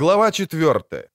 Глава 0.00 0.30
4. 0.30 1.08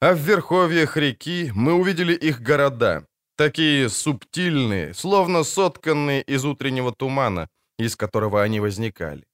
А 0.00 0.14
в 0.14 0.18
верховьях 0.18 0.96
реки 0.96 1.50
мы 1.52 1.72
увидели 1.72 2.14
их 2.14 2.40
города, 2.40 3.04
такие 3.36 3.88
субтильные, 3.88 4.94
словно 4.94 5.42
сотканные 5.42 6.22
из 6.22 6.44
утреннего 6.44 6.92
тумана, 6.92 7.48
из 7.80 7.96
которого 7.96 8.40
они 8.40 8.60
возникали. 8.60 9.24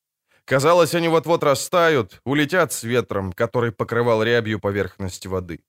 Казалось, 0.46 0.94
они 0.94 1.08
вот-вот 1.08 1.42
растают, 1.42 2.22
улетят 2.24 2.72
с 2.72 2.84
ветром, 2.84 3.34
который 3.34 3.70
покрывал 3.70 4.22
рябью 4.22 4.60
поверхность 4.60 5.26
воды. 5.26 5.60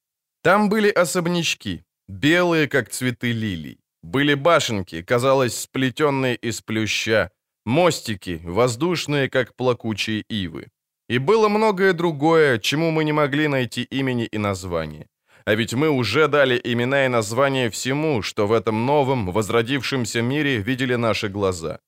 Там 0.41 0.69
были 0.69 0.89
особнячки, 0.89 1.83
белые, 2.07 2.69
как 2.69 2.89
цветы 2.89 3.33
лилий. 3.33 3.79
Были 4.03 4.35
башенки, 4.35 5.01
казалось, 5.01 5.59
сплетенные 5.59 6.37
из 6.37 6.61
плюща, 6.61 7.29
мостики, 7.65 8.39
воздушные, 8.45 9.29
как 9.29 9.53
плакучие 9.55 10.23
ивы. 10.29 10.67
И 11.09 11.17
было 11.17 11.49
многое 11.49 11.93
другое, 11.93 12.59
чему 12.59 12.91
мы 12.91 13.03
не 13.03 13.13
могли 13.13 13.47
найти 13.47 13.83
имени 13.83 14.25
и 14.25 14.37
названия. 14.37 15.07
А 15.45 15.55
ведь 15.55 15.73
мы 15.73 15.89
уже 15.89 16.27
дали 16.27 16.61
имена 16.63 17.05
и 17.05 17.09
названия 17.09 17.69
всему, 17.69 18.21
что 18.21 18.45
в 18.45 18.51
этом 18.51 18.85
новом, 18.85 19.31
возродившемся 19.31 20.21
мире 20.21 20.57
видели 20.57 20.95
наши 20.95 21.27
глаза. 21.27 21.79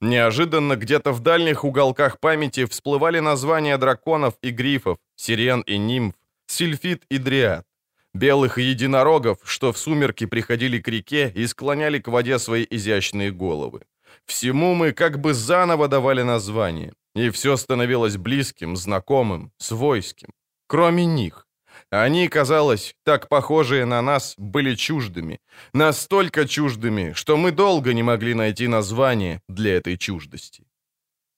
Неожиданно 0.00 0.74
где-то 0.74 1.12
в 1.12 1.20
дальних 1.20 1.64
уголках 1.64 2.18
памяти 2.18 2.64
всплывали 2.64 3.20
названия 3.20 3.78
драконов 3.78 4.34
и 4.42 4.50
грифов, 4.50 4.98
сирен 5.14 5.60
и 5.60 5.78
нимф, 5.78 6.14
сильфит 6.46 7.04
и 7.08 7.18
дриад, 7.18 7.64
белых 8.12 8.58
единорогов, 8.58 9.38
что 9.44 9.72
в 9.72 9.78
сумерки 9.78 10.26
приходили 10.26 10.80
к 10.80 10.88
реке 10.88 11.32
и 11.36 11.46
склоняли 11.46 12.00
к 12.00 12.08
воде 12.08 12.40
свои 12.40 12.66
изящные 12.68 13.30
головы. 13.30 13.82
Всему 14.24 14.74
мы 14.74 14.92
как 14.92 15.20
бы 15.20 15.32
заново 15.32 15.86
давали 15.86 16.22
название, 16.22 16.92
и 17.14 17.30
все 17.30 17.56
становилось 17.56 18.16
близким, 18.16 18.76
знакомым, 18.76 19.52
свойским. 19.58 20.30
Кроме 20.66 21.06
них. 21.06 21.46
Они, 21.90 22.28
казалось, 22.28 22.94
так 23.04 23.28
похожие 23.28 23.84
на 23.84 24.02
нас, 24.02 24.34
были 24.38 24.74
чуждыми. 24.74 25.40
Настолько 25.72 26.46
чуждыми, 26.48 27.12
что 27.14 27.36
мы 27.36 27.52
долго 27.52 27.92
не 27.92 28.02
могли 28.02 28.34
найти 28.34 28.68
название 28.68 29.40
для 29.48 29.76
этой 29.76 29.96
чуждости. 29.96 30.66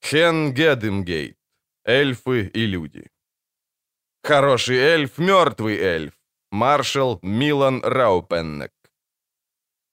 Хен 0.03 0.55
Гедемгейт. 0.55 1.37
Эльфы 1.85 2.51
и 2.55 2.67
люди. 2.67 3.11
Хороший 4.23 4.77
эльф, 4.77 5.19
мертвый 5.19 5.77
эльф. 5.77 6.13
Маршал 6.51 7.19
Милан 7.23 7.83
Раупеннек. 7.85 8.73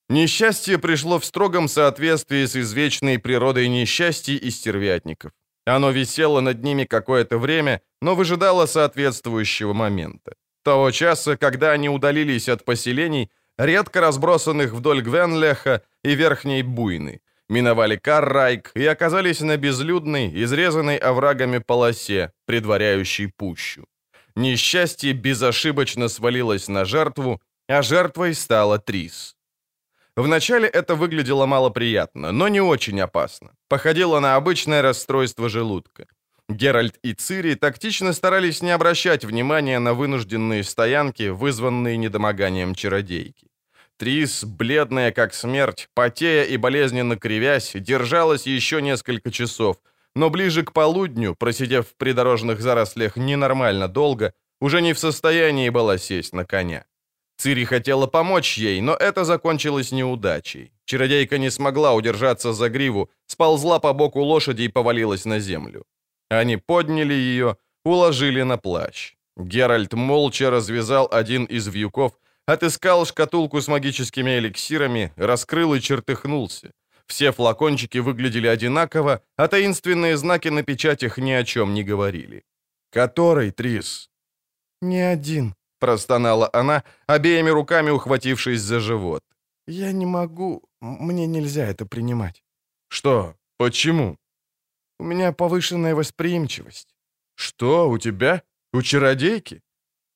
Несчастье 0.09 0.77
пришло 0.77 1.17
в 1.19 1.25
строгом 1.25 1.67
соответствии 1.67 2.45
с 2.45 2.55
извечной 2.55 3.19
природой 3.19 3.67
несчастий 3.67 4.37
и 4.37 4.51
стервятников. 4.51 5.31
Оно 5.65 5.91
висело 5.91 6.41
над 6.41 6.63
ними 6.63 6.83
какое-то 6.85 7.37
время, 7.37 7.81
но 8.01 8.15
выжидало 8.15 8.65
соответствующего 8.65 9.73
момента. 9.73 10.33
Того 10.63 10.91
часа, 10.91 11.37
когда 11.37 11.71
они 11.71 11.89
удалились 11.89 12.49
от 12.49 12.65
поселений, 12.65 13.29
редко 13.57 14.01
разбросанных 14.01 14.73
вдоль 14.73 15.01
Гвенлеха 15.01 15.81
и 16.03 16.15
Верхней 16.15 16.63
Буйны, 16.63 17.21
миновали 17.49 17.95
Каррайк 17.95 18.71
и 18.75 18.85
оказались 18.85 19.41
на 19.41 19.57
безлюдной, 19.57 20.43
изрезанной 20.43 20.97
оврагами 20.97 21.59
полосе, 21.59 22.31
предваряющей 22.45 23.27
пущу. 23.27 23.85
Несчастье 24.35 25.13
безошибочно 25.13 26.07
свалилось 26.07 26.67
на 26.67 26.85
жертву, 26.85 27.41
а 27.67 27.81
жертвой 27.81 28.33
стала 28.33 28.79
Трис. 28.79 29.35
Вначале 30.15 30.67
это 30.67 30.95
выглядело 30.95 31.45
малоприятно, 31.47 32.31
но 32.31 32.47
не 32.47 32.61
очень 32.61 33.01
опасно. 33.01 33.51
Походило 33.67 34.19
на 34.19 34.35
обычное 34.35 34.81
расстройство 34.81 35.49
желудка. 35.49 36.05
Геральт 36.49 36.99
и 37.03 37.13
Цири 37.13 37.55
тактично 37.55 38.13
старались 38.13 38.61
не 38.61 38.71
обращать 38.71 39.25
внимания 39.25 39.79
на 39.79 39.93
вынужденные 39.93 40.63
стоянки, 40.63 41.29
вызванные 41.29 41.97
недомоганием 41.97 42.75
чародейки. 42.75 43.47
Трис, 43.97 44.43
бледная 44.43 45.11
как 45.11 45.33
смерть, 45.33 45.87
потея 45.95 46.43
и 46.43 46.57
болезненно 46.57 47.15
кривясь, 47.15 47.71
держалась 47.73 48.45
еще 48.45 48.81
несколько 48.81 49.31
часов, 49.31 49.77
но 50.15 50.29
ближе 50.29 50.63
к 50.63 50.73
полудню, 50.73 51.35
просидев 51.35 51.87
в 51.87 51.95
придорожных 51.95 52.61
зарослях 52.61 53.17
ненормально 53.17 53.87
долго, 53.87 54.33
уже 54.59 54.81
не 54.81 54.93
в 54.93 54.99
состоянии 54.99 55.69
была 55.69 55.97
сесть 55.97 56.33
на 56.33 56.45
коня. 56.45 56.85
Цири 57.43 57.65
хотела 57.65 58.07
помочь 58.07 58.57
ей, 58.57 58.81
но 58.81 58.93
это 58.93 59.25
закончилось 59.25 59.91
неудачей. 59.91 60.71
Чародейка 60.85 61.37
не 61.37 61.51
смогла 61.51 61.93
удержаться 61.93 62.53
за 62.53 62.69
гриву, 62.69 63.09
сползла 63.25 63.79
по 63.79 63.93
боку 63.93 64.21
лошади 64.21 64.63
и 64.63 64.69
повалилась 64.69 65.25
на 65.25 65.39
землю. 65.39 65.83
Они 66.29 66.55
подняли 66.55 67.13
ее, 67.13 67.57
уложили 67.83 68.43
на 68.43 68.57
плащ. 68.57 69.15
Геральт 69.35 69.93
молча 69.93 70.49
развязал 70.49 71.09
один 71.11 71.43
из 71.43 71.67
вьюков, 71.67 72.13
отыскал 72.47 73.05
шкатулку 73.05 73.59
с 73.59 73.67
магическими 73.67 74.37
эликсирами, 74.39 75.11
раскрыл 75.17 75.73
и 75.73 75.81
чертыхнулся. 75.81 76.71
Все 77.07 77.33
флакончики 77.33 77.97
выглядели 77.97 78.47
одинаково, 78.47 79.19
а 79.35 79.47
таинственные 79.49 80.15
знаки 80.15 80.47
на 80.47 80.63
печатях 80.63 81.17
ни 81.17 81.31
о 81.31 81.43
чем 81.43 81.73
не 81.73 81.83
говорили. 81.83 82.43
«Который, 82.89 83.51
Трис?» 83.51 84.09
«Не 84.81 85.01
один», 85.01 85.55
простонала 85.83 86.49
она, 86.53 86.83
обеими 87.07 87.51
руками 87.51 87.91
ухватившись 87.91 88.61
за 88.61 88.79
живот. 88.79 89.21
«Я 89.67 89.91
не 89.91 90.05
могу. 90.05 90.61
Мне 90.81 91.27
нельзя 91.27 91.67
это 91.67 91.85
принимать». 91.85 92.43
«Что? 92.87 93.35
Почему?» 93.57 94.15
«У 94.99 95.03
меня 95.03 95.33
повышенная 95.33 95.93
восприимчивость». 95.95 96.95
«Что, 97.35 97.89
у 97.89 97.97
тебя? 97.97 98.41
У 98.73 98.81
чародейки?» 98.81 99.61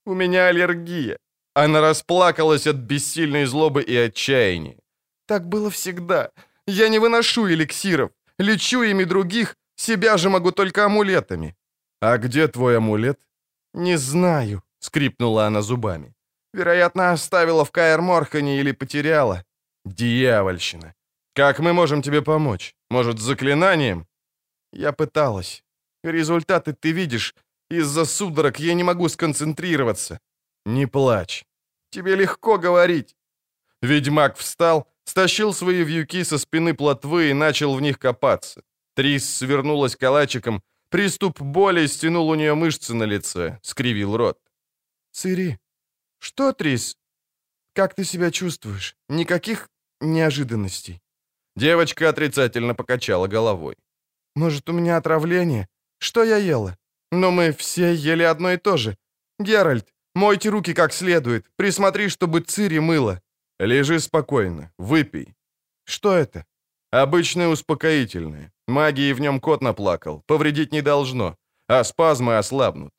«У 0.05 0.13
меня 0.13 0.47
аллергия». 0.47 1.17
Она 1.53 1.81
расплакалась 1.81 2.67
от 2.67 2.77
бессильной 2.77 3.45
злобы 3.45 3.81
и 3.81 4.07
отчаяния. 4.07 4.77
«Так 5.25 5.49
было 5.49 5.69
всегда. 5.69 6.31
Я 6.67 6.89
не 6.89 6.99
выношу 6.99 7.47
эликсиров. 7.49 8.11
Лечу 8.39 8.83
ими 8.83 9.05
других, 9.05 9.55
себя 9.75 10.17
же 10.17 10.29
могу 10.29 10.51
только 10.51 10.85
амулетами». 10.85 11.55
«А 12.01 12.17
где 12.17 12.47
твой 12.47 12.77
амулет?» 12.77 13.19
«Не 13.73 13.97
знаю»,— 13.97 14.61
скрипнула 14.79 15.47
она 15.47 15.61
зубами. 15.61 16.13
«Вероятно, 16.53 17.11
оставила 17.11 17.63
в 17.63 17.71
Каэр-Морхане 17.71 18.59
или 18.59 18.73
потеряла». 18.73 19.43
«Дьявольщина! 19.85 20.93
Как 21.33 21.59
мы 21.59 21.73
можем 21.73 22.01
тебе 22.01 22.21
помочь? 22.21 22.73
Может, 22.89 23.19
заклинанием?» 23.19 24.07
«Я 24.73 24.91
пыталась. 24.91 25.63
Результаты 26.03 26.73
ты 26.73 26.91
видишь. 26.91 27.35
Из-за 27.69 28.05
судорог 28.05 28.59
я 28.59 28.73
не 28.73 28.83
могу 28.83 29.09
сконцентрироваться». 29.09 30.19
«Не 30.65 30.87
плачь. 30.87 31.45
Тебе 31.91 32.15
легко 32.15 32.57
говорить». 32.57 33.15
Ведьмак 33.81 34.37
встал, 34.37 34.87
стащил 35.05 35.53
свои 35.53 35.83
вьюки 35.83 36.23
со 36.23 36.37
спины 36.37 36.73
плотвы 36.73 37.29
и 37.29 37.33
начал 37.33 37.75
в 37.75 37.81
них 37.81 37.99
копаться. 37.99 38.61
Трис 38.95 39.37
свернулась 39.37 39.95
калачиком, 39.95 40.61
приступ 40.89 41.41
боли 41.41 41.87
стянул 41.87 42.29
у 42.29 42.35
нее 42.35 42.55
мышцы 42.55 42.93
на 42.95 43.05
лице, 43.05 43.59
скривил 43.61 44.17
рот. 44.17 44.37
Цири. 45.17 45.57
Что, 46.19 46.53
Трис? 46.53 46.95
Как 47.73 47.95
ты 47.95 48.05
себя 48.05 48.29
чувствуешь? 48.29 48.95
Никаких 49.09 49.67
неожиданностей?» 49.99 51.01
Девочка 51.55 52.09
отрицательно 52.09 52.75
покачала 52.75 53.27
головой. 53.27 53.75
«Может, 54.35 54.69
у 54.69 54.73
меня 54.73 54.97
отравление? 54.97 55.67
Что 55.99 56.23
я 56.23 56.37
ела? 56.37 56.77
Но 57.11 57.31
мы 57.31 57.51
все 57.51 57.95
ели 57.95 58.21
одно 58.21 58.51
и 58.51 58.57
то 58.57 58.77
же. 58.77 58.95
Геральт, 59.39 59.87
мойте 60.13 60.49
руки 60.49 60.75
как 60.75 60.93
следует. 60.93 61.45
Присмотри, 61.55 62.09
чтобы 62.09 62.41
Цири 62.41 62.79
мыла». 62.79 63.19
«Лежи 63.59 63.99
спокойно. 63.99 64.71
Выпей». 64.77 65.33
«Что 65.85 66.13
это?» 66.13 66.45
«Обычное 66.91 67.47
успокоительное. 67.47 68.51
Магии 68.67 69.13
в 69.13 69.19
нем 69.19 69.39
кот 69.39 69.61
наплакал. 69.61 70.21
Повредить 70.27 70.71
не 70.71 70.81
должно. 70.83 71.35
А 71.67 71.83
спазмы 71.83 72.37
ослабнут». 72.37 72.91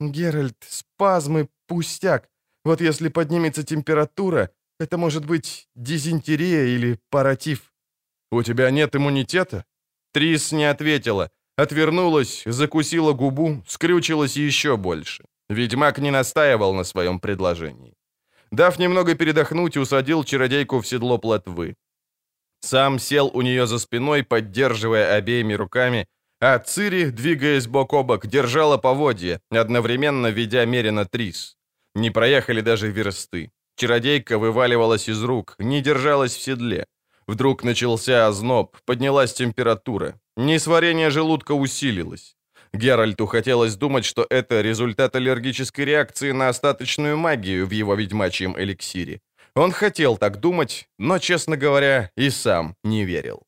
«Геральт, 0.00 0.56
спазмы 0.68 1.48
Пустяк. 1.66 2.28
Вот 2.64 2.80
если 2.80 3.08
поднимется 3.08 3.62
температура, 3.62 4.50
это 4.80 4.98
может 4.98 5.24
быть 5.24 5.68
дизентерия 5.74 6.64
или 6.64 6.98
паратив. 7.10 7.72
У 8.30 8.42
тебя 8.42 8.70
нет 8.70 8.96
иммунитета? 8.96 9.64
Трис 10.12 10.52
не 10.52 10.64
ответила. 10.64 11.30
Отвернулась, 11.56 12.42
закусила 12.46 13.12
губу, 13.12 13.62
скрючилась 13.66 14.36
еще 14.36 14.76
больше. 14.76 15.24
Ведьмак 15.48 15.98
не 15.98 16.10
настаивал 16.10 16.74
на 16.74 16.84
своем 16.84 17.18
предложении. 17.18 17.94
Дав 18.50 18.78
немного 18.78 19.14
передохнуть, 19.14 19.76
усадил 19.76 20.24
чародейку 20.24 20.80
в 20.80 20.86
седло 20.86 21.18
плотвы. 21.18 21.74
Сам 22.60 22.98
сел 22.98 23.30
у 23.32 23.42
нее 23.42 23.66
за 23.66 23.78
спиной, 23.78 24.22
поддерживая 24.22 25.16
обеими 25.16 25.54
руками, 25.54 26.06
а 26.40 26.58
Цири, 26.58 27.10
двигаясь 27.10 27.66
бок 27.66 27.92
о 27.94 28.02
бок, 28.02 28.26
держала 28.26 28.76
поводья, 28.76 29.40
одновременно 29.50 30.26
ведя 30.26 30.64
Мерина 30.66 31.06
Трис. 31.06 31.55
Не 31.96 32.10
проехали 32.10 32.60
даже 32.60 32.90
версты. 32.90 33.50
Чародейка 33.76 34.38
вываливалась 34.38 35.08
из 35.08 35.22
рук, 35.24 35.54
не 35.58 35.80
держалась 35.80 36.36
в 36.36 36.42
седле. 36.42 36.84
Вдруг 37.26 37.64
начался 37.64 38.26
озноб, 38.26 38.76
поднялась 38.84 39.32
температура. 39.32 40.20
Несварение 40.36 41.08
желудка 41.08 41.52
усилилось. 41.52 42.36
Геральту 42.74 43.24
хотелось 43.24 43.76
думать, 43.76 44.04
что 44.04 44.26
это 44.28 44.60
результат 44.60 45.16
аллергической 45.16 45.86
реакции 45.86 46.32
на 46.32 46.50
остаточную 46.50 47.16
магию 47.16 47.66
в 47.66 47.70
его 47.70 47.94
ведьмачьем 47.94 48.54
эликсире. 48.58 49.22
Он 49.54 49.72
хотел 49.72 50.18
так 50.18 50.38
думать, 50.38 50.90
но, 50.98 51.18
честно 51.18 51.56
говоря, 51.56 52.10
и 52.14 52.28
сам 52.28 52.76
не 52.84 53.06
верил. 53.06 53.42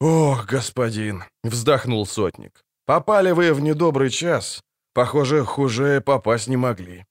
«Ох, 0.00 0.46
господин!»— 0.46 1.24
вздохнул 1.42 2.06
сотник. 2.06 2.62
«Попали 2.86 3.32
вы 3.32 3.52
в 3.52 3.60
недобрый 3.60 4.10
час. 4.10 4.62
Похоже, 4.92 5.44
хуже 5.44 6.00
попасть 6.00 6.48
не 6.48 6.56
могли». 6.56 7.04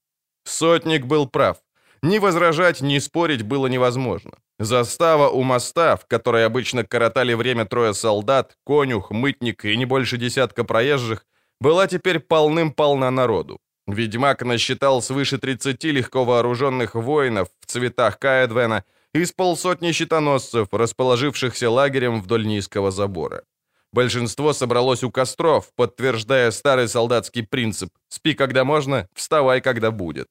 Сотник 0.44 1.06
был 1.06 1.28
прав. 1.28 1.58
Ни 2.02 2.20
возражать, 2.20 2.82
ни 2.82 3.00
спорить 3.00 3.42
было 3.42 3.68
невозможно. 3.68 4.32
Застава 4.60 5.30
у 5.30 5.44
моста, 5.44 5.96
в 5.96 6.06
которой 6.06 6.46
обычно 6.46 6.84
коротали 6.84 7.34
время 7.34 7.66
трое 7.66 7.94
солдат, 7.94 8.56
конюх, 8.66 9.12
мытник 9.12 9.66
и 9.66 9.78
не 9.78 9.86
больше 9.86 10.18
десятка 10.18 10.64
проезжих, 10.64 11.26
была 11.60 11.88
теперь 11.88 12.20
полным-полна 12.20 13.12
народу. 13.12 13.60
Ведьмак 13.88 14.44
насчитал 14.44 15.02
свыше 15.02 15.38
30 15.38 15.84
легко 15.86 16.26
вооруженных 16.26 16.96
воинов 16.96 17.48
в 17.62 17.66
цветах 17.66 18.20
Каэдвена 18.20 18.84
из 19.14 19.32
полсотни 19.32 19.92
щитоносцев, 19.92 20.68
расположившихся 20.72 21.70
лагерем 21.70 22.22
вдоль 22.22 22.46
низкого 22.46 22.92
забора. 22.92 23.44
Большинство 23.98 24.54
собралось 24.54 25.04
у 25.04 25.10
костров, 25.10 25.72
подтверждая 25.76 26.52
старый 26.52 26.88
солдатский 26.88 27.44
принцип 27.44 27.90
«спи, 28.10 28.36
когда 28.36 28.64
можно, 28.64 29.08
вставай, 29.16 29.60
когда 29.60 29.90
будет». 29.90 30.28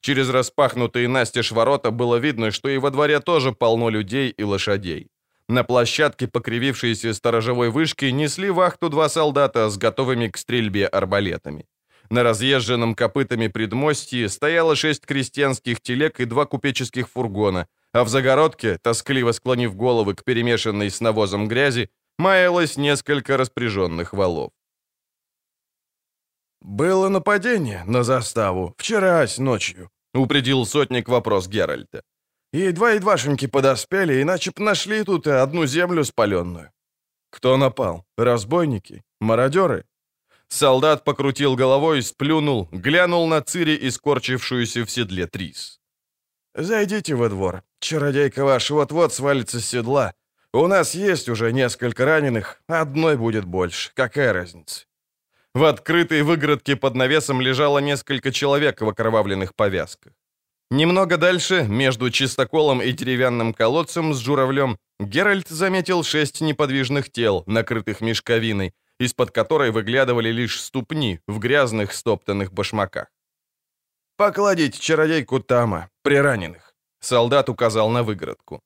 Через 0.00 0.30
распахнутые 0.30 1.06
настежь 1.06 1.52
ворота 1.52 1.92
было 1.92 2.16
видно, 2.16 2.50
что 2.50 2.68
и 2.68 2.78
во 2.78 2.90
дворе 2.90 3.20
тоже 3.20 3.52
полно 3.52 3.88
людей 3.88 4.30
и 4.30 4.42
лошадей. 4.42 5.06
На 5.48 5.62
площадке 5.62 6.26
покривившейся 6.26 7.14
сторожевой 7.14 7.70
вышки 7.70 8.06
несли 8.06 8.50
вахту 8.50 8.88
два 8.88 9.08
солдата 9.08 9.70
с 9.70 9.78
готовыми 9.78 10.26
к 10.26 10.36
стрельбе 10.36 10.86
арбалетами. 10.88 11.66
На 12.10 12.24
разъезженном 12.24 12.96
копытами 12.96 13.46
предмостье 13.46 14.28
стояло 14.28 14.74
шесть 14.74 15.06
крестьянских 15.06 15.80
телег 15.80 16.18
и 16.18 16.24
два 16.24 16.46
купеческих 16.46 17.08
фургона, 17.08 17.68
а 17.92 18.02
в 18.02 18.08
загородке, 18.08 18.78
тоскливо 18.82 19.30
склонив 19.30 19.76
головы 19.76 20.16
к 20.16 20.24
перемешанной 20.24 20.90
с 20.90 21.00
навозом 21.00 21.46
грязи, 21.46 21.90
маялось 22.18 22.76
несколько 22.76 23.36
распряженных 23.36 24.12
валов. 24.12 24.52
«Было 26.60 27.10
нападение 27.10 27.84
на 27.84 28.04
заставу 28.04 28.74
вчера 28.78 29.26
ночью»,— 29.38 29.90
упредил 30.14 30.64
сотник 30.64 31.08
вопрос 31.08 31.46
Геральта. 31.46 32.02
«И 32.54 32.72
два-едвашеньки 32.72 33.46
подоспели, 33.46 34.22
иначе 34.22 34.50
б 34.50 34.62
нашли 34.62 35.04
тут 35.04 35.26
одну 35.26 35.66
землю 35.66 36.04
спаленную». 36.04 36.70
«Кто 37.30 37.56
напал? 37.56 38.06
Разбойники? 38.16 39.02
Мародеры?» 39.20 39.84
Солдат 40.48 41.04
покрутил 41.04 41.56
головой, 41.56 42.02
сплюнул, 42.02 42.68
глянул 42.70 43.26
на 43.26 43.42
Цири 43.42 43.74
и 43.74 43.90
скорчившуюся 43.90 44.84
в 44.84 44.90
седле 44.90 45.26
Трис. 45.26 45.80
«Зайдите 46.54 47.14
во 47.14 47.28
двор. 47.28 47.62
Чародейка 47.80 48.44
ваш 48.44 48.70
вот-вот 48.70 49.12
свалится 49.12 49.60
с 49.60 49.66
седла. 49.66 50.14
У 50.54 50.68
нас 50.68 50.94
есть 50.94 51.28
уже 51.28 51.52
несколько 51.52 52.04
раненых, 52.04 52.60
одной 52.68 53.16
будет 53.16 53.44
больше. 53.44 53.90
Какая 53.94 54.32
разница?» 54.32 54.84
В 55.52 55.64
открытой 55.64 56.22
выгородке 56.22 56.76
под 56.76 56.94
навесом 56.94 57.40
лежало 57.40 57.80
несколько 57.80 58.30
человек 58.30 58.80
в 58.80 58.88
окровавленных 58.88 59.56
повязках. 59.56 60.12
Немного 60.70 61.16
дальше, 61.16 61.64
между 61.68 62.08
чистоколом 62.10 62.80
и 62.80 62.92
деревянным 62.92 63.52
колодцем 63.52 64.14
с 64.14 64.20
журавлем, 64.20 64.78
Геральт 65.00 65.48
заметил 65.48 66.04
шесть 66.04 66.40
неподвижных 66.40 67.10
тел, 67.10 67.42
накрытых 67.46 68.00
мешковиной, 68.00 68.74
из-под 69.00 69.32
которой 69.32 69.72
выглядывали 69.72 70.30
лишь 70.30 70.60
ступни 70.60 71.18
в 71.26 71.40
грязных 71.40 71.92
стоптанных 71.92 72.52
башмаках. 72.52 73.08
«Покладите 74.16 74.78
чародейку 74.78 75.40
Тама, 75.40 75.90
при 76.02 76.14
раненых»,— 76.14 76.76
солдат 77.00 77.48
указал 77.48 77.90
на 77.90 78.04
выгородку. 78.04 78.62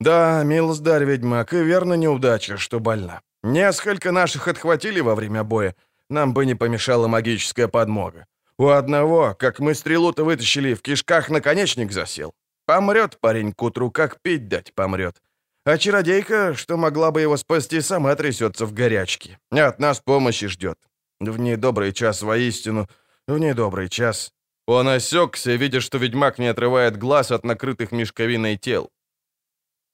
«Да, 0.00 0.42
милздарь 0.44 1.04
ведьмак, 1.04 1.52
и 1.52 1.62
верно 1.62 1.94
неудача, 1.94 2.58
что 2.58 2.80
больна. 2.80 3.22
Несколько 3.42 4.12
наших 4.12 4.48
отхватили 4.48 5.00
во 5.00 5.14
время 5.14 5.42
боя, 5.42 5.74
нам 6.10 6.34
бы 6.34 6.46
не 6.46 6.54
помешала 6.54 7.08
магическая 7.08 7.68
подмога. 7.68 8.26
У 8.58 8.68
одного, 8.68 9.34
как 9.38 9.58
мы 9.60 9.74
стрелу-то 9.74 10.24
вытащили, 10.24 10.74
в 10.74 10.82
кишках 10.82 11.28
наконечник 11.30 11.92
засел. 11.92 12.34
Помрет 12.66 13.18
парень 13.20 13.52
к 13.52 13.62
утру, 13.62 13.90
как 13.90 14.20
пить 14.22 14.48
дать 14.48 14.74
помрет. 14.74 15.16
А 15.64 15.78
чародейка, 15.78 16.54
что 16.54 16.76
могла 16.76 17.10
бы 17.10 17.20
его 17.20 17.36
спасти, 17.36 17.80
сама 17.80 18.14
трясется 18.14 18.66
в 18.66 18.72
горячке. 18.72 19.38
От 19.50 19.78
нас 19.78 20.00
помощи 20.00 20.46
ждет. 20.46 20.78
В 21.20 21.38
недобрый 21.38 21.92
час 21.92 22.22
воистину, 22.22 22.88
в 23.26 23.38
недобрый 23.38 23.88
час. 23.88 24.32
Он 24.66 24.88
осекся, 24.88 25.54
видя, 25.54 25.80
что 25.80 25.98
ведьмак 25.98 26.38
не 26.38 26.48
отрывает 26.48 26.96
глаз 26.96 27.30
от 27.30 27.44
накрытых 27.44 27.92
мешковиной 27.92 28.56
тел. 28.56 28.90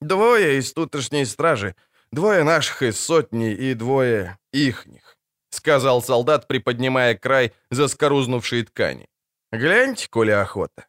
Двое 0.02 0.58
из 0.58 0.72
тутошней 0.72 1.26
стражи, 1.26 1.74
двое 2.10 2.44
наших 2.44 2.82
из 2.82 3.00
сотни 3.00 3.52
и 3.52 3.74
двое 3.74 4.38
ихних.— 4.52 5.12
сказал 5.52 6.02
солдат, 6.02 6.48
приподнимая 6.48 7.14
край 7.14 7.52
заскорузнувшей 7.70 8.64
ткани. 8.64 9.06
«Гляньте, 9.52 10.08
коли 10.08 10.30
охота». 10.30 10.86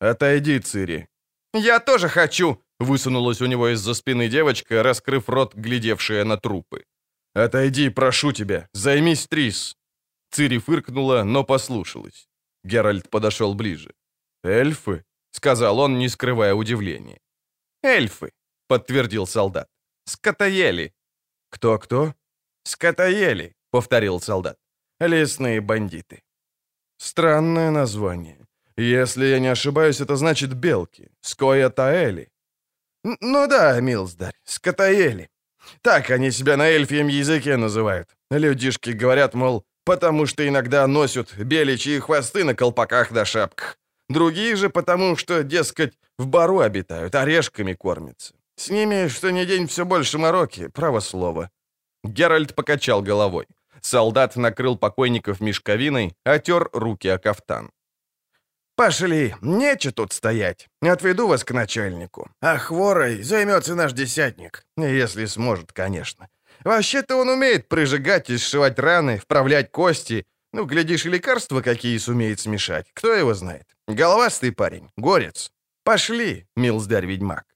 «Отойди, 0.00 0.58
Цири». 0.58 1.06
«Я 1.54 1.80
тоже 1.80 2.08
хочу!»— 2.08 2.62
высунулась 2.80 3.42
у 3.42 3.46
него 3.46 3.68
из-за 3.68 3.94
спины 3.94 4.28
девочка, 4.28 4.82
раскрыв 4.82 5.28
рот, 5.28 5.54
глядевшая 5.54 6.24
на 6.24 6.36
трупы. 6.38 6.84
«Отойди, 7.34 7.90
прошу 7.90 8.32
тебя, 8.32 8.68
займись 8.72 9.26
Трис». 9.26 9.76
Цири 10.30 10.58
фыркнула, 10.58 11.22
но 11.24 11.44
послушалась. 11.44 12.28
Геральт 12.64 13.10
подошел 13.10 13.54
ближе. 13.54 13.92
«Эльфы?»— 14.44 15.04
сказал 15.30 15.78
он, 15.78 15.98
не 15.98 16.08
скрывая 16.08 16.54
удивления. 16.54 17.20
«Эльфы»,— 17.82 18.32
подтвердил 18.68 19.26
солдат. 19.26 19.68
«Скотоели». 20.04 20.92
«Кто-кто?» 21.50 22.14
«Скотоели»,— 22.64 23.54
повторил 23.70 24.20
солдат. 24.20 24.58
«Лесные 25.00 25.60
бандиты». 25.60 26.22
Странное 26.98 27.70
название. 27.70 28.38
Если 28.76 29.26
я 29.26 29.38
не 29.38 29.48
ошибаюсь, 29.48 30.00
это 30.00 30.16
значит 30.16 30.54
белки. 30.54 31.08
Скоятаэли. 31.20 32.28
Ну 33.04 33.46
да, 33.46 33.80
милздарь, 33.80 34.34
скотоели. 34.44 35.28
Так 35.82 36.10
они 36.10 36.30
себя 36.30 36.56
на 36.56 36.68
эльфьем 36.68 37.08
языке 37.08 37.56
называют. 37.56 38.08
Людишки 38.30 38.90
говорят, 38.90 39.34
мол, 39.34 39.64
потому 39.84 40.26
что 40.26 40.46
иногда 40.46 40.86
носят 40.86 41.34
беличьи 41.38 42.00
хвосты 42.00 42.44
на 42.44 42.54
колпаках 42.54 43.12
да 43.12 43.24
шапках. 43.24 43.78
Другие 44.08 44.56
же 44.56 44.68
потому, 44.68 45.16
что, 45.16 45.42
дескать, 45.42 45.98
в 46.18 46.26
бару 46.26 46.60
обитают, 46.60 47.14
орешками 47.14 47.74
кормятся. 47.74 48.34
С 48.56 48.70
ними 48.70 49.08
что 49.08 49.30
ни 49.30 49.44
день 49.44 49.66
все 49.66 49.84
больше 49.84 50.18
мороки, 50.18 50.68
право 50.68 51.00
слово. 51.00 51.50
Геральт 52.04 52.54
покачал 52.54 53.02
головой. 53.02 53.46
Солдат 53.80 54.36
накрыл 54.36 54.78
покойников 54.78 55.40
мешковиной, 55.40 56.16
отер 56.24 56.70
руки 56.72 57.08
о 57.08 57.18
кафтан. 57.18 57.70
«Пошли, 58.76 59.34
нече 59.40 59.90
тут 59.90 60.12
стоять. 60.12 60.68
Отведу 60.82 61.28
вас 61.28 61.44
к 61.44 61.52
начальнику. 61.52 62.30
А 62.42 62.58
хворой 62.58 63.22
займется 63.22 63.74
наш 63.74 63.92
десятник. 63.92 64.64
Если 64.76 65.24
сможет, 65.26 65.72
конечно. 65.72 66.28
Вообще-то 66.62 67.16
он 67.16 67.28
умеет 67.28 67.68
прижигать 67.68 68.28
и 68.28 68.36
сшивать 68.36 68.78
раны, 68.78 69.18
вправлять 69.18 69.70
кости. 69.70 70.26
Ну, 70.52 70.66
глядишь, 70.66 71.06
и 71.06 71.10
лекарства 71.10 71.62
какие 71.62 71.96
сумеет 71.98 72.40
смешать. 72.40 72.86
Кто 72.92 73.14
его 73.14 73.34
знает? 73.34 73.66
Головастый 73.88 74.52
парень, 74.52 74.90
горец. 74.96 75.52
Пошли, 75.82 76.46
милздарь-ведьмак». 76.56 77.55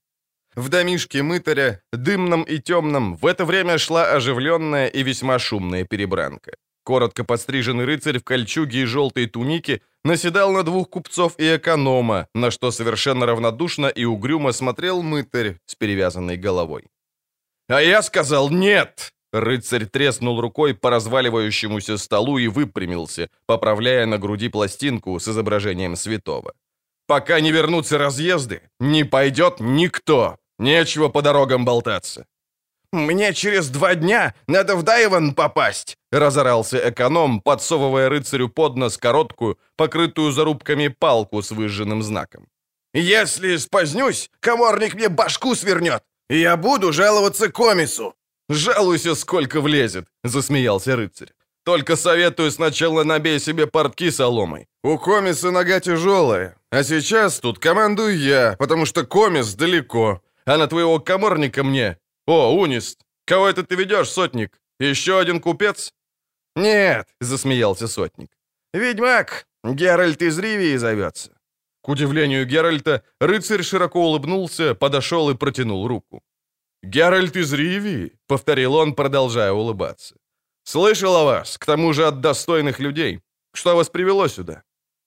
В 0.55 0.67
домишке 0.67 1.23
мытаря, 1.23 1.81
дымном 1.93 2.43
и 2.43 2.59
темном, 2.59 3.15
в 3.15 3.25
это 3.25 3.45
время 3.45 3.77
шла 3.77 4.11
оживленная 4.11 4.87
и 4.87 5.03
весьма 5.03 5.39
шумная 5.39 5.85
перебранка. 5.85 6.51
Коротко 6.83 7.23
подстриженный 7.23 7.85
рыцарь 7.85 8.19
в 8.19 8.23
кольчуге 8.23 8.81
и 8.81 8.85
желтой 8.85 9.27
тунике 9.27 9.81
наседал 10.03 10.51
на 10.51 10.63
двух 10.63 10.89
купцов 10.89 11.35
и 11.37 11.55
эконома, 11.55 12.27
на 12.33 12.51
что 12.51 12.71
совершенно 12.71 13.25
равнодушно 13.25 13.85
и 13.85 14.03
угрюмо 14.03 14.51
смотрел 14.51 15.03
мытарь 15.03 15.57
с 15.65 15.75
перевязанной 15.75 16.37
головой. 16.37 16.83
«А 17.69 17.81
я 17.81 18.01
сказал 18.01 18.49
нет!» 18.49 19.13
Рыцарь 19.31 19.85
треснул 19.85 20.41
рукой 20.41 20.73
по 20.73 20.89
разваливающемуся 20.89 21.97
столу 21.97 22.37
и 22.37 22.47
выпрямился, 22.47 23.29
поправляя 23.45 24.05
на 24.05 24.17
груди 24.17 24.49
пластинку 24.49 25.17
с 25.17 25.27
изображением 25.29 25.95
святого. 25.95 26.53
«Пока 27.07 27.39
не 27.39 27.51
вернутся 27.51 27.97
разъезды, 27.97 28.63
не 28.79 29.05
пойдет 29.05 29.61
никто!» 29.61 30.40
Нечего 30.61 31.09
по 31.09 31.21
дорогам 31.21 31.65
болтаться. 31.65 32.25
«Мне 32.93 33.33
через 33.33 33.69
два 33.69 33.95
дня 33.95 34.33
надо 34.47 34.75
в 34.75 34.83
Дайван 34.83 35.33
попасть!»— 35.33 35.97
разорался 36.11 36.77
эконом, 36.77 37.41
подсовывая 37.41 38.09
рыцарю 38.09 38.47
под 38.49 38.75
нос 38.75 38.97
короткую, 38.97 39.57
покрытую 39.75 40.31
зарубками 40.31 40.89
палку 40.89 41.41
с 41.41 41.51
выжженным 41.51 42.03
знаком. 42.03 42.47
«Если 42.93 43.57
спозднюсь, 43.57 44.29
коморник 44.39 44.93
мне 44.93 45.09
башку 45.09 45.55
свернет, 45.55 46.03
и 46.29 46.39
я 46.39 46.57
буду 46.57 46.93
жаловаться 46.93 47.51
комиссу!» 47.51 48.13
«Жалуйся, 48.49 49.15
сколько 49.15 49.61
влезет!»— 49.61 50.05
засмеялся 50.23 50.95
рыцарь. 50.95 51.33
Только 51.63 51.95
советую 51.95 52.51
сначала 52.51 53.03
набей 53.03 53.39
себе 53.39 53.65
портки 53.65 54.11
соломой. 54.11 54.67
У 54.83 54.97
комиса 54.97 55.51
нога 55.51 55.79
тяжелая, 55.79 56.55
а 56.71 56.83
сейчас 56.83 57.39
тут 57.39 57.59
командую 57.59 58.17
я, 58.17 58.55
потому 58.59 58.85
что 58.85 59.05
комис 59.05 59.55
далеко, 59.55 60.21
а 60.45 60.57
на 60.57 60.67
твоего 60.67 60.99
коморника 60.99 61.63
мне... 61.63 61.97
О, 62.27 62.55
Унист, 62.55 63.01
кого 63.25 63.47
это 63.47 63.63
ты 63.63 63.75
ведешь, 63.75 64.09
сотник? 64.09 64.59
Еще 64.79 65.19
один 65.19 65.39
купец?» 65.39 65.93
«Нет»,— 66.55 67.07
засмеялся 67.21 67.87
сотник. 67.87 68.29
«Ведьмак, 68.73 69.47
Геральт 69.63 70.21
из 70.21 70.39
Ривии 70.39 70.77
зовется». 70.77 71.31
К 71.83 71.89
удивлению 71.89 72.45
Геральта, 72.45 73.03
рыцарь 73.19 73.63
широко 73.63 74.01
улыбнулся, 74.01 74.75
подошел 74.75 75.29
и 75.29 75.35
протянул 75.35 75.87
руку. 75.87 76.21
«Геральт 76.83 77.35
из 77.35 77.53
Ривии?»— 77.53 78.11
повторил 78.27 78.75
он, 78.75 78.93
продолжая 78.93 79.51
улыбаться. 79.51 80.15
«Слышал 80.63 81.15
о 81.15 81.25
вас, 81.25 81.57
к 81.57 81.65
тому 81.65 81.93
же 81.93 82.07
от 82.07 82.21
достойных 82.21 82.79
людей. 82.79 83.21
Что 83.53 83.75
вас 83.75 83.89
привело 83.89 84.27
сюда?» 84.27 84.63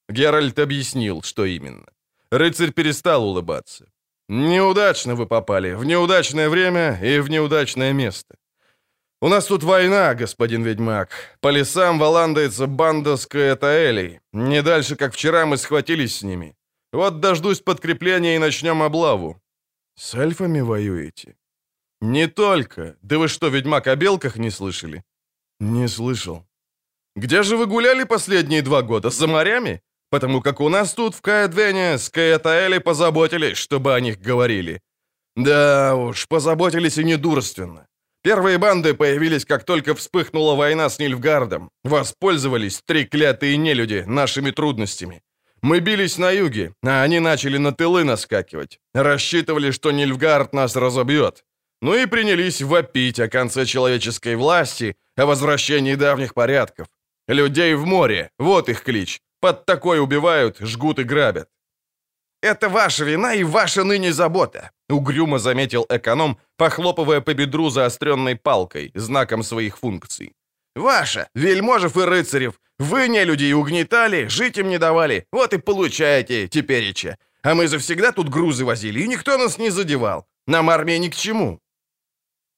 Геральт 0.09 0.59
объяснил, 0.59 1.23
что 1.23 1.45
именно. 1.45 1.87
Рыцарь 2.31 2.73
перестал 2.73 3.25
улыбаться. 3.25 3.87
«Неудачно 4.29 5.15
вы 5.15 5.27
попали, 5.27 5.75
в 5.75 5.85
неудачное 5.85 6.49
время 6.49 6.99
и 7.03 7.21
в 7.21 7.29
неудачное 7.29 7.93
место. 7.93 8.37
У 9.21 9.29
нас 9.29 9.47
тут 9.47 9.63
война, 9.63 10.15
господин 10.15 10.65
ведьмак. 10.65 11.11
По 11.41 11.49
лесам 11.49 11.99
валандается 11.99 12.67
банда 12.67 13.17
с 13.17 13.27
Каэтаэлей. 13.27 14.21
Не 14.33 14.63
дальше, 14.63 14.97
как 14.97 15.13
вчера 15.13 15.47
мы 15.47 15.57
схватились 15.57 16.17
с 16.17 16.23
ними. 16.23 16.55
Вот 16.93 17.21
дождусь 17.21 17.61
подкрепления 17.61 18.37
и 18.37 18.39
начнем 18.39 18.83
облаву». 18.83 19.41
«С 19.97 20.15
эльфами 20.15 20.61
воюете?» 20.61 21.37
«Не 22.01 22.27
только. 22.27 22.97
Да 23.03 23.19
вы 23.19 23.29
что, 23.29 23.49
ведьмак, 23.49 23.87
о 23.87 23.97
белках 23.97 24.37
не 24.37 24.51
слышали?» 24.51 25.03
«Не 25.61 25.89
слышал». 25.89 26.47
«Где 27.17 27.43
же 27.43 27.57
вы 27.57 27.67
гуляли 27.67 28.05
последние 28.05 28.63
два 28.63 28.83
года? 28.83 29.11
За 29.11 29.27
морями? 29.27 29.83
Потому 30.15 30.41
как 30.41 30.61
у 30.61 30.69
нас 30.69 30.95
тут 30.95 31.17
в 31.17 31.23
Каэдвене 31.23 31.99
с 31.99 32.09
Каэтаэли 32.09 32.79
позаботились, 32.79 33.57
чтобы 33.57 33.95
о 33.95 34.01
них 34.01 34.21
говорили». 34.21 34.81
«Да 35.35 35.97
уж, 35.97 36.29
позаботились 36.29 36.99
и 36.99 37.05
недурственно. 37.05 37.89
Первые 38.23 38.59
банды 38.59 38.95
появились, 38.95 39.45
как 39.45 39.65
только 39.65 39.93
вспыхнула 39.97 40.55
война 40.55 40.89
с 40.89 41.01
Нильфгардом. 41.01 41.69
Воспользовались 41.83 42.81
треклятые 42.87 43.57
нелюди 43.57 44.05
нашими 44.07 44.53
трудностями. 44.53 45.21
Мы 45.63 45.81
бились 45.81 46.17
на 46.17 46.31
юге, 46.31 46.75
а 46.85 47.03
они 47.03 47.19
начали 47.19 47.59
на 47.59 47.73
тылы 47.73 48.05
наскакивать. 48.05 48.79
Рассчитывали, 48.95 49.73
что 49.73 49.91
Нильфгард 49.91 50.53
нас 50.53 50.77
разобьет. 50.77 51.45
Ну 51.83 51.97
и 51.97 52.07
принялись 52.07 52.63
вопить 52.63 53.19
о 53.19 53.29
конце 53.29 53.67
человеческой 53.67 54.37
власти, 54.37 54.95
о 55.17 55.27
возвращении 55.27 55.97
давних 55.97 56.35
порядков. 56.35 56.87
Людей 57.27 57.75
в 57.75 57.85
море, 57.85 58.31
вот 58.39 58.69
их 58.69 58.83
клич. 58.85 59.21
Под 59.45 59.67
такой 59.67 60.01
убивают, 60.01 60.57
жгут 60.61 60.99
и 60.99 61.03
грабят. 61.03 61.51
«Это 62.41 62.71
ваша 62.71 63.05
вина 63.05 63.35
и 63.35 63.45
ваша 63.45 63.85
ныне 63.85 64.11
забота»,— 64.11 64.71
угрюмо 64.89 65.39
заметил 65.39 65.85
эконом, 65.91 66.39
похлопывая 66.57 67.21
по 67.21 67.35
бедру 67.35 67.69
заостренной 67.69 68.37
палкой, 68.37 68.91
знаком 68.95 69.43
своих 69.43 69.77
функций. 69.77 70.33
«Ваша, 70.75 71.29
вельможев 71.35 71.99
и 71.99 72.05
рыцарев, 72.05 72.59
вы 72.79 73.09
не 73.09 73.25
людей 73.25 73.53
угнетали, 73.53 74.29
жить 74.29 74.57
им 74.57 74.69
не 74.69 74.79
давали, 74.79 75.27
вот 75.31 75.53
и 75.53 75.59
получаете 75.59 76.49
тепереча. 76.49 77.19
А 77.43 77.55
мы 77.55 77.69
завсегда 77.69 78.13
тут 78.13 78.31
грузы 78.31 78.65
возили, 78.65 79.01
и 79.01 79.09
никто 79.09 79.37
нас 79.37 79.59
не 79.59 79.69
задевал. 79.69 80.27
Нам 80.47 80.71
армия 80.71 80.99
ни 80.99 81.11
к 81.11 81.17
чему». 81.17 81.61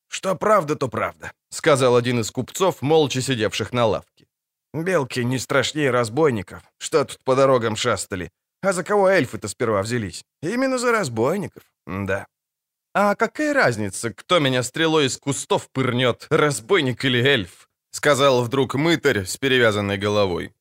«Что 0.08 0.36
правда, 0.36 0.76
то 0.76 0.86
правда»,— 0.86 1.32
сказал 1.50 1.96
один 1.96 2.20
из 2.20 2.30
купцов, 2.30 2.80
молча 2.80 3.20
сидевших 3.20 3.72
на 3.72 3.86
лавке. 3.86 4.25
«Белки 4.82 5.24
не 5.24 5.38
страшнее 5.38 5.90
разбойников, 5.90 6.62
что 6.78 7.04
тут 7.04 7.18
по 7.24 7.34
дорогам 7.34 7.76
шастали. 7.76 8.30
А 8.62 8.72
за 8.72 8.84
кого 8.84 9.08
эльфы-то 9.08 9.48
сперва 9.48 9.82
взялись? 9.82 10.24
Именно 10.42 10.78
за 10.78 10.92
разбойников, 10.92 11.62
да». 11.86 12.26
«А 12.94 13.14
какая 13.14 13.54
разница, 13.54 14.12
кто 14.12 14.38
меня 14.38 14.62
стрелой 14.62 15.06
из 15.06 15.18
кустов 15.18 15.68
пырнет, 15.72 16.26
разбойник 16.30 17.04
или 17.04 17.22
эльф?»— 17.22 17.68
сказал 17.90 18.42
вдруг 18.42 18.74
мытарь 18.74 19.24
с 19.24 19.36
перевязанной 19.36 19.98
головой. 19.98 20.52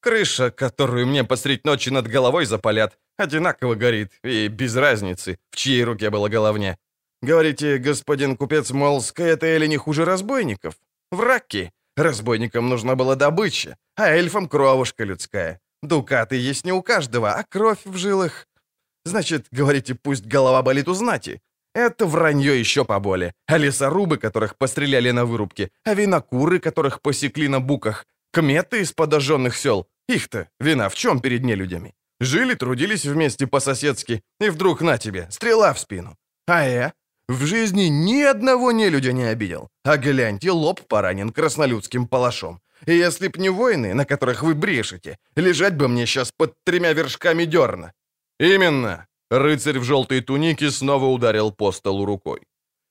«Крыша, 0.00 0.50
которую 0.50 1.06
мне 1.06 1.24
посредь 1.24 1.64
ночи 1.64 1.90
над 1.90 2.06
головой 2.06 2.46
запалят, 2.46 2.98
одинаково 3.16 3.74
горит, 3.74 4.12
и 4.24 4.48
без 4.48 4.76
разницы, 4.76 5.38
в 5.50 5.56
чьей 5.56 5.84
руке 5.84 6.10
была 6.10 6.28
головня. 6.28 6.78
Говорите, 7.22 7.78
господин 7.78 8.36
купец, 8.36 8.70
мол, 8.70 9.02
это 9.16 9.56
или 9.56 9.66
не 9.66 9.76
хуже 9.76 10.04
разбойников? 10.04 10.74
Враки. 11.10 11.70
Разбойникам 12.00 12.68
нужна 12.68 12.94
была 12.94 13.14
добыча, 13.14 13.76
а 13.96 14.08
эльфам 14.08 14.48
кровушка 14.48 15.04
людская. 15.04 15.60
Дукаты 15.82 16.36
есть 16.36 16.64
не 16.64 16.72
у 16.72 16.82
каждого, 16.82 17.32
а 17.32 17.44
кровь 17.44 17.84
в 17.84 17.96
жилах. 17.96 18.46
Значит, 19.04 19.46
говорите, 19.52 19.94
пусть 19.94 20.26
голова 20.26 20.62
болит 20.62 20.88
у 20.88 20.94
знати. 20.94 21.40
Это 21.74 22.06
вранье 22.06 22.58
еще 22.58 22.84
поболее. 22.84 23.32
А 23.46 23.58
лесорубы, 23.58 24.16
которых 24.16 24.56
постреляли 24.56 25.10
на 25.12 25.24
вырубке, 25.24 25.70
а 25.84 25.94
винокуры, 25.94 26.58
которых 26.58 27.00
посекли 27.00 27.48
на 27.48 27.60
буках, 27.60 28.06
кметы 28.32 28.80
из 28.80 28.92
подожженных 28.92 29.56
сел. 29.56 29.86
Их-то 30.08 30.48
вина 30.58 30.88
в 30.88 30.94
чем 30.94 31.20
перед 31.20 31.44
нелюдями? 31.44 31.94
Жили, 32.18 32.54
трудились 32.54 33.04
вместе 33.04 33.46
по-соседски, 33.46 34.22
и 34.40 34.50
вдруг 34.50 34.80
на 34.80 34.98
тебе, 34.98 35.26
стрела 35.30 35.72
в 35.72 35.78
спину. 35.78 36.16
А 36.46 36.66
я? 36.66 36.92
В 37.30 37.46
жизни 37.46 37.88
ни 37.88 38.22
одного 38.22 38.72
нелюдя 38.72 39.12
не 39.12 39.22
обидел. 39.22 39.68
А 39.84 39.96
гляньте, 39.96 40.50
лоб 40.50 40.80
поранен 40.88 41.30
краснолюдским 41.30 42.08
палашом. 42.08 42.60
И 42.86 42.92
если 42.92 43.28
б 43.28 43.38
не 43.38 43.50
воины, 43.50 43.94
на 43.94 44.04
которых 44.04 44.42
вы 44.42 44.54
брешете, 44.54 45.16
лежать 45.36 45.76
бы 45.76 45.86
мне 45.86 46.06
сейчас 46.06 46.32
под 46.32 46.54
тремя 46.64 46.92
вершками 46.92 47.44
дерна. 47.44 47.92
Именно. 48.40 49.06
Рыцарь 49.30 49.78
в 49.78 49.84
желтой 49.84 50.22
тунике 50.22 50.70
снова 50.70 51.04
ударил 51.04 51.52
по 51.52 51.70
столу 51.70 52.04
рукой. 52.04 52.40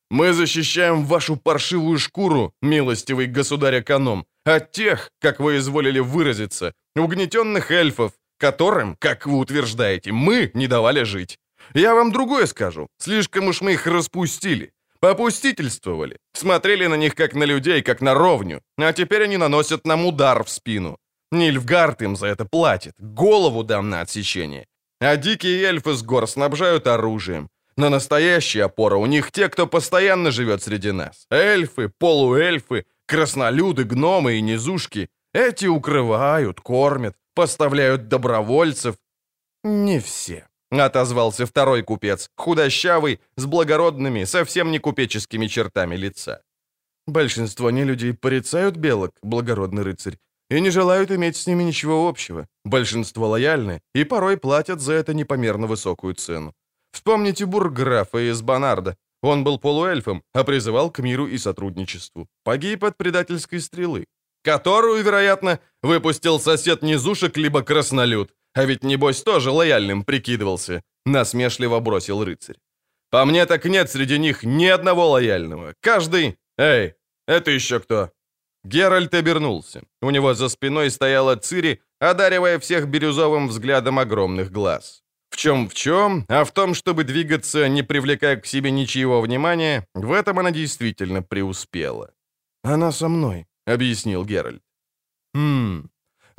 Мы 0.09 0.31
защищаем 0.31 1.03
вашу 1.03 1.35
паршивую 1.35 1.99
шкуру, 1.99 2.53
милостивый 2.61 3.27
государь-эконом, 3.27 4.25
от 4.45 4.71
тех, 4.71 5.09
как 5.19 5.41
вы 5.41 5.57
изволили 5.57 5.99
выразиться, 5.99 6.71
угнетенных 6.95 7.71
эльфов, 7.71 8.13
которым, 8.37 8.95
как 8.99 9.25
вы 9.25 9.37
утверждаете, 9.37 10.13
мы 10.13 10.49
не 10.53 10.67
давали 10.67 11.03
жить. 11.03 11.39
Я 11.73 11.93
вам 11.93 12.11
другое 12.11 12.47
скажу. 12.47 12.87
Слишком 12.97 13.47
уж 13.47 13.61
мы 13.61 13.73
их 13.73 13.87
распустили. 13.87 14.71
Попустительствовали. 14.99 16.17
Смотрели 16.33 16.87
на 16.87 16.97
них 16.97 17.15
как 17.15 17.33
на 17.33 17.45
людей, 17.45 17.81
как 17.81 18.01
на 18.01 18.13
ровню. 18.13 18.61
А 18.77 18.91
теперь 18.93 19.23
они 19.23 19.37
наносят 19.37 19.85
нам 19.85 20.05
удар 20.05 20.43
в 20.43 20.49
спину. 20.49 20.97
Нильфгард 21.31 22.01
им 22.01 22.15
за 22.15 22.27
это 22.27 22.45
платит. 22.45 22.93
Голову 22.97 23.63
дам 23.63 23.89
на 23.89 24.01
отсечение. 24.01 24.65
А 24.99 25.15
дикие 25.15 25.63
эльфы 25.63 25.93
с 25.93 26.03
гор 26.03 26.27
снабжают 26.27 26.87
оружием. 26.87 27.49
Но 27.77 27.89
настоящая 27.89 28.65
опора 28.65 28.97
у 28.97 29.05
них 29.05 29.31
те, 29.31 29.47
кто 29.47 29.67
постоянно 29.67 30.31
живет 30.31 30.61
среди 30.61 30.91
нас. 30.91 31.25
Эльфы, 31.31 31.89
полуэльфы, 31.97 32.85
краснолюды, 33.05 33.85
гномы 33.85 34.33
и 34.33 34.41
низушки. 34.41 35.07
Эти 35.33 35.67
укрывают, 35.67 36.59
кормят, 36.59 37.15
поставляют 37.35 38.09
добровольцев. 38.09 38.95
Не 39.63 39.99
все.— 39.99 40.45
отозвался 40.71 41.45
второй 41.45 41.83
купец, 41.83 42.29
худощавый, 42.35 43.19
с 43.37 43.45
благородными, 43.45 44.25
совсем 44.25 44.71
не 44.71 44.79
купеческими 44.79 45.47
чертами 45.47 45.95
лица. 45.95 46.41
«Большинство 47.07 47.71
нелюдей 47.71 48.13
порицают 48.13 48.77
белок, 48.77 49.11
благородный 49.23 49.83
рыцарь, 49.83 50.17
и 50.49 50.61
не 50.61 50.71
желают 50.71 51.11
иметь 51.11 51.35
с 51.35 51.47
ними 51.47 51.63
ничего 51.63 52.07
общего. 52.07 52.47
Большинство 52.65 53.27
лояльны 53.27 53.81
и 53.95 54.03
порой 54.03 54.37
платят 54.37 54.79
за 54.79 54.93
это 54.93 55.13
непомерно 55.13 55.67
высокую 55.67 56.13
цену. 56.13 56.53
Вспомните 56.91 57.45
бурграфа 57.45 58.19
из 58.31 58.41
Бонарда. 58.41 58.95
Он 59.21 59.43
был 59.43 59.59
полуэльфом, 59.59 60.23
а 60.33 60.43
призывал 60.43 60.91
к 60.91 60.99
миру 60.99 61.27
и 61.27 61.37
сотрудничеству. 61.37 62.27
Погиб 62.43 62.83
от 62.83 62.97
предательской 62.97 63.59
стрелы, 63.59 64.05
которую, 64.43 65.03
вероятно, 65.03 65.59
выпустил 65.83 66.39
сосед 66.39 66.81
низушек 66.81 67.37
либо 67.37 67.61
краснолюд. 67.61 68.31
А 68.53 68.65
ведь, 68.65 68.83
небось, 68.83 69.23
тоже 69.23 69.51
лояльным 69.51 70.03
прикидывался»,— 70.03 70.81
насмешливо 71.05 71.79
бросил 71.79 72.23
рыцарь. 72.23 72.57
«По 73.09 73.25
мне 73.25 73.45
так 73.45 73.65
нет 73.65 73.89
среди 73.89 74.19
них 74.19 74.43
ни 74.43 74.65
одного 74.65 75.09
лояльного. 75.09 75.73
Каждый... 75.81 76.37
Эй, 76.57 76.93
это 77.27 77.51
еще 77.51 77.79
кто?» 77.79 78.11
Геральт 78.63 79.13
обернулся. 79.13 79.81
У 80.01 80.09
него 80.09 80.33
за 80.33 80.49
спиной 80.49 80.91
стояла 80.91 81.35
Цири, 81.35 81.81
одаривая 81.99 82.59
всех 82.59 82.87
бирюзовым 82.87 83.47
взглядом 83.47 83.99
огромных 83.99 84.51
глаз. 84.51 85.03
В 85.29 85.37
чем 85.37 85.69
в 85.69 85.73
чем, 85.73 86.25
а 86.27 86.43
в 86.43 86.51
том, 86.51 86.73
чтобы 86.73 87.03
двигаться, 87.03 87.69
не 87.69 87.83
привлекая 87.83 88.35
к 88.37 88.45
себе 88.45 88.71
ничьего 88.71 89.21
внимания, 89.21 89.87
в 89.93 90.11
этом 90.11 90.39
она 90.39 90.51
действительно 90.51 91.21
преуспела. 91.21 92.11
«Она 92.63 92.91
со 92.91 93.07
мной»,— 93.07 93.45
объяснил 93.65 94.25
Геральт. 94.25 94.61
«Хм, 95.33 95.89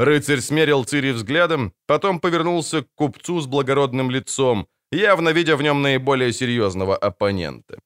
Рыцарь 0.01 0.41
смерил 0.41 0.85
Цири 0.85 1.13
взглядом, 1.13 1.73
потом 1.87 2.21
повернулся 2.21 2.83
к 2.83 2.87
купцу 2.95 3.41
с 3.41 3.47
благородным 3.47 4.11
лицом, 4.11 4.67
явно 4.93 5.29
видя 5.29 5.57
в 5.57 5.63
нем 5.63 5.83
наиболее 5.83 6.33
серьезного 6.33 6.97
оппонента. 6.97 7.79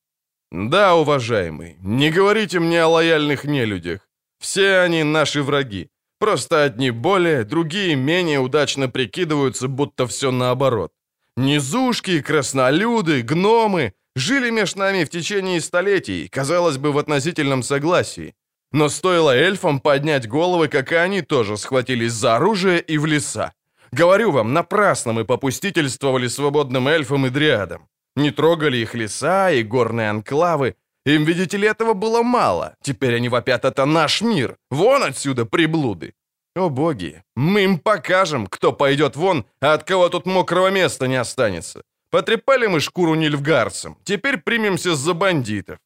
«Да, 0.53 0.95
уважаемый, 0.95 1.77
не 1.81 2.13
говорите 2.13 2.61
мне 2.61 2.85
о 2.85 2.89
лояльных 2.89 3.45
нелюдях. 3.45 4.09
Все 4.39 4.85
они 4.85 5.03
наши 5.03 5.43
враги. 5.43 5.89
Просто 6.21 6.63
одни 6.63 6.93
более, 6.93 7.43
другие 7.43 7.97
менее 7.97 8.39
удачно 8.39 8.89
прикидываются, 8.89 9.67
будто 9.67 10.07
все 10.07 10.31
наоборот. 10.31 10.93
Низушки, 11.37 12.23
краснолюды, 12.23 13.23
гномы 13.23 13.93
жили 14.15 14.51
меж 14.51 14.77
нами 14.77 15.03
в 15.03 15.11
течение 15.11 15.61
столетий, 15.61 16.29
казалось 16.29 16.79
бы, 16.79 16.93
в 16.93 16.99
относительном 16.99 17.65
согласии. 17.65 18.35
Но 18.75 18.89
стоило 18.89 19.31
эльфам 19.31 19.79
поднять 19.79 20.27
головы, 20.27 20.67
как 20.67 20.91
и 20.91 20.97
они 20.97 21.23
тоже 21.23 21.57
схватились 21.57 22.13
за 22.13 22.35
оружие 22.35 22.81
и 22.81 22.99
в 22.99 23.07
леса. 23.07 23.53
Говорю 23.93 24.33
вам, 24.33 24.53
напрасно 24.53 25.13
мы 25.13 25.25
попустительствовали 25.25 26.27
свободным 26.27 26.89
эльфам 26.89 27.27
и 27.27 27.31
дриадам. 27.31 27.87
Не 28.17 28.33
трогали 28.33 28.79
их 28.79 28.95
леса 28.95 29.53
и 29.53 29.63
горные 29.63 30.11
анклавы. 30.11 30.75
Им, 31.07 31.25
видите 31.25 31.57
ли, 31.57 31.69
этого 31.69 31.95
было 31.95 32.23
мало. 32.23 32.75
Теперь 32.83 33.15
они 33.15 33.29
вопят, 33.29 33.65
это 33.65 33.87
наш 33.87 34.23
мир. 34.23 34.57
Вон 34.71 35.05
отсюда, 35.05 35.45
приблуды. 35.45 36.13
О 36.57 36.69
боги, 36.69 37.23
мы 37.37 37.65
им 37.65 37.79
покажем, 37.79 38.49
кто 38.49 38.73
пойдет 38.73 39.15
вон, 39.17 39.45
а 39.61 39.75
от 39.75 39.85
кого 39.85 40.09
тут 40.09 40.27
мокрого 40.27 40.71
места 40.71 41.07
не 41.07 41.21
останется. 41.21 41.83
Потрепали 42.11 42.67
мы 42.67 42.81
шкуру 42.81 43.15
нильфгарцам, 43.15 43.97
теперь 44.03 44.39
примемся 44.39 44.97
за 44.97 45.15
бандитов. 45.15 45.79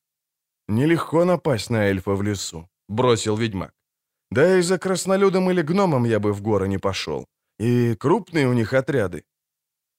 Нелегко 0.68 1.24
напасть 1.24 1.70
на 1.70 1.86
эльфа 1.86 2.14
в 2.14 2.22
лесу, 2.22 2.67
бросил 2.88 3.36
ведьмак. 3.36 3.72
Да 4.30 4.58
и 4.58 4.62
за 4.62 4.78
краснолюдом 4.78 5.50
или 5.50 5.62
гномом 5.62 6.04
я 6.04 6.18
бы 6.18 6.32
в 6.32 6.42
горы 6.42 6.68
не 6.68 6.78
пошел. 6.78 7.26
И 7.58 7.94
крупные 7.94 8.48
у 8.48 8.52
них 8.52 8.72
отряды. 8.72 9.24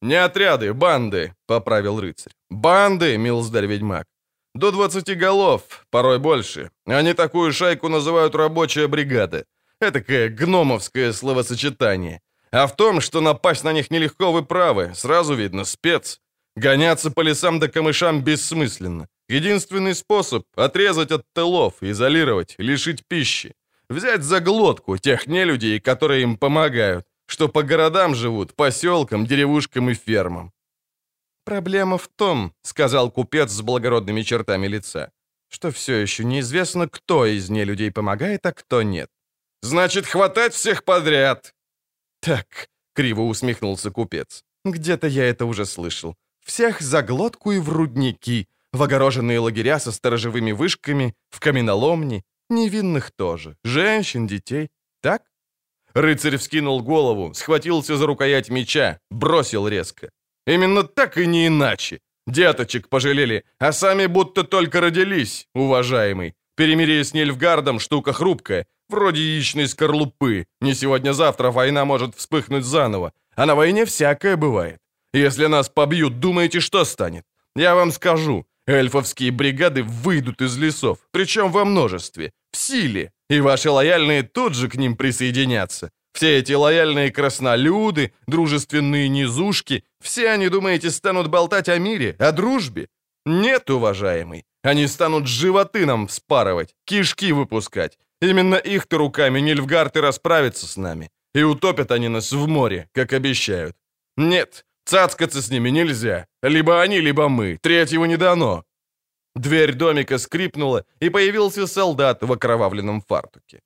«Не 0.02 0.16
отряды, 0.16 0.74
банды»,— 0.74 1.34
поправил 1.48 2.00
рыцарь. 2.00 2.34
«Банды, 2.50 3.18
милздарь-ведьмак. 3.18 4.06
До 4.56 4.72
20 4.72 5.18
голов, 5.18 5.62
порой 5.90 6.20
больше. 6.20 6.70
Они 6.86 7.14
такую 7.14 7.52
шайку 7.54 7.90
называют 7.90 8.36
рабочая 8.36 8.88
бригада. 8.88 9.46
Этакое 9.82 10.30
гномовское 10.30 11.14
словосочетание. 11.14 12.22
А 12.52 12.66
в 12.66 12.76
том, 12.76 13.02
что 13.02 13.22
напасть 13.22 13.64
на 13.64 13.74
них 13.74 13.92
нелегко, 13.92 14.32
вы 14.32 14.44
правы. 14.44 14.92
Сразу 14.96 15.36
видно, 15.36 15.66
спец. 15.66 16.20
Гоняться 16.56 17.12
по 17.12 17.22
лесам 17.22 17.60
да 17.60 17.68
камышам 17.68 18.24
бессмысленно. 18.24 19.08
Единственный 19.30 19.94
способ— 19.94 20.44
отрезать 20.56 21.12
от 21.12 21.24
тылов, 21.34 21.76
изолировать, 21.82 22.56
лишить 22.58 23.06
пищи. 23.06 23.54
Взять 23.88 24.24
за 24.24 24.40
глотку 24.40 24.98
тех 24.98 25.28
нелюдей, 25.28 25.80
которые 25.80 26.24
им 26.24 26.36
помогают, 26.36 27.06
что 27.28 27.48
по 27.48 27.62
городам 27.62 28.16
живут, 28.16 28.56
поселкам, 28.56 29.28
деревушкам 29.28 29.92
и 29.92 29.94
фермам. 29.94 30.52
«Проблема 31.46 32.00
в 32.00 32.08
том»,— 32.08 32.54
сказал 32.64 33.12
купец 33.12 33.52
с 33.52 33.62
благородными 33.62 34.24
чертами 34.24 34.68
лица, 34.68 35.12
«что 35.48 35.70
все 35.72 35.98
еще 35.98 36.24
неизвестно, 36.24 36.90
кто 36.90 37.28
из 37.28 37.50
нелюдей 37.52 37.92
помогает, 37.92 38.46
а 38.48 38.52
кто 38.52 38.82
нет». 38.82 39.10
«Значит, 39.62 40.08
хватать 40.08 40.54
всех 40.54 40.84
подряд!» 40.84 41.54
«Так»,— 42.20 42.70
криво 42.94 43.22
усмехнулся 43.22 43.92
купец, 43.92 44.44
«где-то 44.66 45.08
я 45.08 45.26
это 45.26 45.46
уже 45.46 45.66
слышал. 45.66 46.16
Всех 46.44 46.82
за 46.82 47.04
глотку 47.04 47.52
и 47.52 47.60
в 47.60 47.70
рудники, 47.70 48.48
в 48.74 48.84
огороженные 48.84 49.40
лагеря 49.40 49.80
со 49.80 49.92
сторожевыми 49.92 50.52
вышками, 50.52 51.14
в 51.30 51.40
каменоломни, 51.40 52.24
невинных 52.50 53.12
тоже, 53.12 53.56
женщин, 53.64 54.28
детей. 54.28 54.70
Так?» 55.02 55.24
Рыцарь 55.94 56.38
вскинул 56.38 56.84
голову, 56.84 57.34
схватился 57.34 57.98
за 57.98 58.06
рукоять 58.06 58.50
меча, 58.50 59.00
бросил 59.10 59.68
резко. 59.68 60.10
«Именно 60.48 60.84
так 60.84 61.18
и 61.18 61.28
не 61.28 61.48
иначе. 61.48 62.00
Деточек 62.28 62.90
пожалели, 62.90 63.44
а 63.60 63.72
сами 63.72 64.08
будто 64.08 64.44
только 64.44 64.82
родились, 64.82 65.48
уважаемый. 65.56 66.34
Перемирие 66.56 67.04
с 67.04 67.14
Нильфгардом 67.14 67.80
штука 67.80 68.14
хрупкая, 68.14 68.66
вроде 68.90 69.22
яичной 69.22 69.68
скорлупы. 69.68 70.46
Не 70.62 70.76
сегодня-завтра 70.76 71.52
война 71.52 71.86
может 71.86 72.16
вспыхнуть 72.16 72.66
заново, 72.66 73.14
а 73.36 73.46
на 73.46 73.56
войне 73.56 73.86
всякое 73.86 74.36
бывает. 74.36 74.80
Если 75.14 75.48
нас 75.48 75.70
побьют, 75.70 76.20
думаете, 76.20 76.60
что 76.60 76.86
станет? 76.86 77.24
Я 77.56 77.74
вам 77.76 77.92
скажу, 77.92 78.46
эльфовские 78.70 79.32
бригады 79.32 79.84
выйдут 79.84 80.42
из 80.42 80.58
лесов, 80.58 81.00
причем 81.12 81.52
во 81.52 81.66
множестве, 81.66 82.32
в 82.52 82.58
силе, 82.58 83.12
и 83.30 83.42
ваши 83.42 83.70
лояльные 83.70 84.24
тут 84.24 84.56
же 84.56 84.70
к 84.70 84.76
ним 84.76 84.96
присоединятся. 84.96 85.92
Все 86.14 86.40
эти 86.40 86.54
лояльные 86.54 87.12
краснолюды, 87.12 88.14
дружественные 88.28 89.10
низушки, 89.10 89.84
все 90.02 90.30
они, 90.30 90.50
думаете, 90.50 90.90
станут 90.90 91.28
болтать 91.28 91.70
о 91.70 91.78
мире, 91.78 92.16
о 92.20 92.32
дружбе? 92.32 92.88
Нет, 93.26 93.70
уважаемый, 93.70 94.46
они 94.64 94.88
станут 94.88 95.28
животы 95.28 95.86
нам 95.86 96.08
вспарывать, 96.08 96.76
кишки 96.86 97.32
выпускать. 97.32 97.98
Именно 98.22 98.56
их-то 98.56 98.98
руками 98.98 99.40
Нильфгарты 99.40 100.02
расправятся 100.02 100.68
с 100.68 100.78
нами. 100.78 101.10
И 101.34 101.44
утопят 101.44 101.92
они 101.92 102.10
нас 102.10 102.32
в 102.32 102.48
море, 102.48 102.90
как 102.92 103.14
обещают. 103.14 103.76
Нет, 104.18 104.66
цацкаться 104.90 105.42
с 105.42 105.52
ними 105.52 105.72
нельзя. 105.72 106.26
Либо 106.44 106.82
они, 106.82 107.02
либо 107.02 107.30
мы. 107.30 107.58
Третьего 107.62 108.06
не 108.06 108.18
дано. 108.18 108.64
Дверь 109.36 109.74
домика 109.74 110.18
скрипнула, 110.18 110.84
и 111.02 111.10
появился 111.10 111.68
солдат 111.68 112.24
в 112.24 112.32
окровавленном 112.32 113.02
фартуке. 113.02 113.62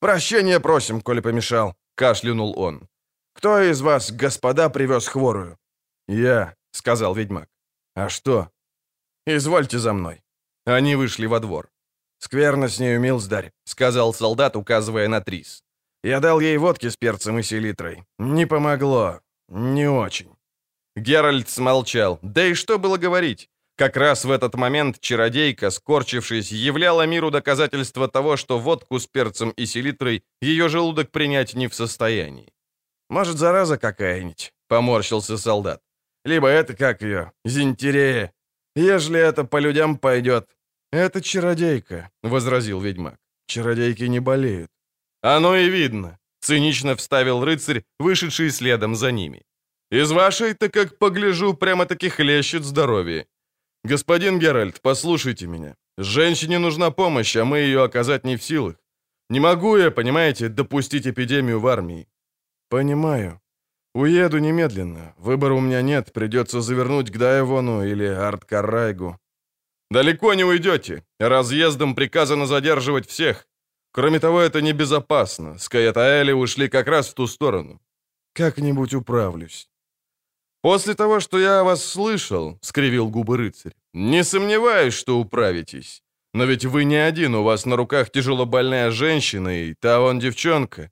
«Прощения 0.00 0.60
просим, 0.60 1.00
коли 1.00 1.20
помешал»,— 1.20 1.74
кашлянул 1.94 2.58
он. 2.58 2.88
«Кто 3.34 3.60
из 3.60 3.80
вас, 3.80 4.12
господа, 4.12 4.68
привез 4.68 5.08
хворую?» 5.08 5.56
«Я»,— 6.08 6.54
сказал 6.72 7.14
ведьмак. 7.14 7.48
«А 7.94 8.08
что?» 8.08 8.48
«Извольте 9.26 9.78
за 9.78 9.92
мной». 9.92 10.20
Они 10.66 10.96
вышли 10.96 11.26
во 11.26 11.40
двор. 11.40 11.70
«Скверно 12.18 12.68
с 12.68 12.80
нею, 12.80 13.00
милздарь»,— 13.00 13.52
сказал 13.64 14.14
солдат, 14.14 14.56
указывая 14.56 15.08
на 15.08 15.20
Трис. 15.20 15.62
«Я 16.04 16.20
дал 16.20 16.40
ей 16.40 16.58
водки 16.58 16.88
с 16.88 16.96
перцем 16.96 17.38
и 17.38 17.42
селитрой. 17.42 18.04
Не 18.18 18.46
помогло. 18.46 19.20
Не 19.48 19.88
очень». 19.88 20.34
Геральт 20.96 21.48
смолчал. 21.48 22.18
Да 22.22 22.46
и 22.46 22.54
что 22.54 22.78
было 22.78 22.96
говорить? 22.96 23.48
Как 23.76 23.96
раз 23.96 24.24
в 24.24 24.30
этот 24.32 24.54
момент 24.56 24.98
чародейка, 24.98 25.70
скорчившись, 25.70 26.50
являла 26.50 27.06
миру 27.06 27.30
доказательство 27.30 28.08
того, 28.08 28.36
что 28.36 28.58
водку 28.58 28.98
с 28.98 29.06
перцем 29.06 29.50
и 29.50 29.66
селитрой 29.66 30.24
ее 30.42 30.68
желудок 30.68 31.12
принять 31.12 31.54
не 31.54 31.68
в 31.68 31.74
состоянии. 31.74 32.52
«Может, 33.08 33.38
зараза 33.38 33.78
какая-нибудь?»— 33.78 34.52
поморщился 34.68 35.38
солдат. 35.38 35.80
«Либо 36.24 36.48
это, 36.48 36.74
как 36.74 37.02
ее, 37.02 37.32
зинтерея. 37.44 38.32
Ежели 38.74 39.20
это 39.20 39.44
по 39.44 39.60
людям 39.60 39.96
пойдет». 39.96 40.48
«Это 40.92 41.20
чародейка»,— 41.20 42.10
возразил 42.22 42.80
ведьмак. 42.80 43.16
«Чародейки 43.46 44.08
не 44.08 44.20
болеют». 44.20 44.70
«Оно 45.22 45.56
и 45.56 45.70
видно»,— 45.70 46.17
цинично 46.48 46.94
вставил 46.94 47.44
рыцарь, 47.44 47.82
вышедший 47.98 48.50
следом 48.50 48.94
за 48.94 49.12
ними. 49.12 49.42
«Из 49.90 50.10
вашей-то, 50.10 50.68
как 50.68 50.98
погляжу, 50.98 51.54
прямо-таки 51.54 52.08
хлещет 52.08 52.64
здоровье. 52.64 53.26
«Господин 53.84 54.38
Геральт, 54.38 54.80
послушайте 54.80 55.46
меня. 55.46 55.74
Женщине 55.98 56.58
нужна 56.58 56.90
помощь, 56.90 57.36
а 57.36 57.44
мы 57.44 57.58
ее 57.58 57.82
оказать 57.82 58.24
не 58.24 58.36
в 58.36 58.42
силах. 58.42 58.76
Не 59.30 59.40
могу 59.40 59.76
я, 59.76 59.90
понимаете, 59.90 60.48
допустить 60.48 61.06
эпидемию 61.06 61.60
в 61.60 61.66
армии». 61.66 62.06
«Понимаю. 62.70 63.40
Уеду 63.94 64.38
немедленно. 64.38 65.14
Выбора 65.18 65.54
у 65.54 65.60
меня 65.60 65.82
нет, 65.82 66.12
придется 66.12 66.60
завернуть 66.60 67.10
к 67.10 67.18
Дайвону 67.18 67.84
или 67.84 68.04
Арткарайгу». 68.04 69.18
«Далеко 69.90 70.34
не 70.34 70.44
уйдете. 70.44 71.02
Разъездом 71.20 71.94
приказано 71.94 72.46
задерживать 72.46 73.06
всех. 73.08 73.47
Кроме 73.98 74.20
того, 74.20 74.40
это 74.40 74.62
небезопасно. 74.62 75.58
Скаятаэли 75.58 76.30
ушли 76.32 76.68
как 76.68 76.86
раз 76.86 77.08
в 77.08 77.14
ту 77.14 77.26
сторону». 77.26 77.80
«Как-нибудь 78.32 78.94
управлюсь». 78.94 79.68
«После 80.62 80.94
того, 80.94 81.18
что 81.18 81.40
я 81.40 81.60
о 81.60 81.64
вас 81.64 81.84
слышал»,— 81.84 82.58
скривил 82.62 83.10
губы 83.10 83.36
рыцарь,— 83.36 83.72
«не 83.94 84.22
сомневаюсь, 84.24 84.94
что 84.94 85.18
управитесь. 85.18 86.02
Но 86.32 86.44
ведь 86.44 86.64
вы 86.64 86.84
не 86.84 87.08
один, 87.08 87.34
у 87.34 87.42
вас 87.42 87.66
на 87.66 87.76
руках 87.76 88.10
тяжелобольная 88.10 88.92
женщина 88.92 89.48
и 89.48 89.74
та 89.74 89.98
вон 89.98 90.20
девчонка». 90.20 90.90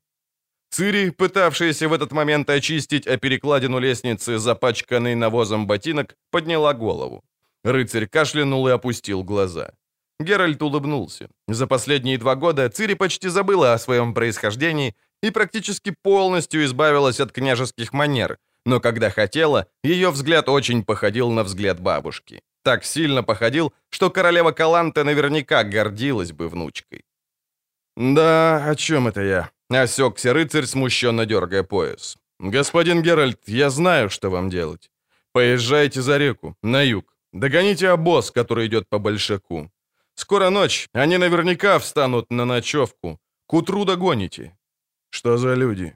Цири, 0.71 1.11
пытавшаяся 1.11 1.89
в 1.89 1.93
этот 1.93 2.11
момент 2.11 2.51
очистить 2.51 3.07
о 3.07 3.19
перекладину 3.19 3.79
лестницы 3.79 4.39
запачканный 4.39 5.15
навозом 5.15 5.67
ботинок, 5.69 6.17
подняла 6.33 6.75
голову. 6.75 7.23
Рыцарь 7.63 8.09
кашлянул 8.09 8.67
и 8.67 8.73
опустил 8.73 9.23
глаза. 9.23 9.75
Геральт 10.19 10.63
улыбнулся. 10.63 11.29
За 11.49 11.67
последние 11.67 12.19
два 12.19 12.35
года 12.35 12.69
Цири 12.69 12.95
почти 12.95 13.29
забыла 13.29 13.75
о 13.75 13.79
своем 13.79 14.15
происхождении 14.15 14.95
и 15.23 15.31
практически 15.31 15.95
полностью 16.03 16.65
избавилась 16.65 17.21
от 17.21 17.33
княжеских 17.33 17.93
манер, 17.93 18.39
но 18.65 18.81
когда 18.81 19.11
хотела, 19.11 19.67
ее 19.85 20.11
взгляд 20.11 20.49
очень 20.49 20.85
походил 20.85 21.31
на 21.31 21.45
взгляд 21.45 21.81
бабушки. 21.81 22.43
Так 22.65 22.85
сильно 22.85 23.23
походил, 23.23 23.73
что 23.91 24.11
королева 24.11 24.51
Каланта 24.51 25.05
наверняка 25.05 25.63
гордилась 25.63 26.33
бы 26.33 26.49
внучкой. 26.49 27.05
«Да, 27.97 28.71
о 28.71 28.75
чем 28.75 29.09
это 29.09 29.23
я?»— 29.23 29.51
осекся 29.71 30.33
рыцарь, 30.33 30.67
смущенно 30.67 31.27
дергая 31.27 31.63
пояс. 31.63 32.17
«Господин 32.41 33.03
Геральт, 33.03 33.41
я 33.47 33.71
знаю, 33.71 34.11
что 34.11 34.31
вам 34.31 34.51
делать. 34.51 34.91
Поезжайте 35.33 36.03
за 36.03 36.19
реку, 36.19 36.57
на 36.63 36.83
юг. 36.83 37.05
Догоните 37.33 37.89
обоз, 37.89 38.31
который 38.31 38.67
идет 38.67 38.89
по 38.89 38.99
Большаку. 38.99 39.71
Скоро 40.17 40.51
ночь, 40.51 40.89
они 40.93 41.19
наверняка 41.19 41.79
встанут 41.79 42.31
на 42.31 42.45
ночевку. 42.45 43.21
К 43.47 43.55
утру 43.55 43.85
догоните». 43.85 44.57
«Что 45.11 45.37
за 45.37 45.55
люди?» 45.55 45.95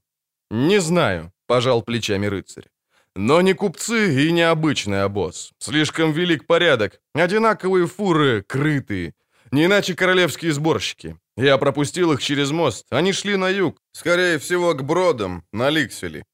«Не 0.50 0.80
знаю»,— 0.80 1.32
пожал 1.46 1.82
плечами 1.82 2.26
рыцарь. 2.26 2.68
«Но 3.16 3.42
не 3.42 3.54
купцы 3.54 4.28
и 4.28 4.32
не 4.32 4.42
обычный 4.42 5.02
обоз. 5.04 5.52
Слишком 5.58 6.12
велик 6.12 6.46
порядок. 6.46 7.00
Одинаковые 7.14 7.86
фуры, 7.86 8.42
крытые. 8.42 9.14
Не 9.52 9.64
иначе 9.64 9.94
королевские 9.94 10.52
сборщики. 10.52 11.16
Я 11.36 11.58
пропустил 11.58 12.12
их 12.12 12.22
через 12.22 12.50
мост. 12.50 12.86
Они 12.90 13.12
шли 13.12 13.36
на 13.36 13.48
юг. 13.48 13.80
Скорее 13.92 14.38
всего, 14.38 14.74
к 14.74 14.82
бродам, 14.82 15.44
на 15.52 15.70
Ликселе». 15.70 16.24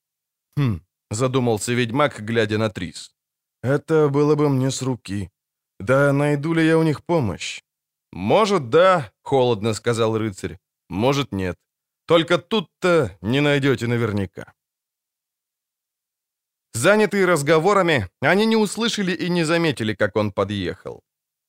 «Хм»,— 0.56 0.80
задумался 1.10 1.72
ведьмак, 1.72 2.20
глядя 2.20 2.58
на 2.58 2.68
Трис. 2.68 3.12
«Это 3.62 4.08
было 4.08 4.34
бы 4.34 4.48
мне 4.48 4.70
с 4.70 4.82
руки. 4.82 5.30
Да 5.80 6.12
найду 6.12 6.54
ли 6.54 6.66
я 6.66 6.76
у 6.78 6.82
них 6.82 7.04
помощь?» 7.04 7.62
«Может, 8.16 8.70
да»,— 8.70 9.12
холодно 9.22 9.74
сказал 9.74 10.16
рыцарь. 10.16 10.58
«Может, 10.88 11.32
нет. 11.32 11.56
Только 12.06 12.38
тут-то 12.38 13.10
не 13.20 13.40
найдете 13.40 13.86
наверняка». 13.86 14.54
Занятые 16.72 17.26
разговорами, 17.26 18.08
они 18.22 18.46
не 18.46 18.56
услышали 18.56 19.12
и 19.12 19.28
не 19.28 19.44
заметили, 19.44 19.94
как 19.94 20.16
он 20.16 20.32
подъехал. 20.32 21.02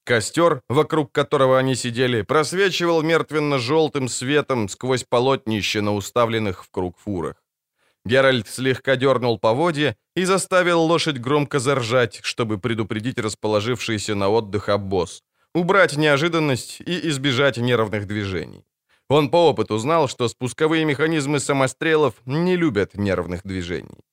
Костер, 0.03 0.62
вокруг 0.67 1.13
которого 1.13 1.58
они 1.58 1.75
сидели, 1.75 2.23
просвечивал 2.23 3.01
мертвенно-желтым 3.01 4.10
светом 4.10 4.67
сквозь 4.67 5.06
полотнище 5.06 5.80
на 5.80 5.93
уставленных 5.93 6.65
в 6.65 6.69
круг 6.69 6.97
фурах. 6.97 7.41
Геральт 8.03 8.49
слегка 8.49 8.97
дернул 8.97 9.39
поводья 9.39 9.95
и 10.17 10.25
заставил 10.25 10.82
лошадь 10.82 11.17
громко 11.17 11.60
заржать, 11.60 12.19
чтобы 12.23 12.58
предупредить 12.58 13.19
расположившийся 13.19 14.15
на 14.15 14.27
отдых 14.27 14.67
обоз, 14.67 15.23
убрать 15.53 15.97
неожиданность 15.97 16.81
и 16.81 17.07
избежать 17.10 17.57
нервных 17.57 18.07
движений. 18.07 18.65
Он 19.10 19.29
по 19.29 19.49
опыту 19.49 19.77
знал, 19.77 20.07
что 20.07 20.27
спусковые 20.27 20.86
механизмы 20.86 21.39
самострелов 21.39 22.15
не 22.25 22.55
любят 22.57 22.95
нервных 22.95 23.41
движений. 23.43 24.03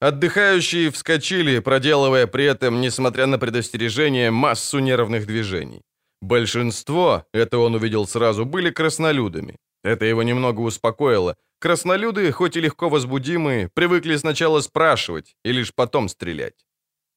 Отдыхающие 0.00 0.90
вскочили, 0.90 1.58
проделывая 1.58 2.26
при 2.26 2.44
этом, 2.46 2.80
несмотря 2.80 3.26
на 3.26 3.38
предостережение, 3.38 4.30
массу 4.30 4.78
нервных 4.78 5.26
движений. 5.26 5.82
Большинство, 6.22 7.26
это 7.32 7.58
он 7.58 7.74
увидел 7.74 8.06
сразу, 8.06 8.44
были 8.44 8.70
краснолюдами. 8.70 9.56
Это 9.84 10.04
его 10.04 10.22
немного 10.22 10.60
успокоило. 10.60 11.36
Краснолюды, 11.58 12.32
хоть 12.32 12.56
и 12.56 12.60
легко 12.60 12.88
возбудимые, 12.88 13.68
привыкли 13.68 14.16
сначала 14.16 14.60
спрашивать 14.60 15.36
и 15.44 15.52
лишь 15.52 15.74
потом 15.74 16.08
стрелять. 16.08 16.66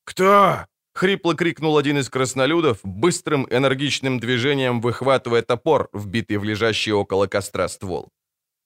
«Кто?»— 0.05 0.65
хрипло 0.93 1.35
крикнул 1.35 1.77
один 1.77 1.97
из 1.97 2.09
краснолюдов, 2.09 2.79
быстрым 2.83 3.47
энергичным 3.49 4.19
движением 4.19 4.81
выхватывая 4.81 5.41
топор, 5.41 5.89
вбитый 5.93 6.37
в 6.37 6.43
лежащий 6.43 6.93
около 6.93 7.27
костра 7.27 7.67
ствол. 7.67 8.09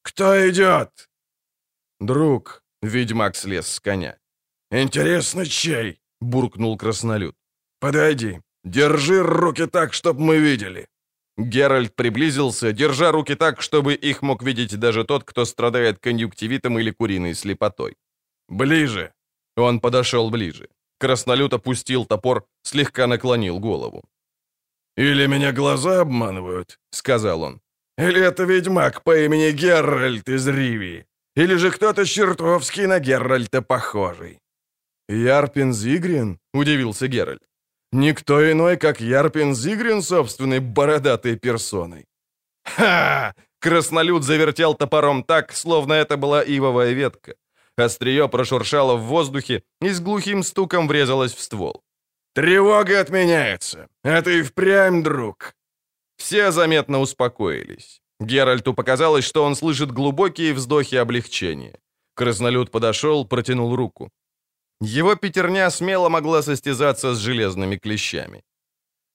«Кто 0.02 0.50
идет?» 0.50 1.10
«Друг»,— 2.00 2.63
ведьмак 2.82 3.36
слез 3.36 3.68
с 3.68 3.80
коня. 3.80 4.18
«Интересно, 4.72 5.46
чей?»— 5.46 6.00
буркнул 6.22 6.78
краснолюд. 6.78 7.36
«Подойди, 7.80 8.42
держи 8.63 9.24
руки 9.24 9.66
так, 9.68 9.94
чтоб 9.94 10.18
мы 10.20 10.38
видели». 10.38 10.88
Геральт 11.38 11.96
приблизился, 11.96 12.72
держа 12.72 13.12
руки 13.12 13.36
так, 13.36 13.62
чтобы 13.62 13.94
их 13.94 14.24
мог 14.24 14.44
видеть 14.44 14.80
даже 14.80 15.04
тот, 15.04 15.24
кто 15.24 15.46
страдает 15.46 16.00
конъюнктивитом 16.00 16.80
или 16.80 16.92
куриной 16.92 17.36
слепотой. 17.36 17.96
«Ближе!» 18.50 19.12
Он 19.56 19.80
подошел 19.80 20.30
ближе. 20.30 20.68
Краснолют 21.00 21.54
опустил 21.54 22.06
топор, 22.06 22.46
слегка 22.64 23.08
наклонил 23.08 23.60
голову. 23.60 24.04
«Или 24.98 25.28
меня 25.28 25.52
глаза 25.52 26.02
обманывают»,— 26.02 26.80
сказал 26.92 27.44
он. 27.44 27.62
«Или 28.00 28.20
это 28.20 28.44
ведьмак 28.46 29.04
по 29.04 29.16
имени 29.16 29.52
Геральт 29.52 30.28
из 30.30 30.48
Ривии. 30.48 31.06
Или 31.36 31.58
же 31.58 31.70
кто-то 31.72 32.04
чертовский 32.06 32.88
на 32.88 33.00
Геральта 33.00 33.62
похожий». 33.62 34.40
«Ярпин 35.10 35.74
Зигрин?»— 35.74 36.40
удивился 36.54 37.08
Геральт. 37.08 37.44
«Никто 37.92 38.52
иной, 38.52 38.78
как 38.78 39.00
Ярпин 39.00 39.56
Зигрин 39.56 40.02
собственной 40.02 40.60
бородатой 40.60 41.38
персоной». 41.38 42.06
«Ха!»— 42.66 43.34
краснолюд 43.60 44.24
завертел 44.24 44.74
топором 44.74 45.24
так, 45.24 45.54
словно 45.54 45.94
это 45.94 46.18
была 46.18 46.44
ивовая 46.44 46.94
ветка. 46.94 47.36
Острие 47.78 48.28
прошуршало 48.28 48.96
в 48.96 49.04
воздухе 49.04 49.63
и 49.82 49.90
с 49.90 50.00
глухим 50.00 50.44
стуком 50.44 50.88
врезалось 50.88 51.34
в 51.34 51.42
ствол. 51.42 51.84
«Тревога 52.34 53.00
отменяется! 53.00 53.88
Это 54.04 54.32
и 54.32 54.42
впрямь, 54.42 55.04
друг!» 55.04 55.54
Все 56.18 56.52
заметно 56.52 57.00
успокоились. 57.00 58.02
Геральту 58.20 58.74
показалось, 58.74 59.26
что 59.26 59.44
он 59.44 59.56
слышит 59.56 59.92
глубокие 59.92 60.54
вздохи 60.54 60.96
облегчения. 60.96 61.80
Краснолюд 62.16 62.72
подошел, 62.72 63.26
протянул 63.28 63.76
руку. 63.76 64.10
Его 64.82 65.16
пятерня 65.16 65.70
смело 65.70 66.10
могла 66.10 66.42
состязаться 66.42 67.13
с 67.13 67.20
железными 67.20 67.78
клещами. 67.78 68.44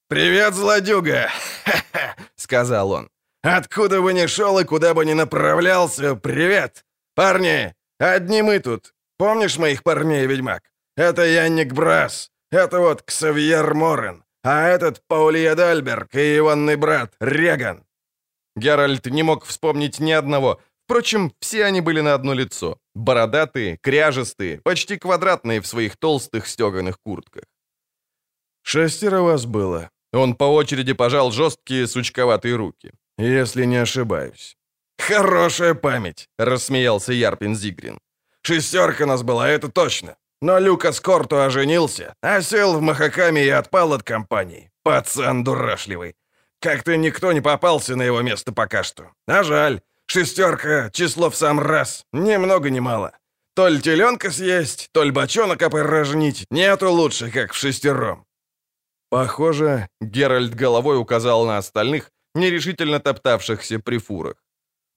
«Привет, 0.08 0.54
злодюга!»— 0.54 1.30
сказал 2.36 2.92
он. 2.92 3.08
«Откуда 3.42 4.00
бы 4.02 4.12
ни 4.12 4.26
шел 4.26 4.58
и 4.60 4.64
куда 4.64 4.94
бы 4.94 5.04
ни 5.04 5.14
направлялся, 5.14 6.14
привет! 6.14 6.84
Парни, 7.14 7.74
одни 8.02 8.42
мы 8.42 8.58
тут. 8.60 8.94
Помнишь 9.18 9.58
моих 9.58 9.82
парней, 9.82 10.26
ведьмак? 10.26 10.62
Это 10.96 11.22
Янник 11.22 11.72
Брас, 11.72 12.30
это 12.50 12.80
вот 12.80 13.02
Ксавьер 13.02 13.74
Морен, 13.74 14.24
а 14.42 14.68
этот 14.68 15.02
Паулия 15.08 15.54
Дальберг 15.54 16.14
и 16.14 16.38
иванный 16.38 16.76
брат 16.76 17.14
Реган. 17.20 17.84
Геральт 18.56 19.06
не 19.06 19.22
мог 19.22 19.44
вспомнить 19.44 20.00
ни 20.00 20.12
одного. 20.12 20.60
Впрочем, 20.84 21.32
все 21.40 21.64
они 21.64 21.80
были 21.80 22.02
на 22.02 22.14
одно 22.14 22.34
лицо. 22.34 22.78
Бородатые, 22.94 23.78
кряжестые, 23.78 24.60
почти 24.60 24.98
квадратные 24.98 25.60
в 25.60 25.66
своих 25.66 25.96
толстых 25.96 26.46
стеганых 26.46 26.98
куртках. 27.00 27.44
«Шестеро 28.62 29.22
вас 29.22 29.46
было». 29.46 29.90
Он 30.12 30.34
по 30.34 30.44
очереди 30.44 30.92
пожал 30.92 31.32
жесткие 31.32 31.86
сучковатые 31.86 32.56
руки. 32.56 32.92
«Если 33.18 33.64
не 33.64 33.76
ошибаюсь». 33.76 34.56
«Хорошая 35.12 35.74
память»,— 35.74 36.28
рассмеялся 36.38 37.12
Ярпин 37.12 37.54
Зигрин. 37.54 37.98
«Шестерка 38.42 39.06
нас 39.06 39.22
была, 39.22 39.48
это 39.48 39.68
точно. 39.68 40.16
Но 40.40 40.58
Люка 40.58 40.92
Скорту 40.92 41.36
оженился, 41.36 42.14
осел 42.22 42.74
в 42.74 42.80
Махакаме 42.80 43.44
и 43.44 43.50
отпал 43.50 43.92
от 43.92 44.02
компании. 44.02 44.70
Пацан 44.82 45.44
дурашливый. 45.44 46.14
Как-то 46.60 46.96
никто 46.96 47.32
не 47.32 47.42
попался 47.42 47.94
на 47.96 48.02
его 48.04 48.22
место 48.22 48.52
пока 48.52 48.82
что. 48.82 49.10
А 49.26 49.42
жаль. 49.42 49.80
Шестерка, 50.06 50.90
число 50.90 51.28
в 51.28 51.36
сам 51.36 51.60
раз. 51.60 52.04
Ни 52.12 52.38
много 52.38 52.70
ни 52.70 52.80
мало. 52.80 53.12
То 53.54 53.68
ли 53.68 53.80
теленка 53.80 54.30
съесть, 54.30 54.88
то 54.92 55.04
ли 55.04 55.10
бочонок 55.10 55.62
опорожнить. 55.62 56.46
Нету 56.50 56.90
лучше, 56.90 57.30
как 57.30 57.52
в 57.52 57.56
шестером. 57.56 58.24
Похоже, 59.10 59.88
Геральт 60.00 60.54
головой 60.54 60.98
указал 60.98 61.46
на 61.46 61.58
остальных, 61.58 62.10
нерешительно 62.34 62.98
топтавшихся 62.98 63.78
при 63.78 63.98
фурах. 63.98 64.36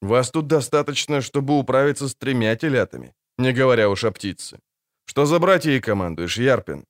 Вас 0.02 0.32
тут 0.32 0.48
достаточно, 0.48 1.22
чтобы 1.22 1.58
управиться 1.58 2.08
с 2.08 2.16
тремя 2.16 2.56
телятами, 2.56 3.14
не 3.38 3.54
говоря 3.54 3.90
уж 3.90 4.04
о 4.04 4.12
птице. 4.12 4.60
Что 5.06 5.26
за 5.26 5.40
братья 5.40 5.80
командуешь, 5.82 6.38
Ярпин? 6.38 6.86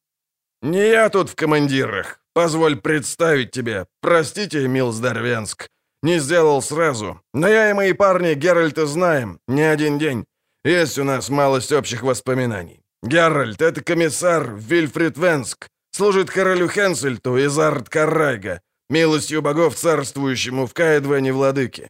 Не 0.62 0.90
я 0.90 1.10
тут 1.10 1.30
в 1.30 1.36
командирах, 1.36 2.20
Позволь 2.36 2.76
представить 2.76 3.52
тебе. 3.52 3.86
Простите, 4.02 4.68
Милсдарвенск. 4.68 5.70
Не 6.04 6.20
сделал 6.20 6.62
сразу. 6.62 7.22
Но 7.34 7.48
я 7.48 7.70
и 7.70 7.74
мои 7.74 7.94
парни 7.94 8.34
Геральта 8.36 8.86
знаем. 8.86 9.40
Не 9.48 9.62
один 9.62 9.98
день. 9.98 10.26
Есть 10.66 11.00
у 11.00 11.04
нас 11.04 11.30
малость 11.30 11.72
общих 11.72 12.04
воспоминаний. 12.04 12.82
Геральт— 13.04 13.62
это 13.62 13.82
комиссар 13.82 14.54
Вильфрид 14.54 15.18
Венск. 15.18 15.70
Служит 15.92 16.30
королю 16.30 16.68
Хенсельту 16.68 17.38
из 17.38 17.58
Арт-Каррайга. 17.58 18.60
Милостью 18.90 19.42
богов 19.42 19.76
царствующему 19.76 20.68
в 20.68 20.74
Каэдвене 20.74 21.32
владыке. 21.32 21.90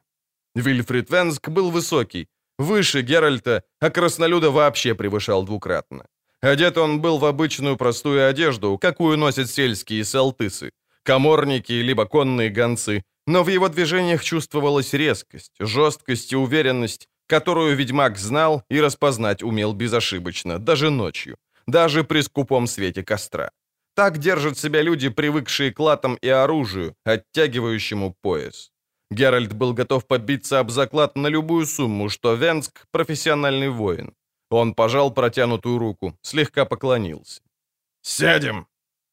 Вильфрид 0.55 1.09
Венск 1.09 1.49
был 1.49 1.69
высокий, 1.69 2.27
выше 2.57 3.01
Геральта, 3.01 3.63
а 3.81 3.89
краснолюда 3.89 4.51
вообще 4.51 4.95
превышал 4.95 5.43
двукратно. 5.43 6.05
Одет 6.41 6.77
он 6.77 7.01
был 7.01 7.17
в 7.17 7.25
обычную 7.25 7.75
простую 7.77 8.29
одежду, 8.29 8.77
какую 8.77 9.17
носят 9.17 9.49
сельские 9.49 10.05
салтысы, 10.05 10.71
коморники 11.03 11.73
либо 11.73 12.05
конные 12.05 12.49
гонцы, 12.49 13.03
но 13.27 13.43
в 13.43 13.49
его 13.49 13.67
движениях 13.67 14.23
чувствовалась 14.23 14.93
резкость, 14.93 15.51
жесткость 15.59 16.33
и 16.33 16.35
уверенность, 16.35 17.07
которую 17.27 17.75
ведьмак 17.75 18.17
знал 18.17 18.63
и 18.69 18.79
распознать 18.79 19.43
умел 19.43 19.73
безошибочно, 19.73 20.59
даже 20.59 20.89
ночью, 20.89 21.37
даже 21.67 22.03
при 22.03 22.21
скупом 22.21 22.67
свете 22.67 23.03
костра. 23.03 23.49
Так 23.95 24.17
держат 24.19 24.57
себя 24.57 24.81
люди, 24.81 25.09
привыкшие 25.09 25.71
к 25.71 25.79
латам 25.79 26.15
и 26.15 26.27
оружию, 26.27 26.95
оттягивающему 27.05 28.15
пояс. 28.21 28.71
Геральт 29.11 29.53
был 29.53 29.73
готов 29.73 30.05
побиться 30.07 30.59
об 30.59 30.71
заклад 30.71 31.15
на 31.15 31.27
любую 31.27 31.65
сумму, 31.65 32.09
что 32.09 32.33
Венск— 32.33 32.87
профессиональный 32.91 33.69
воин. 33.69 34.13
Он 34.49 34.73
пожал 34.73 35.13
протянутую 35.13 35.77
руку, 35.77 36.17
слегка 36.21 36.65
поклонился. 36.65 37.41
«Сядем!» 38.01 38.67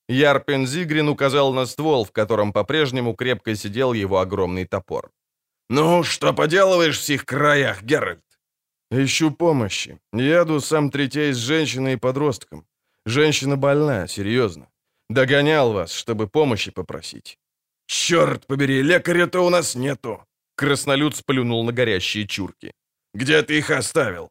Ярпен 0.08 0.66
Зигрин 0.66 1.08
указал 1.08 1.54
на 1.54 1.66
ствол, 1.66 2.04
в 2.04 2.12
котором 2.12 2.52
по-прежнему 2.52 3.14
крепко 3.14 3.54
сидел 3.54 3.92
его 3.92 4.18
огромный 4.18 4.66
топор. 4.66 5.10
«Ну, 5.70 6.02
что 6.02 6.34
поделываешь 6.34 6.98
в 6.98 7.02
сих 7.02 7.24
краях, 7.24 7.82
Геральт?» 7.82 8.24
«Ищу 8.90 9.30
помощи. 9.30 9.98
Еду 10.12 10.60
сам 10.60 10.90
третей 10.90 11.32
с 11.32 11.36
женщиной 11.36 11.94
и 11.94 11.98
подростком. 11.98 12.66
Женщина 13.06 13.56
больна, 13.56 14.06
серьезно. 14.06 14.68
Догонял 15.08 15.72
вас, 15.72 15.92
чтобы 15.92 16.28
помощи 16.28 16.70
попросить». 16.70 17.38
«Черт 17.92 18.46
побери, 18.46 18.82
лекаря-то 18.82 19.44
у 19.44 19.50
нас 19.50 19.74
нету!» 19.74 20.24
Краснолюд 20.56 21.14
сплюнул 21.14 21.64
на 21.64 21.72
горящие 21.72 22.26
чурки. 22.26 22.72
«Где 23.14 23.42
ты 23.42 23.58
их 23.58 23.70
оставил?» 23.70 24.30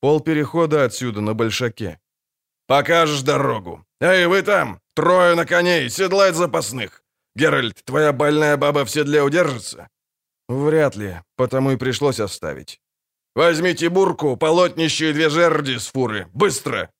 «Пол 0.00 0.20
перехода 0.20 0.84
отсюда, 0.84 1.20
на 1.20 1.34
Большаке». 1.34 2.00
«Покажешь 2.66 3.22
дорогу. 3.22 3.84
Эй, 4.00 4.26
вы 4.26 4.42
там! 4.42 4.80
Трое 4.94 5.36
на 5.36 5.46
коней, 5.46 5.90
седлать 5.90 6.34
запасных! 6.34 7.04
Геральт, 7.36 7.84
твоя 7.84 8.12
больная 8.12 8.56
баба 8.56 8.84
в 8.84 8.90
седле 8.90 9.22
удержится?» 9.22 9.88
«Вряд 10.48 10.96
ли, 10.96 11.22
потому 11.36 11.70
и 11.70 11.76
пришлось 11.76 12.20
оставить». 12.20 12.80
«Возьмите 13.36 13.90
бурку, 13.90 14.36
полотнище 14.36 15.10
и 15.10 15.12
две 15.12 15.28
жерди 15.28 15.78
с 15.78 15.86
фуры! 15.86 16.26
Быстро!» 16.34 16.90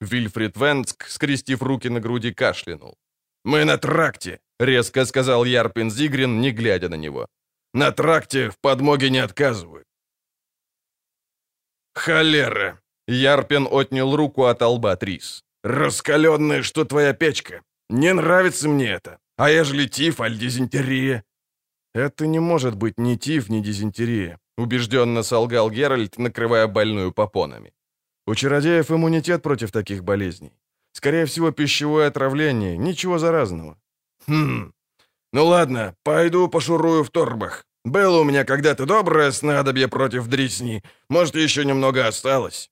Вильфрид 0.00 0.56
Венск, 0.58 1.08
скрестив 1.08 1.62
руки 1.62 1.88
на 1.88 2.00
груди, 2.00 2.34
кашлянул. 2.34 2.98
«Мы 3.44 3.64
на 3.64 3.78
тракте»,— 3.78 4.40
резко 4.58 5.04
сказал 5.06 5.44
Ярпин 5.44 5.90
Зигрин, 5.90 6.40
не 6.40 6.50
глядя 6.50 6.88
на 6.88 6.96
него. 6.96 7.26
«На 7.74 7.92
тракте 7.92 8.50
в 8.50 8.58
подмоге 8.60 9.10
не 9.10 9.18
отказывают». 9.18 9.84
«Холера!»— 11.94 12.80
Ярпин 13.08 13.66
отнял 13.70 14.16
руку 14.16 14.44
от 14.44 14.62
лба 14.62 14.96
Трис. 14.96 15.42
«Раскаленная, 15.64 16.62
что 16.62 16.84
твоя 16.84 17.12
печка! 17.12 17.62
Не 17.90 18.14
нравится 18.14 18.68
мне 18.68 18.86
это! 18.86 19.18
А 19.36 19.50
ежели 19.50 19.86
тиф, 19.88 20.20
аль 20.20 20.38
дизентерия?» 20.38 21.24
«Это 21.94 22.26
не 22.26 22.38
может 22.38 22.74
быть 22.74 22.98
ни 22.98 23.16
тиф, 23.16 23.48
ни 23.48 23.60
дизентерия»,— 23.60 24.38
убежденно 24.58 25.22
солгал 25.22 25.70
Геральт, 25.70 26.18
накрывая 26.18 26.66
больную 26.66 27.12
попонами. 27.12 27.72
«У 28.26 28.34
чародеев 28.34 28.90
иммунитет 28.90 29.42
против 29.42 29.72
таких 29.72 30.04
болезней. 30.04 30.52
Скорее 30.92 31.24
всего, 31.24 31.50
пищевое 31.50 32.08
отравление, 32.08 32.76
ничего 32.76 33.18
заразного». 33.18 33.76
«Хм, 34.28 34.72
ну 35.32 35.46
ладно, 35.46 35.94
пойду 36.04 36.48
пошурую 36.48 37.02
в 37.02 37.10
торбах. 37.10 37.64
Было 37.84 38.20
у 38.20 38.24
меня 38.24 38.44
когда-то 38.44 38.84
доброе 38.84 39.32
снадобье 39.32 39.88
против 39.88 40.26
дресни, 40.26 40.82
может, 41.08 41.34
еще 41.34 41.64
немного 41.64 42.06
осталось». 42.06 42.70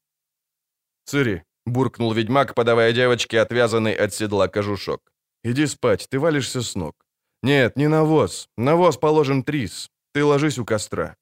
«Цири»,— 1.07 1.43
буркнул 1.67 2.13
ведьмак, 2.13 2.55
подавая 2.55 2.93
девочке 2.93 3.41
отвязанный 3.41 3.95
от 3.95 4.13
седла 4.13 4.49
кожушок. 4.49 5.01
«Иди 5.45 5.67
спать, 5.67 6.07
ты 6.11 6.19
валишься 6.19 6.61
с 6.61 6.75
ног». 6.77 6.95
«Нет, 7.43 7.77
не 7.77 7.89
навоз. 7.89 8.49
Навоз 8.57 8.99
положен 8.99 9.43
трис. 9.43 9.91
Ты 10.13 10.25
ложись 10.25 10.59
у 10.59 10.65
костра». 10.65 11.17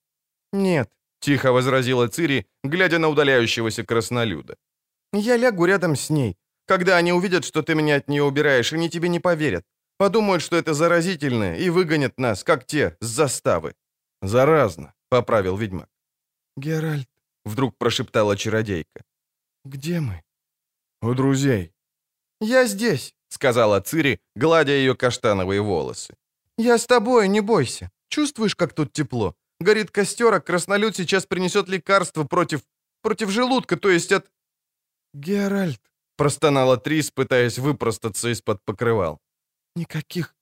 «Нет»,— 0.53 0.90
тихо 1.20 1.53
возразила 1.53 2.09
Цири, 2.09 2.47
глядя 2.64 2.99
на 2.99 3.09
удаляющегося 3.09 3.85
краснолюда. 3.85 4.57
«Я 5.12 5.37
лягу 5.37 5.66
рядом 5.66 5.94
с 5.94 6.11
ней. 6.11 6.37
Когда 6.66 6.97
они 6.97 7.12
увидят, 7.12 7.44
что 7.44 7.62
ты 7.62 7.75
меня 7.75 7.97
от 7.97 8.09
нее 8.09 8.23
убираешь, 8.23 8.73
они 8.73 8.88
тебе 8.88 9.09
не 9.09 9.20
поверят. 9.20 9.64
Подумают, 9.96 10.42
что 10.42 10.57
это 10.57 10.74
заразительно, 10.74 11.57
и 11.57 11.70
выгонят 11.70 12.18
нас, 12.18 12.44
как 12.44 12.66
те, 12.66 12.96
с 13.00 13.07
заставы». 13.07 13.74
«Заразно»,— 14.22 14.94
поправил 15.09 15.57
ведьмак. 15.57 15.88
«Геральт»,— 16.57 17.09
вдруг 17.44 17.76
прошептала 17.78 18.37
чародейка. 18.37 19.04
«Где 19.64 20.00
мы?» 20.00 20.22
«У 21.02 21.14
друзей». 21.14 21.72
«Я 22.40 22.66
здесь»,— 22.66 23.14
сказала 23.28 23.80
Цири, 23.80 24.18
гладя 24.37 24.72
ее 24.72 24.94
каштановые 24.94 25.61
волосы. 25.61 26.14
«Я 26.59 26.78
с 26.78 26.87
тобой, 26.87 27.28
не 27.28 27.40
бойся. 27.40 27.90
Чувствуешь, 28.09 28.54
как 28.54 28.74
тут 28.74 28.92
тепло? 28.92 29.35
Горит 29.61 29.90
костер, 29.90 30.35
а 30.35 30.40
краснолюд 30.40 30.96
сейчас 30.96 31.26
принесет 31.26 31.68
лекарство 31.68 32.24
против... 32.24 32.61
против 33.02 33.30
желудка, 33.30 33.76
то 33.76 33.90
есть 33.90 34.12
от...» 34.12 34.30
«Геральт»,— 35.14 35.80
простонала 36.16 36.76
Трис, 36.76 37.11
пытаясь 37.11 37.59
выпростаться 37.59 38.28
из-под 38.28 38.64
покрывал. 38.64 39.20
«Никаких... 39.77 40.35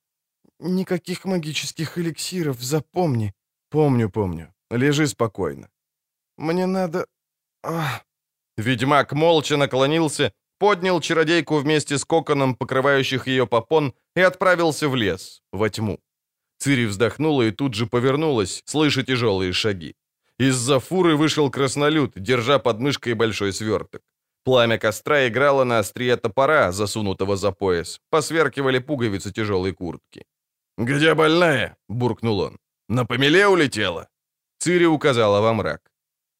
никаких 0.59 1.25
магических 1.25 1.97
эликсиров, 1.97 2.61
запомни». 2.61 3.33
«Помню, 3.69 4.09
помню. 4.09 4.53
Лежи 4.71 5.07
спокойно». 5.07 5.69
«Мне 6.37 6.65
надо... 6.65 7.07
Ах...» 7.63 8.05
Ведьмак 8.57 9.13
молча 9.13 9.57
наклонился 9.57 10.33
поднял 10.63 11.01
чародейку 11.01 11.57
вместе 11.57 11.97
с 11.97 12.05
коконом, 12.05 12.55
покрывающих 12.55 13.27
ее 13.27 13.45
попон, 13.45 13.93
и 14.15 14.21
отправился 14.21 14.87
в 14.87 14.95
лес, 14.95 15.41
во 15.51 15.69
тьму. 15.69 15.99
Цири 16.57 16.85
вздохнула 16.85 17.41
и 17.43 17.51
тут 17.51 17.73
же 17.73 17.85
повернулась, 17.85 18.61
слыша 18.65 19.03
тяжелые 19.03 19.51
шаги. 19.51 19.95
Из-за 20.39 20.79
фуры 20.79 21.17
вышел 21.17 21.51
краснолюд, 21.51 22.13
держа 22.15 22.59
под 22.59 22.79
мышкой 22.79 23.13
большой 23.13 23.51
сверток. 23.51 24.01
Пламя 24.43 24.77
костра 24.77 25.27
играло 25.27 25.63
на 25.63 25.79
острие 25.79 26.17
топора, 26.17 26.71
засунутого 26.71 27.37
за 27.37 27.51
пояс. 27.51 27.99
Посверкивали 28.09 28.79
пуговицы 28.79 29.31
тяжелой 29.31 29.73
куртки. 29.73 30.25
«Где 30.77 31.13
больная?»— 31.13 31.75
буркнул 31.89 32.39
он. 32.39 32.57
«На 32.89 33.05
помеле 33.05 33.47
улетела?» 33.47 34.07
Цири 34.59 34.85
указала 34.85 35.41
во 35.41 35.53
мрак. 35.53 35.91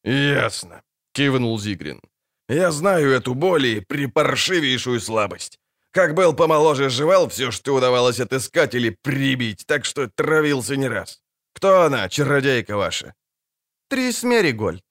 «Ясно»,— 0.04 0.82
кивнул 1.12 1.58
Зигрин. 1.58 2.00
Я 2.48 2.72
знаю 2.72 3.10
эту 3.10 3.34
боль 3.34 3.66
и 3.66 3.80
припаршивейшую 3.80 5.00
слабость. 5.00 5.58
Как 5.90 6.14
был 6.14 6.34
помоложе, 6.34 6.90
жевал 6.90 7.28
все, 7.28 7.50
что 7.50 7.74
удавалось 7.74 8.20
отыскать 8.20 8.74
или 8.74 8.90
прибить, 9.02 9.64
так 9.66 9.84
что 9.84 10.08
травился 10.08 10.76
не 10.76 10.88
раз. 10.88 11.22
Кто 11.54 11.82
она, 11.82 12.08
чародейка 12.08 12.76
ваша?» 12.76 13.14
«Трис 13.88 14.24
Меригольд». 14.24 14.84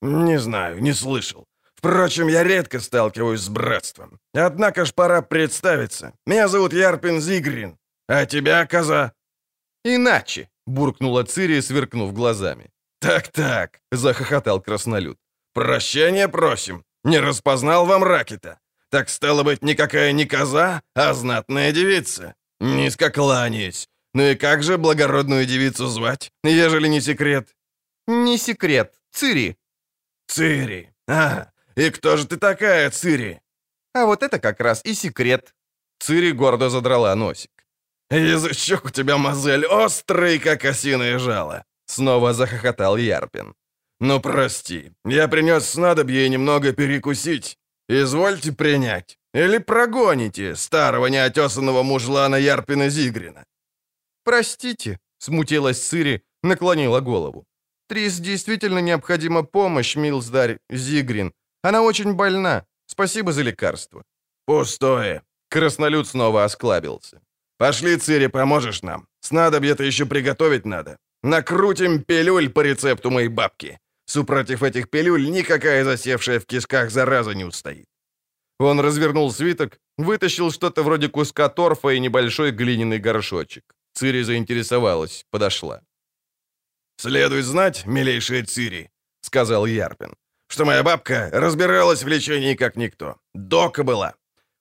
«Не 0.00 0.38
знаю, 0.38 0.80
не 0.80 0.94
слышал. 0.94 1.44
Впрочем, 1.84 2.28
я 2.28 2.44
редко 2.44 2.80
сталкиваюсь 2.80 3.40
с 3.40 3.48
братством. 3.48 4.18
Однако 4.34 4.84
ж 4.84 4.92
пора 4.94 5.22
представиться. 5.22 6.12
Меня 6.26 6.48
зовут 6.48 6.72
Ярпин 6.72 7.20
Зигрин. 7.20 7.76
А 8.08 8.24
тебя, 8.24 8.66
коза?» 8.66 9.12
«Иначе»,— 9.84 10.48
буркнула 10.66 11.24
Цири, 11.24 11.60
сверкнув 11.60 12.14
глазами. 12.14 12.70
«Так-так»,— 13.00 13.80
захохотал 13.92 14.62
краснолюд. 14.62 15.18
«Прощения 15.52 16.28
просим. 16.28 16.84
Не 17.04 17.20
распознал 17.20 17.86
вам 17.86 18.04
ракета? 18.04 18.58
Так 18.90 19.10
стало 19.10 19.42
быть, 19.42 19.62
никакая 19.62 20.12
не 20.12 20.24
коза, 20.24 20.80
а 20.94 21.12
знатная 21.12 21.72
девица. 21.72 22.34
Низко 22.60 23.10
кланяюсь. 23.10 23.88
Ну 24.14 24.22
и 24.22 24.36
как 24.36 24.62
же 24.62 24.78
благородную 24.78 25.44
девицу 25.46 25.86
звать, 25.88 26.32
ежели 26.44 26.88
не 26.88 27.00
секрет?» 27.02 27.54
«Не 28.06 28.38
секрет. 28.38 28.94
Цири». 29.12 29.56
«Цири. 30.26 30.88
А, 31.06 31.48
и 31.76 31.90
кто 31.90 32.16
же 32.16 32.26
ты 32.26 32.36
такая, 32.36 32.90
Цири?» 32.90 33.40
«А 33.94 34.06
вот 34.06 34.22
это 34.22 34.38
как 34.38 34.60
раз 34.60 34.80
и 34.84 34.94
секрет». 34.94 35.54
Цири 36.00 36.32
гордо 36.32 36.70
задрала 36.70 37.14
носик. 37.14 37.50
«Язычок 38.10 38.84
у 38.84 38.90
тебя, 38.90 39.16
мозель, 39.16 39.66
острый, 39.66 40.38
как 40.38 40.64
осиное 40.64 41.18
жало!» 41.18 41.64
Снова 41.86 42.32
захохотал 42.32 42.96
Ярпин. 42.96 43.54
«Ну, 44.00 44.20
прости, 44.20 44.92
я 45.04 45.28
принес 45.28 45.70
снадобье 45.70 46.26
и 46.26 46.28
немного 46.28 46.72
перекусить. 46.72 47.58
Извольте 47.88 48.52
принять. 48.52 49.18
Или 49.34 49.58
прогоните 49.58 50.56
старого 50.56 51.06
неотесанного 51.06 51.82
мужлана 51.82 52.36
Ярпина 52.36 52.90
Зигрина». 52.90 53.44
«Простите»,— 54.24 54.98
смутилась 55.18 55.80
Цири, 55.80 56.22
наклонила 56.42 57.00
голову. 57.00 57.44
«Трис 57.88 58.20
действительно 58.20 58.80
необходима 58.80 59.42
помощь, 59.42 59.96
милздарь 59.96 60.58
Зигрин. 60.70 61.32
Она 61.64 61.82
очень 61.82 62.12
больна. 62.12 62.64
Спасибо 62.86 63.32
за 63.32 63.42
лекарство». 63.42 64.02
«Пустое». 64.46 65.22
Краснолюд 65.48 66.06
снова 66.06 66.44
осклабился. 66.44 67.20
«Пошли, 67.58 67.96
Цири, 67.96 68.28
поможешь 68.28 68.82
нам. 68.82 69.06
Снадобье-то 69.20 69.84
еще 69.84 70.04
приготовить 70.04 70.66
надо. 70.66 70.96
Накрутим 71.22 72.02
пилюль 72.02 72.48
по 72.48 72.62
рецепту 72.62 73.10
моей 73.10 73.28
бабки. 73.28 73.78
Супротив 74.06 74.62
этих 74.62 74.90
пилюль 74.90 75.30
никакая 75.30 75.84
засевшая 75.84 76.38
в 76.38 76.44
кишках 76.44 76.90
зараза 76.90 77.34
не 77.34 77.44
устоит. 77.44 77.86
Он 78.58 78.80
развернул 78.80 79.32
свиток, 79.32 79.78
вытащил 79.96 80.52
что-то 80.52 80.82
вроде 80.82 81.08
куска 81.08 81.48
торфа 81.48 81.88
и 81.88 82.00
небольшой 82.00 82.50
глиняный 82.50 82.98
горшочек. 82.98 83.64
Цири 83.94 84.22
заинтересовалась, 84.22 85.24
подошла. 85.30 85.80
«Следует 86.96 87.44
знать, 87.44 87.86
милейшая 87.86 88.44
Цири»,— 88.44 88.90
сказал 89.22 89.66
Ярпин, 89.66 90.14
«что 90.48 90.64
моя 90.64 90.82
бабка 90.82 91.30
разбиралась 91.32 92.02
в 92.02 92.08
лечении 92.08 92.54
как 92.54 92.76
никто. 92.76 93.16
Дока 93.34 93.84
была. 93.84 94.14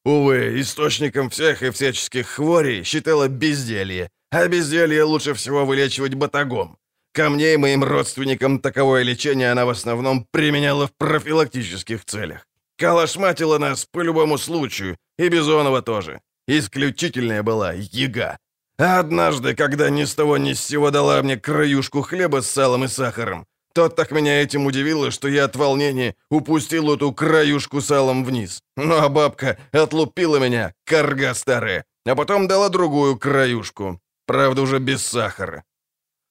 Увы, 0.05 0.59
источником 0.59 1.29
всех 1.29 1.63
и 1.63 1.69
всяческих 1.69 2.27
хворей 2.27 2.83
считала 2.83 3.27
безделье, 3.27 4.09
а 4.31 4.47
безделье 4.47 5.03
лучше 5.03 5.33
всего 5.33 5.65
вылечивать 5.65 6.15
батагом. 6.15 6.77
Ко 7.13 7.29
мне 7.29 7.53
и 7.53 7.57
моим 7.57 7.83
родственникам 7.83 8.59
таковое 8.59 9.03
лечение 9.03 9.51
она 9.51 9.65
в 9.65 9.69
основном 9.69 10.25
применяла 10.31 10.87
в 10.87 10.91
профилактических 10.97 12.03
целях. 12.05 12.47
Калашматила 12.77 13.59
нас 13.59 13.85
по 13.85 14.01
любому 14.01 14.37
случаю, 14.37 14.97
и 15.19 15.29
Бизонова 15.29 15.81
тоже. 15.81 16.21
Исключительная 16.47 17.43
была 17.43 17.73
яга. 17.73 18.37
Однажды, 18.77 19.55
когда 19.55 19.89
ни 19.89 20.03
с 20.03 20.15
того 20.15 20.37
ни 20.37 20.53
с 20.53 20.59
сего 20.59 20.91
дала 20.91 21.21
мне 21.21 21.37
краюшку 21.37 22.01
хлеба 22.01 22.41
с 22.41 22.49
салом 22.49 22.83
и 22.85 22.87
сахаром, 22.87 23.45
то 23.73 23.89
так 23.89 24.11
меня 24.11 24.41
этим 24.41 24.65
удивило, 24.65 25.11
что 25.11 25.27
я 25.27 25.45
от 25.45 25.55
волнения 25.55 26.15
упустил 26.29 26.93
эту 26.93 27.11
краюшку 27.11 27.81
салом 27.81 28.23
вниз. 28.23 28.61
Ну 28.77 28.95
а 28.95 29.09
бабка 29.09 29.57
отлупила 29.71 30.37
меня, 30.37 30.73
карга 30.85 31.33
старая, 31.33 31.85
а 32.05 32.15
потом 32.15 32.47
дала 32.47 32.69
другую 32.69 33.17
краюшку. 33.17 33.99
Правда, 34.25 34.61
уже 34.61 34.79
без 34.79 35.05
сахара. 35.05 35.63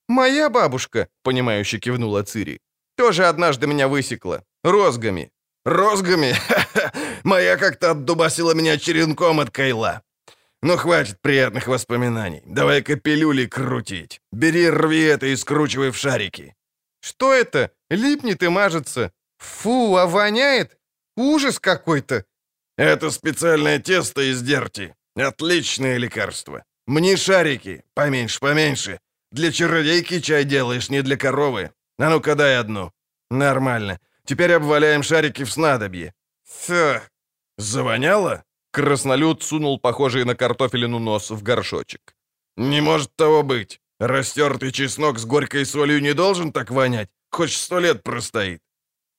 «Моя 0.08 0.50
бабушка»,— 0.50 1.08
понимающе 1.22 1.78
кивнула 1.78 2.22
Цири,— 2.22 2.60
«тоже 2.96 3.26
однажды 3.26 3.66
меня 3.66 3.88
высекла. 3.88 4.42
Розгами». 4.64 5.30
«Розгами? 5.64 6.32
Ха-ха! 6.32 6.92
Моя 7.24 7.56
как-то 7.56 7.92
отдубасила 7.92 8.54
меня 8.54 8.78
черенком 8.78 9.38
от 9.38 9.50
кайла. 9.50 10.02
Ну, 10.60 10.76
хватит 10.76 11.20
приятных 11.20 11.68
воспоминаний. 11.68 12.42
Давай-ка 12.46 12.96
пилюли 12.96 13.46
крутить. 13.46 14.20
Бери, 14.32 14.68
рви 14.68 15.02
это 15.02 15.26
и 15.26 15.36
скручивай 15.36 15.90
в 15.90 15.96
шарики». 15.96 16.54
«Что 17.02 17.34
это? 17.34 17.70
Липнет 17.90 18.42
и 18.42 18.48
мажется. 18.48 19.10
Фу, 19.38 19.96
а 19.96 20.06
воняет? 20.06 20.78
Ужас 21.16 21.58
какой-то!» 21.58 22.24
«Это 22.78 23.10
специальное 23.10 23.78
тесто 23.78 24.20
из 24.22 24.42
дерти. 24.42 24.94
Отличное 25.16 25.98
лекарство. 25.98 26.64
Мне 26.86 27.16
шарики. 27.16 27.82
Поменьше, 27.94 28.40
поменьше. 28.40 28.98
Для 29.32 29.50
чародейки 29.50 30.20
чай 30.20 30.44
делаешь, 30.44 30.90
не 30.90 31.02
для 31.02 31.16
коровы. 31.16 31.70
А 31.98 32.08
ну-ка 32.08 32.34
дай 32.34 32.58
одну. 32.58 32.92
Нормально. 33.30 33.98
Теперь 34.24 34.52
обваляем 34.52 35.02
шарики 35.02 35.44
в 35.44 35.52
снадобье. 35.52 36.12
Фу. 36.44 37.00
Завоняло? 37.58 38.44
Краснолюд 38.72 39.42
сунул 39.42 39.78
похожий 39.78 40.24
на 40.24 40.34
картофелину 40.34 40.98
нос 40.98 41.30
в 41.30 41.42
горшочек. 41.42 42.14
«Не 42.56 42.80
может 42.80 43.14
того 43.16 43.42
быть. 43.42 43.80
Растертый 44.02 44.72
чеснок 44.72 45.18
с 45.18 45.24
горькой 45.24 45.64
солью 45.64 46.00
не 46.00 46.12
должен 46.12 46.52
так 46.52 46.70
вонять, 46.70 47.08
хоть 47.30 47.52
сто 47.52 47.80
лет 47.80 48.02
простоит». 48.02 48.60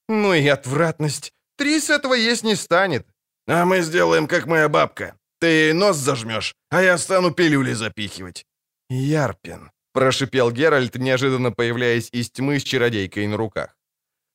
«Ну 0.09 0.33
и 0.33 0.45
отвратность. 0.49 1.31
Три 1.57 1.79
с 1.79 1.89
этого 1.89 2.13
есть 2.15 2.43
не 2.43 2.55
станет». 2.55 3.07
«А 3.47 3.65
мы 3.65 3.81
сделаем, 3.81 4.27
как 4.27 4.45
моя 4.45 4.67
бабка. 4.67 5.15
Ты 5.39 5.47
ей 5.47 5.73
нос 5.73 5.97
зажмешь, 5.97 6.53
а 6.69 6.81
я 6.81 6.97
стану 6.97 7.31
пилюли 7.31 7.73
запихивать». 7.73 8.45
«Ярпин»,— 8.89 9.71
прошипел 9.93 10.51
Геральт, 10.51 10.95
неожиданно 10.95 11.51
появляясь 11.51 12.09
из 12.11 12.29
тьмы 12.29 12.59
с 12.59 12.63
чародейкой 12.63 13.27
на 13.27 13.37
руках. 13.37 13.77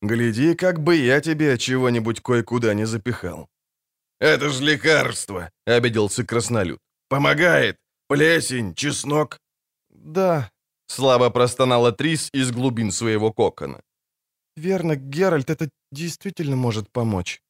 «Гляди, 0.02 0.54
как 0.54 0.80
бы 0.80 0.96
я 0.96 1.20
тебе 1.20 1.58
чего-нибудь 1.58 2.22
кое-куда 2.22 2.74
не 2.74 2.86
запихал». 2.86 3.48
«Это 4.18 4.48
ж 4.48 4.60
лекарство»,— 4.60 5.50
обиделся 5.66 6.24
краснолюд. 6.24 6.78
«Помогает. 7.08 7.76
Плесень, 8.08 8.74
чеснок». 8.74 9.38
«Да»,— 10.08 10.50
слабо 10.86 11.30
простонала 11.30 11.92
Трис 11.92 12.30
из 12.32 12.50
глубин 12.50 12.92
своего 12.92 13.30
кокона. 13.30 13.82
«Верно, 14.56 14.96
Геральт, 14.96 15.50
это 15.50 15.68
действительно 15.92 16.56
может 16.56 16.90
помочь». 16.90 17.42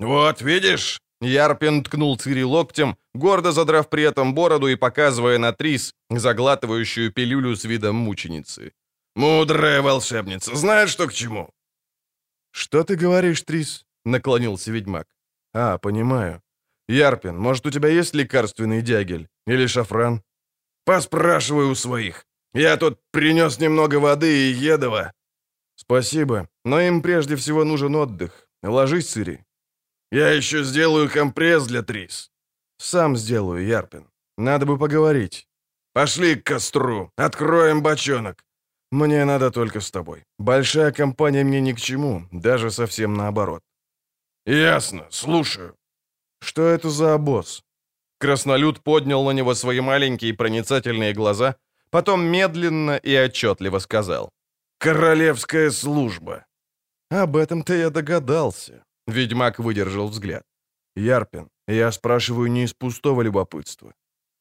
«Вот, 0.00 0.40
видишь?» 0.42 1.00
Ярпин 1.20 1.82
ткнул 1.84 2.18
Цири 2.18 2.44
локтем, 2.44 2.96
гордо 3.14 3.52
задрав 3.52 3.88
при 3.88 4.02
этом 4.04 4.34
бороду 4.34 4.68
и 4.68 4.76
показывая 4.76 5.38
на 5.38 5.52
Трис, 5.52 5.92
заглатывающую 6.10 7.12
пилюлю 7.12 7.54
с 7.56 7.64
видом 7.64 7.96
мученицы. 7.96 8.72
«Мудрая 9.14 9.82
волшебница, 9.82 10.56
знаешь, 10.56 10.90
что 10.90 11.06
к 11.06 11.12
чему?» 11.12 11.50
«Что 12.52 12.84
ты 12.84 12.96
говоришь, 12.96 13.42
Трис?»— 13.42 13.84
наклонился 14.04 14.72
ведьмак. 14.72 15.06
«А, 15.52 15.76
понимаю. 15.78 16.40
Ярпин, 16.88 17.38
может, 17.38 17.66
у 17.66 17.70
тебя 17.70 17.90
есть 17.90 18.14
лекарственный 18.14 18.82
дягель? 18.82 19.28
Или 19.46 19.66
шафран?» 19.66 20.22
«Поспрашиваю 20.84 21.70
у 21.70 21.74
своих. 21.74 22.26
Я 22.54 22.76
тут 22.76 23.00
принес 23.10 23.58
немного 23.58 23.96
воды 23.96 24.50
и 24.50 24.52
едова». 24.52 25.12
«Спасибо, 25.76 26.48
но 26.64 26.80
им 26.80 27.02
прежде 27.02 27.34
всего 27.36 27.64
нужен 27.64 27.94
отдых. 27.96 28.48
Ложись, 28.62 29.12
Цири». 29.12 29.44
«Я 30.12 30.30
еще 30.30 30.62
сделаю 30.62 31.10
компресс 31.10 31.66
для 31.66 31.82
Трис». 31.82 32.30
«Сам 32.78 33.16
сделаю, 33.16 33.66
Ярпин. 33.66 34.06
Надо 34.38 34.66
бы 34.66 34.78
поговорить». 34.78 35.48
«Пошли 35.92 36.36
к 36.36 36.46
костру. 36.46 37.10
Откроем 37.16 37.82
бочонок». 37.82 38.44
«Мне 38.92 39.24
надо 39.24 39.50
только 39.50 39.80
с 39.80 39.90
тобой. 39.90 40.24
Большая 40.38 40.92
компания 40.92 41.44
мне 41.44 41.60
ни 41.60 41.72
к 41.72 41.80
чему, 41.80 42.28
даже 42.30 42.70
совсем 42.70 43.14
наоборот». 43.14 43.62
«Ясно, 44.46 45.06
слушаю». 45.10 45.74
«Что 46.40 46.62
это 46.62 46.90
за 46.90 47.14
обоз?» 47.14 47.63
Краснолюд 48.24 48.80
поднял 48.80 49.22
на 49.26 49.32
него 49.32 49.54
свои 49.54 49.80
маленькие 49.80 50.32
проницательные 50.32 51.12
глаза, 51.12 51.56
потом 51.90 52.24
медленно 52.24 52.96
и 52.96 53.14
отчетливо 53.24 53.80
сказал. 53.80 54.30
«Королевская 54.78 55.70
служба». 55.70 56.46
«Об 57.10 57.36
этом-то 57.36 57.74
я 57.74 57.90
догадался»,— 57.90 58.82
ведьмак 59.06 59.58
выдержал 59.58 60.08
взгляд. 60.08 60.42
«Ярпин, 60.96 61.48
я 61.68 61.92
спрашиваю 61.92 62.50
не 62.50 62.62
из 62.62 62.72
пустого 62.72 63.22
любопытства». 63.22 63.92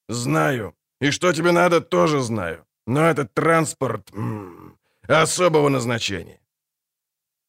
«Знаю. 0.09 0.73
И 1.01 1.11
что 1.11 1.33
тебе 1.33 1.51
надо, 1.51 1.81
тоже 1.81 2.21
знаю. 2.21 2.65
Но 2.87 3.01
этот 3.01 3.33
транспорт 3.33 4.13
м 4.13 4.77
-м, 5.07 5.21
особого 5.21 5.69
назначения». 5.69 6.39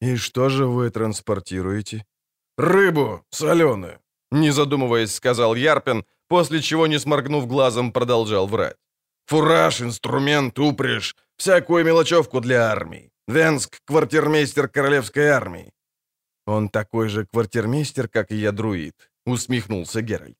«И 0.02 0.16
что 0.16 0.48
же 0.48 0.66
вы 0.66 0.90
транспортируете?» 0.90 2.04
«Рыбу 2.58 3.20
соленую»,— 3.30 3.98
не 4.32 4.52
задумываясь, 4.52 5.14
сказал 5.14 5.54
Ярпин, 5.54 6.04
после 6.28 6.60
чего, 6.60 6.86
не 6.86 6.98
сморгнув 6.98 7.46
глазом, 7.46 7.92
продолжал 7.92 8.46
врать. 8.46 8.76
«Фураж, 9.26 9.80
инструмент, 9.80 10.58
упряжь, 10.58 11.16
всякую 11.36 11.84
мелочевку 11.84 12.40
для 12.40 12.70
армии. 12.70 13.10
Венск— 13.28 13.80
квартирмейстер 13.86 14.68
королевской 14.68 15.28
армии». 15.28 15.72
«Он 16.46 16.68
такой 16.68 17.08
же 17.08 17.26
квартирмейстер, 17.26 18.08
как 18.08 18.30
и 18.32 18.36
я, 18.36 18.52
друид»,— 18.52 19.10
усмехнулся 19.26 20.02
Геральт. 20.02 20.36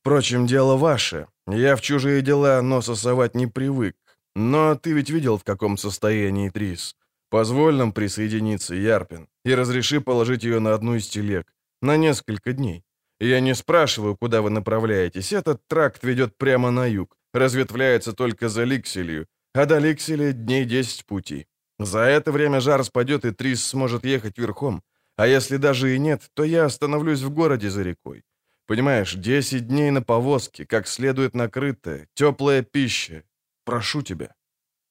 «Впрочем, 0.00 0.46
дело 0.46 0.76
ваше. 0.76 1.26
Я 1.46 1.76
в 1.76 1.80
чужие 1.80 2.22
дела 2.22 2.62
носа 2.62 2.94
совать 2.94 3.34
не 3.34 3.46
привык. 3.46 3.96
Но 4.34 4.74
ты 4.74 4.92
ведь 4.92 5.10
видел, 5.10 5.36
в 5.36 5.44
каком 5.44 5.76
состоянии 5.76 6.48
Трис. 6.48 6.96
Позволь 7.28 7.74
нам 7.74 7.92
присоединиться, 7.92 8.74
Ярпин, 8.74 9.28
и 9.44 9.54
разреши 9.54 10.00
положить 10.00 10.44
ее 10.44 10.60
на 10.60 10.74
одну 10.74 10.96
из 10.96 11.08
телег. 11.08 11.52
На 11.82 11.96
несколько 11.96 12.52
дней. 12.52 12.84
Я 13.22 13.40
не 13.40 13.54
спрашиваю, 13.54 14.16
куда 14.16 14.40
вы 14.42 14.50
направляетесь. 14.50 15.32
Этот 15.32 15.60
тракт 15.68 16.02
ведет 16.02 16.36
прямо 16.36 16.72
на 16.72 16.86
юг, 16.86 17.16
разветвляется 17.32 18.12
только 18.12 18.48
за 18.48 18.64
Ликселью, 18.64 19.26
а 19.54 19.64
до 19.64 19.78
Ликсели 19.78 20.32
дней 20.32 20.64
10 20.64 21.06
пути. 21.06 21.46
За 21.78 22.00
это 22.00 22.32
время 22.32 22.60
жар 22.60 22.82
спадет, 22.82 23.24
и 23.24 23.30
Трис 23.30 23.64
сможет 23.64 24.04
ехать 24.04 24.38
верхом. 24.38 24.82
А 25.16 25.28
если 25.28 25.56
даже 25.56 25.94
и 25.94 26.00
нет, 26.00 26.30
то 26.34 26.42
я 26.42 26.64
остановлюсь 26.64 27.22
в 27.22 27.30
городе 27.30 27.70
за 27.70 27.82
рекой. 27.82 28.24
Понимаешь, 28.66 29.14
10 29.14 29.68
дней 29.68 29.92
на 29.92 30.02
повозке, 30.02 30.66
как 30.66 30.88
следует 30.88 31.34
накрытая, 31.34 32.08
теплая 32.14 32.62
пища. 32.62 33.22
Прошу 33.64 34.02
тебя. 34.02 34.34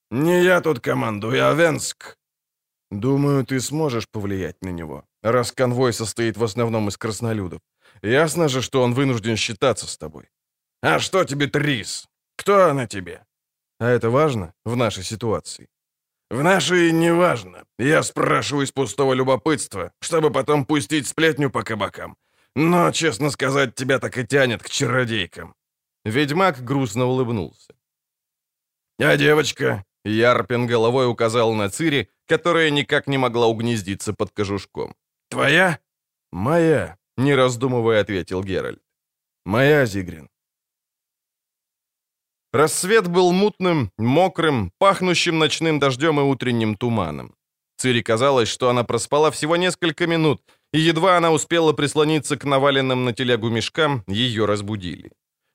Не 0.10 0.44
я 0.44 0.62
тут 0.62 0.80
командую, 0.80 1.50
а 1.50 1.54
Венск. 1.54 2.18
«Думаю, 2.92 3.46
ты 3.46 3.60
сможешь 3.62 4.08
повлиять 4.10 4.62
на 4.62 4.70
него, 4.70 5.06
раз 5.24 5.52
конвой 5.54 5.94
состоит 5.94 6.38
в 6.38 6.44
основном 6.44 6.90
из 6.90 6.98
краснолюдов. 6.98 7.62
Ясно 8.04 8.48
же, 8.50 8.62
что 8.62 8.82
он 8.84 8.94
вынужден 8.94 9.38
считаться 9.38 9.86
с 9.86 9.98
тобой». 9.98 10.30
«А 10.82 11.00
что 11.00 11.24
тебе 11.24 11.48
Трис? 11.48 12.08
Кто 12.36 12.70
она 12.70 12.88
тебе?» 12.88 13.26
«А 13.80 13.88
это 13.90 14.10
важно 14.10 14.54
в 14.66 14.76
нашей 14.76 15.04
ситуации?» 15.04 15.68
«В 16.30 16.44
нашей 16.44 16.92
не 16.92 17.14
важно. 17.14 17.66
Я 17.80 18.04
спрашиваю 18.04 18.66
из 18.66 18.72
пустого 18.72 19.14
любопытства, 19.14 19.92
чтобы 20.02 20.32
потом 20.32 20.66
пустить 20.66 21.08
сплетню 21.08 21.52
по 21.52 21.64
кабакам. 21.64 22.18
Но, 22.56 22.92
честно 22.92 23.32
сказать, 23.32 23.76
тебя 23.76 24.00
так 24.00 24.18
и 24.18 24.26
тянет 24.26 24.64
к 24.64 24.70
чародейкам». 24.70 25.56
Ведьмак 26.06 26.64
грустно 26.64 27.06
улыбнулся. 27.06 27.74
«А 29.00 29.18
девочка?» 29.18 29.84
Ярпин 30.04 30.68
головой 30.68 31.08
указал 31.08 31.54
на 31.54 31.70
Цири, 31.70 32.10
которая 32.26 32.72
никак 32.72 33.08
не 33.08 33.18
могла 33.18 33.48
угнездиться 33.48 34.14
под 34.14 34.32
кожушком. 34.32 34.96
«Твоя?» 35.30 35.80
«Моя»,— 36.32 36.98
не 37.18 37.36
раздумывая 37.36 38.02
ответил 38.02 38.44
Геральт. 38.44 38.82
«Моя, 39.46 39.86
Зигрин». 39.86 40.30
Рассвет 42.54 43.08
был 43.08 43.32
мутным, 43.32 43.92
мокрым, 43.98 44.72
пахнущим 44.78 45.40
ночным 45.40 45.80
дождем 45.80 46.20
и 46.20 46.24
утренним 46.24 46.76
туманом. 46.76 47.34
Цири 47.78 48.02
казалось, 48.02 48.50
что 48.50 48.70
она 48.70 48.84
проспала 48.84 49.32
всего 49.32 49.56
несколько 49.56 50.06
минут, 50.06 50.42
и 50.74 50.80
едва 50.80 51.18
она 51.18 51.32
успела 51.32 51.74
прислониться 51.74 52.38
к 52.38 52.44
наваленным 52.44 53.06
на 53.06 53.14
телегу 53.14 53.50
мешкам, 53.50 54.04
ее 54.08 54.46
разбудили. 54.46 55.12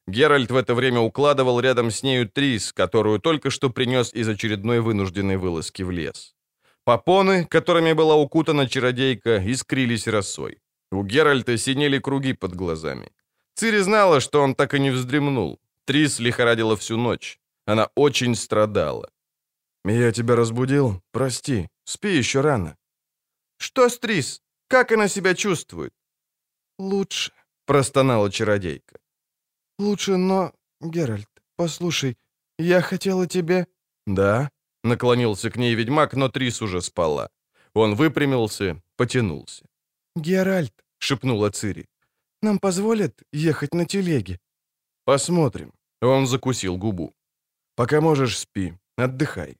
Геральт 0.08 0.50
в 0.50 0.56
это 0.56 0.74
время 0.74 1.00
укладывал 1.00 1.60
рядом 1.60 1.90
с 1.90 2.02
нею 2.02 2.28
Трис, 2.28 2.72
которую 2.72 3.20
только 3.20 3.50
что 3.50 3.70
принес 3.70 4.14
из 4.14 4.28
очередной 4.28 4.80
вынужденной 4.80 5.36
вылазки 5.36 5.82
в 5.82 5.90
лес. 5.90 6.34
Попоны, 6.84 7.44
которыми 7.44 7.92
была 7.92 8.14
укутана 8.14 8.68
чародейка, 8.68 9.42
искрились 9.44 10.06
росой. 10.06 10.58
У 10.92 11.02
Геральта 11.02 11.58
синели 11.58 11.98
круги 11.98 12.34
под 12.34 12.54
глазами. 12.54 13.10
Цири 13.54 13.82
знала, 13.82 14.20
что 14.20 14.42
он 14.42 14.54
так 14.54 14.74
и 14.74 14.80
не 14.80 14.90
вздремнул. 14.90 15.58
Трис 15.84 16.20
лихорадила 16.20 16.76
всю 16.76 16.96
ночь. 16.96 17.40
Она 17.66 17.90
очень 17.94 18.34
страдала. 18.34 19.10
«Я 19.84 20.12
тебя 20.12 20.36
разбудил? 20.36 21.02
Прости. 21.12 21.68
Спи 21.84 22.18
еще 22.18 22.40
рано». 22.40 22.76
«Что 23.58 23.88
с 23.88 23.98
Трис? 23.98 24.42
Как 24.68 24.92
она 24.92 25.08
себя 25.08 25.34
чувствует?» 25.34 25.92
«Лучше»,— 26.78 27.32
простонала 27.66 28.30
чародейка. 28.30 28.98
«Лучше, 29.78 30.16
но... 30.16 30.52
Геральт, 30.80 31.28
послушай, 31.56 32.16
я 32.58 32.80
хотела 32.80 33.26
тебе...» 33.26 33.66
«Да?»— 34.06 34.50
наклонился 34.84 35.50
к 35.50 35.56
ней 35.56 35.74
ведьмак, 35.74 36.14
но 36.14 36.28
Трис 36.28 36.62
уже 36.62 36.80
спала. 36.82 37.30
Он 37.74 37.94
выпрямился, 37.94 38.82
потянулся. 38.96 39.64
«Геральт»,— 40.16 40.72
шепнула 40.98 41.50
Цири,— 41.50 41.84
«нам 42.42 42.58
позволят 42.58 43.22
ехать 43.32 43.74
на 43.74 43.84
телеге?» 43.84 44.38
«Посмотрим». 45.04 45.72
Он 46.02 46.26
закусил 46.26 46.78
губу. 46.78 47.14
«Пока 47.74 48.00
можешь, 48.00 48.38
спи. 48.38 48.72
Отдыхай». 48.96 49.56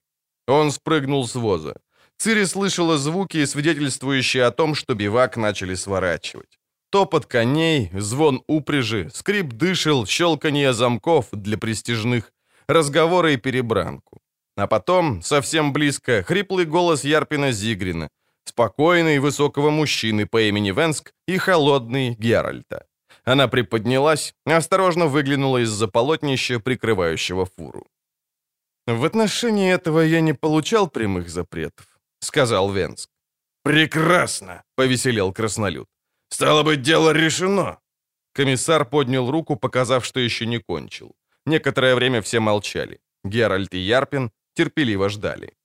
Он 0.49 0.71
спрыгнул 0.71 1.27
с 1.29 1.35
воза. 1.35 1.75
Цири 2.19 2.47
слышала 2.47 2.99
звуки, 2.99 3.45
свидетельствующие 3.47 4.47
о 4.47 4.51
том, 4.51 4.75
что 4.75 4.95
бивак 4.95 5.37
начали 5.37 5.75
сворачивать. 5.77 6.59
Топот 6.91 7.27
коней, 7.27 7.91
звон 7.93 8.43
упряжи, 8.49 9.11
скрип 9.13 9.53
дышел, 9.53 10.07
щелканье 10.07 10.73
замков 10.73 11.27
для 11.33 11.59
престижных, 11.59 12.33
разговоры 12.69 13.35
и 13.35 13.37
перебранку. 13.37 14.21
А 14.57 14.67
потом, 14.67 15.21
совсем 15.23 15.73
близко, 15.73 16.23
хриплый 16.23 16.65
голос 16.65 17.05
Ярпина 17.05 17.53
Зигрина, 17.53 18.09
спокойный 18.49 19.18
высокого 19.18 19.70
мужчины 19.70 20.26
по 20.26 20.40
имени 20.40 20.72
Венск 20.72 21.12
и 21.28 21.38
холодный 21.38 22.14
Геральта. 22.14 22.86
Она 23.24 23.49
приподнялась, 23.49 24.34
осторожно 24.44 25.07
выглянула 25.07 25.59
из-за 25.62 25.88
полотнища, 25.88 26.61
прикрывающего 26.61 27.47
фуру. 27.47 27.86
«В 28.86 29.05
отношении 29.05 29.72
этого 29.72 30.01
я 30.01 30.20
не 30.20 30.32
получал 30.32 30.88
прямых 30.88 31.28
запретов»,— 31.28 31.86
сказал 32.20 32.72
Венск. 32.72 33.11
«Прекрасно!»— 33.64 34.62
повеселел 34.76 35.32
краснолюд. 35.32 35.88
«Стало 36.28 36.62
быть, 36.62 36.82
дело 36.82 37.12
решено!» 37.12 37.78
Комиссар 38.32 38.84
поднял 38.84 39.30
руку, 39.30 39.57
показав, 39.57 40.05
что 40.05 40.20
еще 40.20 40.47
не 40.47 40.59
кончил. 40.59 41.16
Некоторое 41.47 41.94
время 41.94 42.20
все 42.20 42.38
молчали. 42.38 43.01
Геральт 43.24 43.74
и 43.74 43.78
Ярпин 43.78 44.30
терпеливо 44.55 45.09
ждали. 45.09 45.56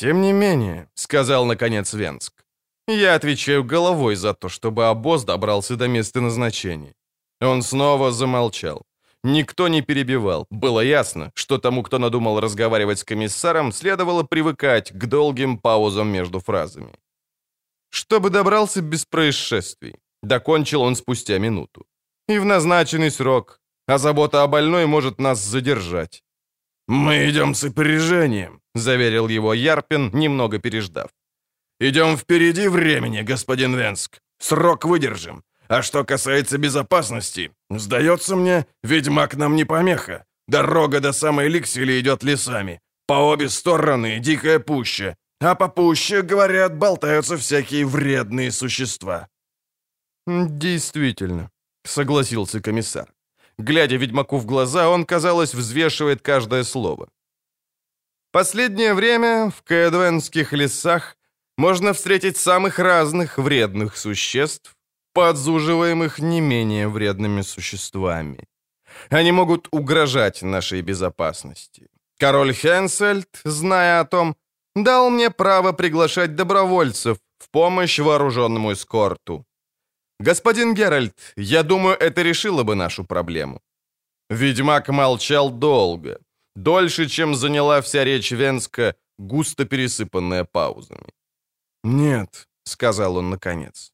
«Тем 0.00 0.20
не 0.20 0.32
менее»,— 0.32 0.86
сказал 0.94 1.44
наконец 1.44 1.92
Венск, 1.92 2.32
«я 2.88 3.16
отвечаю 3.16 3.64
головой 3.64 4.14
за 4.14 4.32
то, 4.32 4.48
чтобы 4.48 4.86
обоз 4.86 5.24
добрался 5.24 5.76
до 5.76 5.88
места 5.88 6.20
назначения». 6.20 6.94
Он 7.40 7.62
снова 7.62 8.12
замолчал. 8.12 8.82
Никто 9.24 9.68
не 9.68 9.82
перебивал. 9.82 10.46
Было 10.50 10.84
ясно, 10.84 11.32
что 11.34 11.58
тому, 11.58 11.82
кто 11.82 11.98
надумал 11.98 12.40
разговаривать 12.40 12.98
с 13.00 13.04
комиссаром, 13.04 13.72
следовало 13.72 14.22
привыкать 14.22 14.92
к 14.92 15.06
долгим 15.06 15.58
паузам 15.58 16.12
между 16.12 16.38
фразами. 16.38 16.94
«Чтобы 17.90 18.30
добрался 18.30 18.82
без 18.82 19.04
происшествий»,— 19.04 19.96
докончил 20.22 20.82
он 20.82 20.94
спустя 20.94 21.38
минуту. 21.38 21.86
«И 22.28 22.38
в 22.38 22.44
назначенный 22.44 23.10
срок, 23.10 23.60
а 23.88 23.98
забота 23.98 24.44
о 24.44 24.46
больной 24.46 24.86
может 24.86 25.18
нас 25.18 25.44
задержать. 25.44 26.22
«Мы 26.88 27.28
идем 27.28 27.54
с 27.54 27.64
опережением»,— 27.64 28.62
заверил 28.78 29.28
его 29.28 29.54
Ярпин, 29.54 30.10
немного 30.12 30.58
переждав. 30.58 31.08
«Идем 31.80 32.16
впереди 32.16 32.68
времени, 32.68 33.22
господин 33.22 33.76
Венск. 33.76 34.20
Срок 34.38 34.84
выдержим. 34.84 35.42
А 35.68 35.82
что 35.82 36.04
касается 36.04 36.58
безопасности, 36.58 37.50
сдается 37.70 38.36
мне, 38.36 38.66
ведьмак 38.82 39.36
нам 39.36 39.56
не 39.56 39.64
помеха. 39.64 40.24
Дорога 40.48 41.00
до 41.00 41.12
самой 41.12 41.48
Ликсели 41.48 42.00
идет 42.00 42.22
лесами. 42.24 42.80
По 43.06 43.14
обе 43.14 43.48
стороны 43.48 44.18
дикая 44.18 44.58
пуща. 44.58 45.16
А 45.40 45.54
по 45.54 45.68
пуще, 45.68 46.22
говорят, 46.22 46.76
болтаются 46.78 47.36
всякие 47.36 47.84
вредные 47.84 48.50
существа». 48.50 49.28
«Действительно»,— 50.26 51.50
согласился 51.84 52.60
комиссар. 52.60 53.06
Глядя 53.58 53.96
ведьмаку 53.96 54.38
в 54.38 54.46
глаза, 54.46 54.88
он, 54.88 55.04
казалось, 55.04 55.54
взвешивает 55.54 56.22
каждое 56.22 56.64
слово. 56.64 57.08
Последнее 58.38 58.94
время 58.94 59.50
в 59.50 59.62
Кэдвенских 59.64 60.52
лесах 60.52 61.16
можно 61.56 61.92
встретить 61.92 62.36
самых 62.36 62.78
разных 62.78 63.36
вредных 63.36 63.96
существ, 63.96 64.76
подзуживаемых 65.12 66.20
не 66.20 66.40
менее 66.40 66.86
вредными 66.86 67.42
существами. 67.42 68.44
Они 69.10 69.32
могут 69.32 69.66
угрожать 69.72 70.42
нашей 70.42 70.82
безопасности. 70.82 71.88
Король 72.20 72.52
Хенсельд, 72.52 73.40
зная 73.44 74.00
о 74.00 74.04
том, 74.04 74.36
дал 74.76 75.10
мне 75.10 75.30
право 75.30 75.72
приглашать 75.72 76.36
добровольцев 76.36 77.18
в 77.38 77.50
помощь 77.50 77.98
вооруженному 77.98 78.72
эскорту. 78.72 79.44
«Господин 80.20 80.74
Геральт, 80.74 81.34
я 81.36 81.64
думаю, 81.64 81.96
это 81.96 82.22
решило 82.22 82.62
бы 82.62 82.76
нашу 82.76 83.04
проблему». 83.04 83.60
Ведьмак 84.30 84.88
молчал 84.90 85.50
долго, 85.50 86.18
дольше, 86.62 87.06
чем 87.06 87.34
заняла 87.34 87.80
вся 87.80 88.04
речь 88.04 88.32
Венска, 88.32 88.94
густо 89.18 89.64
пересыпанная 89.64 90.44
паузами. 90.44 91.12
«Нет»,— 91.84 92.48
сказал 92.64 93.16
он 93.16 93.30
наконец. 93.30 93.92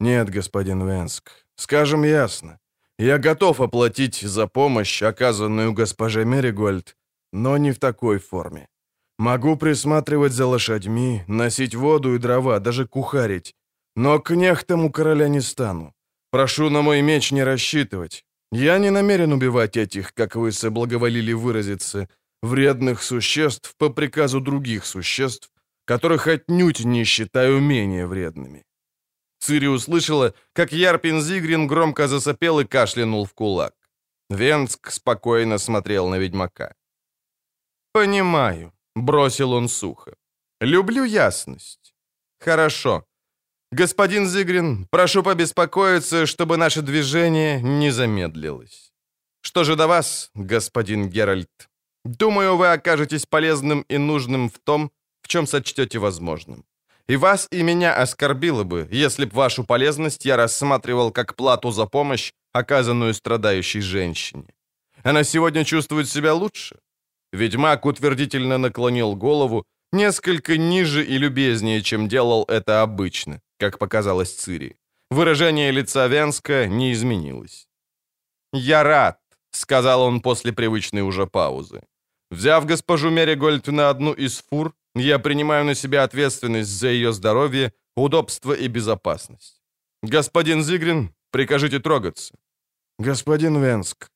«Нет, 0.00 0.30
господин 0.30 0.86
Венск, 0.86 1.30
скажем 1.56 2.04
ясно. 2.04 2.58
Я 2.98 3.18
готов 3.18 3.60
оплатить 3.60 4.20
за 4.20 4.46
помощь, 4.46 5.02
оказанную 5.02 5.72
госпоже 5.72 6.24
Меригольд, 6.24 6.96
но 7.32 7.58
не 7.58 7.72
в 7.72 7.78
такой 7.78 8.18
форме. 8.18 8.68
Могу 9.18 9.56
присматривать 9.56 10.32
за 10.32 10.46
лошадьми, 10.46 11.24
носить 11.26 11.74
воду 11.74 12.14
и 12.14 12.18
дрова, 12.18 12.60
даже 12.60 12.86
кухарить. 12.86 13.54
Но 13.96 14.18
кнехтом 14.18 14.84
у 14.84 14.90
короля 14.90 15.28
не 15.28 15.40
стану. 15.40 15.94
Прошу 16.30 16.70
на 16.70 16.82
мой 16.82 17.02
меч 17.02 17.32
не 17.32 17.44
рассчитывать. 17.44 18.25
Я 18.52 18.78
не 18.78 18.90
намерен 18.90 19.32
убивать 19.32 19.76
этих, 19.76 20.14
как 20.14 20.36
вы 20.36 20.52
соблаговолили 20.52 21.32
выразиться, 21.32 22.08
вредных 22.42 23.02
существ 23.02 23.74
по 23.78 23.90
приказу 23.90 24.40
других 24.40 24.86
существ, 24.86 25.50
которых 25.84 26.26
отнюдь 26.26 26.84
не 26.84 27.04
считаю 27.04 27.60
менее 27.60 28.06
вредными». 28.06 28.64
Цири 29.38 29.68
услышала, 29.68 30.32
как 30.52 30.72
Ярпин 30.72 31.20
Зигрин 31.20 31.66
громко 31.66 32.08
засопел 32.08 32.60
и 32.60 32.64
кашлянул 32.64 33.24
в 33.24 33.34
кулак. 33.34 33.74
Венск 34.30 34.90
спокойно 34.90 35.58
смотрел 35.58 36.08
на 36.08 36.18
ведьмака. 36.18 36.74
«Понимаю»,— 37.92 38.72
бросил 38.96 39.52
он 39.52 39.68
сухо. 39.68 40.14
«Люблю 40.60 41.04
ясность. 41.04 41.94
Хорошо. 42.40 43.04
«Господин 43.78 44.26
Зигрин, 44.26 44.86
прошу 44.90 45.22
побеспокоиться, 45.22 46.24
чтобы 46.24 46.56
наше 46.56 46.80
движение 46.80 47.60
не 47.60 47.90
замедлилось. 47.90 48.90
Что 49.42 49.64
же 49.64 49.76
до 49.76 49.86
вас, 49.86 50.30
господин 50.34 51.10
Геральт? 51.10 51.68
Думаю, 52.02 52.56
вы 52.56 52.72
окажетесь 52.72 53.26
полезным 53.26 53.84
и 53.90 53.98
нужным 53.98 54.48
в 54.48 54.58
том, 54.64 54.90
в 55.20 55.28
чем 55.28 55.46
сочтете 55.46 55.98
возможным. 55.98 56.64
И 57.06 57.16
вас, 57.16 57.48
и 57.50 57.62
меня 57.62 58.02
оскорбило 58.02 58.64
бы, 58.64 58.88
если 58.90 59.26
б 59.26 59.34
вашу 59.34 59.62
полезность 59.62 60.24
я 60.24 60.36
рассматривал 60.36 61.12
как 61.12 61.34
плату 61.34 61.70
за 61.70 61.84
помощь, 61.84 62.32
оказанную 62.54 63.12
страдающей 63.12 63.82
женщине. 63.82 64.46
Она 65.02 65.22
сегодня 65.24 65.64
чувствует 65.64 66.08
себя 66.08 66.32
лучше?» 66.32 66.76
Ведьмак 67.30 67.84
утвердительно 67.84 68.56
наклонил 68.56 69.16
голову, 69.16 69.64
несколько 69.92 70.56
ниже 70.56 71.04
и 71.04 71.18
любезнее, 71.18 71.82
чем 71.82 72.08
делал 72.08 72.44
это 72.48 72.82
обычно 72.82 73.40
как 73.58 73.78
показалось 73.78 74.34
Цири. 74.34 74.76
Выражение 75.10 75.70
лица 75.70 76.08
Венска 76.08 76.66
не 76.66 76.92
изменилось. 76.92 77.68
«Я 78.52 78.82
рад»,— 78.82 79.20
сказал 79.50 80.02
он 80.02 80.20
после 80.20 80.52
привычной 80.52 81.02
уже 81.02 81.26
паузы. 81.26 81.82
«Взяв 82.30 82.66
госпожу 82.66 83.10
Меригольд 83.10 83.68
на 83.68 83.90
одну 83.90 84.12
из 84.12 84.42
фур, 84.50 84.74
я 84.94 85.18
принимаю 85.18 85.64
на 85.64 85.74
себя 85.74 86.04
ответственность 86.04 86.70
за 86.70 86.88
ее 86.88 87.12
здоровье, 87.12 87.72
удобство 87.96 88.52
и 88.52 88.68
безопасность. 88.68 89.62
Господин 90.02 90.62
Зигрин, 90.62 91.14
прикажите 91.30 91.78
трогаться». 91.78 92.34
«Господин 92.98 93.62
Венск». 93.62 94.10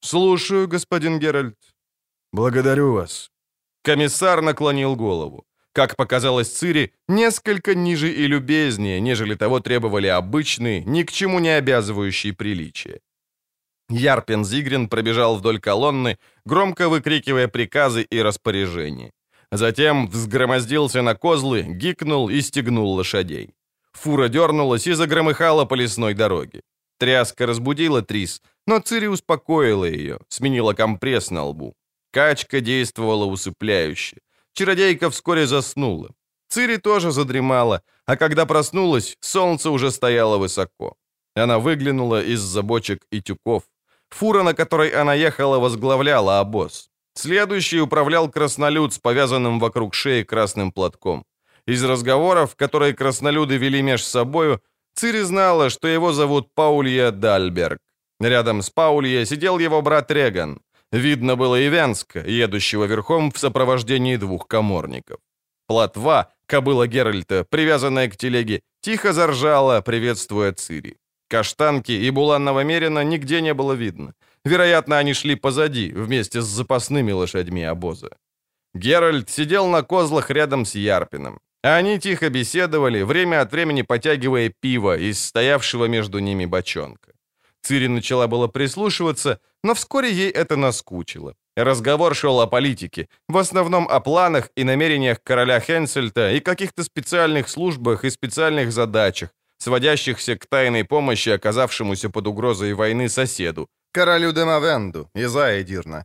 «Слушаю, 0.00 0.66
господин 0.66 1.20
Геральт». 1.20 1.58
«Благодарю 2.32 2.92
вас». 2.92 3.30
Комиссар 3.82 4.42
наклонил 4.42 4.96
голову 4.96 5.44
как 5.72 5.96
показалось 5.96 6.48
Цири, 6.48 6.92
несколько 7.08 7.74
ниже 7.74 8.12
и 8.12 8.26
любезнее, 8.26 9.00
нежели 9.00 9.34
того 9.34 9.60
требовали 9.60 10.06
обычные, 10.06 10.84
ни 10.84 11.02
к 11.02 11.12
чему 11.12 11.38
не 11.40 11.48
обязывающие 11.48 12.32
приличия. 12.32 13.00
Ярпен 13.88 14.44
Зигрин 14.44 14.88
пробежал 14.88 15.36
вдоль 15.36 15.58
колонны, 15.58 16.18
громко 16.44 16.88
выкрикивая 16.88 17.48
приказы 17.48 18.02
и 18.02 18.22
распоряжения. 18.22 19.10
Затем 19.50 20.08
взгромоздился 20.08 21.02
на 21.02 21.14
козлы, 21.14 21.62
гикнул 21.62 22.30
и 22.30 22.40
стегнул 22.40 22.92
лошадей. 22.92 23.54
Фура 23.92 24.28
дернулась 24.28 24.86
и 24.86 24.92
загромыхала 24.92 25.66
по 25.66 25.74
лесной 25.74 26.14
дороге. 26.14 26.62
Тряска 26.98 27.46
разбудила 27.46 28.00
Трис, 28.00 28.40
но 28.66 28.78
Цири 28.78 29.08
успокоила 29.08 29.84
ее, 29.84 30.18
сменила 30.28 30.72
компресс 30.72 31.30
на 31.30 31.44
лбу. 31.44 31.74
Качка 32.12 32.60
действовала 32.60 33.24
усыпляюще. 33.24 34.16
Чародейка 34.52 35.08
вскоре 35.08 35.46
заснула. 35.46 36.10
Цири 36.48 36.76
тоже 36.76 37.10
задремала, 37.10 37.80
а 38.06 38.16
когда 38.16 38.44
проснулась, 38.44 39.16
солнце 39.20 39.70
уже 39.70 39.90
стояло 39.90 40.36
высоко. 40.36 40.96
Она 41.34 41.58
выглянула 41.58 42.22
из-за 42.22 42.62
бочек 42.62 43.06
и 43.10 43.22
тюков. 43.22 43.62
Фура, 44.10 44.42
на 44.42 44.52
которой 44.52 44.90
она 44.90 45.14
ехала, 45.14 45.58
возглавляла 45.58 46.40
обоз. 46.40 46.90
Следующий 47.14 47.80
управлял 47.80 48.30
краснолюд 48.30 48.92
с 48.92 48.98
повязанным 48.98 49.58
вокруг 49.58 49.94
шеи 49.94 50.22
красным 50.22 50.70
платком. 50.70 51.24
Из 51.66 51.82
разговоров, 51.84 52.56
которые 52.56 52.92
краснолюды 52.92 53.56
вели 53.56 53.82
меж 53.82 54.04
собою, 54.04 54.60
Цири 54.94 55.22
знала, 55.22 55.70
что 55.70 55.88
его 55.88 56.12
зовут 56.12 56.48
Паулья 56.54 57.10
Дальберг. 57.10 57.78
Рядом 58.20 58.60
с 58.60 58.68
Паулья 58.68 59.24
сидел 59.24 59.58
его 59.58 59.80
брат 59.80 60.10
Реган. 60.10 60.60
Видно 60.92 61.36
было 61.36 61.58
и 61.58 61.70
Венска, 61.70 62.20
едущего 62.20 62.84
верхом 62.84 63.30
в 63.30 63.38
сопровождении 63.38 64.16
двух 64.16 64.46
коморников. 64.46 65.18
Платва, 65.66 66.30
кобыла 66.46 66.86
Геральта, 66.86 67.46
привязанная 67.48 68.08
к 68.10 68.16
телеге, 68.16 68.60
тихо 68.82 69.12
заржала, 69.12 69.80
приветствуя 69.80 70.52
Цири. 70.52 70.98
Каштанки 71.28 71.92
и 71.92 72.10
буланного 72.10 72.62
мерина 72.64 73.04
нигде 73.04 73.40
не 73.40 73.54
было 73.54 73.72
видно. 73.72 74.12
Вероятно, 74.44 74.98
они 74.98 75.14
шли 75.14 75.34
позади, 75.34 75.92
вместе 75.92 76.42
с 76.42 76.44
запасными 76.44 77.12
лошадьми 77.12 77.62
обоза. 77.62 78.10
Геральт 78.74 79.30
сидел 79.30 79.68
на 79.68 79.82
козлах 79.82 80.30
рядом 80.30 80.66
с 80.66 80.74
Ярпином. 80.74 81.40
Они 81.62 81.98
тихо 81.98 82.28
беседовали, 82.28 83.02
время 83.02 83.40
от 83.40 83.52
времени 83.52 83.82
потягивая 83.82 84.52
пиво 84.60 84.98
из 84.98 85.24
стоявшего 85.24 85.86
между 85.88 86.18
ними 86.18 86.44
бочонка. 86.44 87.12
Цири 87.62 87.86
начала 87.86 88.26
было 88.26 88.48
прислушиваться, 88.48 89.38
но 89.62 89.74
вскоре 89.74 90.12
ей 90.12 90.30
это 90.30 90.56
наскучило. 90.56 91.34
Разговор 91.56 92.14
шел 92.14 92.40
о 92.40 92.46
политике, 92.46 93.08
в 93.28 93.36
основном 93.36 93.86
о 93.88 94.00
планах 94.00 94.48
и 94.56 94.64
намерениях 94.64 95.22
короля 95.22 95.60
Хенсельта 95.60 96.32
и 96.32 96.40
каких-то 96.40 96.82
специальных 96.82 97.48
службах 97.48 98.04
и 98.04 98.10
специальных 98.10 98.72
задачах, 98.72 99.30
сводящихся 99.58 100.36
к 100.36 100.46
тайной 100.46 100.84
помощи 100.84 101.28
оказавшемуся 101.28 102.08
под 102.08 102.26
угрозой 102.26 102.72
войны 102.72 103.08
соседу, 103.08 103.68
королю 103.92 104.32
Демавенду 104.32 105.10
из 105.14 105.36
Аэдирна. 105.36 106.04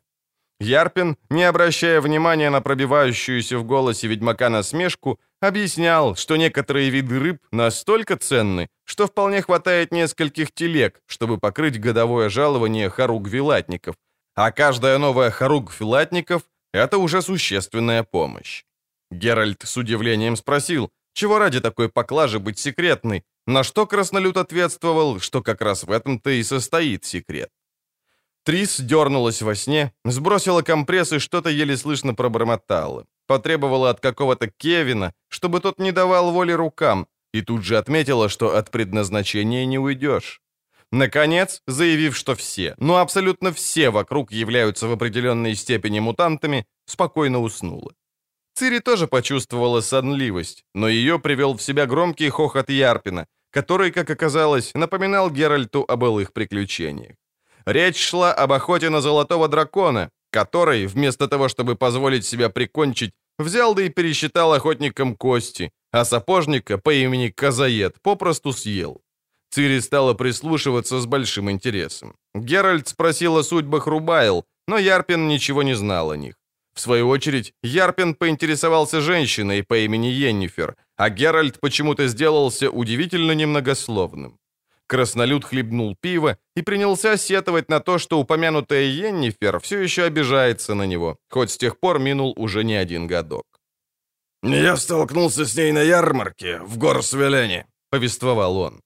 Ярпин, 0.59 1.17
не 1.29 1.43
обращая 1.43 2.01
внимания 2.01 2.49
на 2.49 2.61
пробивающуюся 2.61 3.59
в 3.59 3.63
голосе 3.63 4.07
ведьмака 4.07 4.49
насмешку, 4.49 5.19
объяснял, 5.39 6.15
что 6.15 6.35
некоторые 6.35 6.89
виды 6.89 7.19
рыб 7.19 7.37
настолько 7.51 8.17
ценны, 8.17 8.67
что 8.83 9.05
вполне 9.05 9.41
хватает 9.41 9.91
нескольких 9.91 10.51
телег, 10.51 10.99
чтобы 11.05 11.37
покрыть 11.37 11.79
годовое 11.79 12.29
жалование 12.29 12.89
хоруг-вилатников, 12.89 13.95
а 14.35 14.51
каждая 14.51 14.97
новая 14.97 15.29
хоруг-филатников— 15.29 16.41
это 16.73 16.97
уже 16.97 17.21
существенная 17.21 18.03
помощь. 18.03 18.63
Геральт 19.11 19.61
с 19.63 19.77
удивлением 19.77 20.35
спросил, 20.35 20.89
чего 21.13 21.39
ради 21.39 21.59
такой 21.59 21.89
поклажи 21.89 22.39
быть 22.39 22.59
секретной, 22.59 23.23
на 23.45 23.63
что 23.63 23.87
Краснолюд 23.87 24.37
ответствовал, 24.37 25.19
что 25.19 25.41
как 25.41 25.61
раз 25.61 25.83
в 25.83 25.91
этом-то 25.91 26.31
и 26.31 26.43
состоит 26.43 27.05
секрет. 27.05 27.49
Трис 28.47 28.79
дернулась 28.79 29.41
во 29.41 29.55
сне, 29.55 29.91
сбросила 30.05 30.61
компресс 30.61 31.11
и 31.11 31.19
что-то 31.19 31.49
еле 31.49 31.75
слышно 31.75 32.13
пробормотала. 32.13 33.05
Потребовала 33.27 33.89
от 33.89 33.99
какого-то 33.99 34.47
Кевина, 34.47 35.11
чтобы 35.27 35.59
тот 35.59 35.79
не 35.79 35.91
давал 35.91 36.31
воли 36.31 36.53
рукам, 36.53 37.07
и 37.33 37.41
тут 37.41 37.65
же 37.65 37.77
отметила, 37.77 38.29
что 38.29 38.55
от 38.55 38.71
предназначения 38.71 39.65
не 39.65 39.77
уйдешь. 39.77 40.39
Наконец, 40.93 41.61
заявив, 41.67 42.15
что 42.15 42.35
все, 42.35 42.73
ну 42.77 42.95
абсолютно 42.95 43.51
все 43.51 43.89
вокруг 43.89 44.31
являются 44.31 44.87
в 44.87 44.93
определенной 44.93 45.55
степени 45.55 45.99
мутантами, 45.99 46.65
спокойно 46.85 47.41
уснула. 47.41 47.91
Цири 48.53 48.79
тоже 48.79 49.07
почувствовала 49.07 49.81
сонливость, 49.81 50.63
но 50.73 50.87
ее 50.87 51.19
привел 51.19 51.53
в 51.53 51.61
себя 51.61 51.85
громкий 51.85 52.29
хохот 52.29 52.69
Ярпина, 52.69 53.25
который, 53.51 53.91
как 53.91 54.09
оказалось, 54.09 54.73
напоминал 54.73 55.29
Геральту 55.31 55.83
об 55.85 55.99
былых 55.99 56.31
приключениях. 56.31 57.17
Речь 57.67 57.97
шла 57.97 58.33
об 58.33 58.53
охоте 58.53 58.89
на 58.89 59.01
золотого 59.01 59.49
дракона, 59.49 60.09
который, 60.31 60.87
вместо 60.87 61.27
того, 61.27 61.49
чтобы 61.49 61.75
позволить 61.75 62.25
себя 62.25 62.49
прикончить, 62.49 63.11
взял 63.37 63.75
да 63.75 63.83
и 63.83 63.89
пересчитал 63.89 64.53
охотникам 64.53 65.15
кости, 65.15 65.71
а 65.91 66.05
сапожника 66.05 66.77
по 66.77 66.93
имени 66.93 67.27
Казаед 67.27 67.95
попросту 68.01 68.53
съел. 68.53 69.01
Цири 69.51 69.81
стала 69.81 70.13
прислушиваться 70.13 71.01
с 71.01 71.05
большим 71.05 71.51
интересом. 71.51 72.15
Геральт 72.33 72.87
спросил 72.87 73.37
о 73.37 73.43
судьбах 73.43 73.87
Рубайл, 73.87 74.45
но 74.67 74.77
Ярпин 74.77 75.27
ничего 75.27 75.61
не 75.61 75.75
знал 75.75 76.11
о 76.11 76.17
них. 76.17 76.35
В 76.73 76.79
свою 76.79 77.09
очередь, 77.09 77.51
Ярпин 77.63 78.15
поинтересовался 78.15 79.01
женщиной 79.01 79.63
по 79.63 79.77
имени 79.77 80.07
Йеннифер, 80.07 80.77
а 80.95 81.09
Геральт 81.09 81.59
почему-то 81.59 82.07
сделался 82.07 82.69
удивительно 82.69 83.33
немногословным. 83.33 84.39
Краснолюд 84.87 85.43
хлебнул 85.43 85.95
пиво 86.01 86.37
и 86.55 86.61
принялся 86.61 87.17
сетовать 87.17 87.69
на 87.69 87.79
то, 87.79 87.97
что 87.97 88.19
упомянутая 88.19 88.85
Йеннифер 88.85 89.59
все 89.59 89.79
еще 89.79 90.03
обижается 90.03 90.75
на 90.75 90.87
него, 90.87 91.17
хоть 91.29 91.51
с 91.51 91.57
тех 91.57 91.79
пор 91.79 91.99
минул 91.99 92.33
уже 92.37 92.63
не 92.63 92.75
один 92.75 93.07
годок. 93.07 93.45
«Я 94.43 94.77
столкнулся 94.77 95.45
с 95.45 95.55
ней 95.55 95.71
на 95.71 95.81
ярмарке 95.81 96.59
в 96.59 96.77
Горсвелене»,— 96.77 97.65
повествовал 97.91 98.57
он. 98.57 98.81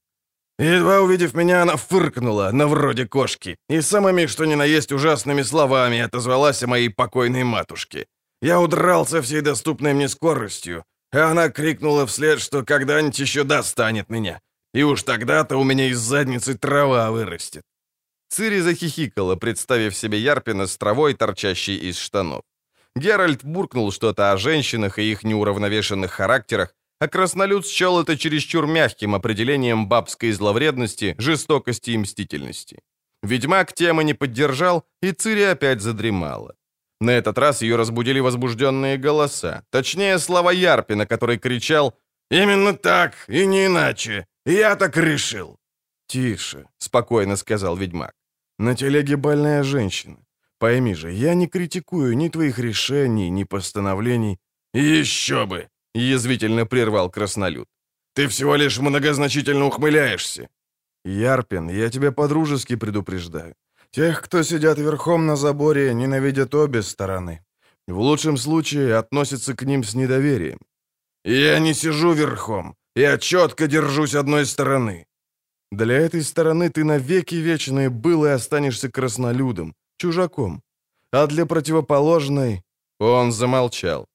Едва 0.59 1.01
увидев 1.01 1.33
меня, 1.33 1.61
она 1.61 1.75
фыркнула, 1.75 2.51
на 2.51 2.67
вроде 2.67 3.05
кошки, 3.05 3.57
и 3.69 3.81
самыми, 3.81 4.27
что 4.27 4.45
ни 4.45 4.55
на 4.55 4.65
есть, 4.65 4.91
ужасными 4.91 5.43
словами 5.43 5.99
отозвалась 5.99 6.63
о 6.63 6.67
моей 6.67 6.89
покойной 6.89 7.43
матушке. 7.43 8.05
Я 8.41 8.59
удрался 8.59 9.21
всей 9.21 9.41
доступной 9.41 9.93
мне 9.93 10.07
скоростью, 10.07 10.83
а 11.11 11.31
она 11.31 11.49
крикнула 11.49 12.05
вслед, 12.05 12.39
что 12.39 12.63
когда-нибудь 12.63 13.19
еще 13.19 13.43
достанет 13.43 14.09
меня. 14.09 14.39
И 14.73 14.83
уж 14.83 15.03
тогда-то 15.03 15.57
у 15.57 15.63
меня 15.63 15.87
из 15.87 15.99
задницы 15.99 16.57
трава 16.57 17.11
вырастет. 17.11 17.63
Цири 18.29 18.61
захихикала, 18.61 19.35
представив 19.35 19.95
себе 19.95 20.17
Ярпина 20.17 20.65
с 20.65 20.77
травой, 20.77 21.13
торчащей 21.13 21.77
из 21.89 21.97
штанов. 21.97 22.41
Геральт 22.95 23.43
буркнул 23.43 23.91
что-то 23.91 24.31
о 24.31 24.37
женщинах 24.37 24.99
и 24.99 25.11
их 25.11 25.23
неуравновешенных 25.23 26.11
характерах, 26.11 26.73
а 26.99 27.07
краснолюд 27.07 27.65
счел 27.65 27.99
это 27.99 28.17
чересчур 28.17 28.67
мягким 28.67 29.15
определением 29.15 29.87
бабской 29.87 30.31
зловредности, 30.31 31.15
жестокости 31.17 31.91
и 31.91 31.97
мстительности. 31.97 32.79
Ведьмак 33.23 33.73
темы 33.73 34.03
не 34.03 34.13
поддержал, 34.13 34.85
и 35.01 35.11
Цири 35.11 35.43
опять 35.43 35.81
задремала. 35.81 36.55
На 37.01 37.11
этот 37.11 37.37
раз 37.37 37.63
ее 37.63 37.75
разбудили 37.75 38.19
возбужденные 38.19 38.97
голоса, 38.97 39.63
точнее, 39.71 40.19
слова 40.19 40.51
Ярпина, 40.51 41.05
который 41.05 41.39
кричал 41.39 41.97
«Именно 42.29 42.73
так, 42.73 43.13
и 43.27 43.45
не 43.45 43.65
иначе! 43.65 44.27
Я 44.45 44.75
так 44.75 44.97
решил!» 44.97 45.57
«Тише»,— 46.07 46.65
спокойно 46.77 47.37
сказал 47.37 47.77
ведьмак. 47.77 48.11
«На 48.59 48.75
телеге 48.75 49.15
больная 49.15 49.63
женщина. 49.63 50.17
Пойми 50.59 50.95
же, 50.95 51.11
я 51.11 51.35
не 51.35 51.47
критикую 51.47 52.17
ни 52.17 52.29
твоих 52.29 52.59
решений, 52.59 53.31
ни 53.31 53.45
постановлений». 53.45 54.37
«Еще 54.73 55.45
бы!»— 55.45 55.67
язвительно 55.95 56.65
прервал 56.65 57.09
краснолюд. 57.09 57.67
«Ты 58.13 58.27
всего 58.27 58.57
лишь 58.57 58.79
многозначительно 58.79 59.65
ухмыляешься». 59.65 60.47
«Ярпин, 61.05 61.69
я 61.69 61.89
тебя 61.89 62.11
по-дружески 62.11 62.75
предупреждаю. 62.75 63.55
Тех, 63.91 64.21
кто 64.21 64.43
сидят 64.43 64.77
верхом 64.77 65.25
на 65.25 65.35
заборе, 65.35 65.93
ненавидят 65.93 66.55
обе 66.55 66.81
стороны. 66.81 67.39
В 67.87 67.99
лучшем 67.99 68.37
случае 68.37 68.95
относятся 68.95 69.53
к 69.53 69.63
ним 69.63 69.83
с 69.83 69.95
недоверием. 69.95 70.59
«Я 71.25 71.59
не 71.59 71.73
сижу 71.73 72.13
верхом. 72.13 72.75
Я 72.95 73.17
четко 73.17 73.67
держусь 73.67 74.15
одной 74.15 74.45
стороны». 74.45 75.05
Для 75.71 75.95
этой 75.95 76.21
стороны 76.21 76.69
ты 76.69 76.83
навеки 76.83 77.35
вечные 77.35 77.89
был 77.89 78.25
и 78.25 78.29
останешься 78.29 78.89
краснолюдом, 78.89 79.73
чужаком. 79.97 80.61
А 81.13 81.27
для 81.27 81.45
противоположной... 81.45 82.63
Он 82.99 83.31
замолчал. 83.31 84.05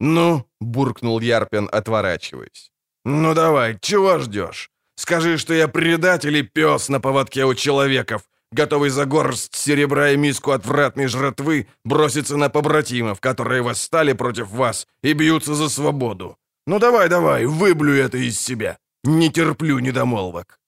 «Ну?»— 0.00 0.44
буркнул 0.60 1.20
Ярпин, 1.20 1.68
отворачиваясь. 1.72 2.70
«Ну 3.04 3.34
давай, 3.34 3.78
чего 3.80 4.18
ждешь? 4.18 4.70
Скажи, 4.96 5.38
что 5.38 5.54
я 5.54 5.66
предатель 5.66 6.36
и 6.36 6.42
пес 6.42 6.88
на 6.88 7.00
поводке 7.00 7.44
у 7.44 7.54
человеков, 7.54 8.22
готовый 8.52 8.90
за 8.90 9.06
горсть 9.06 9.56
серебра 9.56 10.10
и 10.10 10.16
миску 10.16 10.52
отвратной 10.52 11.08
жратвы 11.08 11.66
броситься 11.84 12.36
на 12.36 12.48
побратимов, 12.48 13.20
которые 13.20 13.62
восстали 13.62 14.12
против 14.12 14.50
вас 14.50 14.86
и 15.02 15.14
бьются 15.14 15.54
за 15.54 15.68
свободу. 15.68 16.36
Ну 16.68 16.78
давай, 16.78 17.08
давай, 17.08 17.46
выблю 17.46 17.94
это 17.94 18.18
из 18.18 18.38
себя. 18.38 18.76
Не 19.02 19.30
терплю 19.30 19.78
недомолвок». 19.78 20.58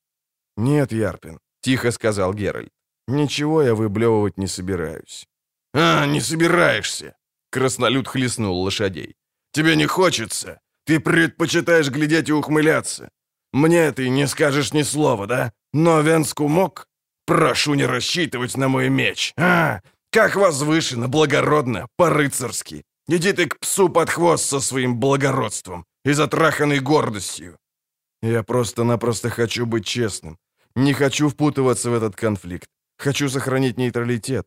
«Нет, 0.57 0.92
Ярпин»,— 0.92 1.38
тихо 1.61 1.90
сказал 1.90 2.32
Геральт. 2.32 2.70
«Ничего 3.09 3.62
я 3.62 3.74
выблевывать 3.74 4.38
не 4.38 4.46
собираюсь». 4.46 5.26
«А, 5.74 6.07
не 6.07 6.22
собираешься?» 6.22 7.16
Краснолюд 7.51 8.09
хлестнул 8.09 8.62
лошадей. 8.62 9.14
«Тебе 9.53 9.76
не 9.76 9.86
хочется? 9.86 10.61
Ты 10.86 11.01
предпочитаешь 11.01 11.90
глядеть 11.90 12.30
и 12.30 12.32
ухмыляться? 12.32 13.11
Мне 13.53 13.92
ты 13.92 14.09
не 14.09 14.26
скажешь 14.26 14.72
ни 14.72 14.84
слова, 14.84 15.26
да? 15.26 15.53
Но 15.74 16.01
Венску 16.01 16.48
мог? 16.48 16.86
Прошу 17.26 17.74
не 17.74 17.84
рассчитывать 17.86 18.57
на 18.57 18.68
мой 18.68 18.88
меч. 18.88 19.34
А, 19.36 19.80
как 20.12 20.36
возвышенно, 20.36 21.09
благородно, 21.09 21.88
по-рыцарски. 21.96 22.84
Иди 23.07 23.32
ты 23.32 23.46
к 23.46 23.59
псу 23.59 23.90
под 23.90 24.09
хвост 24.09 24.48
со 24.48 24.61
своим 24.61 24.98
благородством 24.98 25.84
и 26.05 26.12
затраханной 26.12 26.80
гордостью. 26.80 27.57
Я 28.22 28.42
просто-напросто 28.42 29.30
хочу 29.30 29.66
быть 29.66 29.86
честным. 29.86 30.38
Не 30.76 30.92
хочу 30.92 31.28
впутываться 31.28 31.90
в 31.90 31.94
этот 31.94 32.16
конфликт. 32.16 32.68
Хочу 32.98 33.28
сохранить 33.28 33.78
нейтралитет. 33.78 34.46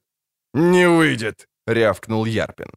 «Не 0.54 0.88
выйдет»,— 0.88 1.47
рявкнул 1.68 2.26
Ярпин. 2.26 2.70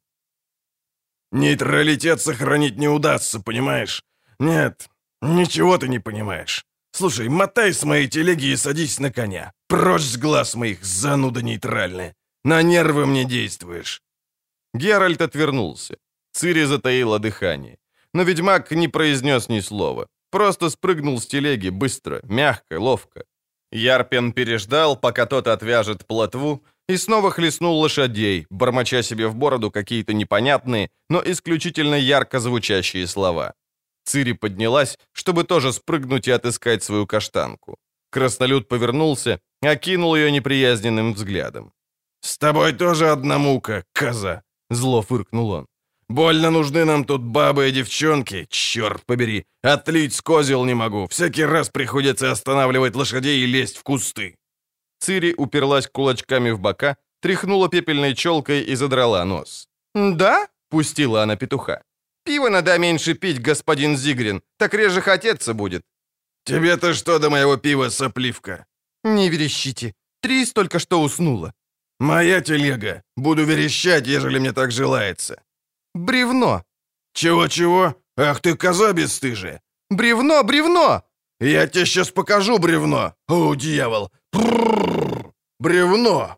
«Нейтралитет 1.32 2.20
сохранить 2.20 2.78
не 2.78 2.88
удастся, 2.88 3.40
понимаешь? 3.40 4.02
Нет, 4.38 4.88
ничего 5.20 5.76
ты 5.76 5.88
не 5.88 5.98
понимаешь. 5.98 6.64
Слушай, 6.92 7.28
мотай 7.28 7.72
с 7.72 7.84
моей 7.84 8.08
телеги 8.08 8.52
и 8.52 8.56
садись 8.56 9.00
на 9.00 9.12
коня. 9.12 9.52
Прочь 9.68 10.02
с 10.02 10.16
глаз 10.16 10.54
моих, 10.54 10.84
зануда 10.84 11.42
нейтральная. 11.42 12.14
На 12.44 12.62
нервы 12.62 13.06
мне 13.06 13.24
действуешь». 13.24 14.00
Геральт 14.74 15.20
отвернулся. 15.20 15.96
Цири 16.32 16.64
затаила 16.64 17.18
дыхание. 17.18 17.76
Но 18.16 18.24
ведьмак 18.24 18.70
не 18.70 18.88
произнес 18.88 19.48
ни 19.48 19.60
слова. 19.60 20.06
Просто 20.30 20.70
спрыгнул 20.70 21.18
с 21.18 21.26
телеги 21.26 21.70
быстро, 21.70 22.20
мягко, 22.22 22.80
ловко. 22.80 23.24
Ярпен 23.72 24.32
переждал, 24.32 25.00
пока 25.00 25.26
тот 25.26 25.46
отвяжет 25.46 26.06
плотву, 26.06 26.62
и 26.88 26.96
снова 26.96 27.30
хлестнул 27.30 27.78
лошадей, 27.78 28.46
бормоча 28.50 29.02
себе 29.02 29.26
в 29.26 29.34
бороду 29.34 29.70
какие-то 29.70 30.14
непонятные, 30.14 30.88
но 31.10 31.22
исключительно 31.26 31.94
ярко 31.94 32.40
звучащие 32.40 33.06
слова. 33.06 33.52
Цири 34.04 34.32
поднялась, 34.32 34.98
чтобы 35.12 35.44
тоже 35.44 35.72
спрыгнуть 35.72 36.28
и 36.28 36.34
отыскать 36.34 36.82
свою 36.82 37.06
каштанку. 37.06 37.76
Краснолюд 38.10 38.68
повернулся, 38.68 39.40
окинул 39.60 40.16
ее 40.16 40.30
неприязненным 40.30 41.12
взглядом. 41.12 41.70
«С 42.22 42.38
тобой 42.38 42.72
тоже 42.72 43.10
одна 43.10 43.36
мука, 43.38 43.84
коза!»— 43.92 44.42
зло 44.70 45.02
фыркнул 45.02 45.50
он. 45.50 45.66
«Больно 46.08 46.50
нужны 46.50 46.84
нам 46.84 47.04
тут 47.04 47.22
бабы 47.22 47.68
и 47.68 47.72
девчонки, 47.72 48.46
черт 48.48 49.04
побери! 49.06 49.44
Отлить 49.62 50.14
с 50.14 50.22
козел 50.22 50.64
не 50.64 50.74
могу, 50.74 51.06
всякий 51.08 51.44
раз 51.44 51.68
приходится 51.68 52.30
останавливать 52.30 52.94
лошадей 52.94 53.40
и 53.40 53.46
лезть 53.46 53.76
в 53.76 53.82
кусты!» 53.82 54.36
Цири 55.00 55.34
уперлась 55.36 55.88
кулачками 55.88 56.50
в 56.50 56.60
бока, 56.60 56.96
тряхнула 57.20 57.68
пепельной 57.68 58.14
челкой 58.14 58.62
и 58.62 58.76
задрала 58.76 59.24
нос. 59.24 59.68
«Да?»— 59.94 60.48
пустила 60.70 61.22
она 61.22 61.36
петуха. 61.36 61.82
«Пиво 62.24 62.48
надо 62.50 62.78
меньше 62.78 63.14
пить, 63.14 63.42
господин 63.42 63.96
Зигрин, 63.96 64.42
так 64.58 64.74
реже 64.74 65.00
хотеться 65.00 65.54
будет». 65.54 65.82
«Тебе-то 66.44 66.94
что 66.94 67.18
до 67.18 67.30
моего 67.30 67.56
пива, 67.56 67.90
сопливка?» 67.90 68.64
«Не 69.04 69.28
верещите. 69.28 69.94
Трис 70.20 70.52
только 70.52 70.78
что 70.78 71.02
уснула». 71.02 71.52
«Моя 71.98 72.40
телега. 72.40 73.02
Буду 73.16 73.44
верещать, 73.44 74.06
ежели 74.06 74.38
мне 74.38 74.52
так 74.52 74.70
желается». 74.70 75.42
«Бревно». 75.96 76.62
«Чего-чего? 77.14 77.94
Ах 78.18 78.40
ты, 78.40 78.54
коза 78.54 78.92
бесстыжая!» 78.92 79.62
«Бревно, 79.90 80.42
бревно!» 80.42 81.02
«Я 81.40 81.66
тебе 81.66 81.86
сейчас 81.86 82.10
покажу 82.10 82.58
бревно! 82.58 83.14
О, 83.28 83.54
дьявол! 83.54 84.10
Бревно!» 85.58 86.36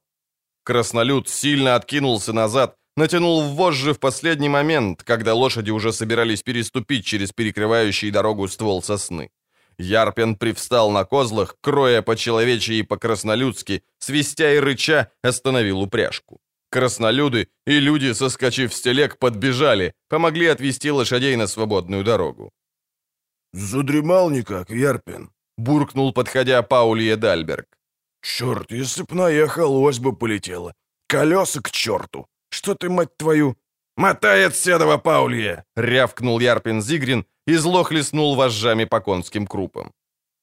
Краснолюд 0.64 1.28
сильно 1.28 1.74
откинулся 1.74 2.32
назад, 2.32 2.76
натянул 2.96 3.54
вожжи 3.54 3.94
в 3.94 3.98
последний 3.98 4.48
момент, 4.48 5.02
когда 5.02 5.34
лошади 5.34 5.70
уже 5.70 5.92
собирались 5.92 6.42
переступить 6.42 7.04
через 7.04 7.32
перекрывающий 7.32 8.10
дорогу 8.10 8.46
ствол 8.46 8.80
сосны. 8.82 9.30
Ярпен 9.78 10.36
привстал 10.36 10.90
на 10.90 11.04
козлах, 11.04 11.56
кроя 11.60 12.02
по-человечьи 12.02 12.76
и 12.76 12.82
по-краснолюдски, 12.82 13.82
свистя 13.98 14.54
и 14.54 14.58
рыча, 14.58 15.10
остановил 15.22 15.80
упряжку. 15.80 16.40
Краснолюды 16.70 17.48
и 17.66 17.80
люди, 17.80 18.14
соскочив 18.14 18.74
с 18.74 18.80
телег, 18.80 19.18
подбежали, 19.18 19.92
помогли 20.08 20.46
отвести 20.46 20.90
лошадей 20.90 21.36
на 21.36 21.46
свободную 21.46 22.04
дорогу. 22.04 22.50
«Задремал 23.52 24.30
никак, 24.30 24.70
Ярпин»,— 24.70 25.30
буркнул, 25.58 26.12
подходя 26.12 26.62
Паулье 26.62 27.16
Дальберг. 27.16 27.66
«Черт, 28.22 28.72
если 28.72 29.02
б 29.02 29.14
наехал, 29.14 29.82
ось 29.82 29.98
бы 29.98 30.16
полетела. 30.16 30.74
Колеса 31.06 31.60
к 31.60 31.70
черту! 31.70 32.26
Что 32.50 32.74
ты, 32.74 32.90
мать 32.90 33.16
твою...» 33.16 33.56
«Мотай 33.96 34.46
от 34.46 34.54
седова, 34.54 34.98
Паулье!»— 34.98 35.64
рявкнул 35.76 36.40
Ярпин 36.40 36.82
Зигрин 36.82 37.24
и 37.46 37.56
зло 37.56 37.84
хлестнул 37.84 38.36
вожжами 38.36 38.84
по 38.84 39.00
конским 39.00 39.46
крупам. 39.46 39.92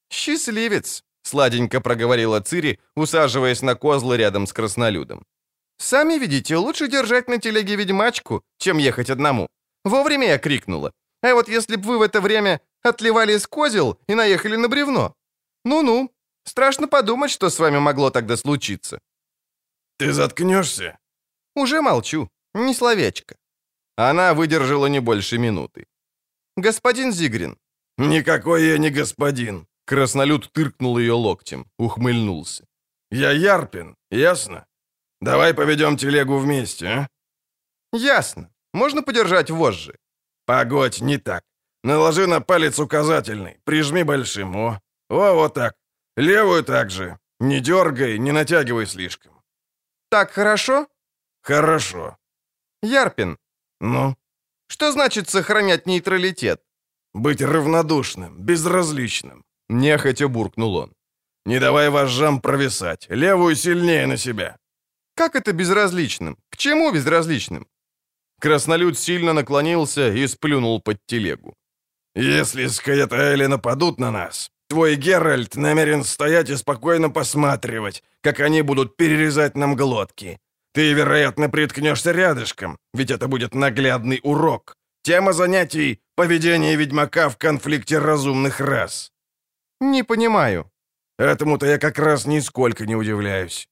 «Счастливец!»— 0.09 1.03
сладенько 1.23 1.81
проговорила 1.81 2.41
Цири, 2.41 2.79
усаживаясь 2.95 3.61
на 3.61 3.75
козлы 3.75 4.17
рядом 4.17 4.47
с 4.47 4.53
краснолюдом. 4.53 5.23
«Сами 5.77 6.19
видите, 6.19 6.55
лучше 6.57 6.87
держать 6.87 7.27
на 7.27 7.37
телеге 7.37 7.75
ведьмачку, 7.75 8.43
чем 8.57 8.77
ехать 8.77 9.09
одному. 9.09 9.47
Вовремя 9.83 10.27
я 10.27 10.37
крикнула. 10.37 10.91
А 11.21 11.33
вот 11.33 11.49
если 11.49 11.75
бы 11.75 11.87
вы 11.87 11.97
в 11.97 12.01
это 12.01 12.21
время 12.21 12.59
отливали 12.83 13.37
с 13.37 13.47
козел 13.47 13.99
и 14.07 14.15
наехали 14.15 14.55
на 14.55 14.67
бревно. 14.67 15.13
Ну-ну, 15.65 16.11
страшно 16.43 16.87
подумать, 16.87 17.31
что 17.31 17.49
с 17.49 17.59
вами 17.59 17.79
могло 17.79 18.09
тогда 18.09 18.37
случиться». 18.37 18.99
«Ты 19.97 20.13
заткнешься?» 20.13 20.97
«Уже 21.55 21.81
молчу, 21.81 22.29
ни 22.53 22.73
словечко». 22.73 23.35
Она 23.97 24.33
выдержала 24.33 24.87
не 24.87 25.01
больше 25.01 25.37
минуты. 25.37 25.85
«Господин 26.57 27.11
Зигрин». 27.11 27.57
«Никакой 27.97 28.65
я 28.65 28.77
не 28.77 28.89
господин». 28.89 29.67
Краснолюд 29.85 30.51
тыркнул 30.51 30.97
ее 30.97 31.13
локтем, 31.13 31.65
ухмыльнулся. 31.77 32.65
«Я 33.11 33.31
Ярпин, 33.31 33.95
ясно? 34.11 34.65
Давай 35.21 35.53
поведем 35.53 35.97
телегу 35.97 36.37
вместе, 36.37 36.87
а?» 36.87 37.07
«Ясно. 37.93 38.49
Можно 38.73 39.03
подержать 39.03 39.49
вожжи?» 39.49 39.97
«Погодь, 40.45 41.01
не 41.01 41.17
так. 41.17 41.43
Наложи 41.83 42.27
на 42.27 42.41
палец 42.41 42.79
указательный, 42.79 43.57
прижми 43.63 44.03
большим, 44.03 44.55
о. 44.55 44.79
О, 45.09 45.33
вот 45.33 45.53
так. 45.53 45.75
Левую 46.17 46.63
также. 46.63 47.17
Не 47.39 47.59
дергай, 47.59 48.19
не 48.19 48.31
натягивай 48.31 48.85
слишком». 48.85 49.41
«Так 50.09 50.31
хорошо?» 50.31 50.87
«Хорошо». 51.43 52.17
«Ярпин». 52.83 53.37
«Ну?» 53.81 54.15
«Что 54.67 54.91
значит 54.91 55.29
сохранять 55.29 55.87
нейтралитет?» 55.87 56.61
«Быть 57.13 57.41
равнодушным, 57.41 58.37
безразличным»,— 58.45 59.43
нехотя 59.69 60.27
буркнул 60.27 60.75
он. 60.75 60.93
«Не 61.45 61.59
давай 61.59 61.89
вожжам 61.89 62.41
провисать. 62.41 63.07
Левую 63.09 63.55
сильнее 63.55 64.07
на 64.07 64.17
себя». 64.17 64.57
«Как 65.15 65.35
это 65.35 65.53
безразличным? 65.53 66.37
К 66.51 66.57
чему 66.57 66.91
безразличным?» 66.91 67.67
Краснолюд 68.41 68.99
сильно 68.99 69.33
наклонился 69.33 70.13
и 70.13 70.27
сплюнул 70.27 70.81
под 70.81 70.97
телегу. 71.07 71.53
«Если 72.15 72.67
скаятаэли 72.67 73.47
нападут 73.47 73.99
на 73.99 74.11
нас, 74.11 74.51
твой 74.67 74.95
Геральт 74.95 75.55
намерен 75.55 76.03
стоять 76.03 76.49
и 76.49 76.57
спокойно 76.57 77.09
посматривать, 77.09 78.03
как 78.21 78.39
они 78.41 78.61
будут 78.61 78.97
перерезать 78.97 79.55
нам 79.55 79.75
глотки. 79.75 80.37
Ты, 80.73 80.93
вероятно, 80.93 81.49
приткнешься 81.49 82.11
рядышком, 82.11 82.77
ведь 82.93 83.11
это 83.11 83.27
будет 83.27 83.55
наглядный 83.55 84.19
урок. 84.23 84.75
Тема 85.03 85.33
занятий— 85.33 85.99
поведение 86.15 86.75
ведьмака 86.75 87.29
в 87.29 87.37
конфликте 87.37 87.99
разумных 87.99 88.59
рас». 88.59 89.11
«Не 89.79 90.03
понимаю». 90.03 90.69
«Этому-то 91.17 91.65
я 91.65 91.77
как 91.77 91.99
раз 91.99 92.25
нисколько 92.25 92.85
не 92.85 92.95
удивляюсь». 92.95 93.69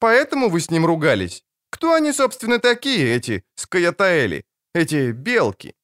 «Поэтому 0.00 0.48
вы 0.48 0.60
с 0.60 0.70
ним 0.70 0.86
ругались? 0.86 1.44
Кто 1.70 1.92
они, 1.94 2.12
собственно, 2.12 2.58
такие, 2.58 3.16
эти 3.16 3.44
скаятаэли, 3.54 4.44
эти 4.74 5.12
белки?» 5.12 5.74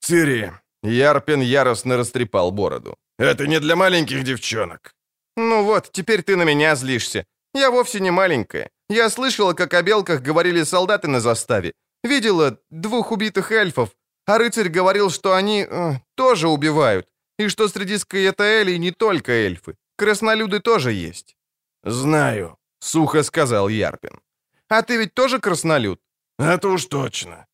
«Цири». 0.00 0.52
Ярпин 0.82 1.40
яростно 1.40 1.96
растрепал 1.96 2.52
бороду. 2.52 2.96
«Это 3.18 3.46
не 3.46 3.60
для 3.60 3.76
маленьких 3.76 4.24
девчонок». 4.24 4.94
«Ну 5.36 5.64
вот, 5.64 5.90
теперь 5.92 6.22
ты 6.22 6.36
на 6.36 6.44
меня 6.44 6.76
злишься. 6.76 7.24
Я 7.54 7.70
вовсе 7.70 8.00
не 8.00 8.10
маленькая. 8.10 8.70
Я 8.88 9.10
слышала, 9.10 9.54
как 9.54 9.74
о 9.74 9.82
белках 9.82 10.22
говорили 10.22 10.64
солдаты 10.64 11.08
на 11.08 11.20
заставе. 11.20 11.72
Видела 12.04 12.58
двух 12.70 13.12
убитых 13.12 13.52
эльфов. 13.52 13.90
А 14.26 14.38
рыцарь 14.38 14.68
говорил, 14.68 15.10
что 15.10 15.34
они 15.34 15.66
э, 15.68 15.92
тоже 16.14 16.48
убивают. 16.48 17.08
И 17.38 17.48
что 17.48 17.68
среди 17.68 17.98
скаятаэлей 17.98 18.78
не 18.78 18.90
только 18.90 19.32
эльфы. 19.32 19.76
Краснолюды 19.96 20.60
тоже 20.60 20.92
есть». 20.92 21.36
«Знаю»,— 21.84 22.58
сухо 22.82 23.22
сказал 23.22 23.68
Ярпин. 23.68 24.20
«А 24.68 24.82
ты 24.82 24.98
ведь 24.98 25.14
тоже 25.14 25.38
краснолюд?» 25.38 26.00
«Это 26.38 26.68
уж 26.68 26.86
точно». 26.86 27.46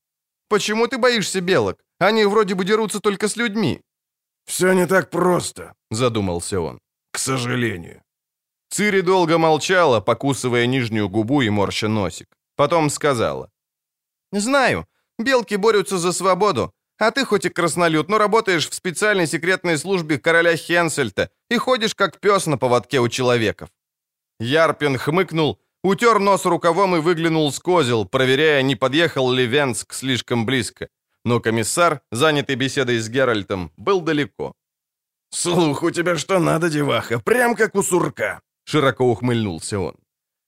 «Почему 0.49 0.87
ты 0.87 0.99
боишься 0.99 1.41
белок? 1.41 1.77
Они 2.01 2.27
вроде 2.27 2.55
бы 2.55 2.65
дерутся 2.65 3.01
только 3.01 3.29
с 3.29 3.37
людьми». 3.37 3.81
«Все 4.47 4.73
не 4.73 4.87
так 4.87 5.11
просто»,— 5.11 5.75
задумался 5.91 6.61
он. 6.61 6.79
«К 7.13 7.19
сожалению». 7.19 8.03
Цири 8.71 9.03
долго 9.03 9.39
молчала, 9.39 10.01
покусывая 10.01 10.67
нижнюю 10.67 11.09
губу 11.09 11.43
и 11.43 11.51
морща 11.51 11.89
носик. 11.89 12.29
Потом 12.57 12.91
сказала. 12.91 13.51
«Знаю, 14.33 14.87
белки 15.19 15.57
борются 15.57 15.99
за 15.99 16.13
свободу, 16.13 16.73
А 17.01 17.11
ты 17.11 17.25
хоть 17.25 17.47
и 17.47 17.49
краснолюд, 17.49 18.09
но 18.09 18.19
работаешь 18.19 18.69
в 18.69 18.75
специальной 18.75 19.27
секретной 19.27 19.79
службе 19.79 20.19
короля 20.19 20.57
Хенсельта 20.57 21.31
и 21.51 21.59
ходишь 21.59 21.95
как 21.95 22.21
пес 22.21 22.47
на 22.47 22.59
поводке 22.59 23.01
у 23.01 23.09
человеков». 23.09 23.69
Ярпин 24.41 24.99
хмыкнул, 24.99 25.59
утер 25.83 26.19
нос 26.19 26.45
рукавом 26.47 26.97
и 26.97 27.01
выглянул 27.01 27.53
с 27.53 27.59
козел, 27.59 28.05
проверяя, 28.05 28.63
не 28.63 28.77
подъехал 28.77 29.33
ли 29.33 29.47
Венск 29.47 29.93
слишком 29.93 30.47
близко. 30.47 30.89
Но 31.25 31.41
комиссар, 31.41 32.01
занятый 32.13 32.55
беседой 32.55 32.99
с 32.99 33.09
Геральтом, 33.09 33.73
был 33.77 34.01
далеко. 34.01 34.53
«Слух 35.31 35.83
у 35.83 35.91
тебя 35.91 36.17
что 36.17 36.39
надо, 36.39 36.71
деваха, 36.71 37.19
прям 37.19 37.55
как 37.55 37.75
у 37.75 37.83
сурка»,— 37.83 38.41
широко 38.65 39.05
ухмыльнулся 39.05 39.79
он. 39.79 39.95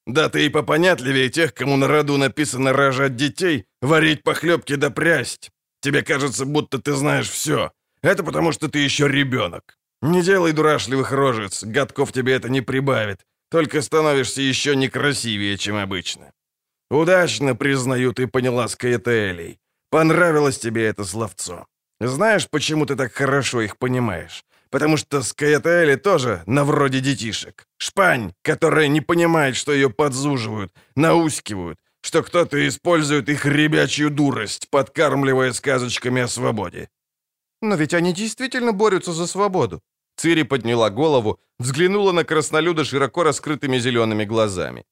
«Да 0.07 0.29
ты 0.29 0.47
и 0.47 0.49
попонятливее 0.49 1.29
тех, 1.29 1.53
кому 1.53 1.77
на 1.77 1.87
роду 1.87 2.17
написано 2.17 2.73
рожать 2.73 3.17
детей, 3.17 3.67
варить 3.83 4.23
похлебки 4.23 4.77
да 4.77 4.91
прясть. 4.91 5.51
Тебе 5.83 6.03
кажется, 6.03 6.47
будто 6.47 6.79
ты 6.79 6.93
знаешь 6.93 7.29
все. 7.29 7.73
Это 8.03 8.23
потому, 8.23 8.53
что 8.53 8.69
ты 8.69 8.79
еще 8.79 9.09
ребенок. 9.09 9.77
Не 10.03 10.23
делай 10.23 10.53
дурашливых 10.53 11.13
рожец, 11.13 11.63
годков 11.63 12.13
тебе 12.13 12.33
это 12.33 12.49
не 12.49 12.63
прибавит, 12.63 13.27
только 13.51 13.83
становишься 13.83 14.43
еще 14.43 14.77
некрасивее, 14.77 15.59
чем 15.59 15.77
обычно. 15.77 16.33
Удачно, 16.91 17.55
признаю, 17.55 18.13
ты 18.13 18.27
поняла 18.27 18.67
с 18.67 18.77
Каэтелей. 18.77 19.59
Понравилось 19.91 20.59
тебе 20.59 20.87
это 20.87 21.05
словцо. 21.05 21.67
Знаешь, 22.01 22.49
почему 22.49 22.87
ты 22.87 22.97
так 22.97 23.13
хорошо 23.13 23.61
их 23.61 23.77
понимаешь? 23.77 24.45
Потому 24.71 24.97
что 24.97 25.23
Скаятели 25.23 25.97
тоже 25.97 26.43
на 26.47 26.65
вроде 26.65 27.01
детишек. 27.01 27.67
Шпань, 27.77 28.33
которая 28.43 28.89
не 28.89 29.01
понимает, 29.01 29.57
что 29.57 29.73
ее 29.73 29.91
подзуживают, 29.91 30.73
наускивают, 30.97 31.79
что 32.03 32.23
кто-то 32.23 32.57
использует 32.57 33.29
их 33.29 33.47
ребячью 33.47 34.11
дурость, 34.11 34.69
подкармливая 34.71 35.53
сказочками 35.53 36.23
о 36.23 36.29
свободе. 36.29 36.89
Но 37.63 37.75
ведь 37.75 37.95
они 37.95 38.13
действительно 38.13 38.73
борются 38.73 39.13
за 39.13 39.27
свободу. 39.27 39.81
Цири 40.21 40.45
подняла 40.45 40.91
голову, 40.91 41.39
взглянула 41.59 42.13
на 42.13 42.25
краснолюда 42.25 42.85
широко 42.85 43.25
раскрытыми 43.25 43.79
зелеными 43.79 44.27
глазами. 44.27 44.85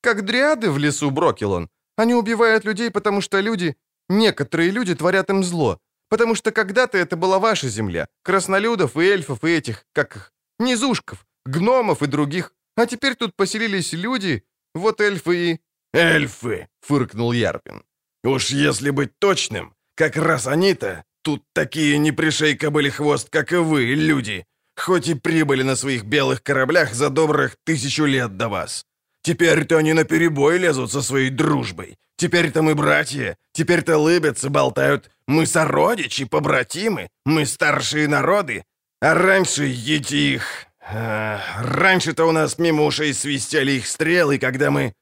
Как 0.00 0.24
дриады 0.24 0.70
в 0.70 0.78
лесу 0.78 1.10
Брокелон. 1.10 1.68
Они 1.96 2.14
убивают 2.14 2.64
людей, 2.64 2.90
потому 2.90 3.20
что 3.20 3.40
люди, 3.40 3.74
некоторые 4.08 4.70
люди 4.70 4.94
творят 4.94 5.30
им 5.30 5.42
зло. 5.42 5.80
Потому 6.08 6.36
что 6.36 6.52
когда-то 6.52 6.98
это 6.98 7.16
была 7.16 7.38
ваша 7.38 7.68
земля. 7.68 8.06
Краснолюдов 8.22 8.96
и 8.96 9.00
эльфов 9.00 9.42
и 9.42 9.56
этих, 9.56 9.84
как 9.92 10.16
их, 10.16 10.32
низушков, 10.60 11.26
гномов 11.46 12.02
и 12.02 12.06
других. 12.06 12.52
А 12.76 12.86
теперь 12.86 13.16
тут 13.16 13.34
поселились 13.34 13.92
люди, 13.92 14.44
вот 14.74 15.00
эльфы 15.00 15.36
и... 15.36 15.60
«Эльфы!»— 15.94 16.68
фыркнул 16.80 17.32
Ярпин. 17.32 17.82
«Уж 18.22 18.50
если 18.50 18.90
быть 18.90 19.18
точным, 19.18 19.74
как 19.96 20.16
раз 20.16 20.46
они-то 20.46 21.04
тут 21.22 21.42
такие 21.52 21.98
не 21.98 22.12
пришей 22.12 22.56
кобыли 22.56 22.90
хвост, 22.90 23.30
как 23.30 23.52
и 23.52 23.56
вы, 23.56 23.82
люди, 23.96 24.46
хоть 24.76 25.08
и 25.08 25.14
прибыли 25.14 25.62
на 25.62 25.76
своих 25.76 26.04
белых 26.04 26.42
кораблях 26.42 26.94
за 26.94 27.10
добрых 27.10 27.56
тысячу 27.64 28.04
лет 28.04 28.36
до 28.36 28.48
вас. 28.48 28.84
Теперь-то 29.22 29.78
они 29.78 29.92
наперебой 29.92 30.58
лезут 30.58 30.92
со 30.92 31.02
своей 31.02 31.30
дружбой. 31.30 31.96
Теперь-то 32.16 32.62
мы 32.62 32.74
братья, 32.74 33.36
теперь-то 33.52 33.98
лыбятся, 33.98 34.50
болтают. 34.50 35.10
Мы 35.26 35.46
сородичи, 35.46 36.24
побратимы, 36.24 37.08
мы 37.24 37.44
старшие 37.44 38.08
народы. 38.08 38.64
А 39.00 39.14
раньше, 39.14 39.64
ети 39.64 40.34
их... 40.34 40.66
А, 40.88 41.40
раньше-то 41.60 42.24
у 42.26 42.32
нас 42.32 42.58
мимо 42.58 42.84
ушей 42.84 43.12
свистели 43.12 43.72
их 43.72 43.86
стрелы, 43.88 44.38
когда 44.38 44.70
мы 44.70 44.94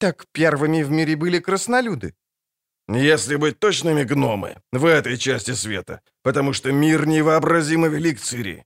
так 0.00 0.26
первыми 0.32 0.82
в 0.82 0.90
мире 0.90 1.14
были 1.14 1.38
краснолюды. 1.38 2.14
Если 2.88 3.36
быть 3.36 3.58
точными, 3.58 4.02
гномы, 4.02 4.56
в 4.72 4.84
этой 4.84 5.16
части 5.16 5.52
света, 5.52 6.00
потому 6.22 6.52
что 6.52 6.72
мир 6.72 7.06
невообразимо 7.06 7.86
велик, 7.86 8.20
Цири. 8.20 8.64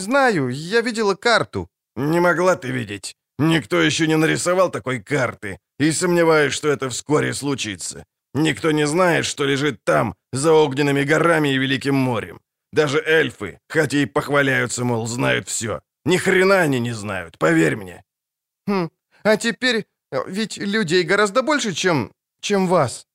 Знаю, 0.00 0.48
я 0.48 0.80
видела 0.80 1.14
карту. 1.14 1.68
Не 1.96 2.20
могла 2.20 2.56
ты 2.56 2.72
видеть. 2.72 3.16
Никто 3.38 3.82
еще 3.82 4.06
не 4.06 4.16
нарисовал 4.16 4.70
такой 4.70 5.00
карты, 5.00 5.58
и 5.78 5.92
сомневаюсь, 5.92 6.54
что 6.54 6.68
это 6.68 6.88
вскоре 6.88 7.34
случится. 7.34 8.04
Никто 8.34 8.72
не 8.72 8.86
знает, 8.86 9.24
что 9.24 9.44
лежит 9.44 9.84
там, 9.84 10.14
за 10.32 10.52
огненными 10.52 11.04
горами 11.04 11.54
и 11.54 11.58
Великим 11.58 11.94
морем. 11.94 12.40
Даже 12.72 13.02
эльфы, 13.06 13.58
хотя 13.68 13.98
и 13.98 14.06
похваляются, 14.06 14.84
мол, 14.84 15.06
знают 15.06 15.48
все. 15.48 15.80
Ни 16.04 16.16
хрена 16.16 16.62
они 16.62 16.80
не 16.80 16.94
знают, 16.94 17.38
поверь 17.38 17.76
мне. 17.76 18.02
Хм, 18.66 18.90
а 19.22 19.36
теперь 19.36 19.86
ведь 20.26 20.58
людей 20.58 21.02
гораздо 21.04 21.42
больше, 21.42 21.72
чем... 21.72 22.12
чем 22.40 22.66
вас». 22.68 23.06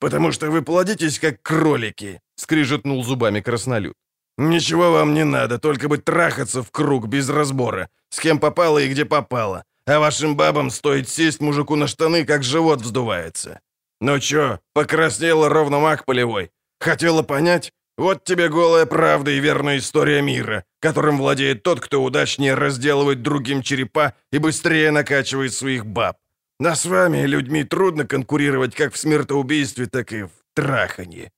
«Потому 0.00 0.32
что 0.32 0.50
вы 0.50 0.62
плодитесь, 0.62 1.18
как 1.20 1.42
кролики»,— 1.42 2.20
скрижетнул 2.36 3.04
зубами 3.04 3.40
краснолюд. 3.40 3.94
«Ничего 4.38 4.92
вам 4.92 5.14
не 5.14 5.24
надо, 5.24 5.58
только 5.58 5.88
бы 5.88 5.98
трахаться 5.98 6.62
в 6.62 6.70
круг 6.70 7.06
без 7.06 7.28
разбора, 7.28 7.88
с 8.10 8.20
кем 8.20 8.38
попало 8.38 8.78
и 8.78 8.88
где 8.88 9.04
попало. 9.04 9.64
А 9.86 9.98
вашим 9.98 10.36
бабам 10.36 10.70
стоит 10.70 11.08
сесть 11.08 11.40
мужику 11.40 11.76
на 11.76 11.86
штаны, 11.86 12.24
как 12.24 12.42
живот 12.42 12.80
вздувается. 12.80 13.60
Ну 14.00 14.18
чё, 14.18 14.58
покраснела 14.72 15.48
ровно 15.48 15.78
маг 15.78 16.04
полевой? 16.04 16.50
Хотела 16.80 17.22
понять? 17.22 17.72
Вот 17.96 18.24
тебе 18.24 18.48
голая 18.48 18.86
правда 18.86 19.30
и 19.30 19.40
верная 19.40 19.78
история 19.78 20.22
мира, 20.22 20.64
которым 20.80 21.18
владеет 21.18 21.62
тот, 21.62 21.80
кто 21.80 22.02
удачнее 22.02 22.54
разделывает 22.54 23.22
другим 23.22 23.62
черепа 23.62 24.14
и 24.32 24.38
быстрее 24.38 24.90
накачивает 24.90 25.52
своих 25.52 25.86
баб. 25.86 26.16
А 26.60 26.74
с 26.74 26.86
вами, 26.86 27.26
людьми, 27.26 27.64
трудно 27.64 28.06
конкурировать 28.06 28.74
как 28.74 28.94
в 28.94 28.98
смертоубийстве, 28.98 29.86
так 29.86 30.12
и 30.12 30.22
в 30.22 30.30
траханье». 30.54 31.30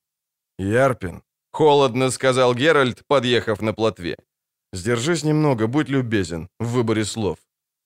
«Ярпин»,— 0.58 1.22
холодно 1.56 2.10
сказал 2.10 2.54
Геральт, 2.54 3.02
подъехав 3.06 3.62
на 3.62 3.72
плотве. 3.72 4.16
«Сдержись 4.72 5.24
немного, 5.24 5.66
будь 5.66 5.88
любезен 5.88 6.48
в 6.60 6.66
выборе 6.66 7.04
слов. 7.04 7.38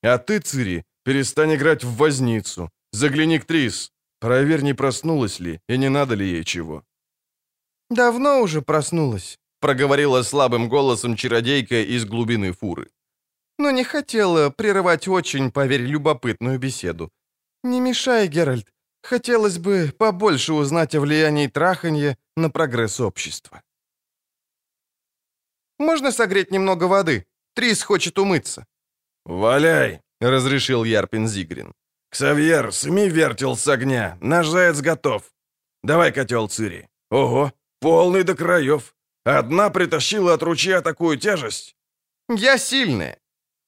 А 0.02 0.18
ты, 0.18 0.40
Цири, 0.40 0.84
перестань 1.04 1.54
играть 1.54 1.84
в 1.84 1.96
возницу. 1.96 2.68
Загляни 2.92 3.38
к 3.38 3.44
Трис. 3.44 3.92
Проверь, 4.20 4.62
не 4.62 4.74
проснулась 4.74 5.40
ли 5.40 5.60
и 5.68 5.78
не 5.78 5.88
надо 5.88 6.16
ли 6.16 6.26
ей 6.26 6.44
чего». 6.44 6.82
«Давно 7.90 8.42
уже 8.42 8.60
проснулась»,— 8.60 9.38
проговорила 9.60 10.22
слабым 10.22 10.68
голосом 10.68 11.16
чародейка 11.16 11.96
из 11.96 12.04
глубины 12.04 12.52
фуры. 12.52 12.88
«Но 13.58 13.70
не 13.70 13.84
хотела 13.84 14.50
прерывать 14.50 15.08
очень, 15.08 15.50
поверь, 15.50 15.82
любопытную 15.82 16.58
беседу. 16.58 17.10
«Не 17.62 17.80
мешай, 17.80 18.28
Геральт. 18.28 18.66
Хотелось 19.02 19.58
бы 19.58 19.92
побольше 19.98 20.52
узнать 20.52 20.94
о 20.94 21.00
влиянии 21.00 21.46
траханья 21.48 22.16
на 22.36 22.50
прогресс 22.50 23.00
общества». 23.00 23.62
«Можно 25.78 26.12
согреть 26.12 26.50
немного 26.50 26.84
воды? 26.84 27.26
Трис 27.54 27.82
хочет 27.82 28.18
умыться». 28.18 28.66
«Валяй!»— 29.24 30.00
разрешил 30.20 30.84
Ярпин 30.84 31.28
Зигрин. 31.28 31.72
«Ксавьер, 32.10 32.72
сми 32.72 33.08
вертел 33.08 33.56
с 33.56 33.68
огня. 33.68 34.18
Наш 34.20 34.48
заяц 34.48 34.80
готов. 34.80 35.22
Давай 35.82 36.12
котел 36.12 36.48
Цири. 36.48 36.88
Ого, 37.10 37.52
полный 37.80 38.24
до 38.24 38.34
краев. 38.34 38.94
Одна 39.24 39.70
притащила 39.70 40.34
от 40.34 40.42
ручья 40.42 40.82
такую 40.82 41.18
тяжесть». 41.18 41.76
«Я 42.28 42.58
сильная». 42.58 43.18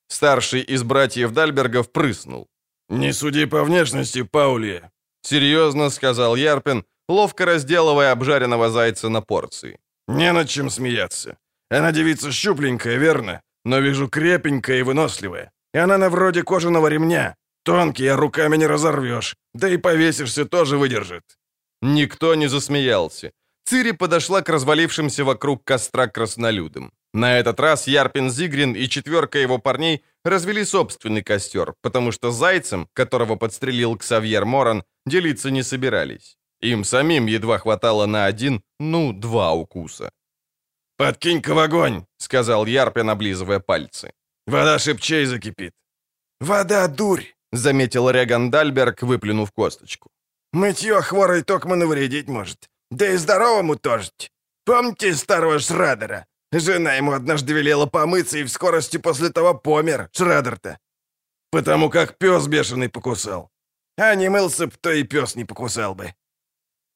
Старший 0.09 0.61
из 0.61 0.83
братьев 0.83 1.33
Дальбергов 1.33 1.91
прыснул. 1.91 2.49
«Не 2.89 3.13
суди 3.13 3.47
по 3.47 3.65
внешности, 3.65 4.23
Паули»,— 4.23 4.91
серьезно 5.23 5.91
сказал 5.91 6.37
Ярпин, 6.37 6.85
ловко 7.09 7.47
разделывая 7.47 8.13
обжаренного 8.13 8.71
зайца 8.71 9.09
на 9.09 9.21
порции. 9.21 9.79
«Не 10.09 10.33
над 10.33 10.49
чем 10.49 10.71
смеяться. 10.71 11.37
Она 11.71 11.93
девица 11.93 12.33
щупленькая, 12.33 12.99
верно, 12.99 13.41
но 13.65 13.81
вижу 13.81 14.09
крепенькая 14.09 14.79
и 14.79 14.83
выносливая. 14.83 15.51
И 15.75 15.79
она 15.79 15.99
на 15.99 16.09
вроде 16.09 16.43
кожаного 16.43 16.89
ремня. 16.89 17.35
Тонкий, 17.65 18.09
а 18.09 18.17
руками 18.17 18.57
не 18.57 18.67
разорвешь. 18.67 19.37
Да 19.55 19.69
и 19.69 19.79
повесишься 19.79 20.45
тоже 20.45 20.77
выдержит». 20.77 21.23
Никто 21.83 22.35
не 22.35 22.49
засмеялся. 22.49 23.31
Цири 23.65 23.93
подошла 23.93 24.43
к 24.43 24.49
развалившимся 24.49 25.25
вокруг 25.25 25.65
костра 25.65 26.09
краснолюдам. 26.09 26.93
На 27.15 27.39
этот 27.39 27.61
раз 27.61 27.89
Ярпин 27.89 28.31
Зигрин 28.31 28.75
и 28.75 28.89
четверка 28.89 29.39
его 29.39 29.59
парней 29.59 30.03
развели 30.25 30.65
собственный 30.65 31.23
костер, 31.23 31.75
потому 31.83 32.13
что 32.13 32.31
зайцем, 32.31 32.89
которого 32.95 33.37
подстрелил 33.37 33.97
Ксавьер 33.97 34.45
Моран, 34.45 34.85
делиться 35.07 35.51
не 35.51 35.63
собирались. 35.63 36.37
Им 36.63 36.85
самим 36.85 37.27
едва 37.27 37.59
хватало 37.59 38.07
на 38.07 38.27
один, 38.27 38.63
ну, 38.81 39.13
два 39.13 39.53
укуса. 39.53 40.11
«Подкинь-ка 40.97 41.55
в 41.55 41.59
огонь!»— 41.59 42.05
сказал 42.19 42.67
Ярпин, 42.67 43.11
облизывая 43.11 43.61
пальцы. 43.61 44.13
«Вода 44.47 44.79
шипчей 44.79 45.27
закипит». 45.27 45.75
«Вода 46.41 46.89
дурь!»— 46.89 47.25
заметил 47.53 48.11
Реган 48.11 48.51
Дальберг, 48.51 49.03
выплюнув 49.03 49.51
косточку. 49.51 50.11
«Мытье 50.53 51.01
хворой 51.03 51.43
токмо 51.43 51.77
навредить 51.77 52.29
может. 52.29 52.69
Да 52.93 53.07
и 53.07 53.17
здоровому 53.17 53.77
тоже. 53.77 54.11
Помните 54.65 55.15
старого 55.15 55.59
Шрадера? 55.59 56.27
Жена 56.53 56.97
ему 56.97 57.13
однажды 57.13 57.55
велела 57.55 57.87
помыться 57.87 58.39
и 58.39 58.43
в 58.43 58.51
скорости 58.51 58.99
после 58.99 59.31
того 59.31 59.55
помер, 59.55 60.11
Шрадер-то. 60.13 60.79
Потому 61.51 61.91
как 61.91 62.19
пес 62.19 62.47
бешеный 62.47 62.89
покусал. 62.89 63.51
А 63.97 64.15
не 64.15 64.29
мылся 64.29 64.67
б, 64.67 64.73
то 64.81 64.93
и 64.93 65.05
пес 65.05 65.37
не 65.37 65.47
покусал 65.47 65.95
бы. 65.95 66.15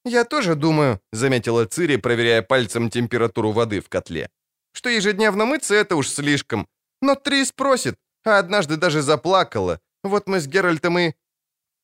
«Я 0.05 0.25
тоже 0.25 0.55
думаю»,— 0.55 1.01
заметила 1.13 1.65
Цири, 1.65 1.97
проверяя 1.97 2.43
пальцем 2.43 2.91
температуру 2.91 3.53
воды 3.53 3.81
в 3.81 3.89
котле, 3.89 4.29
«что 4.73 4.91
ежедневно 4.91 5.47
мыться— 5.47 5.75
это 5.77 5.97
уж 5.97 6.09
слишком. 6.09 6.67
Но 7.03 7.15
Трис 7.15 7.53
просит, 7.53 7.97
а 8.25 8.39
однажды 8.39 8.77
даже 8.77 9.03
заплакала. 9.03 9.81
Вот 10.05 10.29
мы 10.29 10.41
с 10.41 10.47
Геральтом 10.47 10.99
и...» 10.99 11.15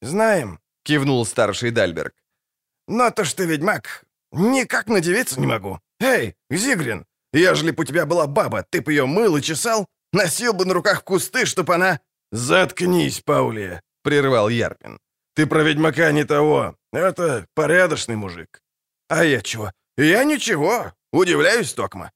«Знаем»,— 0.03 0.59
кивнул 0.85 1.27
старший 1.27 1.71
Дальберг. 1.71 2.22
«Но 2.89 3.11
то, 3.11 3.25
что 3.25 3.45
ведьмак, 3.45 4.05
никак 4.33 4.89
надевиться 4.89 5.41
не 5.41 5.47
могу. 5.47 5.81
Эй, 6.01 6.35
Зигрин, 6.51 7.07
ежели 7.33 7.71
бы 7.71 7.83
у 7.83 7.87
тебя 7.87 8.07
была 8.07 8.27
баба, 8.27 8.67
ты 8.71 8.81
бы 8.81 8.93
ее 8.93 9.07
мыл 9.07 9.37
и 9.37 9.43
чесал, 9.43 9.87
носил 10.13 10.53
бы 10.53 10.65
на 10.65 10.75
руках 10.75 11.05
кусты, 11.05 11.47
чтоб 11.47 11.71
она...» 11.71 12.01
«Заткнись, 12.33 13.21
Паулия»,— 13.21 13.83
прервал 14.03 14.49
Ярпин. 14.49 14.99
«Ты 15.35 15.47
про 15.47 15.63
ведьмака 15.63 16.13
не 16.13 16.25
того. 16.25 16.77
Это 16.93 17.47
порядочный 17.55 18.17
мужик». 18.17 18.61
«А 19.09 19.25
я 19.25 19.41
чего? 19.43 19.71
Я 19.99 20.25
ничего. 20.25 20.93
Удивляюсь, 21.13 21.75
Токма». 21.75 22.11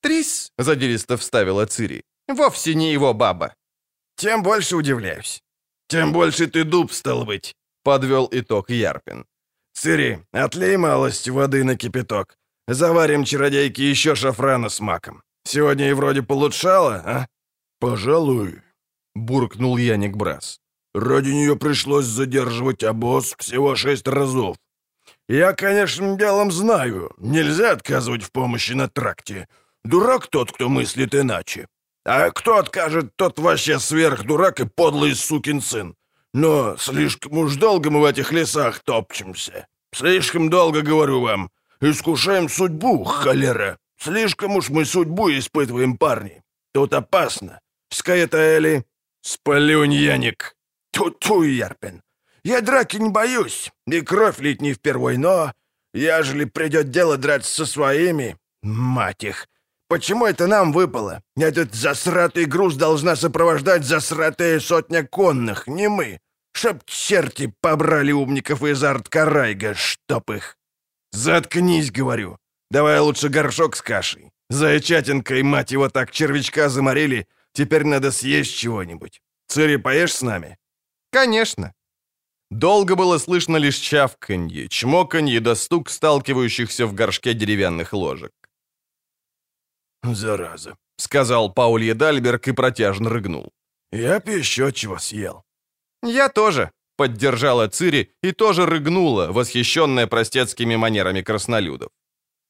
«Трис»,— 0.00 0.50
задиристо 0.58 1.16
вставила 1.16 1.66
Цири,— 1.66 2.02
«вовсе 2.28 2.74
не 2.74 2.92
его 2.92 3.14
баба». 3.14 3.54
«Тем 4.16 4.42
больше 4.42 4.76
удивляюсь». 4.76 5.42
«Тем 5.88 6.12
больше 6.12 6.46
ты 6.46 6.64
дуб, 6.64 6.92
стал 6.92 7.24
быть»,— 7.24 7.54
подвел 7.84 8.28
итог 8.32 8.70
Ярпин. 8.70 9.26
«Цири, 9.72 10.18
отлей 10.32 10.76
малость 10.76 11.28
воды 11.28 11.64
на 11.64 11.76
кипяток. 11.76 12.36
Заварим 12.68 13.24
чародейки 13.24 13.80
еще 13.80 14.14
шафрана 14.14 14.68
с 14.68 14.80
маком. 14.80 15.22
Сегодня 15.44 15.90
и 15.90 15.94
вроде 15.94 16.22
получало, 16.22 17.02
а?» 17.06 17.26
«Пожалуй»,— 17.80 18.60
буркнул 19.14 19.76
Яник 19.76 20.16
Брас. 20.16 20.60
«Ради 20.94 21.30
нее 21.30 21.56
пришлось 21.56 22.04
задерживать 22.04 22.84
обоз 22.84 23.34
всего 23.38 23.74
шесть 23.76 24.06
разов. 24.06 24.56
Я, 25.28 25.52
конечно, 25.52 26.16
делом 26.16 26.52
знаю, 26.52 27.10
нельзя 27.18 27.72
отказывать 27.72 28.22
в 28.22 28.30
помощи 28.30 28.74
на 28.74 28.88
тракте. 28.88 29.48
Дурак 29.84 30.26
тот, 30.26 30.52
кто 30.52 30.68
мыслит 30.68 31.14
иначе. 31.14 31.66
А 32.04 32.30
кто 32.30 32.58
откажет, 32.58 33.16
тот 33.16 33.38
вообще 33.38 33.78
сверхдурак 33.78 34.60
и 34.60 34.66
подлый 34.66 35.14
сукин 35.14 35.60
сын. 35.60 35.94
Но 36.34 36.76
слишком 36.78 37.38
уж 37.38 37.56
долго 37.56 37.90
мы 37.90 38.00
в 38.00 38.04
этих 38.04 38.32
лесах 38.32 38.80
топчемся. 38.80 39.66
Слишком 39.94 40.48
долго, 40.48 40.82
говорю 40.82 41.20
вам. 41.20 41.50
Искушаем 41.80 42.48
судьбу, 42.48 43.04
холера. 43.04 43.78
Слишком 43.98 44.56
уж 44.56 44.70
мы 44.70 44.84
судьбу 44.84 45.30
испытываем, 45.30 45.96
парни. 45.96 46.42
Тут 46.72 46.94
опасно. 46.94 47.60
Скаэтаэли, 47.90 48.84
спалюнь, 49.20 49.92
Яник. 49.92 50.56
Ту-ту, 50.92 51.42
Ярпин. 51.42 52.02
Я 52.44 52.60
драки 52.60 52.96
не 52.96 53.10
боюсь, 53.10 53.70
и 53.86 54.00
кровь 54.00 54.40
лить 54.40 54.62
не 54.62 54.74
впервой, 54.74 55.16
но... 55.16 55.52
Ежели 55.94 56.46
придет 56.46 56.90
дело 56.90 57.18
драться 57.18 57.52
со 57.52 57.66
своими... 57.66 58.38
Мать 58.62 59.24
их! 59.24 59.48
Почему 59.92 60.24
это 60.24 60.46
нам 60.46 60.72
выпало? 60.72 61.20
Этот 61.36 61.74
засратый 61.74 62.46
груз 62.46 62.76
должна 62.76 63.14
сопровождать 63.14 63.84
засратая 63.84 64.58
сотня 64.58 65.06
конных, 65.06 65.66
не 65.66 65.88
мы. 65.88 66.18
Чтоб 66.54 66.82
черти 66.86 67.52
побрали 67.60 68.12
умников 68.12 68.62
из 68.62 68.82
арт-карайга, 68.82 69.74
чтоб 69.74 70.30
их. 70.30 70.56
Заткнись, 71.10 71.90
говорю. 71.90 72.38
Давай 72.70 73.00
лучше 73.00 73.28
горшок 73.28 73.76
с 73.76 73.82
кашей. 73.82 74.30
Зайчатинкой, 74.48 75.42
мать 75.42 75.72
его, 75.72 75.90
так 75.90 76.10
червячка 76.10 76.70
заморили. 76.70 77.26
Теперь 77.52 77.84
надо 77.84 78.12
съесть 78.12 78.56
чего-нибудь. 78.56 79.20
Цири, 79.46 79.76
поешь 79.76 80.14
с 80.14 80.22
нами? 80.22 80.56
Конечно. 81.12 81.74
Долго 82.50 82.96
было 82.96 83.18
слышно 83.18 83.58
лишь 83.58 83.76
чавканье, 83.76 84.68
чмоканье 84.68 85.40
да 85.40 85.54
стук 85.54 85.90
сталкивающихся 85.90 86.86
в 86.86 86.94
горшке 86.94 87.34
деревянных 87.34 87.92
ложек. 87.92 88.32
«Зараза»,— 90.02 90.76
сказал 90.96 91.52
Паулье 91.52 91.94
Дальберг 91.94 92.48
и 92.48 92.52
протяжно 92.52 93.10
рыгнул. 93.10 93.52
«Я 93.92 94.20
б 94.20 94.38
еще 94.38 94.72
чего 94.72 94.98
съел». 94.98 95.42
«Я 96.02 96.28
тоже»,— 96.28 96.70
поддержала 96.96 97.68
Цири 97.68 98.10
и 98.22 98.32
тоже 98.32 98.66
рыгнула, 98.66 99.32
восхищенная 99.32 100.06
простецкими 100.06 100.76
манерами 100.76 101.22
краснолюдов. 101.22 101.90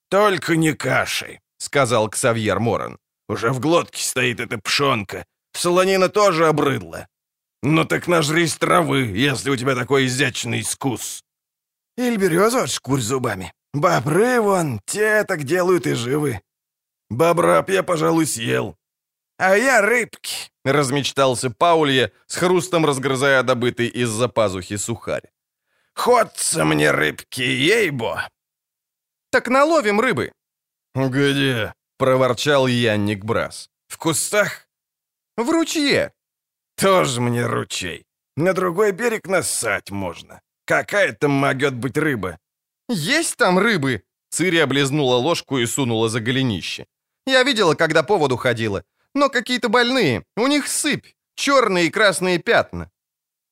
«Только 0.08 0.56
не 0.56 0.72
кашей»,— 0.72 1.40
сказал 1.58 2.08
Ксавьер 2.08 2.60
Моран. 2.60 2.98
«Уже 3.28 3.50
в 3.50 3.60
глотке 3.60 4.02
стоит 4.02 4.40
эта 4.40 4.58
пшонка. 4.58 5.24
Солонина 5.52 6.08
тоже 6.08 6.48
обрыдла. 6.48 7.06
Ну 7.62 7.84
так 7.84 8.08
нажрись 8.08 8.56
травы, 8.56 9.02
если 9.06 9.50
у 9.50 9.56
тебя 9.56 9.74
такой 9.74 10.06
изящный 10.06 10.60
искус». 10.60 11.22
«Или 11.98 12.16
березу 12.16 12.58
от 12.58 12.70
шкурь 12.70 13.00
зубами. 13.00 13.52
Бобры 13.74 14.40
вон, 14.40 14.80
те 14.86 15.24
так 15.24 15.44
делают 15.44 15.86
и 15.86 15.94
живы. 15.94 16.40
Бобраб 17.12 17.68
я, 17.68 17.82
пожалуй, 17.82 18.26
съел. 18.26 18.76
А 19.38 19.56
я 19.56 19.82
рыбки,— 19.82 20.50
размечтался 20.64 21.50
Паулья, 21.50 22.10
с 22.26 22.36
хрустом 22.36 22.86
разгрызая 22.86 23.42
добытый 23.42 23.88
из-за 23.88 24.28
пазухи 24.28 24.76
сухарь. 24.76 25.30
«Ходца 25.94 26.64
мне 26.64 26.90
рыбки, 26.90 27.42
ей-бо!» 27.42 28.28
«Так 29.30 29.48
наловим 29.48 30.00
рыбы!» 30.00 30.32
«Где?»— 30.94 31.74
проворчал 31.98 32.66
Янник 32.66 33.24
Брас. 33.24 33.68
«В 33.88 33.98
кустах?» 33.98 34.66
«В 35.36 35.50
ручье!» 35.50 36.12
«Тоже 36.76 37.20
мне 37.20 37.46
ручей. 37.46 38.06
На 38.36 38.54
другой 38.54 38.92
берег 38.92 39.28
нассать 39.28 39.90
можно. 39.90 40.40
Какая 40.64 41.12
там 41.12 41.30
могет 41.32 41.74
быть 41.74 41.98
рыба?» 41.98 42.38
«Есть 42.88 43.36
там 43.36 43.58
рыбы!» 43.58 44.02
Цири 44.30 44.62
облизнула 44.62 45.16
ложку 45.16 45.58
и 45.58 45.66
сунула 45.66 46.08
за 46.08 46.20
голенище. 46.20 46.86
Я 47.26 47.44
видела, 47.44 47.74
когда 47.74 48.02
по 48.02 48.16
воду 48.16 48.36
ходила. 48.36 48.82
Но 49.14 49.28
какие-то 49.28 49.68
больные. 49.68 50.24
У 50.36 50.46
них 50.46 50.66
сыпь. 50.68 51.06
Черные 51.34 51.86
и 51.86 51.90
красные 51.90 52.38
пятна». 52.38 52.90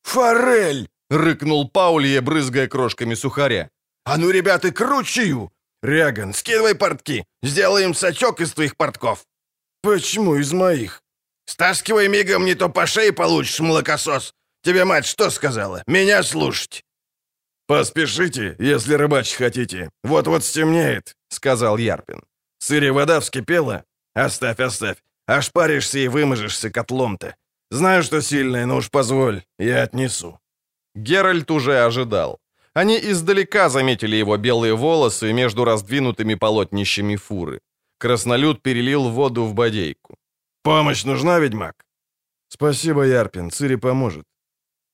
«Форель!»— 0.03 0.89
рыкнул 1.11 1.69
Паулье, 1.69 2.21
брызгая 2.21 2.69
крошками 2.69 3.15
сухаря. 3.15 3.69
«А 4.05 4.17
ну, 4.17 4.31
ребята, 4.31 4.71
к 4.71 4.81
ручью! 4.81 5.51
Ряган, 5.83 6.35
скидывай 6.35 6.75
портки. 6.75 7.25
Сделаем 7.43 7.95
сачок 7.95 8.41
из 8.41 8.53
твоих 8.53 8.77
портков». 8.77 9.27
«Почему 9.83 10.37
из 10.37 10.53
моих?» 10.53 11.03
«Стаскивай 11.47 12.09
мигом, 12.09 12.45
не 12.45 12.55
то 12.55 12.69
по 12.69 12.87
шее 12.87 13.13
получишь, 13.13 13.61
молокосос. 13.61 14.35
Тебе 14.63 14.85
мать 14.85 15.07
что 15.07 15.31
сказала? 15.31 15.83
Меня 15.87 16.23
слушать». 16.23 16.85
«Поспешите, 17.67 18.57
если 18.59 18.95
рыбачить 18.95 19.37
хотите. 19.37 19.91
Вот-вот 20.03 20.45
стемнеет»,— 20.45 21.17
сказал 21.29 21.79
Ярпин. 21.79 22.23
Сыре 22.61 22.93
вода 22.93 23.21
вскипела? 23.21 23.85
Оставь, 24.15 24.61
оставь. 24.61 24.97
Ошпаришься 25.27 25.99
и 25.99 26.09
выможешься 26.09 26.71
котлом-то. 26.71 27.35
Знаю, 27.71 28.03
что 28.03 28.21
сильная, 28.23 28.67
но 28.67 28.77
уж 28.77 28.91
позволь, 28.91 29.43
я 29.59 29.83
отнесу». 29.83 30.39
Геральт 30.95 31.51
уже 31.51 31.87
ожидал. 31.87 32.39
Они 32.75 32.99
издалека 32.99 33.69
заметили 33.69 34.17
его 34.17 34.37
белые 34.37 34.75
волосы 34.75 35.33
между 35.33 35.65
раздвинутыми 35.65 36.35
полотнищами 36.35 37.17
фуры. 37.17 37.61
Краснолюд 37.99 38.63
перелил 38.63 39.09
воду 39.11 39.45
в 39.45 39.55
бодейку. 39.55 40.17
«Помощь 40.63 41.05
нужна, 41.05 41.39
ведьмак?» 41.39 41.75
«Спасибо, 42.49 43.07
Ярпин, 43.07 43.51
Цири 43.51 43.77
поможет». 43.77 44.25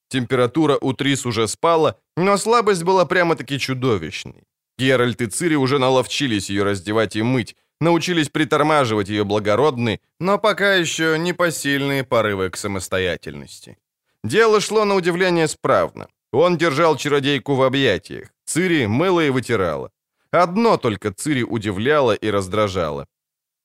Температура 0.08 0.78
у 0.80 0.92
Трис 0.92 1.26
уже 1.26 1.48
спала, 1.48 1.94
но 2.16 2.36
слабость 2.36 2.84
была 2.84 3.06
прямо-таки 3.06 3.58
чудовищной. 3.58 4.44
Геральт 4.78 5.20
и 5.20 5.26
Цири 5.26 5.56
уже 5.56 5.78
наловчились 5.78 6.50
ее 6.50 6.62
раздевать 6.62 7.16
и 7.16 7.22
мыть, 7.22 7.56
научились 7.80 8.28
притормаживать 8.28 9.08
ее 9.08 9.24
благородные, 9.24 10.00
но 10.20 10.38
пока 10.38 10.74
еще 10.74 11.18
непосильные 11.18 12.04
порывы 12.04 12.50
к 12.50 12.56
самостоятельности. 12.56 13.76
Дело 14.24 14.60
шло 14.60 14.84
на 14.84 14.94
удивление 14.94 15.48
справно. 15.48 16.08
Он 16.32 16.56
держал 16.58 16.96
чародейку 16.96 17.54
в 17.54 17.62
объятиях, 17.62 18.28
Цири 18.44 18.86
мыла 18.86 19.20
и 19.24 19.30
вытирала. 19.30 19.90
Одно 20.30 20.76
только 20.76 21.12
Цири 21.12 21.42
удивляло 21.42 22.12
и 22.12 22.30
раздражало. 22.30 23.06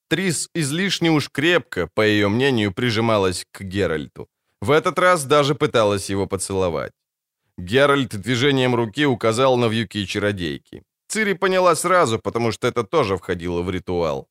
Трис 0.08 0.50
излишне 0.54 1.10
уж 1.12 1.30
крепко, 1.30 1.88
по 1.94 2.02
ее 2.02 2.28
мнению, 2.28 2.74
прижималась 2.74 3.46
к 3.52 3.62
Геральту. 3.62 4.28
В 4.62 4.72
этот 4.72 5.00
раз 5.00 5.26
даже 5.26 5.56
пыталась 5.56 6.10
его 6.10 6.28
поцеловать. 6.28 6.94
Геральт 7.58 8.16
движением 8.16 8.76
руки 8.76 9.06
указал 9.06 9.58
на 9.58 9.68
вьюки 9.68 10.06
чародейки. 10.06 10.84
Цири 11.12 11.34
поняла 11.34 11.76
сразу, 11.76 12.20
потому 12.20 12.54
что 12.54 12.68
это 12.68 12.84
тоже 12.84 13.18
входило 13.18 13.62
в 13.62 13.70
ритуал. 13.70 14.28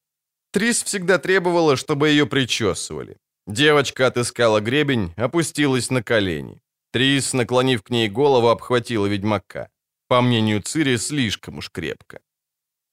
Трис 0.50 0.82
всегда 0.82 1.18
требовала, 1.18 1.76
чтобы 1.76 2.08
ее 2.08 2.26
причесывали. 2.26 3.18
Девочка 3.46 4.06
отыскала 4.06 4.60
гребень, 4.60 5.12
опустилась 5.16 5.90
на 5.90 6.02
колени. 6.02 6.62
Трис, 6.90 7.34
наклонив 7.34 7.82
к 7.82 7.90
ней 7.90 8.08
голову, 8.08 8.48
обхватила 8.48 9.06
ведьмака. 9.06 9.68
По 10.08 10.22
мнению 10.22 10.62
Цири, 10.62 10.96
слишком 10.96 11.58
уж 11.58 11.68
крепко. 11.70 12.18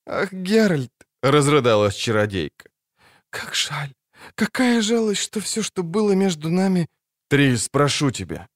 «Ах, 0.06 0.34
Геральт!»— 0.34 0.92
разрыдалась 1.24 1.96
чародейка. 1.96 2.70
«Как 3.30 3.56
жаль! 3.56 3.94
Какая 4.36 4.82
жалость, 4.82 5.22
что 5.22 5.40
все, 5.40 5.64
что 5.64 5.84
было 5.84 6.12
между 6.12 6.50
нами...» 6.50 6.88
«Трис, 7.30 7.70
прошу 7.70 8.12
тебя!» 8.12 8.48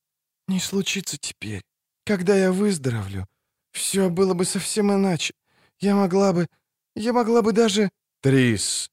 «Не 0.49 0.59
случится 0.59 1.17
теперь. 1.17 1.61
Когда 2.05 2.35
я 2.35 2.51
выздоровлю, 2.51 3.27
Все 3.71 4.09
было 4.09 4.33
бы 4.33 4.45
совсем 4.45 4.91
иначе. 4.91 5.33
Я 5.79 5.95
могла 5.95 6.33
бы... 6.33 6.47
Я 6.95 7.13
могла 7.13 7.41
бы 7.41 7.53
даже... 7.53 7.89
Трис. 8.21 8.91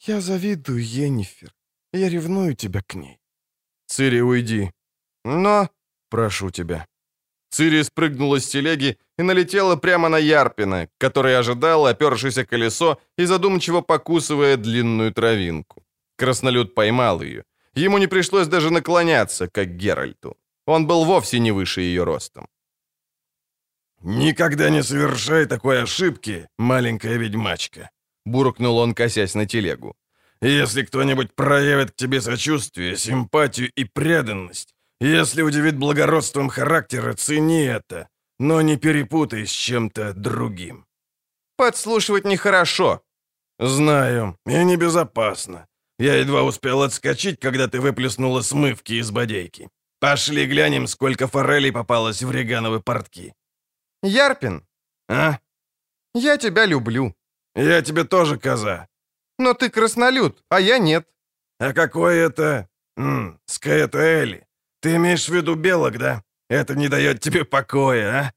Я 0.00 0.20
завидую 0.20 0.82
Енифер. 0.82 1.52
Я 1.92 2.08
ревную 2.08 2.54
тебя 2.54 2.80
к 2.86 2.94
ней. 2.94 3.18
Цири, 3.86 4.22
уйди. 4.22 4.70
Но... 5.24 5.68
Прошу 6.08 6.50
тебя. 6.50 6.86
Цири 7.50 7.82
спрыгнула 7.82 8.38
с 8.40 8.48
телеги 8.48 8.96
и 9.18 9.22
налетела 9.22 9.76
прямо 9.76 10.08
на 10.08 10.18
Ярпина, 10.18 10.88
который 10.98 11.38
ожидал, 11.38 11.86
опершись 11.86 12.38
о 12.38 12.46
колесо 12.46 12.98
и 13.18 13.26
задумчиво 13.26 13.82
покусывая 13.82 14.56
длинную 14.56 15.12
травинку. 15.12 15.82
Краснолюд 16.16 16.74
поймал 16.74 17.22
ее. 17.22 17.44
Ему 17.74 17.98
не 17.98 18.06
пришлось 18.06 18.46
даже 18.46 18.70
наклоняться, 18.70 19.48
как 19.48 19.76
Геральту. 19.76 20.36
Он 20.66 20.86
был 20.86 21.04
вовсе 21.04 21.40
не 21.40 21.52
выше 21.52 21.80
ее 21.80 22.04
ростом. 22.04 22.46
«Никогда 24.04 24.70
не 24.70 24.82
совершай 24.82 25.46
такой 25.46 25.82
ошибки, 25.82 26.48
маленькая 26.58 27.18
ведьмачка»,— 27.18 27.90
буркнул 28.26 28.78
он, 28.78 28.94
косясь 28.94 29.34
на 29.34 29.46
телегу. 29.46 29.94
«Если 30.40 30.82
кто-нибудь 30.82 31.34
проявит 31.34 31.92
к 31.92 31.96
тебе 31.96 32.20
сочувствие, 32.20 32.96
симпатию 32.96 33.70
и 33.76 33.84
преданность, 33.84 34.74
если 35.00 35.42
удивит 35.42 35.76
благородством 35.78 36.48
характера, 36.48 37.14
цени 37.14 37.64
это, 37.64 38.08
но 38.40 38.60
не 38.60 38.76
перепутай 38.76 39.46
с 39.46 39.50
чем-то 39.50 40.14
другим». 40.14 40.84
«Подслушивать 41.56 42.24
нехорошо». 42.24 43.02
«Знаю, 43.60 44.36
и 44.46 44.64
небезопасно. 44.64 45.66
Я 46.00 46.16
едва 46.16 46.42
успел 46.42 46.82
отскочить, 46.82 47.38
когда 47.38 47.68
ты 47.68 47.80
выплеснула 47.80 48.42
смывки 48.42 48.94
из 48.94 49.12
бодейки. 49.12 49.68
Пошли 50.00 50.46
глянем, 50.46 50.88
сколько 50.88 51.28
форелей 51.28 51.70
попалось 51.70 52.22
в 52.22 52.32
регановы 52.32 52.80
портки». 52.80 53.32
«Ярпин?» 54.02 54.66
«А?» 55.08 55.38
«Я 56.14 56.36
тебя 56.36 56.66
люблю». 56.66 57.14
«Я 57.54 57.82
тебе 57.82 58.04
тоже, 58.04 58.38
коза». 58.38 58.88
«Но 59.38 59.54
ты 59.54 59.70
краснолюд, 59.70 60.42
а 60.48 60.60
я 60.60 60.78
нет». 60.78 61.08
«А 61.60 61.72
какой 61.72 62.16
это... 62.16 62.68
М, 62.96 63.40
Скаэтуэли? 63.46 64.46
Ты 64.80 64.96
имеешь 64.96 65.28
в 65.28 65.34
виду 65.34 65.54
белок, 65.54 65.98
да? 65.98 66.22
Это 66.50 66.74
не 66.74 66.88
дает 66.88 67.20
тебе 67.20 67.44
покоя, 67.44 68.20
а?» 68.20 68.32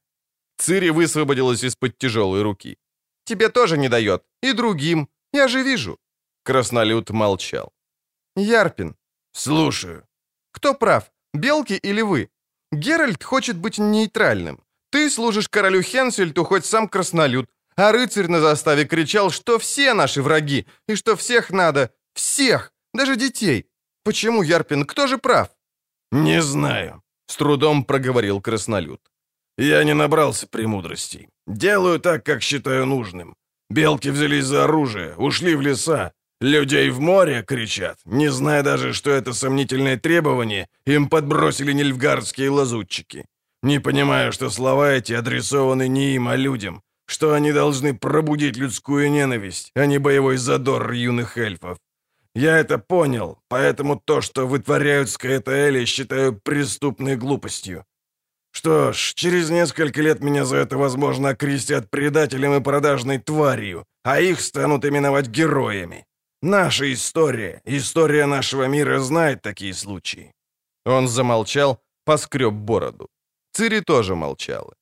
Цири 0.58 0.90
высвободилась 0.90 1.64
из-под 1.64 1.98
тяжелой 1.98 2.42
руки. 2.42 2.78
«Тебе 3.24 3.48
тоже 3.48 3.76
не 3.78 3.88
дает. 3.88 4.22
И 4.42 4.52
другим. 4.52 5.08
Я 5.32 5.48
же 5.48 5.62
вижу». 5.62 5.98
Краснолюд 6.44 7.10
молчал. 7.10 7.72
«Ярпин». 8.36 8.94
«Слушаю». 9.32 10.02
«Кто 10.52 10.74
прав, 10.74 11.10
белки 11.34 11.74
или 11.74 12.02
вы? 12.02 12.30
Геральт 12.72 13.24
хочет 13.24 13.56
быть 13.56 13.78
нейтральным. 13.78 14.65
Ты 14.96 15.10
служишь 15.10 15.48
королю 15.50 15.82
Хенсельту, 15.82 16.44
хоть 16.44 16.64
сам 16.64 16.88
краснолюд, 16.88 17.46
а 17.76 17.92
рыцарь 17.92 18.28
на 18.28 18.40
заставе 18.40 18.86
кричал, 18.86 19.30
что 19.30 19.58
все 19.58 19.94
наши 19.94 20.22
враги, 20.22 20.64
и 20.88 20.96
что 20.96 21.16
всех 21.16 21.50
надо, 21.50 21.90
всех, 22.14 22.72
даже 22.94 23.16
детей. 23.16 23.66
Почему, 24.04 24.42
Ярпин, 24.42 24.86
кто 24.86 25.06
же 25.06 25.18
прав?» 25.18 25.48
«Не 26.12 26.42
знаю»,— 26.42 27.02
с 27.26 27.36
трудом 27.36 27.84
проговорил 27.84 28.40
краснолюд. 28.40 29.00
«Я 29.58 29.84
не 29.84 29.94
набрался 29.94 30.46
премудростей. 30.46 31.28
Делаю 31.46 31.98
так, 31.98 32.24
как 32.24 32.42
считаю 32.42 32.86
нужным. 32.86 33.34
Белки 33.68 34.10
взялись 34.10 34.46
за 34.46 34.64
оружие, 34.64 35.14
ушли 35.18 35.56
в 35.56 35.60
леса. 35.60 36.12
Людей 36.40 36.88
в 36.90 37.00
море 37.00 37.42
кричат, 37.42 37.98
не 38.06 38.30
зная 38.30 38.62
даже, 38.62 38.94
что 38.94 39.10
это 39.10 39.34
сомнительное 39.34 39.98
требование, 39.98 40.68
им 40.86 41.08
подбросили 41.08 41.74
нильфгардские 41.74 42.48
лазутчики. 42.48 43.26
Не 43.66 43.80
понимаю, 43.80 44.30
что 44.32 44.48
слова 44.50 44.92
эти 44.92 45.12
адресованы 45.12 45.88
не 45.88 46.14
им, 46.14 46.28
а 46.28 46.36
людям, 46.36 46.82
что 47.08 47.32
они 47.32 47.52
должны 47.52 47.98
пробудить 47.98 48.56
людскую 48.56 49.10
ненависть, 49.10 49.72
а 49.74 49.86
не 49.86 49.98
боевой 49.98 50.36
задор 50.36 50.92
юных 50.92 51.36
эльфов. 51.36 51.76
Я 52.36 52.58
это 52.58 52.78
понял, 52.78 53.38
поэтому 53.48 53.96
то, 53.96 54.20
что 54.20 54.46
вытворяют 54.46 55.10
Скаэтаэли, 55.10 55.84
считаю 55.84 56.40
преступной 56.44 57.16
глупостью. 57.16 57.84
Что 58.52 58.92
ж, 58.92 59.14
через 59.16 59.50
несколько 59.50 60.00
лет 60.00 60.22
меня 60.22 60.44
за 60.44 60.58
это, 60.58 60.78
возможно, 60.78 61.30
окрестят 61.30 61.90
предателем 61.90 62.54
и 62.54 62.62
продажной 62.62 63.18
тварью, 63.18 63.84
а 64.04 64.20
их 64.20 64.40
станут 64.40 64.84
именовать 64.84 65.26
героями. 65.26 66.04
Наша 66.40 66.92
история, 66.92 67.60
история 67.64 68.26
нашего 68.26 68.68
мира 68.68 69.00
знает 69.00 69.42
такие 69.42 69.74
случаи». 69.74 70.30
Он 70.84 71.08
замолчал, 71.08 71.80
поскреб 72.04 72.52
бороду. 72.52 73.08
Цири 73.56 73.80
тоже 73.80 74.14
молчала. 74.14 74.74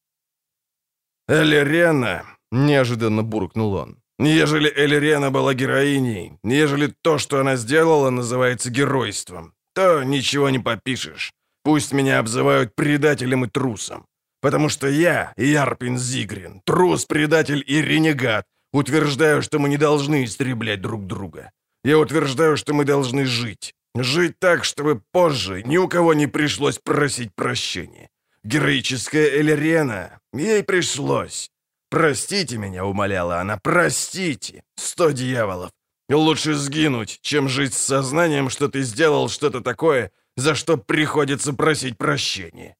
«Элирена»,— 1.28 2.24
неожиданно 2.50 3.22
буркнул 3.22 3.74
он, 3.74 3.98
Ежели 4.18 4.72
Элирена 4.76 5.30
была 5.30 5.54
героиней, 5.54 6.32
ежели 6.44 6.92
то, 7.02 7.18
что 7.18 7.40
она 7.40 7.56
сделала, 7.56 8.10
называется 8.10 8.70
геройством, 8.70 9.54
то 9.74 10.02
ничего 10.04 10.50
не 10.50 10.58
попишешь. 10.58 11.32
Пусть 11.62 11.92
меня 11.92 12.18
обзывают 12.18 12.74
предателем 12.74 13.44
и 13.44 13.48
трусом. 13.48 14.06
Потому 14.40 14.68
что 14.68 14.88
я, 14.88 15.32
Ярпин 15.36 15.98
Зигрин, 15.98 16.60
трус, 16.64 17.06
предатель 17.06 17.64
и 17.66 17.82
ренегат, 17.82 18.44
утверждаю, 18.72 19.42
что 19.42 19.58
мы 19.58 19.68
не 19.68 19.78
должны 19.78 20.24
истреблять 20.24 20.80
друг 20.80 21.06
друга. 21.06 21.50
Я 21.84 21.98
утверждаю, 21.98 22.56
что 22.56 22.74
мы 22.74 22.84
должны 22.84 23.24
жить. 23.24 23.72
Жить 23.96 24.38
так, 24.40 24.64
чтобы 24.64 25.00
позже 25.12 25.62
ни 25.62 25.76
у 25.76 25.88
кого 25.88 26.14
не 26.14 26.26
пришлось 26.26 26.78
просить 26.78 27.34
прощения. 27.34 28.08
Героическая 28.44 29.40
Элирена, 29.40 30.20
ей 30.34 30.62
пришлось. 30.62 31.50
«Простите 31.90 32.58
меня»,— 32.58 32.84
умоляла 32.86 33.40
она,— 33.40 33.58
«простите! 33.62 34.62
Сто 34.76 35.12
дьяволов! 35.12 35.70
Лучше 36.10 36.54
сгинуть, 36.54 37.20
чем 37.22 37.48
жить 37.48 37.72
с 37.72 37.78
сознанием, 37.78 38.50
что 38.50 38.68
ты 38.68 38.82
сделал 38.82 39.28
что-то 39.28 39.60
такое, 39.60 40.10
за 40.36 40.54
что 40.54 40.76
приходится 40.76 41.52
просить 41.52 41.96
прощения». 41.96 42.76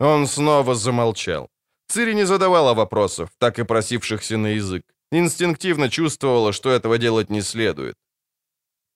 Он 0.00 0.26
снова 0.26 0.74
замолчал. 0.74 1.48
Цири 1.88 2.14
не 2.14 2.26
задавала 2.26 2.74
вопросов, 2.74 3.28
так 3.38 3.58
и 3.58 3.64
просившихся 3.64 4.36
на 4.36 4.48
язык. 4.48 4.82
Инстинктивно 5.12 5.88
чувствовала, 5.88 6.52
что 6.52 6.70
этого 6.70 6.98
делать 6.98 7.30
не 7.30 7.42
следует. 7.42 7.94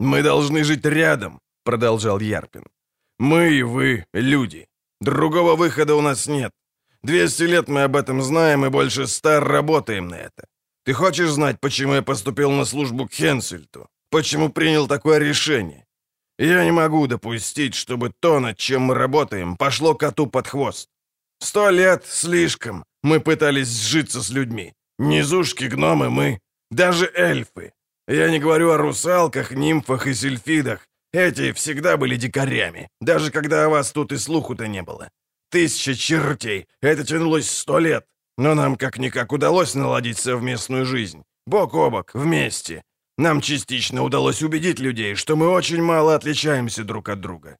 «Мы 0.00 0.22
должны 0.22 0.64
жить 0.64 0.84
рядом»,— 0.84 1.38
продолжал 1.64 2.20
Ярпин. 2.20 2.64
«Мы 3.18 3.52
и 3.58 3.62
вы— 3.62 4.06
люди. 4.14 4.66
Другого 5.00 5.56
выхода 5.56 5.94
у 5.94 6.00
нас 6.00 6.26
нет. 6.26 6.52
Двести 7.02 7.44
лет 7.44 7.68
мы 7.68 7.84
об 7.84 7.96
этом 7.96 8.22
знаем 8.22 8.66
и 8.66 8.68
больше 8.68 9.06
ста 9.06 9.40
работаем 9.40 10.08
на 10.08 10.16
это. 10.16 10.44
Ты 10.84 10.92
хочешь 10.92 11.30
знать, 11.30 11.60
почему 11.60 11.94
я 11.94 12.02
поступил 12.02 12.50
на 12.50 12.64
службу 12.64 13.06
к 13.06 13.12
Хенсельту? 13.12 13.88
Почему 14.10 14.50
принял 14.50 14.88
такое 14.88 15.18
решение? 15.18 15.86
Я 16.38 16.64
не 16.64 16.72
могу 16.72 17.06
допустить, 17.06 17.74
чтобы 17.74 18.12
то, 18.20 18.40
над 18.40 18.56
чем 18.58 18.82
мы 18.82 18.94
работаем, 18.94 19.56
пошло 19.56 19.94
коту 19.94 20.26
под 20.26 20.48
хвост. 20.48 20.88
Сто 21.38 21.70
лет 21.70 22.04
слишком 22.06 22.84
мы 23.02 23.20
пытались 23.20 23.68
сжиться 23.68 24.22
с 24.22 24.30
людьми. 24.30 24.72
Низушки, 24.98 25.64
гномы, 25.64 26.10
мы, 26.10 26.40
даже 26.70 27.10
эльфы. 27.14 27.72
Я 28.08 28.30
не 28.30 28.38
говорю 28.38 28.70
о 28.70 28.76
русалках, 28.76 29.52
нимфах 29.52 30.06
и 30.06 30.14
сельфидах. 30.14 30.86
Эти 31.12 31.52
всегда 31.52 31.96
были 31.96 32.16
дикарями, 32.16 32.88
даже 33.00 33.30
когда 33.30 33.64
о 33.64 33.68
вас 33.68 33.92
тут 33.92 34.12
и 34.12 34.18
слуху-то 34.18 34.68
не 34.68 34.82
было. 34.82 35.10
Тысяча 35.50 35.94
чертей! 35.94 36.66
Это 36.82 37.04
тянулось 37.04 37.50
сто 37.50 37.80
лет! 37.80 38.06
Но 38.38 38.54
нам 38.54 38.76
как-никак 38.76 39.32
удалось 39.32 39.74
наладить 39.74 40.18
совместную 40.18 40.86
жизнь. 40.86 41.22
Бок 41.46 41.74
о 41.74 41.90
бок, 41.90 42.14
вместе. 42.14 42.82
Нам 43.18 43.40
частично 43.40 44.02
удалось 44.02 44.42
убедить 44.42 44.80
людей, 44.80 45.14
что 45.16 45.36
мы 45.36 45.48
очень 45.48 45.82
мало 45.82 46.14
отличаемся 46.14 46.84
друг 46.84 47.08
от 47.08 47.20
друга. 47.20 47.56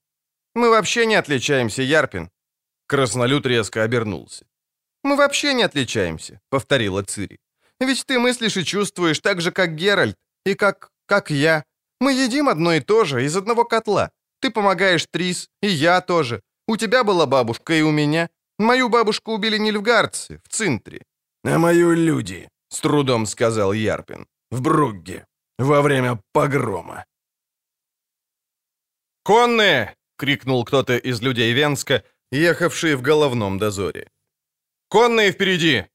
Мы 0.54 0.70
вообще 0.70 1.06
не 1.06 1.16
отличаемся, 1.16 1.82
Ярпин. 1.82 2.30
Краснолюд 2.86 3.46
резко 3.46 3.82
обернулся. 3.82 4.46
«Мы 5.04 5.16
вообще 5.16 5.54
не 5.54 5.62
отличаемся»,— 5.62 6.40
повторила 6.50 7.02
Цири. 7.02 7.38
«Ведь 7.80 8.04
ты 8.06 8.18
мыслишь 8.18 8.56
и 8.56 8.64
чувствуешь 8.64 9.20
так 9.20 9.40
же, 9.40 9.50
как 9.52 9.74
Геральт, 9.74 10.16
и 10.44 10.54
как... 10.54 10.90
как 11.06 11.30
я. 11.30 11.64
Мы 12.00 12.12
едим 12.12 12.48
одно 12.48 12.72
и 12.72 12.80
то 12.80 13.04
же, 13.04 13.24
из 13.24 13.36
одного 13.36 13.64
котла. 13.64 14.10
Ты 14.40 14.50
помогаешь 14.50 15.06
Трис, 15.10 15.48
и 15.62 15.68
я 15.68 16.00
тоже. 16.00 16.40
У 16.66 16.76
тебя 16.76 17.04
была 17.04 17.26
бабушка 17.26 17.74
и 17.74 17.82
у 17.82 17.90
меня. 17.90 18.28
Мою 18.58 18.88
бабушку 18.88 19.32
убили 19.32 19.58
нильфгардцы 19.58 20.40
в 20.44 20.48
Цинтре». 20.48 21.00
«А 21.44 21.58
мою 21.58 21.94
люди»,— 21.94 22.48
с 22.68 22.80
трудом 22.80 23.26
сказал 23.26 23.72
Ярпин. 23.72 24.26
«В 24.50 24.60
Бругге. 24.60 25.24
Во 25.58 25.82
время 25.82 26.20
погрома». 26.32 27.04
«Конные!»— 29.22 29.94
крикнул 30.18 30.64
кто-то 30.64 30.96
из 30.96 31.22
людей 31.22 31.54
Венска, 31.54 32.02
ехавшие 32.32 32.96
в 32.96 33.02
головном 33.02 33.58
дозоре. 33.58 34.08
«Конные 34.88 35.32
впереди!» 35.32 35.86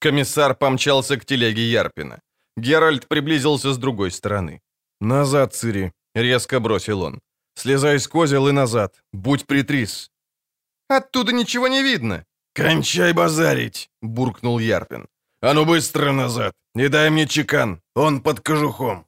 Комиссар 0.00 0.54
помчался 0.54 1.16
к 1.16 1.24
телеге 1.24 1.62
Ярпина. 1.62 2.20
Геральт 2.56 3.08
приблизился 3.08 3.72
с 3.72 3.78
другой 3.78 4.10
стороны. 4.10 4.60
«Назад, 5.00 5.54
Цири!»— 5.54 5.92
резко 6.14 6.60
бросил 6.60 7.02
он. 7.02 7.20
Слезай 7.58 7.98
с 7.98 8.06
козел 8.06 8.48
и 8.48 8.52
назад. 8.52 8.94
Будь 9.12 9.44
притрис. 9.44 10.10
Оттуда 10.88 11.32
ничего 11.32 11.68
не 11.68 11.82
видно. 11.82 12.24
«Кончай 12.54 13.12
базарить!»— 13.12 13.90
буркнул 14.02 14.60
Ярпин. 14.60 15.06
«А 15.42 15.54
ну 15.54 15.64
быстро 15.64 16.12
назад! 16.12 16.52
И 16.76 16.88
дай 16.88 17.10
мне 17.10 17.26
чекан, 17.26 17.80
он 17.96 18.20
под 18.20 18.40
кожухом!» 18.40 19.06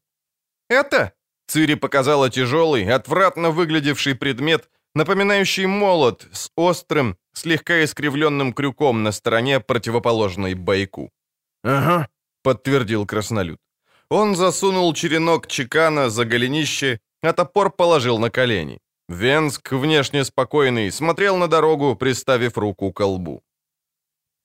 «Это?»— 0.69 1.13
Цири 1.47 1.77
показала 1.77 2.31
тяжелый, 2.31 2.95
отвратно 2.95 3.51
выглядевший 3.51 4.15
предмет, 4.15 4.69
напоминающий 4.95 5.67
молот 5.67 6.29
с 6.33 6.51
острым, 6.57 7.17
слегка 7.35 7.83
искривленным 7.85 8.53
крюком 8.53 9.03
на 9.03 9.13
стороне 9.13 9.61
противоположной 9.61 10.55
бойку. 10.55 11.11
«Ага»,— 11.65 12.09
подтвердил 12.43 13.07
краснолюд. 13.07 13.59
Он 14.11 14.35
засунул 14.35 14.95
черенок 14.95 15.47
чекана 15.47 16.11
за 16.11 16.25
голенище, 16.25 16.99
а 17.23 17.33
топор 17.33 17.71
положил 17.71 18.19
на 18.19 18.31
колени. 18.31 18.79
Венск, 19.09 19.73
внешне 19.73 20.25
спокойный, 20.25 20.91
смотрел 20.91 21.37
на 21.37 21.49
дорогу, 21.49 21.97
приставив 21.97 22.59
руку 22.59 22.93
к 22.93 23.07
лбу. 23.07 23.43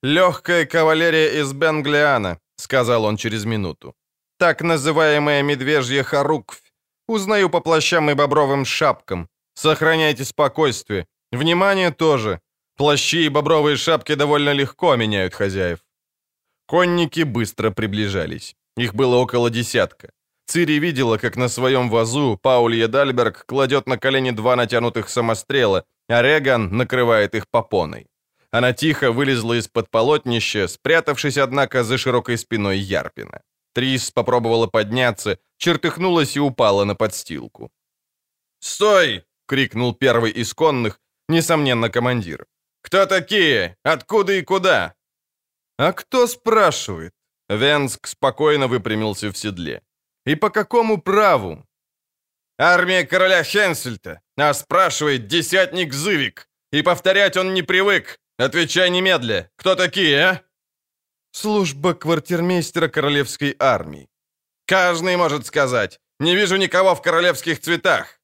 «Легкая 0.03 0.66
кавалерия 0.66 1.41
из 1.41 1.53
Бенглиана»,— 1.53 2.38
сказал 2.57 3.05
он 3.05 3.18
через 3.18 3.45
минуту. 3.45 3.93
«Так 4.38 4.61
называемая 4.61 5.43
медвежья 5.43 6.03
хоруквь. 6.03 6.61
Узнаю 7.07 7.49
по 7.49 7.61
плащам 7.61 8.09
и 8.09 8.13
бобровым 8.13 8.66
шапкам. 8.66 9.28
Сохраняйте 9.55 10.26
спокойствие. 10.26 11.05
Внимание 11.32 11.91
тоже. 11.91 12.39
Плащи 12.78 13.26
и 13.26 13.30
бобровые 13.30 13.78
шапки 13.78 14.16
довольно 14.16 14.53
легко 14.53 14.95
меняют 14.95 15.34
хозяев». 15.34 15.80
Конники 16.68 17.24
быстро 17.24 17.72
приближались. 17.72 18.55
Их 18.78 18.94
было 18.94 19.16
около 19.16 19.50
десятка. 19.50 20.10
Цири 20.48 20.80
видела, 20.80 21.18
как 21.18 21.38
на 21.38 21.50
своем 21.50 21.90
вазу 21.90 22.38
Паулье 22.42 22.88
Дальберг 22.88 23.46
кладет 23.46 23.88
на 23.88 23.98
колени 23.98 24.32
два 24.32 24.56
натянутых 24.56 25.10
самострела, 25.10 25.86
а 26.08 26.22
Реган 26.22 26.78
накрывает 26.78 27.36
их 27.36 27.48
попоной. 27.50 28.08
Она 28.52 28.74
тихо 28.74 29.12
вылезла 29.12 29.58
из-под 29.60 29.90
полотнища, 29.90 30.68
спрятавшись, 30.68 31.38
однако, 31.38 31.84
за 31.84 31.98
широкой 31.98 32.38
спиной 32.38 32.78
Ярпина. 32.78 33.42
Трис 33.74 34.12
попробовала 34.12 34.68
подняться, 34.68 35.38
чертыхнулась 35.58 36.38
и 36.38 36.40
упала 36.40 36.86
на 36.86 36.96
подстилку. 36.96 37.70
«Стой!»— 38.60 39.24
крикнул 39.48 39.94
первый 39.94 40.32
из 40.32 40.54
конных, 40.54 41.00
несомненно, 41.28 41.90
командир. 41.90 42.46
«Кто 42.82 43.06
такие? 43.06 43.76
Откуда 43.84 44.34
и 44.34 44.42
куда?» 44.44 44.94
«А 45.78 45.92
кто 45.92 46.28
спрашивает?» 46.28 47.14
Венск 47.50 48.08
спокойно 48.08 48.68
выпрямился 48.68 49.32
в 49.32 49.38
седле. 49.38 49.82
«И 50.26 50.36
по 50.36 50.50
какому 50.50 51.02
праву?» 51.02 51.66
«Армия 52.58 53.06
короля 53.06 53.43
Хенсельта, 53.43 54.22
а 54.38 54.54
спрашивает 54.54 55.28
десятник 55.28 55.93
Зывик, 55.93 56.48
и 56.72 56.82
повторять 56.82 57.38
он 57.38 57.54
не 57.54 57.64
привык. 57.64 58.20
Отвечай 58.38 58.89
немедля, 58.89 59.50
кто 59.56 59.76
такие, 59.76 60.26
а?» 60.26 60.41
«Служба 61.32 61.93
квартирмейстера 61.93 62.88
королевской 62.88 63.56
армии». 63.60 64.10
«Каждый 64.66 65.18
может 65.18 65.46
сказать. 65.46 66.00
Не 66.20 66.36
вижу 66.36 66.58
никого 66.58 66.96
в 66.96 67.02
королевских 67.02 67.60
цветах». 67.60 68.20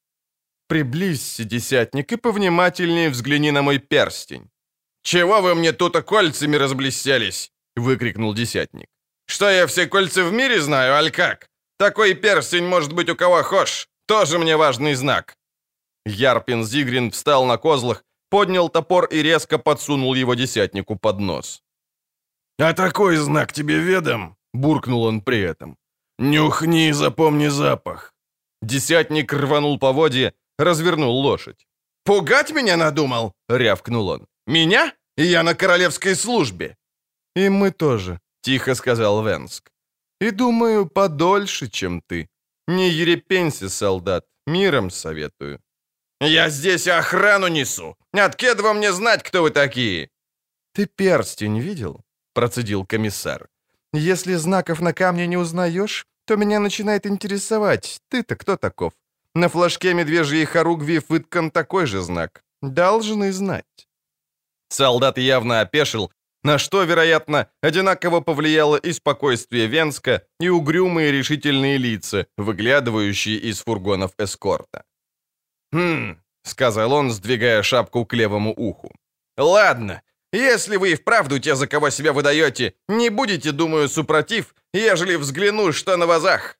«Приблизься, 0.67 1.43
десятник, 1.43 2.11
и 2.11 2.17
повнимательнее 2.17 3.09
взгляни 3.09 3.51
на 3.51 3.61
мой 3.61 3.79
перстень». 3.79 4.49
«Чего 5.03 5.41
вы 5.41 5.55
мне 5.55 5.73
тут 5.73 5.97
кольцами 6.03 6.57
разблестелись?»— 6.57 7.51
выкрикнул 7.75 8.33
десятник. 8.33 8.90
«Что, 9.31 9.49
я 9.49 9.65
все 9.65 9.87
кольца 9.87 10.23
в 10.23 10.33
мире 10.33 10.59
знаю, 10.59 10.93
аль 10.93 11.09
как? 11.09 11.47
Такой 11.77 12.15
перстень 12.15 12.67
может 12.67 12.91
быть 12.91 13.09
у 13.09 13.15
кого 13.15 13.43
хошь. 13.43 13.87
Тоже 14.05 14.37
мне 14.37 14.57
важный 14.57 14.95
знак». 14.95 15.37
Ярпин 16.05 16.65
Зигрин 16.65 17.11
встал 17.11 17.45
на 17.45 17.57
козлах, 17.57 18.03
поднял 18.29 18.69
топор 18.69 19.05
и 19.05 19.23
резко 19.23 19.57
подсунул 19.57 20.15
его 20.15 20.35
десятнику 20.35 20.97
под 20.97 21.19
нос. 21.19 21.63
«А 22.59 22.73
такой 22.73 23.15
знак 23.15 23.53
тебе 23.53 23.79
ведом?»— 23.79 24.35
буркнул 24.53 25.03
он 25.03 25.21
при 25.21 25.39
этом. 25.51 25.77
«Нюхни 26.19 26.89
и 26.89 26.93
запомни 26.93 27.49
запах». 27.49 28.13
Десятник 28.61 29.33
рванул 29.33 29.79
по 29.79 29.93
воде, 29.93 30.33
развернул 30.59 31.15
лошадь. 31.21 31.65
«Пугать 32.03 32.51
меня 32.51 32.77
надумал?»— 32.77 33.31
рявкнул 33.49 34.09
он. 34.09 34.27
«Меня? 34.47 34.93
Я 35.17 35.43
на 35.43 35.53
королевской 35.53 36.15
службе!» 36.15 36.75
«И 37.37 37.49
мы 37.49 37.71
тоже»,— 37.71 38.19
тихо 38.41 38.75
сказал 38.75 39.23
Венск. 39.23 39.71
«И 40.21 40.31
думаю, 40.31 40.85
подольше, 40.85 41.67
чем 41.67 42.01
ты. 42.01 42.29
Не 42.67 42.89
ерепенься, 42.89 43.69
солдат, 43.69 44.25
миром 44.47 44.89
советую». 44.89 45.59
«Я 46.19 46.49
здесь 46.49 46.87
охрану 46.87 47.47
несу! 47.47 47.95
Откуда 48.13 48.63
вам 48.63 48.77
мне 48.77 48.91
знать, 48.91 49.23
кто 49.23 49.41
вы 49.41 49.51
такие?» 49.51 50.09
«Ты 50.73 50.85
перстень 50.85 51.59
видел?»— 51.59 52.01
процедил 52.33 52.85
комиссар. 52.85 53.47
«Если 53.93 54.35
знаков 54.35 54.81
на 54.81 54.93
камне 54.93 55.27
не 55.27 55.37
узнаешь, 55.37 56.05
то 56.25 56.35
меня 56.35 56.59
начинает 56.59 57.05
интересовать, 57.05 57.99
ты-то 58.09 58.35
кто 58.35 58.55
таков? 58.55 58.93
На 59.33 59.49
флажке 59.49 59.93
медвежьей 59.93 60.45
хоругви 60.45 61.01
выткан 61.09 61.51
такой 61.51 61.87
же 61.87 62.01
знак. 62.01 62.43
Должны 62.61 63.31
знать». 63.31 63.87
Солдат 64.69 65.17
явно 65.17 65.61
опешил, 65.61 66.11
на 66.43 66.57
что, 66.57 66.83
вероятно, 66.83 67.47
одинаково 67.61 68.21
повлияло 68.21 68.75
и 68.75 68.93
спокойствие 68.93 69.67
Венска, 69.67 70.23
и 70.39 70.49
угрюмые 70.49 71.11
решительные 71.11 71.77
лица, 71.77 72.25
выглядывающие 72.37 73.37
из 73.37 73.63
фургонов 73.63 74.11
эскорта. 74.17 74.83
«Хм»,— 75.71 76.17
сказал 76.43 76.93
он, 76.93 77.11
сдвигая 77.11 77.63
шапку 77.63 78.05
к 78.05 78.13
левому 78.13 78.53
уху. 78.57 78.91
«Ладно, 79.37 80.01
если 80.33 80.77
вы 80.77 80.91
и 80.91 80.95
вправду 80.95 81.39
те, 81.39 81.55
за 81.55 81.67
кого 81.67 81.91
себя 81.91 82.13
выдаете, 82.13 82.73
не 82.87 83.09
будете, 83.09 83.51
думаю, 83.51 83.87
супротив, 83.87 84.55
ежели 84.73 85.15
взгляну, 85.15 85.71
что 85.73 85.97
на 85.97 86.07
вазах». 86.07 86.57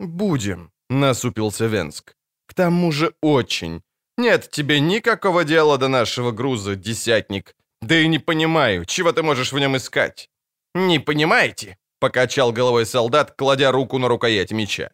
«Будем»,— 0.00 0.72
насупился 0.90 1.66
Венск. 1.66 2.16
«К 2.46 2.54
тому 2.54 2.92
же 2.92 3.14
очень. 3.22 3.82
Нет 4.18 4.50
тебе 4.50 4.80
никакого 4.80 5.44
дела 5.44 5.78
до 5.78 5.88
нашего 5.88 6.32
груза, 6.32 6.76
десятник. 6.76 7.54
Да 7.84 7.94
и 7.94 8.08
не 8.08 8.18
понимаю, 8.18 8.84
чего 8.86 9.12
ты 9.12 9.22
можешь 9.22 9.52
в 9.52 9.58
нем 9.58 9.76
искать?» 9.76 10.30
«Не 10.74 10.98
понимаете?»— 10.98 11.76
покачал 12.00 12.52
головой 12.52 12.86
солдат, 12.86 13.34
кладя 13.36 13.72
руку 13.72 13.98
на 13.98 14.08
рукоять 14.08 14.52
меча. 14.52 14.90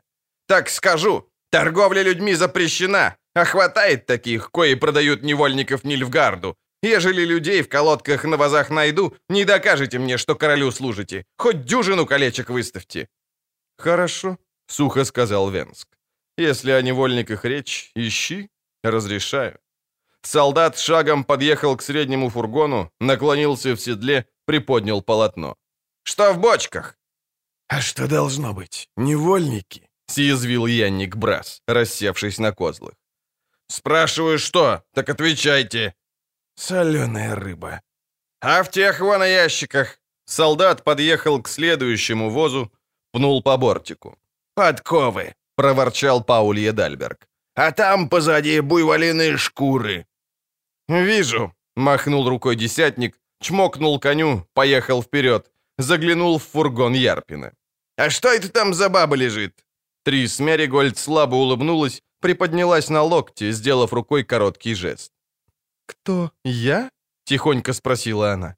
«Так 0.48 0.68
скажу, 0.68 1.24
торговля 1.50 2.02
людьми 2.02 2.34
запрещена, 2.34 3.16
а 3.34 3.44
хватает 3.44 4.06
таких, 4.06 4.50
кои 4.50 4.74
продают 4.74 5.22
невольников 5.22 5.84
Нильфгарду. 5.84 6.56
Ежели 6.82 7.24
людей 7.24 7.62
в 7.62 7.68
колодках 7.68 8.24
на 8.24 8.36
вазах 8.36 8.70
найду, 8.70 9.14
не 9.28 9.44
докажете 9.44 9.98
мне, 9.98 10.18
что 10.18 10.34
королю 10.34 10.72
служите. 10.72 11.24
Хоть 11.38 11.64
дюжину 11.64 12.06
колечек 12.06 12.50
выставьте». 12.50 13.08
«Хорошо»,— 13.78 14.36
сухо 14.66 15.04
сказал 15.04 15.50
Венск. 15.50 15.88
«Если 16.38 16.72
о 16.72 16.82
невольниках 16.82 17.44
речь, 17.44 17.92
ищи, 17.94 18.48
разрешаю». 18.82 19.58
Солдат 20.22 20.78
шагом 20.78 21.24
подъехал 21.24 21.76
к 21.76 21.82
среднему 21.82 22.28
фургону, 22.28 22.90
наклонился 23.00 23.74
в 23.74 23.80
седле, 23.80 24.26
приподнял 24.44 25.02
полотно. 25.02 25.56
«Что 26.02 26.32
в 26.32 26.38
бочках?» 26.38 26.96
«А 27.68 27.80
что 27.80 28.08
должно 28.08 28.52
быть? 28.52 28.88
Невольники?»— 28.96 29.88
съязвил 30.06 30.66
Янник 30.66 31.16
Брас, 31.16 31.62
рассевшись 31.68 32.38
на 32.38 32.52
козлах. 32.52 32.94
«Спрашиваю, 33.68 34.38
что? 34.38 34.82
Так 34.94 35.08
отвечайте!» 35.08 35.94
«Соленая 36.56 37.34
рыба». 37.34 37.80
«А 38.40 38.62
в 38.62 38.70
тех 38.70 39.00
вон 39.00 39.22
ящиках?» 39.22 39.98
Солдат 40.24 40.84
подъехал 40.84 41.42
к 41.42 41.48
следующему 41.48 42.30
возу, 42.30 42.72
пнул 43.12 43.42
по 43.42 43.56
бортику. 43.56 44.18
«Подковы!»— 44.54 45.34
проворчал 45.56 46.24
Паулье 46.24 46.72
Дальберг. 46.72 47.28
«А 47.54 47.72
там 47.72 48.08
позади 48.08 48.60
буйволиные 48.60 49.36
шкуры. 49.36 50.06
«Вижу»,— 50.90 51.54
махнул 51.76 52.28
рукой 52.28 52.56
десятник, 52.56 53.16
чмокнул 53.40 54.00
коню, 54.00 54.46
поехал 54.54 55.02
вперед, 55.02 55.50
заглянул 55.78 56.38
в 56.38 56.42
фургон 56.42 56.94
Ярпина. 56.94 57.52
«А 57.96 58.10
что 58.10 58.28
это 58.28 58.48
там 58.48 58.74
за 58.74 58.88
баба 58.88 59.16
лежит?» 59.16 59.64
Трис 60.04 60.40
Меригольд 60.40 60.98
слабо 60.98 61.36
улыбнулась, 61.36 62.02
приподнялась 62.20 62.90
на 62.90 63.02
локте, 63.02 63.52
сделав 63.52 63.92
рукой 63.92 64.24
короткий 64.24 64.74
жест. 64.74 65.12
«Кто, 65.86 66.32
я?»— 66.44 66.90
тихонько 67.24 67.72
спросила 67.72 68.32
она. 68.32 68.56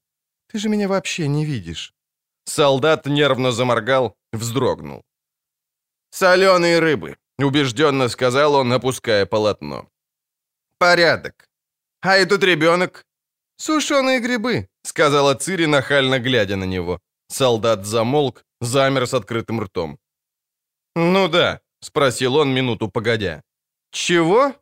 «Ты 0.50 0.58
же 0.58 0.68
меня 0.68 0.88
вообще 0.88 1.28
не 1.28 1.44
видишь». 1.44 1.92
Солдат 2.44 3.06
нервно 3.06 3.52
заморгал, 3.52 4.16
вздрогнул. 4.32 5.02
«Соленые 6.10 6.78
рыбы»,— 6.78 7.16
убежденно 7.38 8.08
сказал 8.08 8.54
он, 8.54 8.72
опуская 8.72 9.26
полотно. 9.26 9.86
«Порядок. 10.78 11.51
«А 12.02 12.18
и 12.18 12.26
тут 12.26 12.42
ребенок». 12.42 13.06
«Сушеные 13.56 14.20
грибы»,— 14.20 14.68
сказала 14.82 15.34
Цири, 15.34 15.66
нахально 15.66 16.18
глядя 16.18 16.56
на 16.56 16.64
него. 16.64 16.98
Солдат 17.28 17.86
замолк, 17.86 18.44
замер 18.60 19.06
с 19.06 19.14
открытым 19.14 19.60
ртом. 19.60 19.98
«Ну 20.96 21.28
да»,— 21.28 21.60
спросил 21.80 22.36
он 22.36 22.52
минуту 22.54 22.88
погодя. 22.88 23.42
«Чего?» 23.92 24.52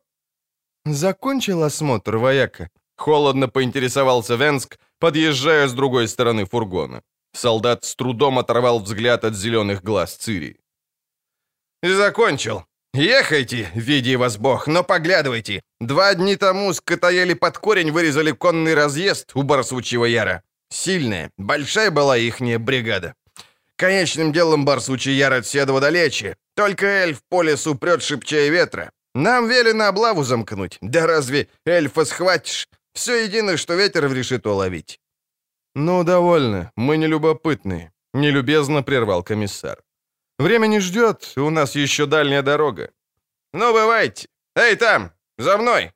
«Закончил 0.84 1.62
осмотр, 1.62 2.16
вояка?» 2.16 2.68
Холодно 2.96 3.48
поинтересовался 3.48 4.36
Венск, 4.36 4.78
подъезжая 4.98 5.66
с 5.66 5.72
другой 5.72 6.06
стороны 6.08 6.44
фургона. 6.44 7.02
Солдат 7.32 7.84
с 7.84 7.94
трудом 7.96 8.38
оторвал 8.38 8.80
взгляд 8.80 9.24
от 9.24 9.34
зеленых 9.34 9.82
глаз 9.82 10.16
Цири. 10.16 10.60
«Закончил. 11.82 12.66
Ехайте, 12.92 13.70
види 13.74 14.16
вас 14.16 14.36
Бог, 14.36 14.66
но 14.66 14.82
поглядывайте. 14.82 15.62
Два 15.80 16.14
дни 16.14 16.36
тому 16.36 16.72
скотоели 16.72 17.34
под 17.34 17.58
корень 17.58 17.92
вырезали 17.92 18.32
конный 18.32 18.74
разъезд 18.74 19.30
у 19.34 19.42
Барсучьего 19.42 20.06
Яра. 20.06 20.42
Сильная, 20.70 21.30
большая 21.38 21.90
была 21.90 22.18
ихняя 22.18 22.58
бригада. 22.58 23.14
Конечным 23.76 24.32
делом 24.32 24.64
Барсучий 24.64 25.14
Яр 25.14 25.32
от 25.32 25.46
Седова 25.46 25.80
далече. 25.80 26.36
Только 26.54 26.86
эльф 26.86 27.22
по 27.28 27.42
лесу 27.42 27.74
прет 27.74 28.02
шипчая 28.02 28.50
ветра. 28.50 28.90
Нам 29.14 29.48
велено 29.48 29.86
облаву 29.86 30.22
замкнуть. 30.24 30.78
Да 30.82 31.06
разве 31.06 31.48
эльфа 31.64 32.04
схватишь? 32.04 32.68
Все 32.92 33.24
единое, 33.24 33.56
что 33.56 33.74
ветер 33.74 34.12
решит 34.12 34.46
уловить». 34.46 35.00
«Ну, 35.74 36.04
довольно. 36.04 36.72
Мы 36.76 36.96
не 36.96 37.06
любопытные»,— 37.06 37.92
нелюбезно 38.12 38.82
прервал 38.82 39.22
комиссар. 39.22 39.78
«Время 40.40 40.68
не 40.68 40.80
ждет, 40.80 41.32
у 41.36 41.50
нас 41.50 41.76
еще 41.76 42.06
дальняя 42.06 42.42
дорога». 42.42 42.90
«Ну, 43.52 43.74
бывайте. 43.74 44.26
Эй, 44.56 44.74
там, 44.76 45.12
за 45.38 45.58
мной!» 45.58 45.92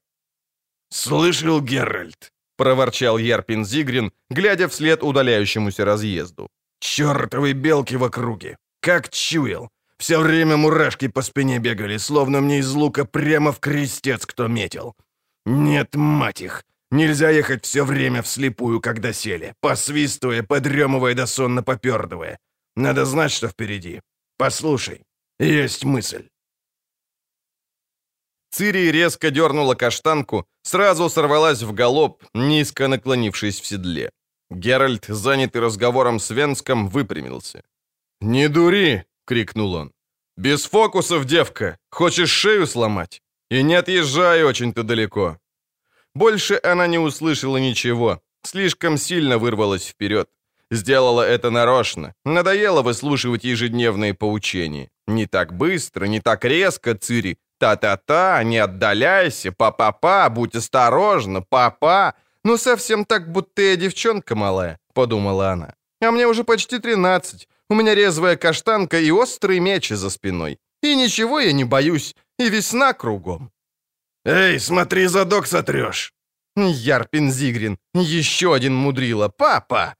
«Слышал, 0.90 1.62
Геральт?»— 1.62 2.30
проворчал 2.56 3.16
Ярпин 3.18 3.64
Зигрин, 3.64 4.12
глядя 4.30 4.68
вслед 4.68 5.02
удаляющемуся 5.02 5.86
разъезду. 5.86 6.48
«Чертовы 6.78 7.54
белки 7.54 7.96
в 7.96 8.04
округе! 8.04 8.58
Как 8.80 9.08
чуял! 9.08 9.70
Все 9.96 10.18
время 10.18 10.58
мурашки 10.58 11.08
по 11.08 11.22
спине 11.22 11.58
бегали, 11.58 11.96
словно 11.98 12.42
мне 12.42 12.58
из 12.58 12.70
лука 12.74 13.06
прямо 13.06 13.50
в 13.50 13.60
крестец 13.60 14.26
кто 14.26 14.48
метил. 14.48 14.94
Нет, 15.46 15.94
мать 15.94 16.42
их! 16.42 16.64
Нельзя 16.90 17.30
ехать 17.30 17.64
все 17.64 17.82
время 17.82 18.20
вслепую, 18.20 18.82
когда 18.82 19.14
сели, 19.14 19.54
посвистывая, 19.60 20.42
подремывая 20.42 21.14
да 21.14 21.26
сонно 21.26 21.62
попердывая. 21.62 22.38
Надо 22.76 23.06
знать, 23.06 23.32
что 23.32 23.48
впереди. 23.48 24.02
Послушай, 24.36 25.02
есть 25.38 25.84
мысль. 25.84 26.28
Цири 28.50 28.92
резко 28.92 29.30
дернула 29.30 29.74
каштанку, 29.74 30.46
сразу 30.62 31.08
сорвалась 31.08 31.62
в 31.62 31.72
галоп, 31.72 32.22
низко 32.34 32.88
наклонившись 32.88 33.60
в 33.60 33.66
седле. 33.66 34.10
Геральт, 34.50 35.06
занятый 35.08 35.60
разговором 35.60 36.18
с 36.18 36.30
Венском, 36.30 36.88
выпрямился. 36.88 37.62
«Не 38.20 38.48
дури!»— 38.48 39.04
крикнул 39.26 39.74
он. 39.74 39.92
«Без 40.36 40.66
фокусов, 40.66 41.24
девка! 41.24 41.78
Хочешь 41.90 42.30
шею 42.30 42.66
сломать? 42.66 43.22
И 43.50 43.62
не 43.62 43.74
отъезжай 43.74 44.44
очень-то 44.44 44.82
далеко!» 44.82 45.38
Больше 46.14 46.60
она 46.62 46.86
не 46.86 46.98
услышала 46.98 47.56
ничего, 47.56 48.20
слишком 48.42 48.98
сильно 48.98 49.38
вырвалась 49.38 49.86
вперед. 49.86 50.28
Сделала 50.70 51.22
это 51.22 51.50
нарочно. 51.50 52.14
Надоело 52.24 52.82
выслушивать 52.82 53.44
ежедневные 53.44 54.14
поучения. 54.14 54.88
Не 55.06 55.26
так 55.26 55.52
быстро, 55.52 56.06
не 56.06 56.20
так 56.20 56.44
резко, 56.44 56.94
Цири. 56.94 57.36
Та-та-та, 57.58 58.42
не 58.42 58.58
отдаляйся, 58.58 59.52
па-па-па, 59.52 60.28
будь 60.28 60.56
осторожна, 60.56 61.42
папа. 61.42 62.14
Ну, 62.44 62.58
совсем 62.58 63.04
так, 63.04 63.30
будто 63.32 63.62
я 63.62 63.76
девчонка 63.76 64.34
малая, 64.34 64.78
подумала 64.92 65.52
она. 65.52 65.74
А 66.02 66.10
мне 66.10 66.26
уже 66.26 66.44
почти 66.44 66.78
тринадцать. 66.78 67.48
У 67.70 67.74
меня 67.74 67.94
резвая 67.94 68.36
каштанка 68.36 69.00
и 69.00 69.10
острый 69.10 69.60
меч 69.60 69.88
за 69.88 70.10
спиной. 70.10 70.58
И 70.82 70.96
ничего 70.96 71.40
я 71.40 71.52
не 71.52 71.64
боюсь, 71.64 72.14
и 72.38 72.50
весна 72.50 72.92
кругом. 72.92 73.50
«Эй, 74.26 74.58
смотри, 74.58 75.06
задок 75.06 75.46
сотрешь!» 75.46 76.12
Ярпин 76.56 77.30
Зигрин, 77.30 77.78
еще 77.94 78.54
один 78.54 78.74
мудрила, 78.74 79.28
папа! 79.28 79.94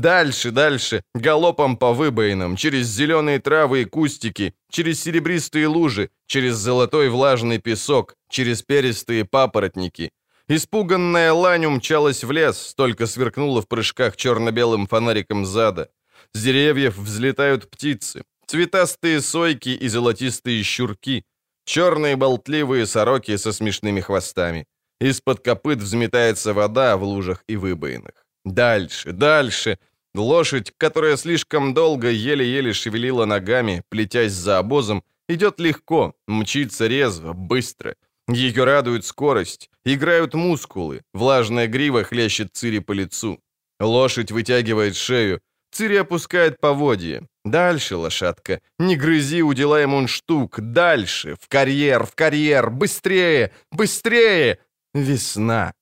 Дальше, 0.00 0.50
дальше, 0.50 1.02
галопом 1.14 1.76
по 1.76 1.92
выбоинам, 1.92 2.56
через 2.56 2.88
зеленые 2.88 3.38
травы 3.38 3.82
и 3.82 3.84
кустики, 3.84 4.52
через 4.68 5.00
серебристые 5.00 5.68
лужи, 5.68 6.10
через 6.26 6.56
золотой 6.56 7.08
влажный 7.08 7.58
песок, 7.58 8.16
через 8.28 8.62
перистые 8.62 9.24
папоротники. 9.24 10.10
Испуганная 10.48 11.32
лань 11.32 11.66
умчалась 11.66 12.24
в 12.24 12.32
лес, 12.32 12.74
только 12.76 13.06
сверкнула 13.06 13.62
в 13.62 13.68
прыжках 13.68 14.16
черно-белым 14.16 14.88
фонариком 14.88 15.46
зада. 15.46 15.88
С 16.32 16.42
деревьев 16.42 16.96
взлетают 16.96 17.70
птицы, 17.70 18.24
цветастые 18.46 19.20
сойки 19.20 19.68
и 19.68 19.86
золотистые 19.86 20.64
щурки, 20.64 21.22
черные 21.64 22.16
болтливые 22.16 22.86
сороки 22.86 23.36
со 23.36 23.52
смешными 23.52 24.00
хвостами. 24.00 24.66
Из-под 25.00 25.38
копыт 25.38 25.78
взметается 25.78 26.52
вода 26.52 26.96
в 26.96 27.04
лужах 27.04 27.44
и 27.46 27.56
выбоинах. 27.56 28.23
Дальше, 28.44 29.12
дальше. 29.12 29.78
Лошадь, 30.14 30.72
которая 30.76 31.16
слишком 31.16 31.74
долго 31.74 32.08
еле-еле 32.08 32.72
шевелила 32.72 33.24
ногами, 33.24 33.82
плетясь 33.88 34.32
за 34.32 34.58
обозом, 34.58 35.02
идет 35.28 35.58
легко, 35.58 36.14
мчится 36.26 36.86
резво, 36.86 37.32
быстро. 37.32 37.96
Ее 38.28 38.64
радует 38.64 39.04
скорость, 39.04 39.70
играют 39.84 40.34
мускулы, 40.34 41.02
влажная 41.12 41.66
грива 41.66 42.04
хлещет 42.04 42.50
Цири 42.52 42.78
по 42.78 42.92
лицу. 42.92 43.40
Лошадь 43.80 44.30
вытягивает 44.30 44.96
шею, 44.96 45.40
Цири 45.72 45.96
опускает 45.96 46.60
поводье. 46.60 47.26
Дальше, 47.44 47.96
лошадка, 47.96 48.60
не 48.78 48.96
грызи 48.96 49.42
удила 49.42 49.84
мундштук, 49.86 50.60
дальше, 50.60 51.36
в 51.40 51.48
карьер, 51.48 52.06
в 52.06 52.14
карьер, 52.14 52.70
быстрее, 52.70 53.50
быстрее. 53.72 54.60
Весна. 54.94 55.74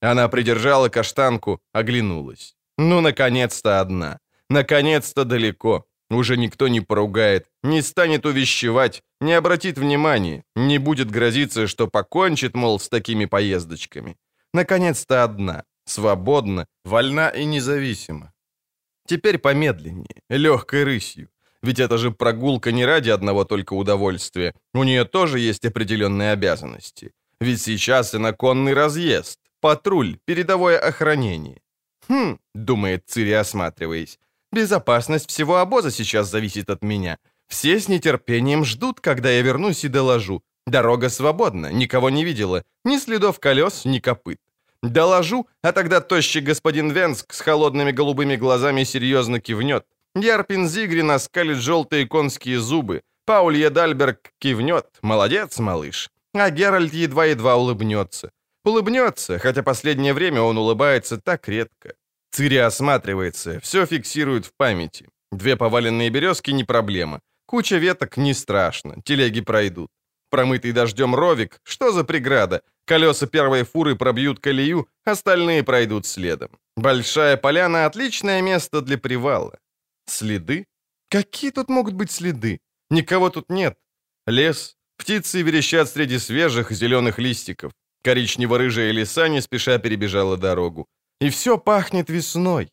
Она 0.00 0.28
придержала 0.28 0.88
каштанку, 0.88 1.60
оглянулась. 1.72 2.56
Ну, 2.78 3.00
наконец-то 3.00 3.80
одна. 3.80 4.18
Наконец-то 4.50 5.24
далеко. 5.24 5.84
Уже 6.10 6.36
никто 6.36 6.68
не 6.68 6.80
поругает, 6.80 7.46
не 7.62 7.82
станет 7.82 8.24
увещевать, 8.24 9.02
не 9.20 9.34
обратит 9.34 9.76
внимания, 9.76 10.42
не 10.56 10.78
будет 10.78 11.10
грозиться, 11.10 11.66
что 11.66 11.86
покончит, 11.86 12.54
мол, 12.54 12.80
с 12.80 12.88
такими 12.88 13.26
поездочками. 13.26 14.16
Наконец-то 14.54 15.22
одна, 15.22 15.64
свободна, 15.84 16.66
вольна 16.84 17.28
и 17.28 17.44
независима. 17.44 18.32
Теперь 19.06 19.38
помедленнее, 19.38 20.22
легкой 20.30 20.84
рысью. 20.84 21.28
Ведь 21.62 21.80
это 21.80 21.98
же 21.98 22.10
прогулка 22.10 22.72
не 22.72 22.86
ради 22.86 23.10
одного 23.10 23.44
только 23.44 23.74
удовольствия. 23.74 24.54
У 24.72 24.84
нее 24.84 25.04
тоже 25.04 25.40
есть 25.40 25.64
определенные 25.66 26.32
обязанности. 26.32 27.12
Ведь 27.40 27.60
сейчас 27.60 28.14
и 28.14 28.18
на 28.18 28.32
конный 28.32 28.72
разъезд. 28.74 29.38
Патруль, 29.60 30.18
передовое 30.24 30.78
охранение. 30.78 31.60
«Хм»,— 32.08 32.38
думает 32.54 33.04
Цири, 33.06 33.32
осматриваясь, 33.32 34.18
«безопасность 34.52 35.28
всего 35.28 35.56
обоза 35.56 35.90
сейчас 35.90 36.30
зависит 36.30 36.70
от 36.70 36.82
меня. 36.82 37.18
Все 37.48 37.78
с 37.80 37.88
нетерпением 37.88 38.64
ждут, 38.64 39.00
когда 39.00 39.30
я 39.30 39.42
вернусь 39.42 39.84
и 39.84 39.88
доложу. 39.88 40.42
Дорога 40.66 41.08
свободна, 41.08 41.72
никого 41.72 42.10
не 42.10 42.24
видела, 42.24 42.62
ни 42.84 42.98
следов 42.98 43.40
колес, 43.40 43.84
ни 43.84 44.00
копыт. 44.00 44.38
Доложу, 44.82 45.48
а 45.62 45.72
тогда 45.72 46.00
тощий 46.00 46.40
господин 46.40 46.92
Венск 46.92 47.32
с 47.32 47.40
холодными 47.40 47.90
голубыми 47.90 48.36
глазами 48.36 48.84
серьезно 48.84 49.40
кивнет. 49.40 49.84
Ярпин 50.14 50.68
Зигрин 50.68 51.10
оскалит 51.10 51.58
желтые 51.58 52.06
конские 52.06 52.60
зубы. 52.60 53.02
Пауль 53.24 53.56
Едальберг 53.56 54.32
кивнет. 54.38 54.86
Молодец, 55.02 55.58
малыш. 55.58 56.10
А 56.34 56.50
Геральт 56.50 56.92
едва-едва 56.92 57.56
улыбнется. 57.56 58.30
Улыбнется, 58.68 59.38
хотя 59.38 59.62
последнее 59.62 60.12
время 60.12 60.42
он 60.42 60.58
улыбается 60.58 61.16
так 61.16 61.48
редко. 61.48 61.94
Цири 62.30 62.58
осматривается, 62.58 63.60
все 63.60 63.86
фиксирует 63.86 64.44
в 64.44 64.52
памяти. 64.58 65.08
Две 65.32 65.56
поваленные 65.56 66.10
березки 66.10 66.52
не 66.52 66.64
проблема. 66.64 67.20
Куча 67.46 67.78
веток 67.78 68.18
не 68.18 68.34
страшно, 68.34 69.00
телеги 69.04 69.40
пройдут. 69.40 69.88
Промытый 70.30 70.72
дождем 70.72 71.14
ровик, 71.14 71.60
что 71.64 71.92
за 71.92 72.04
преграда? 72.04 72.60
Колеса 72.84 73.26
первой 73.26 73.62
фуры 73.64 73.96
пробьют 73.96 74.38
колею, 74.40 74.86
остальные 75.06 75.62
пройдут 75.62 76.04
следом. 76.04 76.50
Большая 76.76 77.38
поляна— 77.38 77.86
отличное 77.86 78.42
место 78.42 78.82
для 78.82 78.98
привала. 78.98 79.58
Следы? 80.06 80.66
Какие 81.10 81.52
тут 81.52 81.70
могут 81.70 81.94
быть 81.94 82.10
следы? 82.10 82.60
Никого 82.90 83.30
тут 83.30 83.50
нет. 83.50 83.78
Лес. 84.26 84.76
Птицы 84.98 85.42
верещат 85.42 85.88
среди 85.88 86.18
свежих 86.18 86.70
зеленых 86.70 87.18
листиков. 87.18 87.72
Коричнево-рыжая 88.04 88.92
лиса 88.92 89.28
не 89.28 89.40
спеша 89.40 89.78
перебежала 89.78 90.36
дорогу. 90.36 90.86
И 91.20 91.30
все 91.30 91.58
пахнет 91.58 92.10
весной. 92.10 92.70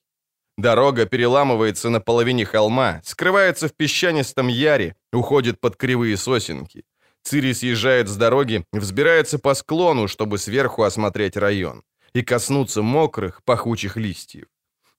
Дорога 0.57 1.05
переламывается 1.05 1.89
на 1.89 1.99
половине 1.99 2.45
холма, 2.45 3.01
скрывается 3.03 3.67
в 3.67 3.73
песчанистом 3.73 4.47
яре, 4.47 4.95
уходит 5.11 5.59
под 5.59 5.75
кривые 5.75 6.15
сосенки. 6.15 6.83
Цири 7.23 7.53
съезжает 7.53 8.07
с 8.07 8.15
дороги, 8.15 8.63
взбирается 8.71 9.39
по 9.39 9.55
склону, 9.55 10.07
чтобы 10.07 10.37
сверху 10.37 10.83
осмотреть 10.83 11.37
район 11.37 11.83
и 12.13 12.21
коснуться 12.21 12.81
мокрых, 12.81 13.41
пахучих 13.43 13.97
листьев. 13.97 14.45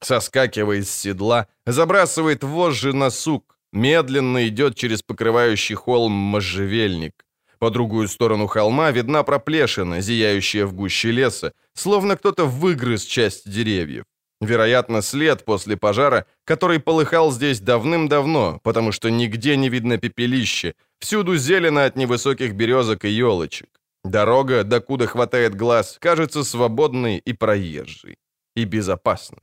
Соскакивает 0.01 0.87
с 0.87 0.91
седла, 0.91 1.47
забрасывает 1.65 2.45
вожжи 2.45 2.93
на 2.93 3.11
сук, 3.11 3.57
медленно 3.73 4.47
идет 4.49 4.77
через 4.77 5.03
покрывающий 5.03 5.77
холм 5.77 6.13
можжевельник. 6.13 7.25
По 7.59 7.71
другую 7.71 8.09
сторону 8.09 8.47
холма 8.47 8.91
видна 8.91 9.23
проплешина, 9.23 10.01
зияющая 10.01 10.67
в 10.67 10.75
гуще 10.75 11.11
леса, 11.11 11.53
словно 11.75 12.17
кто-то 12.17 12.45
выгрыз 12.45 13.05
часть 13.05 13.51
деревьев. 13.51 14.05
Вероятно, 14.41 15.03
след 15.03 15.45
после 15.45 15.77
пожара, 15.77 16.27
который 16.45 16.79
полыхал 16.79 17.33
здесь 17.33 17.61
давным-давно, 17.61 18.61
потому 18.63 18.93
что 18.93 19.11
нигде 19.11 19.57
не 19.57 19.71
видно 19.71 19.97
пепелище, 19.97 20.75
всюду 20.99 21.37
зелено 21.37 21.87
от 21.87 21.97
невысоких 21.97 22.55
березок 22.55 23.05
и 23.07 23.09
елочек. 23.09 23.69
Дорога, 24.05 24.63
докуда 24.63 25.07
хватает 25.07 25.55
глаз, 25.55 25.97
кажется 26.01 26.45
свободной 26.45 27.17
и 27.17 27.33
проезжей. 27.33 28.19
И 28.55 28.65
безопасной. 28.65 29.43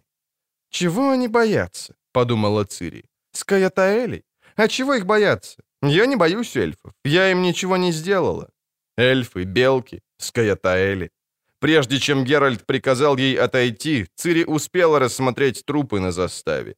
«Чего 0.69 1.09
они 1.09 1.27
боятся?»— 1.27 1.95
подумала 2.11 2.63
Цири. 2.63 3.03
«Скаятаэлей? 3.31 4.23
А 4.55 4.67
чего 4.67 4.93
их 4.93 5.05
бояться? 5.05 5.57
Я 5.83 6.05
не 6.05 6.15
боюсь 6.15 6.55
эльфов. 6.55 6.93
Я 7.05 7.31
им 7.31 7.41
ничего 7.41 7.77
не 7.77 7.91
сделала». 7.91 8.49
Эльфы, 8.97 9.43
белки, 9.43 10.01
скаятаэли. 10.17 11.09
Прежде 11.59 11.99
чем 11.99 12.23
Геральт 12.25 12.65
приказал 12.65 13.17
ей 13.17 13.35
отойти, 13.35 14.07
Цири 14.15 14.45
успела 14.45 14.99
рассмотреть 14.99 15.65
трупы 15.65 15.99
на 15.99 16.11
заставе. 16.11 16.75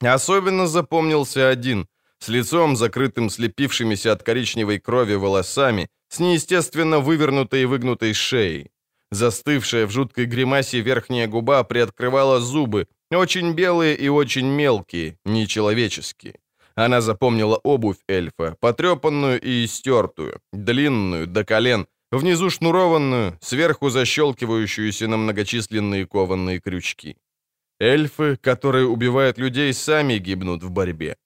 Особенно 0.00 0.66
запомнился 0.66 1.48
один, 1.48 1.86
с 2.18 2.28
лицом, 2.28 2.76
закрытым 2.76 3.30
слепившимися 3.30 4.12
от 4.12 4.22
коричневой 4.22 4.78
крови 4.78 5.14
волосами, 5.14 5.88
с 6.08 6.20
неестественно 6.20 7.00
вывернутой 7.00 7.62
и 7.62 7.66
выгнутой 7.66 8.14
шеей. 8.14 8.70
Застывшая 9.10 9.86
в 9.86 9.90
жуткой 9.90 10.26
гримасе 10.26 10.80
верхняя 10.80 11.26
губа 11.26 11.64
приоткрывала 11.64 12.40
зубы, 12.40 12.86
очень 13.10 13.54
белые 13.54 13.96
и 13.96 14.08
очень 14.08 14.46
мелкие, 14.46 15.18
нечеловеческие. 15.24 16.34
Она 16.78 17.00
запомнила 17.00 17.56
обувь 17.64 17.96
эльфа, 18.08 18.56
потрепанную 18.60 19.40
и 19.40 19.64
истертую, 19.64 20.40
длинную, 20.52 21.26
до 21.26 21.44
колен, 21.44 21.88
внизу 22.12 22.50
шнурованную, 22.50 23.36
сверху 23.40 23.90
защелкивающуюся 23.90 25.08
на 25.08 25.16
многочисленные 25.16 26.06
кованные 26.06 26.60
крючки. 26.60 27.16
Эльфы, 27.80 28.36
которые 28.36 28.86
убивают 28.86 29.38
людей, 29.38 29.72
сами 29.74 30.18
гибнут 30.18 30.62
в 30.62 30.70
борьбе. 30.70 31.16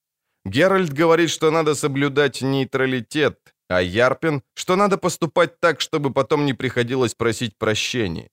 Геральт 0.46 0.90
говорит, 0.94 1.28
что 1.28 1.50
надо 1.50 1.74
соблюдать 1.74 2.40
нейтралитет, 2.40 3.38
а 3.68 3.82
Ярпин, 3.82 4.42
что 4.54 4.76
надо 4.76 4.96
поступать 4.96 5.60
так, 5.60 5.82
чтобы 5.82 6.14
потом 6.14 6.46
не 6.46 6.54
приходилось 6.54 7.14
просить 7.14 7.58
прощения. 7.58 8.30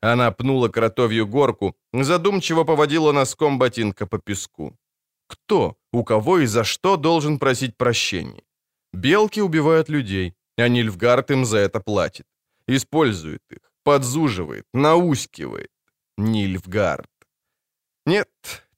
Она 0.00 0.30
пнула 0.30 0.68
кротовью 0.68 1.26
горку, 1.26 1.76
задумчиво 1.92 2.64
поводила 2.64 3.12
носком 3.12 3.58
ботинка 3.58 4.06
по 4.06 4.18
песку. 4.18 4.78
Кто, 5.28 5.76
у 5.92 6.04
кого 6.04 6.38
и 6.38 6.46
за 6.46 6.64
что 6.64 6.96
должен 6.96 7.38
просить 7.38 7.76
прощения? 7.76 8.42
Белки 8.92 9.40
убивают 9.40 9.88
людей, 9.88 10.34
а 10.56 10.68
Нильфгард 10.68 11.30
им 11.30 11.44
за 11.44 11.58
это 11.58 11.80
платит. 11.80 12.26
Использует 12.66 13.42
их, 13.50 13.70
подзуживает, 13.84 14.64
наускивает. 14.74 15.70
Нильфгард. 16.16 17.10
Нет, 18.06 18.28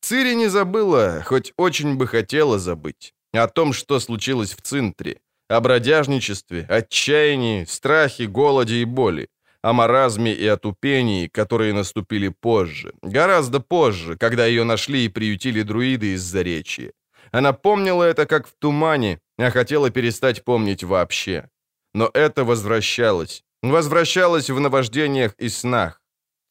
Цири 0.00 0.34
не 0.34 0.48
забыла, 0.48 1.22
хоть 1.24 1.52
очень 1.56 1.96
бы 1.96 2.06
хотела 2.06 2.58
забыть, 2.58 3.14
о 3.32 3.46
том, 3.46 3.72
что 3.72 4.00
случилось 4.00 4.54
в 4.54 4.60
Цинтре, 4.60 5.20
о 5.48 5.60
бродяжничестве, 5.60 6.66
отчаянии, 6.68 7.64
страхе, 7.64 8.26
голоде 8.26 8.82
и 8.82 8.84
боли, 8.84 9.28
о 9.62 9.72
маразме 9.72 10.32
и 10.32 10.46
отупении, 10.46 11.28
которые 11.28 11.72
наступили 11.72 12.28
позже, 12.28 12.92
гораздо 13.02 13.60
позже, 13.60 14.16
когда 14.16 14.46
ее 14.46 14.64
нашли 14.64 15.04
и 15.04 15.08
приютили 15.08 15.62
друиды 15.62 16.14
из 16.14 16.22
Заречья. 16.22 16.92
Она 17.32 17.52
помнила 17.52 18.02
это 18.04 18.26
как 18.26 18.46
в 18.46 18.52
тумане, 18.58 19.18
а 19.38 19.50
хотела 19.50 19.90
перестать 19.90 20.44
помнить 20.44 20.84
вообще. 20.84 21.48
Но 21.94 22.10
это 22.14 22.44
возвращалось. 22.44 23.42
Возвращалось 23.62 24.50
в 24.50 24.60
наваждениях 24.60 25.34
и 25.38 25.48
снах. 25.48 26.00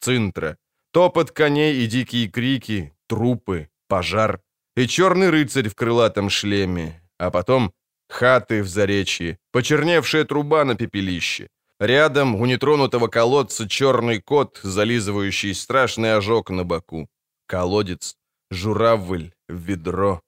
Цинтра. 0.00 0.56
Топот 0.92 1.30
коней 1.30 1.84
и 1.84 1.86
дикие 1.86 2.28
крики, 2.28 2.92
трупы, 3.08 3.68
пожар. 3.88 4.40
И 4.76 4.86
черный 4.86 5.30
рыцарь 5.30 5.68
в 5.68 5.74
крылатом 5.74 6.30
шлеме. 6.30 7.02
А 7.18 7.30
потом 7.30 7.72
хаты 8.08 8.62
в 8.62 8.68
заречье, 8.68 9.38
почерневшая 9.52 10.24
труба 10.24 10.64
на 10.64 10.74
пепелище. 10.74 11.48
Рядом 11.80 12.34
у 12.34 12.46
нетронутого 12.46 13.08
колодца 13.08 13.66
черный 13.66 14.20
кот, 14.20 14.60
зализывающий 14.62 15.54
страшный 15.54 16.14
ожог 16.14 16.50
на 16.50 16.64
боку. 16.64 17.08
Колодец, 17.46 18.16
журавль, 18.50 19.32
ведро. 19.48 20.20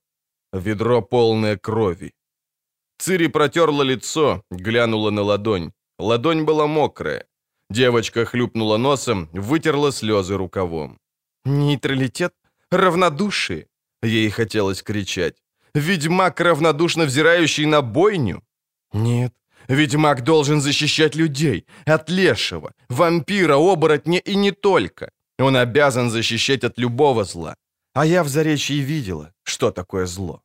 Ведро 0.53 1.03
полное 1.03 1.59
крови. 1.59 2.13
Цири 2.99 3.29
протерла 3.29 3.83
лицо, 3.83 4.43
глянула 4.51 5.11
на 5.11 5.23
ладонь. 5.23 5.73
Ладонь 5.99 6.45
была 6.45 6.67
мокрая. 6.67 7.27
Девочка 7.71 8.25
хлюпнула 8.25 8.79
носом, 8.79 9.29
вытерла 9.33 9.93
слезы 9.93 10.37
рукавом. 10.37 10.99
«Нейтралитет? 11.45 12.33
Равнодушие?» 12.71 13.67
Ей 14.03 14.31
хотелось 14.31 14.83
кричать. 14.83 15.43
«Ведьмак, 15.75 16.41
равнодушно 16.41 17.05
взирающий 17.05 17.67
на 17.67 17.83
бойню?» 17.83 18.43
«Нет, 18.93 19.33
ведьмак 19.69 20.23
должен 20.23 20.61
защищать 20.61 21.15
людей 21.15 21.67
от 21.87 22.11
лешего, 22.11 22.73
вампира, 22.89 23.57
оборотня 23.57 24.19
и 24.19 24.35
не 24.35 24.51
только. 24.51 25.11
Он 25.39 25.57
обязан 25.57 26.11
защищать 26.11 26.65
от 26.65 26.79
любого 26.79 27.25
зла. 27.25 27.55
А 27.95 28.07
я 28.07 28.23
в 28.23 28.29
Заречье 28.29 28.79
видела, 28.79 29.33
что 29.45 29.71
такое 29.71 30.07
зло. 30.07 30.43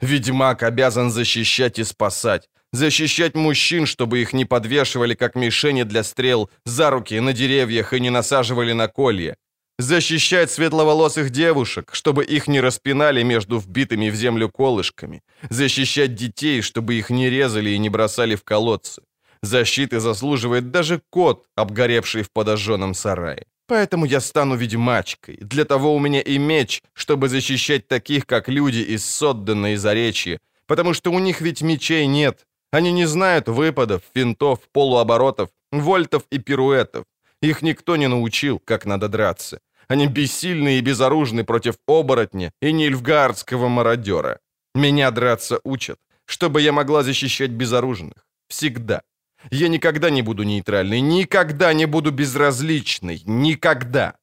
Ведьмак 0.00 0.62
обязан 0.62 1.10
защищать 1.10 1.78
и 1.78 1.84
спасать, 1.84 2.48
защищать 2.72 3.34
мужчин, 3.34 3.86
чтобы 3.86 4.20
их 4.20 4.32
не 4.32 4.44
подвешивали 4.44 5.14
как 5.14 5.36
мишени 5.36 5.84
для 5.84 6.02
стрел 6.02 6.50
за 6.64 6.90
руки 6.90 7.20
на 7.20 7.32
деревьях 7.32 7.92
и 7.92 8.00
не 8.00 8.10
насаживали 8.10 8.72
на 8.72 8.88
колья, 8.88 9.36
защищать 9.82 10.50
светловолосых 10.50 11.30
девушек, 11.30 11.90
чтобы 11.92 12.24
их 12.24 12.48
не 12.48 12.60
распинали 12.60 13.22
между 13.22 13.58
вбитыми 13.58 14.10
в 14.10 14.14
землю 14.14 14.48
колышками, 14.48 15.22
защищать 15.50 16.14
детей, 16.14 16.62
чтобы 16.62 16.94
их 16.94 17.10
не 17.10 17.30
резали 17.30 17.70
и 17.70 17.78
не 17.78 17.90
бросали 17.90 18.34
в 18.34 18.44
колодцы. 18.44 19.02
Защиты 19.42 20.00
заслуживает 20.00 20.70
даже 20.70 21.00
кот, 21.10 21.46
обгоревший 21.56 22.22
в 22.22 22.30
подожженном 22.30 22.94
сарае. 22.94 23.46
Поэтому 23.66 24.06
я 24.06 24.20
стану 24.20 24.56
ведьмачкой. 24.56 25.38
Для 25.40 25.64
того 25.64 25.94
у 25.94 25.98
меня 25.98 26.20
и 26.20 26.38
меч, 26.38 26.82
чтобы 26.92 27.28
защищать 27.28 27.88
таких, 27.88 28.26
как 28.26 28.48
люди 28.48 28.80
из 28.80 29.04
Соддена 29.04 29.72
и 29.72 29.76
Заречья, 29.76 30.38
потому 30.66 30.94
что 30.94 31.10
у 31.10 31.18
них 31.18 31.40
ведь 31.40 31.62
мечей 31.62 32.06
нет. 32.06 32.46
Они 32.70 32.92
не 32.92 33.06
знают 33.06 33.48
выпадов, 33.48 34.02
финтов, 34.14 34.60
полуоборотов, 34.72 35.50
вольтов 35.72 36.22
и 36.30 36.38
пируэтов. 36.38 37.04
Их 37.42 37.62
никто 37.62 37.96
не 37.96 38.08
научил, 38.08 38.60
как 38.64 38.86
надо 38.86 39.08
драться. 39.08 39.58
Они 39.92 40.06
бессильны 40.06 40.78
и 40.78 40.80
безоружны 40.80 41.44
против 41.44 41.74
оборотня 41.86 42.50
и 42.62 42.72
нильфгардского 42.72 43.68
мародера. 43.68 44.38
Меня 44.74 45.10
драться 45.10 45.60
учат, 45.64 45.98
чтобы 46.24 46.62
я 46.62 46.72
могла 46.72 47.02
защищать 47.02 47.50
безоружных. 47.50 48.24
Всегда. 48.48 49.02
Я 49.50 49.68
никогда 49.68 50.08
не 50.08 50.22
буду 50.22 50.44
нейтральной, 50.44 51.02
никогда 51.02 51.74
не 51.74 51.86
буду 51.86 52.10
безразличной, 52.10 53.22
никогда. 53.26 54.14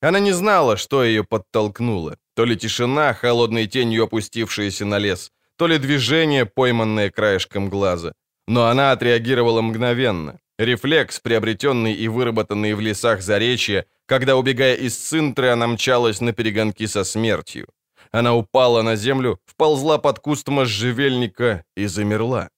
Она 0.00 0.20
не 0.20 0.32
знала, 0.32 0.76
что 0.76 1.02
ее 1.02 1.24
подтолкнуло. 1.24 2.16
То 2.36 2.44
ли 2.44 2.56
тишина, 2.56 3.12
холодной 3.12 3.66
тенью 3.66 4.04
опустившаяся 4.04 4.84
на 4.84 4.98
лес, 4.98 5.32
то 5.56 5.66
ли 5.66 5.78
движение, 5.78 6.46
пойманное 6.46 7.10
краешком 7.10 7.70
глаза. 7.70 8.12
Но 8.46 8.66
она 8.66 8.92
отреагировала 8.92 9.62
мгновенно. 9.62 10.38
Рефлекс, 10.58 11.18
приобретенный 11.18 11.92
и 11.92 12.06
выработанный 12.06 12.74
в 12.74 12.80
лесах 12.80 13.20
Заречья, 13.20 13.84
когда, 14.06 14.36
убегая 14.36 14.74
из 14.74 14.96
Цинтры, 14.96 15.48
она 15.48 15.66
мчалась 15.66 16.20
на 16.20 16.32
перегонки 16.32 16.86
со 16.86 17.04
смертью. 17.04 17.66
Она 18.10 18.34
упала 18.34 18.82
на 18.82 18.96
землю, 18.96 19.38
вползла 19.46 19.98
под 19.98 20.18
куст 20.18 20.48
можжевельника 20.48 21.64
и 21.76 21.86
замерла. 21.86 22.48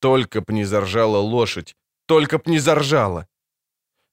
Только 0.00 0.40
б 0.40 0.52
не 0.52 0.64
заржала 0.64 1.18
лошадь, 1.18 1.74
только 2.06 2.38
б 2.38 2.50
не 2.50 2.58
заржала. 2.58 3.26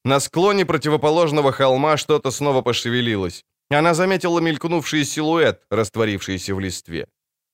На 0.04 0.20
склоне 0.20 0.64
противоположного 0.64 1.52
холма 1.52 1.96
что-то 1.96 2.30
снова 2.30 2.62
пошевелилось. 2.62 3.44
Она 3.70 3.94
заметила 3.94 4.40
мелькнувший 4.40 5.04
силуэт, 5.04 5.62
растворившийся 5.70 6.54
в 6.54 6.60
листве. 6.60 7.06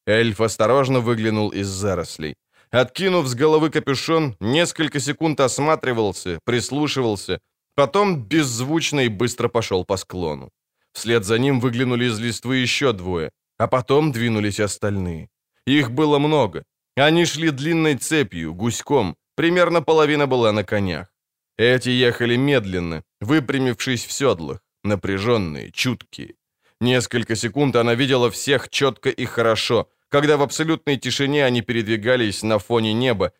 Эльф 0.06 0.40
осторожно 0.40 1.00
выглянул 1.00 1.48
из 1.48 1.68
зарослей. 1.68 2.34
Откинув 2.70 3.26
с 3.26 3.34
головы 3.34 3.70
капюшон, 3.70 4.36
несколько 4.40 5.00
секунд 5.00 5.40
осматривался, 5.40 6.38
прислушивался, 6.44 7.38
потом 7.74 8.22
беззвучно 8.22 9.00
и 9.00 9.08
быстро 9.08 9.48
пошел 9.48 9.84
по 9.84 9.96
склону. 9.96 10.50
Вслед 10.92 11.24
за 11.24 11.38
ним 11.38 11.60
выглянули 11.60 12.06
из 12.06 12.20
листвы 12.20 12.56
еще 12.56 12.92
двое, 12.92 13.30
а 13.58 13.66
потом 13.66 14.12
двинулись 14.12 14.60
остальные. 14.60 15.28
Их 15.66 15.90
было 15.90 16.18
много. 16.18 16.64
Они 16.96 17.24
шли 17.24 17.50
длинной 17.50 17.96
цепью, 17.96 18.54
гуськом, 18.54 19.16
примерно 19.34 19.82
половина 19.82 20.26
была 20.26 20.52
на 20.52 20.64
конях. 20.64 21.06
Эти 21.58 21.90
ехали 21.90 22.36
медленно, 22.36 23.02
выпрямившись 23.20 24.06
в 24.06 24.12
седлах, 24.12 24.60
напряженные, 24.84 25.70
чуткие. 25.70 26.34
Несколько 26.80 27.36
секунд 27.36 27.76
она 27.76 27.94
видела 27.94 28.30
всех 28.30 28.68
четко 28.68 29.08
и 29.08 29.24
хорошо, 29.24 29.88
когда 30.08 30.36
в 30.36 30.42
абсолютной 30.42 30.98
тишине 30.98 31.46
они 31.46 31.62
передвигались 31.62 32.42
на 32.42 32.58
фоне 32.58 32.92
неба, 32.92 33.32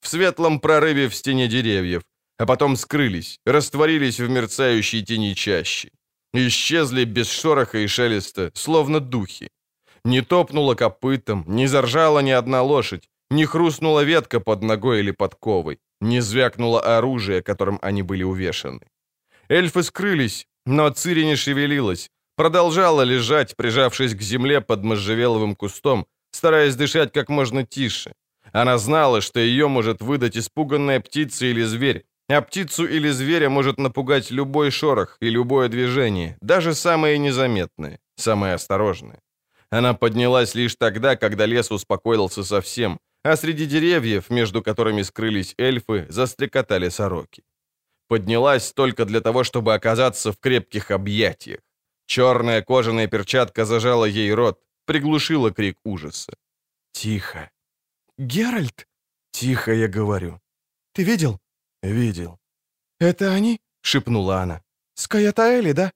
в 0.00 0.08
светлом 0.08 0.60
прорыве 0.60 1.08
в 1.08 1.14
стене 1.14 1.48
деревьев, 1.48 2.02
а 2.40 2.46
потом 2.46 2.76
скрылись, 2.76 3.38
растворились 3.46 4.20
в 4.20 4.30
мерцающей 4.30 5.04
тени 5.04 5.34
чащи. 5.34 5.90
исчезли 6.32 7.04
без 7.04 7.30
шороха 7.30 7.78
и 7.78 7.86
шелеста, 7.86 8.50
словно 8.54 9.00
духи. 9.00 9.48
Не 10.04 10.22
топнула 10.22 10.74
копытом, 10.74 11.44
не 11.46 11.68
заржала 11.68 12.22
ни 12.22 12.30
одна 12.30 12.62
лошадь, 12.62 13.08
не 13.30 13.44
хрустнула 13.44 14.04
ветка 14.04 14.40
под 14.40 14.62
ногой 14.62 15.00
или 15.00 15.10
подковой, 15.10 15.78
не 16.00 16.22
звякнуло 16.22 16.80
оружие, 16.98 17.42
которым 17.42 17.78
они 17.82 18.02
были 18.02 18.22
увешаны. 18.22 18.80
Эльфы 19.50 19.82
скрылись, 19.82 20.46
но 20.64 20.88
Цири 20.88 21.26
не 21.26 21.36
шевелилась, 21.36 22.08
продолжала 22.36 23.02
лежать, 23.02 23.54
прижавшись 23.54 24.14
к 24.14 24.22
земле 24.22 24.62
под 24.62 24.82
можжевеловым 24.82 25.54
кустом, 25.54 26.06
стараясь 26.32 26.76
дышать 26.76 27.12
как 27.12 27.28
можно 27.28 27.66
тише. 27.66 28.12
Она 28.52 28.78
знала, 28.78 29.20
что 29.20 29.40
ее 29.40 29.68
может 29.68 30.00
выдать 30.00 30.38
испуганная 30.38 31.00
птица 31.00 31.44
или 31.44 31.64
зверь, 31.64 32.04
а 32.32 32.42
птицу 32.42 32.86
или 32.86 33.10
зверя 33.10 33.48
может 33.48 33.78
напугать 33.78 34.30
любой 34.30 34.70
шорох 34.70 35.16
и 35.20 35.30
любое 35.30 35.68
движение, 35.68 36.36
даже 36.40 36.74
самое 36.74 37.18
незаметное, 37.18 37.98
самое 38.16 38.54
осторожное. 38.54 39.20
Она 39.70 39.94
поднялась 39.94 40.54
лишь 40.54 40.76
тогда, 40.76 41.16
когда 41.16 41.46
лес 41.46 41.70
успокоился 41.70 42.44
совсем, 42.44 42.98
а 43.24 43.36
среди 43.36 43.66
деревьев, 43.66 44.30
между 44.30 44.62
которыми 44.62 45.02
скрылись 45.02 45.54
эльфы, 45.58 46.06
застрекотали 46.08 46.88
сороки. 46.90 47.42
Поднялась 48.08 48.72
только 48.72 49.04
для 49.04 49.20
того, 49.20 49.44
чтобы 49.44 49.74
оказаться 49.74 50.32
в 50.32 50.38
крепких 50.38 50.90
объятиях. 50.90 51.60
Черная 52.06 52.62
кожаная 52.62 53.06
перчатка 53.06 53.64
зажала 53.64 54.04
ей 54.04 54.34
рот, 54.34 54.58
приглушила 54.84 55.52
крик 55.52 55.78
ужаса. 55.84 56.32
«Тихо!» 56.92 57.50
«Геральт!» 58.18 58.86
«Тихо, 59.30 59.72
я 59.72 59.86
говорю». 59.86 60.40
«Ты 60.92 61.04
видел?» 61.04 61.38
«Видел». 61.82 62.38
«Это 63.00 63.32
они?»— 63.32 63.58
шепнула 63.82 64.42
она. 64.42 64.60
«Скаятаэли, 64.94 65.72
да?» 65.72 65.92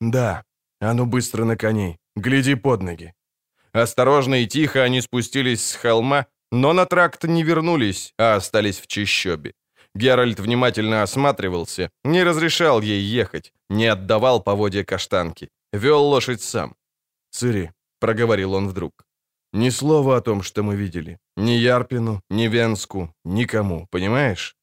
«Да. 0.00 0.44
А 0.80 0.94
ну 0.94 1.06
быстро 1.06 1.44
на 1.44 1.56
коней. 1.56 1.98
Гляди 2.16 2.54
под 2.54 2.82
ноги». 2.82 3.14
Осторожно 3.72 4.36
и 4.36 4.46
тихо 4.46 4.82
они 4.82 5.02
спустились 5.02 5.66
с 5.66 5.74
холма, 5.74 6.26
но 6.50 6.72
на 6.72 6.86
тракт 6.86 7.24
не 7.24 7.42
вернулись, 7.42 8.14
а 8.18 8.36
остались 8.36 8.80
в 8.80 8.86
чащобе. 8.86 9.52
Геральт 9.94 10.40
внимательно 10.40 11.02
осматривался, 11.02 11.90
не 12.04 12.24
разрешал 12.24 12.80
ей 12.80 13.02
ехать, 13.02 13.52
не 13.70 13.86
отдавал 13.86 14.42
поводья 14.42 14.84
каштанки, 14.84 15.48
вел 15.72 16.02
лошадь 16.04 16.42
сам. 16.42 16.74
«Цири»,— 17.30 17.72
проговорил 18.00 18.54
он 18.54 18.68
вдруг,— 18.68 19.04
«ни 19.52 19.70
слова 19.70 20.16
о 20.16 20.20
том, 20.20 20.42
что 20.42 20.62
мы 20.62 20.76
видели. 20.76 21.18
Ни 21.36 21.52
Ярпину, 21.52 22.22
ни 22.30 22.48
Венску, 22.48 23.14
никому, 23.24 23.86
понимаешь?» 23.90 24.57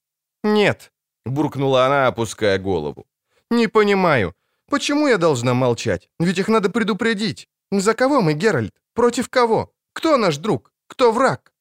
«Нет»,— 0.45 0.91
буркнула 1.25 1.85
она, 1.85 2.07
опуская 2.07 2.59
голову. 2.59 3.05
«Не 3.49 3.67
понимаю. 3.67 4.33
Почему 4.69 5.07
я 5.07 5.17
должна 5.17 5.53
молчать? 5.53 6.09
Ведь 6.19 6.37
их 6.37 6.47
надо 6.47 6.69
предупредить. 6.69 7.47
За 7.71 7.93
кого 7.93 8.21
мы, 8.21 8.33
Геральт? 8.33 8.71
Против 8.93 9.27
кого? 9.29 9.71
Кто 9.93 10.17
наш 10.17 10.37
друг? 10.37 10.71
Кто 10.87 11.11
враг?» 11.11 11.51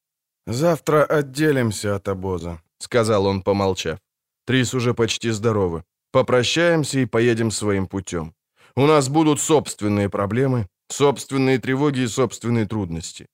«Завтра 0.47 1.03
отделимся 1.03 1.95
от 1.95 2.07
обоза»,— 2.07 2.61
сказал 2.77 3.25
он, 3.25 3.41
помолчав. 3.41 3.97
«Трис 4.45 4.73
уже 4.73 4.93
почти 4.93 5.31
здоровы. 5.31 5.83
Попрощаемся 6.11 6.99
и 6.99 7.05
поедем 7.07 7.51
своим 7.51 7.87
путем. 7.87 8.33
У 8.75 8.85
нас 8.85 9.09
будут 9.09 9.41
собственные 9.41 10.09
проблемы, 10.09 10.67
собственные 10.89 11.57
тревоги 11.57 12.01
и 12.01 12.07
собственные 12.07 12.65
трудности. 12.67 13.25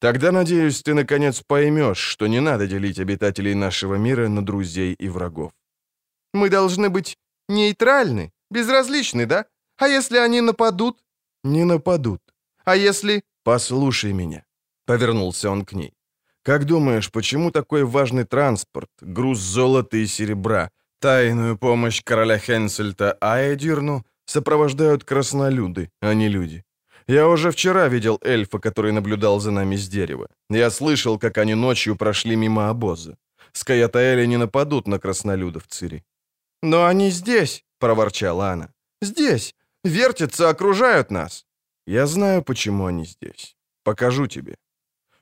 Тогда, 0.00 0.32
надеюсь, 0.32 0.82
ты 0.82 0.94
наконец 0.94 1.42
поймешь, 1.46 1.98
что 1.98 2.28
не 2.28 2.40
надо 2.40 2.66
делить 2.66 3.00
обитателей 3.00 3.54
нашего 3.54 3.96
мира 3.96 4.28
на 4.28 4.44
друзей 4.44 4.94
и 4.94 5.08
врагов. 5.08 5.50
Мы 6.32 6.50
должны 6.50 6.88
быть 6.88 7.16
нейтральны, 7.48 8.30
безразличны, 8.50 9.26
да? 9.26 9.44
А 9.76 9.88
если 9.88 10.18
они 10.18 10.40
нападут? 10.40 10.98
Не 11.44 11.64
нападут. 11.64 12.20
А 12.64 12.76
если... 12.76 13.22
Послушай 13.44 14.12
меня. 14.12 14.44
Повернулся 14.86 15.50
он 15.50 15.64
к 15.64 15.72
ней. 15.72 15.94
Как 16.42 16.64
думаешь, 16.64 17.10
почему 17.10 17.50
такой 17.50 17.84
важный 17.84 18.24
транспорт, 18.24 18.90
груз 19.00 19.38
золота 19.38 19.96
и 19.96 20.06
серебра, 20.06 20.70
тайную 21.00 21.58
помощь 21.58 22.02
короля 22.04 22.38
Хенсельта 22.38 23.16
Аэдирну 23.20 24.04
сопровождают 24.26 25.04
краснолюды, 25.04 25.90
а 26.00 26.14
не 26.14 26.28
люди? 26.28 26.64
Я 27.08 27.26
уже 27.26 27.50
вчера 27.50 27.88
видел 27.88 28.18
эльфа, 28.22 28.58
который 28.58 28.92
наблюдал 28.92 29.40
за 29.40 29.50
нами 29.50 29.76
с 29.76 29.88
дерева. 29.88 30.28
Я 30.50 30.70
слышал, 30.70 31.18
как 31.18 31.38
они 31.38 31.54
ночью 31.54 31.96
прошли 31.96 32.36
мимо 32.36 32.68
обоза. 32.68 33.16
Скаятаэли 33.52 34.26
не 34.26 34.36
нападут 34.36 34.86
на 34.86 34.98
краснолюдов 34.98 35.66
Цири. 35.66 36.04
«Но 36.62 36.84
они 36.84 37.10
здесь!»— 37.10 37.64
проворчала 37.78 38.50
она. 38.50 38.68
«Здесь! 39.02 39.54
Вертятся, 39.84 40.50
окружают 40.50 41.10
нас!» 41.10 41.46
«Я 41.86 42.06
знаю, 42.06 42.42
почему 42.42 42.84
они 42.84 43.06
здесь. 43.06 43.56
Покажу 43.84 44.26
тебе». 44.26 44.56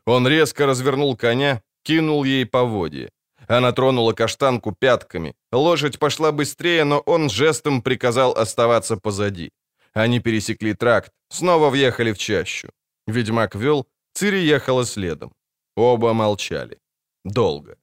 Он 0.06 0.28
резко 0.28 0.66
развернул 0.66 1.16
коня, 1.16 1.62
кинул 1.84 2.24
ей 2.24 2.46
поводья. 2.46 3.10
Она 3.48 3.72
тронула 3.72 4.12
каштанку 4.12 4.72
пятками. 4.72 5.34
Лошадь 5.52 5.98
пошла 5.98 6.32
быстрее, 6.32 6.84
но 6.84 6.98
он 7.06 7.30
жестом 7.30 7.80
приказал 7.80 8.32
оставаться 8.32 8.96
позади. 8.96 9.52
Они 9.96 10.20
пересекли 10.20 10.74
тракт, 10.74 11.10
снова 11.30 11.70
въехали 11.70 12.12
в 12.12 12.18
чащу. 12.18 12.68
Ведьмак 13.06 13.54
вел, 13.54 13.86
Цири 14.12 14.40
ехала 14.40 14.84
следом. 14.84 15.32
Оба 15.76 16.12
молчали. 16.12 16.78
Долго. 17.24 17.76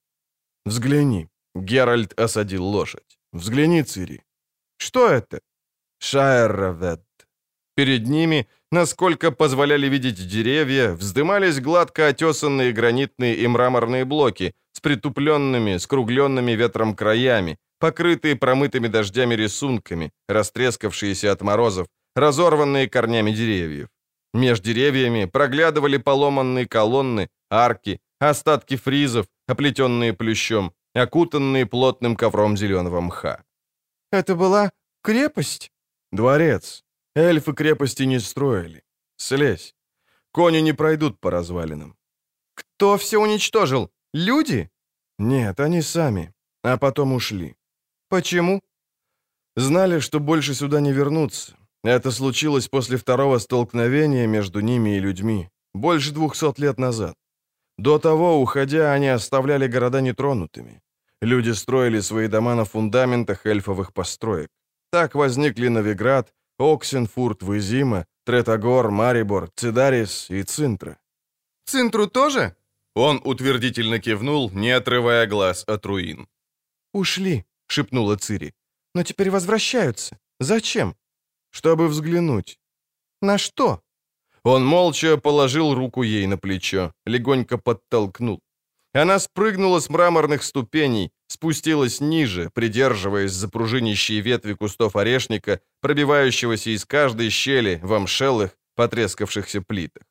«Взгляни». 0.65 1.27
Геральт 1.55 2.19
осадил 2.19 2.63
лошадь. 2.65 3.19
«Взгляни, 3.33 3.83
Цири». 3.83 4.21
«Что 4.77 5.09
это?» 5.09 5.39
«Шаэрровед». 5.99 7.01
Перед 7.75 8.07
ними, 8.07 8.47
насколько 8.71 9.31
позволяли 9.31 9.89
видеть 9.89 10.27
деревья, 10.27 10.93
вздымались 10.93 11.59
гладко 11.59 12.07
отесанные 12.07 12.73
гранитные 12.73 13.35
и 13.35 13.47
мраморные 13.47 14.05
блоки 14.05 14.53
с 14.73 14.79
притупленными, 14.79 15.77
скругленными 15.77 16.51
ветром 16.51 16.95
краями, 16.95 17.57
покрытые 17.79 18.35
промытыми 18.35 18.87
дождями 18.87 19.35
рисунками, 19.35 20.11
растрескавшиеся 20.29 21.31
от 21.31 21.41
морозов, 21.41 21.87
разорванные 22.15 22.89
корнями 22.89 23.31
деревьев. 23.31 23.89
Меж 24.33 24.59
деревьями 24.61 25.25
проглядывали 25.25 25.97
поломанные 25.97 26.67
колонны, 26.67 27.29
арки, 27.49 27.99
остатки 28.19 28.77
фризов, 28.77 29.27
оплетенные 29.47 30.13
плющом, 30.13 30.73
окутанные 30.93 31.65
плотным 31.65 32.15
ковром 32.15 32.57
зеленого 32.57 33.01
мха. 33.01 33.43
«Это 34.11 34.35
была 34.35 34.71
крепость?» 35.01 35.71
«Дворец. 36.11 36.83
Эльфы 37.15 37.53
крепости 37.53 38.03
не 38.03 38.19
строили. 38.19 38.83
Слезь. 39.17 39.75
Кони 40.31 40.61
не 40.61 40.73
пройдут 40.73 41.19
по 41.19 41.31
развалинам». 41.31 41.95
«Кто 42.55 42.97
все 42.97 43.17
уничтожил? 43.17 43.91
Люди?» 44.13 44.69
«Нет, 45.19 45.59
они 45.59 45.81
сами. 45.81 46.33
А 46.63 46.77
потом 46.77 47.13
ушли». 47.13 47.55
«Почему?» 48.09 48.61
«Знали, 49.55 49.99
что 49.99 50.19
больше 50.19 50.53
сюда 50.55 50.81
не 50.81 50.91
вернутся. 50.91 51.55
Это 51.83 52.11
случилось 52.11 52.67
после 52.67 52.97
второго 52.97 53.39
столкновения 53.39 54.27
между 54.27 54.61
ними 54.61 54.95
и 54.95 55.01
людьми, 55.01 55.49
больше 55.73 56.11
двухсот 56.11 56.59
лет 56.59 56.79
назад. 56.79 57.15
До 57.77 57.99
того, 57.99 58.41
уходя, 58.41 58.93
они 58.93 59.07
оставляли 59.07 59.67
города 59.67 60.01
нетронутыми. 60.01 60.81
Люди 61.21 61.51
строили 61.51 62.01
свои 62.01 62.27
дома 62.27 62.55
на 62.55 62.65
фундаментах 62.65 63.45
эльфовых 63.45 63.91
построек. 63.93 64.49
Так 64.91 65.15
возникли 65.15 65.69
Новиград, 65.69 66.33
Оксенфурт, 66.59 67.43
Вызима, 67.43 68.05
Третагор, 68.25 68.91
Марибор, 68.91 69.49
Цидарис 69.55 70.29
и 70.29 70.43
Цинтра. 70.43 70.97
«Цинтру 71.65 72.07
тоже?» 72.07 72.55
Он 72.95 73.21
утвердительно 73.23 73.99
кивнул, 73.99 74.51
не 74.51 74.71
отрывая 74.71 75.27
глаз 75.27 75.63
от 75.67 75.85
руин. 75.85 76.27
«Ушли»,— 76.93 77.45
шепнула 77.67 78.17
Цири. 78.17 78.53
«Но 78.95 79.03
теперь 79.03 79.31
возвращаются. 79.31 80.17
Зачем?» 80.39 80.95
Чтобы 81.53 81.87
взглянуть. 81.87 82.59
На 83.21 83.37
что? 83.37 83.81
Он 84.43 84.65
молча 84.65 85.17
положил 85.17 85.73
руку 85.73 86.03
ей 86.03 86.27
на 86.27 86.37
плечо, 86.37 86.91
легонько 87.05 87.57
подтолкнул. 87.57 88.41
Она 88.93 89.19
спрыгнула 89.19 89.79
с 89.79 89.89
мраморных 89.89 90.43
ступеней, 90.43 91.11
спустилась 91.27 92.01
ниже, 92.01 92.49
придерживаясь 92.53 93.31
за 93.31 93.47
пружинищие 93.47 94.21
ветви 94.21 94.53
кустов 94.53 94.95
орешника, 94.95 95.61
пробивающегося 95.81 96.71
из 96.71 96.85
каждой 96.85 97.29
щели 97.29 97.79
в 97.83 97.93
амшелых, 97.93 98.57
потрескавшихся 98.75 99.61
плитах. 99.61 100.03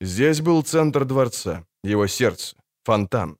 Здесь 0.00 0.40
был 0.40 0.62
центр 0.62 1.04
дворца, 1.04 1.66
его 1.82 2.06
сердце, 2.06 2.56
фонтан. 2.84 3.36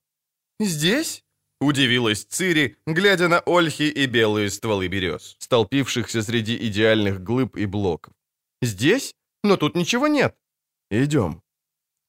«Здесь?» 0.59 1.25
Удивилась 1.61 2.25
Цири, 2.25 2.77
глядя 2.87 3.29
на 3.29 3.41
ольхи 3.41 3.83
и 3.83 4.07
белые 4.07 4.49
стволы 4.49 4.89
берез, 4.89 5.37
столпившихся 5.39 6.23
среди 6.23 6.57
идеальных 6.57 7.23
глыб 7.23 7.57
и 7.57 7.67
блоков. 7.67 8.15
«Здесь? 8.63 9.15
Но 9.45 9.57
тут 9.57 9.77
ничего 9.77 10.09
нет». 10.09 10.35
«Идем». 10.91 11.43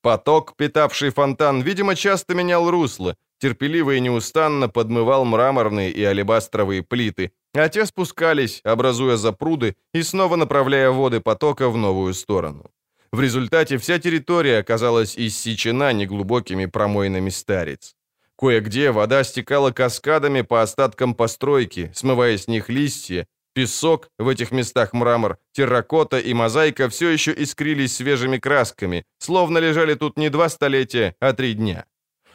Поток, 0.01 0.55
питавший 0.55 1.11
фонтан, 1.11 1.61
видимо, 1.61 1.95
часто 1.95 2.33
менял 2.33 2.71
русло, 2.71 3.15
терпеливо 3.39 3.91
и 3.91 3.99
неустанно 3.99 4.69
подмывал 4.69 5.25
мраморные 5.25 5.91
и 5.91 6.03
алебастровые 6.03 6.81
плиты, 6.81 7.31
а 7.53 7.67
те 7.69 7.85
спускались, 7.85 8.61
образуя 8.63 9.17
запруды 9.17 9.75
и 9.93 10.01
снова 10.03 10.37
направляя 10.37 10.89
воды 10.91 11.19
потока 11.19 11.69
в 11.69 11.77
новую 11.77 12.13
сторону. 12.13 12.71
В 13.11 13.19
результате 13.19 13.77
вся 13.77 13.99
территория 13.99 14.59
оказалась 14.59 15.17
иссечена 15.17 15.93
неглубокими 15.93 16.65
промойнами 16.67 17.29
старец. 17.29 17.95
Кое-где 18.41 18.89
вода 18.89 19.23
стекала 19.23 19.71
каскадами 19.71 20.41
по 20.41 20.63
остаткам 20.63 21.13
постройки, 21.13 21.91
смывая 21.93 22.37
с 22.37 22.47
них 22.47 22.69
листья, 22.69 23.27
песок, 23.53 24.07
в 24.17 24.27
этих 24.27 24.51
местах 24.51 24.93
мрамор, 24.93 25.37
терракота 25.51 26.17
и 26.17 26.33
мозаика 26.33 26.89
все 26.89 27.09
еще 27.09 27.33
искрились 27.37 27.95
свежими 27.95 28.39
красками, 28.39 29.03
словно 29.19 29.59
лежали 29.59 29.93
тут 29.93 30.17
не 30.17 30.29
два 30.29 30.49
столетия, 30.49 31.13
а 31.19 31.33
три 31.33 31.53
дня. 31.53 31.85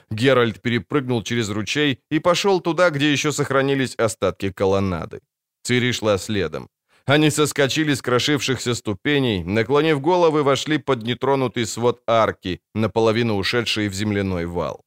Геральт 0.08 0.62
перепрыгнул 0.62 1.24
через 1.24 1.48
ручей 1.48 1.98
и 2.12 2.20
пошел 2.20 2.60
туда, 2.60 2.90
где 2.90 3.10
еще 3.10 3.32
сохранились 3.32 3.96
остатки 3.96 4.52
колоннады. 4.52 5.18
Цири 5.64 5.90
шла 5.90 6.18
следом. 6.18 6.68
Они 7.06 7.30
соскочили 7.30 7.94
с 7.94 8.02
крошившихся 8.02 8.74
ступеней, 8.74 9.42
наклонив 9.42 10.00
головы, 10.00 10.44
вошли 10.44 10.78
под 10.78 11.02
нетронутый 11.02 11.66
свод 11.66 12.00
арки, 12.06 12.60
наполовину 12.74 13.36
ушедший 13.36 13.88
в 13.88 13.94
земляной 13.94 14.46
вал. 14.46 14.85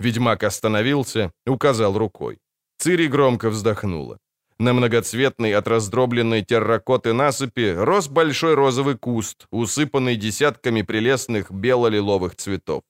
Ведьмак 0.00 0.44
остановился, 0.44 1.32
указал 1.46 1.98
рукой. 1.98 2.38
Цири 2.78 3.08
громко 3.08 3.50
вздохнула. 3.50 4.18
На 4.58 4.72
многоцветной 4.72 5.54
от 5.54 5.68
раздробленной 5.68 6.42
терракоты 6.42 7.12
насыпи 7.12 7.74
рос 7.76 8.08
большой 8.08 8.54
розовый 8.54 8.96
куст, 8.96 9.46
усыпанный 9.50 10.16
десятками 10.16 10.82
прелестных 10.82 11.50
бело-лиловых 11.50 12.34
цветов. 12.34 12.82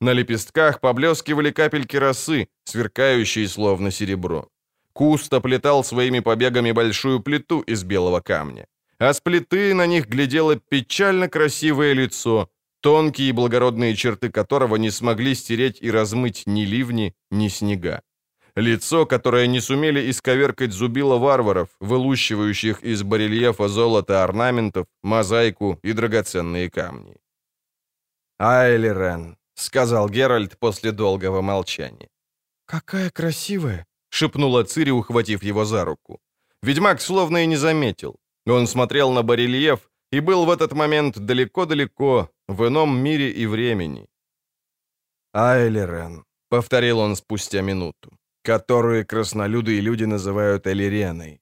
На 0.00 0.14
лепестках 0.14 0.80
поблескивали 0.80 1.52
капельки 1.52 1.96
росы, 1.96 2.48
сверкающие 2.64 3.48
словно 3.48 3.90
серебро. 3.90 4.48
Куст 4.92 5.32
оплетал 5.32 5.84
своими 5.84 6.20
побегами 6.20 6.72
большую 6.72 7.20
плиту 7.20 7.60
из 7.60 7.84
белого 7.84 8.20
камня. 8.20 8.66
А 8.98 9.12
с 9.12 9.20
плиты 9.20 9.74
на 9.74 9.86
них 9.86 10.08
глядело 10.08 10.56
печально 10.56 11.28
красивое 11.28 11.92
лицо, 11.92 12.48
тонкие 12.82 13.28
и 13.28 13.32
благородные 13.32 13.96
черты 13.96 14.30
которого 14.30 14.76
не 14.76 14.90
смогли 14.90 15.34
стереть 15.34 15.78
и 15.80 15.90
размыть 15.90 16.42
ни 16.46 16.66
ливни, 16.66 17.14
ни 17.30 17.48
снега. 17.48 18.02
Лицо, 18.56 19.06
которое 19.06 19.46
не 19.46 19.60
сумели 19.60 20.10
исковеркать 20.10 20.72
зубило 20.72 21.16
варваров, 21.16 21.68
вылущивающих 21.80 22.82
из 22.82 23.02
барельефа 23.02 23.68
золота 23.68 24.24
орнаментов, 24.24 24.86
мозаику 25.02 25.78
и 25.82 25.92
драгоценные 25.94 26.68
камни. 26.70 27.16
«Айлерен»,— 28.38 29.36
сказал 29.54 30.10
Геральт 30.10 30.58
после 30.58 30.92
долгого 30.92 31.40
молчания. 31.40 32.08
«Какая 32.66 33.10
красивая!» 33.10 33.86
шепнула 34.10 34.64
Цири, 34.64 34.90
ухватив 34.90 35.42
его 35.42 35.64
за 35.64 35.84
руку. 35.84 36.20
Ведьмак 36.62 37.00
словно 37.00 37.38
и 37.38 37.46
не 37.46 37.56
заметил. 37.56 38.16
Он 38.46 38.66
смотрел 38.66 39.12
на 39.12 39.22
барельеф 39.22 39.90
и 40.12 40.20
был 40.20 40.44
в 40.44 40.50
этот 40.50 40.72
момент 40.72 41.18
далеко-далеко, 41.18 42.28
в 42.48 42.66
ином 42.66 43.02
мире 43.02 43.30
и 43.30 43.46
времени. 43.46 44.06
«Айлерен»,— 45.32 46.24
повторил 46.48 46.98
он 46.98 47.16
спустя 47.16 47.62
минуту, 47.62 48.10
которую 48.44 49.06
краснолюды 49.06 49.78
и 49.78 49.80
люди 49.80 50.04
называют 50.04 50.66
Элиреной. 50.66 51.40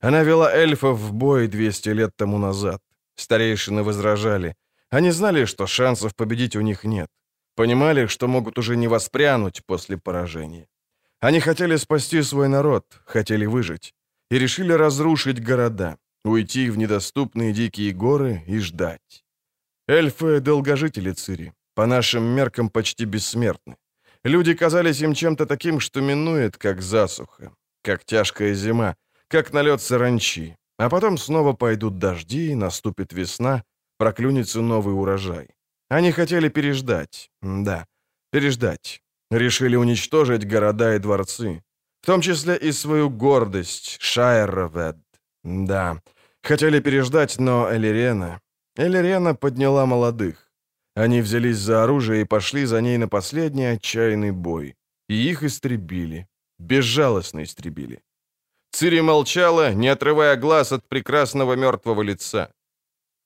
Она 0.00 0.22
вела 0.22 0.52
эльфов 0.52 0.98
в 0.98 1.12
бой 1.12 1.48
200 1.48 1.88
лет 1.94 2.10
тому 2.16 2.38
назад. 2.38 2.80
Старейшины 3.16 3.82
возражали. 3.82 4.54
Они 4.90 5.12
знали, 5.12 5.46
что 5.46 5.66
шансов 5.66 6.14
победить 6.14 6.56
у 6.56 6.60
них 6.60 6.84
нет. 6.84 7.08
Понимали, 7.56 8.06
что 8.06 8.28
могут 8.28 8.58
уже 8.58 8.76
не 8.76 8.88
воспрянуть 8.88 9.62
после 9.66 9.96
поражения. 9.96 10.66
Они 11.20 11.40
хотели 11.40 11.76
спасти 11.76 12.22
свой 12.22 12.48
народ, 12.48 12.84
хотели 13.06 13.46
выжить. 13.46 13.94
И 14.30 14.38
решили 14.38 14.72
разрушить 14.72 15.42
города, 15.42 15.96
уйти 16.24 16.70
в 16.70 16.78
недоступные 16.78 17.52
дикие 17.52 17.92
горы 17.92 18.42
и 18.46 18.58
ждать. 18.58 19.24
Эльфы— 19.88 20.40
долгожители 20.40 21.12
Цири, 21.12 21.52
по 21.74 21.86
нашим 21.86 22.24
меркам 22.24 22.70
почти 22.70 23.04
бессмертны. 23.04 23.76
Люди 24.24 24.54
казались 24.54 25.02
им 25.02 25.14
чем-то 25.14 25.46
таким, 25.46 25.80
что 25.80 26.00
минует, 26.00 26.56
как 26.56 26.80
засуха, 26.80 27.52
как 27.82 28.04
тяжкая 28.04 28.54
зима, 28.54 28.96
как 29.28 29.52
налет 29.52 29.82
саранчи. 29.82 30.56
А 30.78 30.88
потом 30.88 31.18
снова 31.18 31.52
пойдут 31.52 31.98
дожди, 31.98 32.54
наступит 32.54 33.12
весна, 33.12 33.62
проклюнется 33.98 34.60
новый 34.60 34.94
урожай. 34.94 35.48
Они 35.88 36.12
хотели 36.12 36.48
переждать, 36.48 37.30
да, 37.42 37.86
переждать, 38.32 39.04
Решили 39.30 39.76
уничтожить 39.76 40.46
города 40.46 40.94
и 40.94 40.98
дворцы, 40.98 41.62
в 42.02 42.06
том 42.06 42.20
числе 42.20 42.56
и 42.56 42.72
свою 42.72 43.10
гордость, 43.10 43.96
Шайровед. 44.00 44.96
Да, 45.42 46.00
хотели 46.44 46.80
переждать, 46.80 47.38
но 47.38 47.74
Элирена... 47.74 48.40
Элирена 48.76 49.34
подняла 49.34 49.86
молодых. 49.86 50.50
Они 50.96 51.20
взялись 51.20 51.58
за 51.58 51.84
оружие 51.84 52.22
и 52.22 52.26
пошли 52.26 52.66
за 52.66 52.80
ней 52.80 52.98
на 52.98 53.08
последний 53.08 53.66
отчаянный 53.66 54.32
бой. 54.32 54.74
И 55.08 55.14
их 55.30 55.42
истребили. 55.42 56.26
Безжалостно 56.58 57.42
истребили. 57.42 58.02
Цири 58.72 59.00
молчала, 59.00 59.72
не 59.74 59.88
отрывая 59.88 60.36
глаз 60.36 60.72
от 60.72 60.88
прекрасного 60.88 61.54
мертвого 61.56 62.02
лица. 62.02 62.50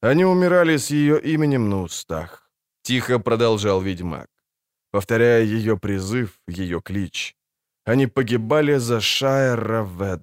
Они 0.02 0.24
умирали 0.24 0.76
с 0.76 0.90
ее 0.90 1.20
именем 1.20 1.70
на 1.70 1.82
устах. 1.82 2.50
Тихо 2.82 3.18
продолжал 3.18 3.80
ведьмак 3.80 4.28
повторяя 4.90 5.42
ее 5.42 5.76
призыв, 5.76 6.40
ее 6.48 6.80
клич. 6.80 7.36
Они 7.84 8.06
погибали 8.06 8.76
за 8.76 9.00
Шайравед, 9.00 10.22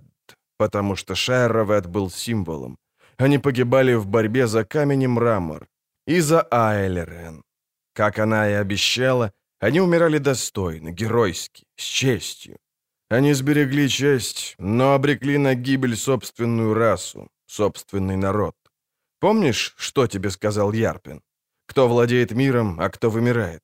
потому 0.58 0.96
что 0.96 1.16
Шайравед 1.16 1.88
был 1.88 2.10
символом. 2.10 2.78
Они 3.18 3.40
погибали 3.40 3.96
в 3.96 4.08
борьбе 4.08 4.48
за 4.48 4.66
камень 4.66 5.04
и 5.04 5.08
мрамор. 5.08 5.68
И 6.08 6.22
за 6.22 6.48
Айлерен. 6.52 7.44
Как 7.94 8.20
она 8.20 8.50
и 8.50 8.54
обещала, 8.54 9.32
они 9.60 9.80
умирали 9.80 10.20
достойно, 10.20 10.92
геройски, 10.92 11.64
с 11.78 11.84
честью. 11.84 12.58
Они 13.10 13.34
сберегли 13.34 13.88
честь, 13.88 14.56
но 14.60 14.94
обрекли 14.94 15.38
на 15.38 15.56
гибель 15.56 15.96
собственную 15.96 16.74
расу, 16.74 17.28
собственный 17.48 18.18
народ. 18.18 18.56
Помнишь, 19.20 19.74
что 19.78 20.08
тебе 20.08 20.30
сказал 20.30 20.74
Ярпин? 20.74 21.22
Кто 21.68 21.88
владеет 21.88 22.32
миром, 22.32 22.80
а 22.80 22.90
кто 22.90 23.10
вымирает? 23.10 23.62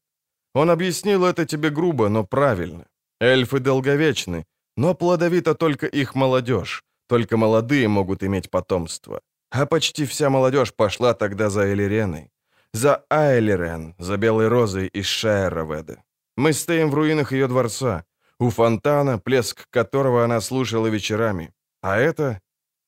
Он 0.54 0.70
объяснил 0.70 1.26
это 1.26 1.46
тебе 1.46 1.70
грубо, 1.70 2.10
но 2.10 2.24
правильно. 2.24 2.86
Эльфы 3.20 3.60
долговечны, 3.60 4.46
но 4.78 4.96
плодовита 4.96 5.54
только 5.54 5.86
их 5.86 6.16
молодежь. 6.16 6.84
Только 7.08 7.38
молодые 7.38 7.88
могут 7.88 8.24
иметь 8.24 8.50
потомство. 8.50 9.20
А 9.52 9.66
почти 9.66 10.06
вся 10.06 10.30
молодежь 10.30 10.74
пошла 10.74 11.14
тогда 11.14 11.50
за 11.50 11.74
Элиреной. 11.74 12.32
За 12.74 13.04
Айлерен, 13.10 13.96
за 14.00 14.18
Белой 14.18 14.48
Розой 14.48 14.88
из 14.88 15.06
Шаэроведа. 15.06 16.02
Мы 16.38 16.54
стоим 16.54 16.90
в 16.90 16.94
руинах 16.94 17.34
ее 17.34 17.48
дворца, 17.48 18.06
у 18.40 18.50
фонтана, 18.50 19.20
плеск 19.20 19.68
которого 19.70 20.24
она 20.24 20.42
слушала 20.42 20.88
вечерами. 20.88 21.54
А 21.82 21.98
это... 21.98 22.40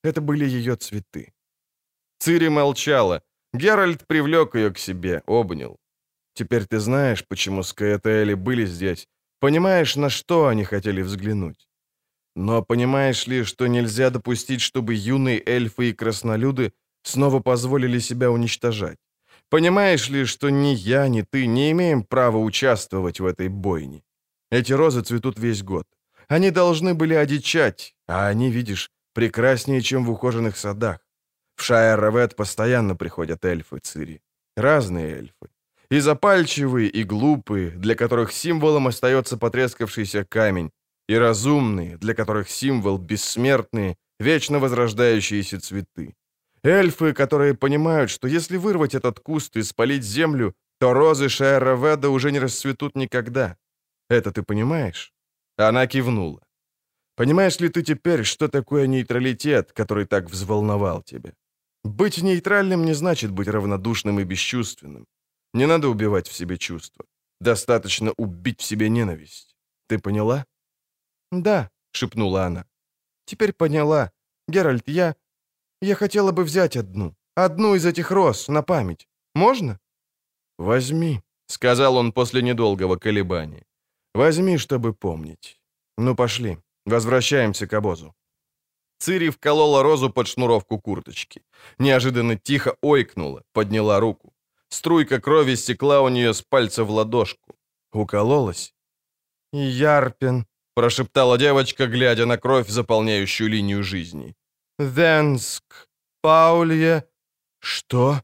это 0.03 0.22
были 0.22 0.45
ее 0.45 0.76
цветы. 0.76 1.34
Цири 2.19 2.49
молчала. 2.49 3.22
Геральт 3.53 4.07
привлек 4.07 4.56
ее 4.56 4.72
к 4.72 4.80
себе, 4.80 5.22
обнял. 5.26 5.77
Теперь 6.34 6.65
ты 6.65 6.80
знаешь, 6.80 7.26
почему 7.27 7.64
Скаэтели 7.64 8.35
были 8.35 8.65
здесь, 8.65 9.07
понимаешь, 9.40 9.98
на 9.98 10.10
что 10.10 10.48
они 10.48 10.64
хотели 10.64 11.02
взглянуть. 11.02 11.68
Но 12.36 12.64
понимаешь 12.64 13.28
ли, 13.28 13.44
что 13.44 13.68
нельзя 13.68 14.10
допустить, 14.10 14.62
чтобы 14.62 14.96
юные 14.96 15.42
эльфы 15.46 15.90
и 15.90 15.94
краснолюды 15.94 16.74
снова 17.04 17.40
позволили 17.40 18.00
себя 18.00 18.32
уничтожать? 18.32 18.98
Понимаешь 19.50 20.10
ли, 20.10 20.26
что 20.26 20.50
ни 20.50 20.74
я, 20.74 21.08
ни 21.08 21.22
ты 21.22 21.46
не 21.46 21.72
имеем 21.72 22.04
права 22.04 22.38
участвовать 22.38 23.20
в 23.20 23.26
этой 23.26 23.50
бойне? 23.50 24.02
Эти 24.52 24.74
розы 24.74 25.02
цветут 25.02 25.38
весь 25.40 25.62
год. 25.62 25.86
Они 26.28 26.52
должны 26.52 26.94
были 26.96 27.14
одичать, 27.14 27.96
а 28.08 28.28
они, 28.28 28.50
видишь, 28.52 28.90
прекраснее, 29.14 29.82
чем 29.82 30.06
в 30.06 30.12
ухоженных 30.12 30.58
садах. 30.58 31.00
В 31.56 31.62
Шайер-Равет 31.62 32.36
постоянно 32.36 32.96
приходят 32.96 33.46
эльфы 33.46 33.78
Цири. 33.80 34.22
Разные 34.58 35.18
эльфы. 35.18 35.50
И 35.92 36.00
запальчивые, 36.00 36.90
и 36.90 37.04
глупые, 37.04 37.70
для 37.70 37.96
которых 37.96 38.32
символом 38.32 38.88
остается 38.88 39.38
потрескавшийся 39.38 40.26
камень, 40.26 40.72
и 41.08 41.16
разумные, 41.16 41.98
для 41.98 42.14
которых 42.14 42.50
символ 42.50 42.98
бессмертные, 42.98 43.96
вечно 44.20 44.60
возрождающиеся 44.60 45.60
цветы. 45.60 46.16
Эльфы, 46.64 47.14
которые 47.14 47.54
понимают, 47.54 48.10
что 48.10 48.28
если 48.28 48.58
вырвать 48.58 48.96
этот 48.96 49.20
куст 49.20 49.58
и 49.58 49.64
спалить 49.64 50.04
землю, 50.04 50.54
то 50.80 50.94
розы 50.94 51.30
Шаэраведа 51.30 52.10
уже 52.10 52.32
не 52.32 52.40
расцветут 52.40 52.96
никогда. 52.96 53.58
Это 54.10 54.32
ты 54.32 54.44
понимаешь?» 54.44 55.14
Она 55.58 55.88
кивнула. 55.88 56.42
«Понимаешь 57.16 57.60
ли 57.60 57.70
ты 57.70 57.84
теперь, 57.84 58.24
что 58.24 58.48
такое 58.48 58.88
нейтралитет, 58.88 59.74
который 59.74 60.06
так 60.06 60.30
взволновал 60.30 61.04
тебя? 61.04 61.34
Быть 61.84 62.24
нейтральным 62.24 62.86
не 62.86 62.94
значит 62.94 63.32
быть 63.32 63.48
равнодушным 63.48 64.20
и 64.20 64.24
бесчувственным. 64.24 65.06
Не 65.54 65.68
надо 65.68 65.90
убивать 65.90 66.28
в 66.28 66.34
себе 66.34 66.58
чувства. 66.58 67.06
Достаточно 67.42 68.14
убить 68.18 68.62
в 68.62 68.64
себе 68.64 68.90
ненависть. 68.90 69.56
ты 69.88 70.00
поняла?» 70.00 70.46
«Да»,— 71.42 71.70
шепнула 71.92 72.46
она. 72.46 72.66
«Теперь 73.26 73.54
поняла. 73.54 74.12
Геральт, 74.48 74.88
я... 74.88 75.16
Я 75.82 75.96
хотела 75.96 76.32
бы 76.32 76.44
взять 76.44 76.78
одну. 76.78 77.16
Одну 77.36 77.76
из 77.76 77.86
этих 77.86 78.12
роз 78.12 78.48
на 78.48 78.62
память. 78.62 79.08
Можно?» 79.36 79.80
«Возьми»,— 80.58 81.22
сказал 81.48 81.98
он 81.98 82.12
после 82.12 82.42
недолгого 82.42 82.98
колебания. 82.98 83.66
«Возьми, 84.14 84.58
чтобы 84.58 84.94
помнить. 84.94 85.60
Ну, 85.98 86.16
пошли. 86.16 86.58
Возвращаемся 86.86 87.68
к 87.68 87.74
обозу». 87.74 88.14
Цири 89.00 89.30
вколола 89.30 89.84
розу 89.84 90.10
под 90.10 90.28
шнуровку 90.28 90.80
курточки. 90.80 91.42
Неожиданно 91.80 92.38
тихо 92.38 92.78
ойкнула, 92.82 93.44
подняла 93.54 94.00
руку. 94.00 94.34
Струйка 94.70 95.20
крови 95.20 95.56
стекла 95.56 96.02
у 96.02 96.10
нее 96.10 96.34
с 96.34 96.42
пальца 96.42 96.84
в 96.84 96.92
ладошку. 96.92 97.56
Укололась. 97.92 98.74
«Ярпин»,— 99.52 100.46
прошептала 100.76 101.38
девочка, 101.38 101.88
глядя 101.88 102.26
на 102.26 102.38
кровь, 102.38 102.70
заполняющую 102.70 103.50
линию 103.50 103.84
жизни. 103.84 104.36
«Венск, 104.80 105.88
Паулье...» 106.22 107.04
«Что?» 107.60 108.22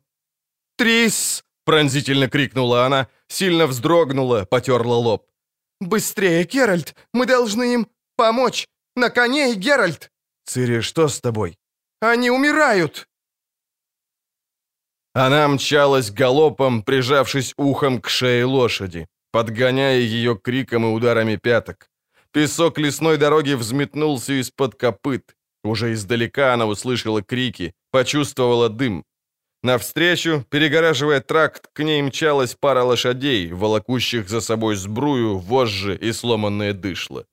«Трис!»— 0.78 1.44
пронзительно 1.66 2.30
крикнула 2.30 2.86
она, 2.86 3.08
сильно 3.28 3.68
вздрогнула, 3.68 4.46
потерла 4.46 4.96
лоб. 4.96 5.26
«Быстрее, 5.80 6.44
Геральт! 6.44 6.96
Мы 7.14 7.26
должны 7.26 7.74
им 7.74 7.88
помочь! 8.16 8.68
На 8.96 9.10
коне, 9.10 9.56
Геральт!» 9.56 10.12
«Цири, 10.46 10.82
что 10.82 11.08
с 11.08 11.22
тобой?» 11.22 11.58
«Они 12.02 12.32
умирают!» 12.32 13.08
Она 15.14 15.48
мчалась 15.48 16.12
галопом, 16.12 16.84
прижавшись 16.84 17.54
ухом 17.58 18.02
к 18.02 18.10
шее 18.10 18.46
лошади, 18.46 19.08
подгоняя 19.32 20.00
ее 20.00 20.38
криком 20.38 20.86
и 20.86 20.90
ударами 20.90 21.36
пяток. 21.36 21.89
Песок 22.32 22.78
лесной 22.78 23.18
дороги 23.18 23.54
взметнулся 23.54 24.34
из-под 24.40 24.76
копыт. 24.76 25.36
Уже 25.64 25.94
издалека 25.94 26.54
она 26.54 26.68
услышала 26.68 27.22
крики, 27.24 27.74
почувствовала 27.92 28.70
дым. 28.70 29.04
Навстречу, 29.64 30.46
перегораживая 30.50 31.22
тракт, 31.22 31.68
к 31.74 31.84
ней 31.84 32.02
мчалась 32.02 32.56
пара 32.56 32.84
лошадей, 32.84 33.52
волокущих 33.52 34.30
за 34.30 34.42
собой 34.42 34.76
сбрую, 34.76 35.38
вожжи 35.38 35.98
и 35.98 36.14
сломанное 36.14 36.74
дышло. 36.74 37.26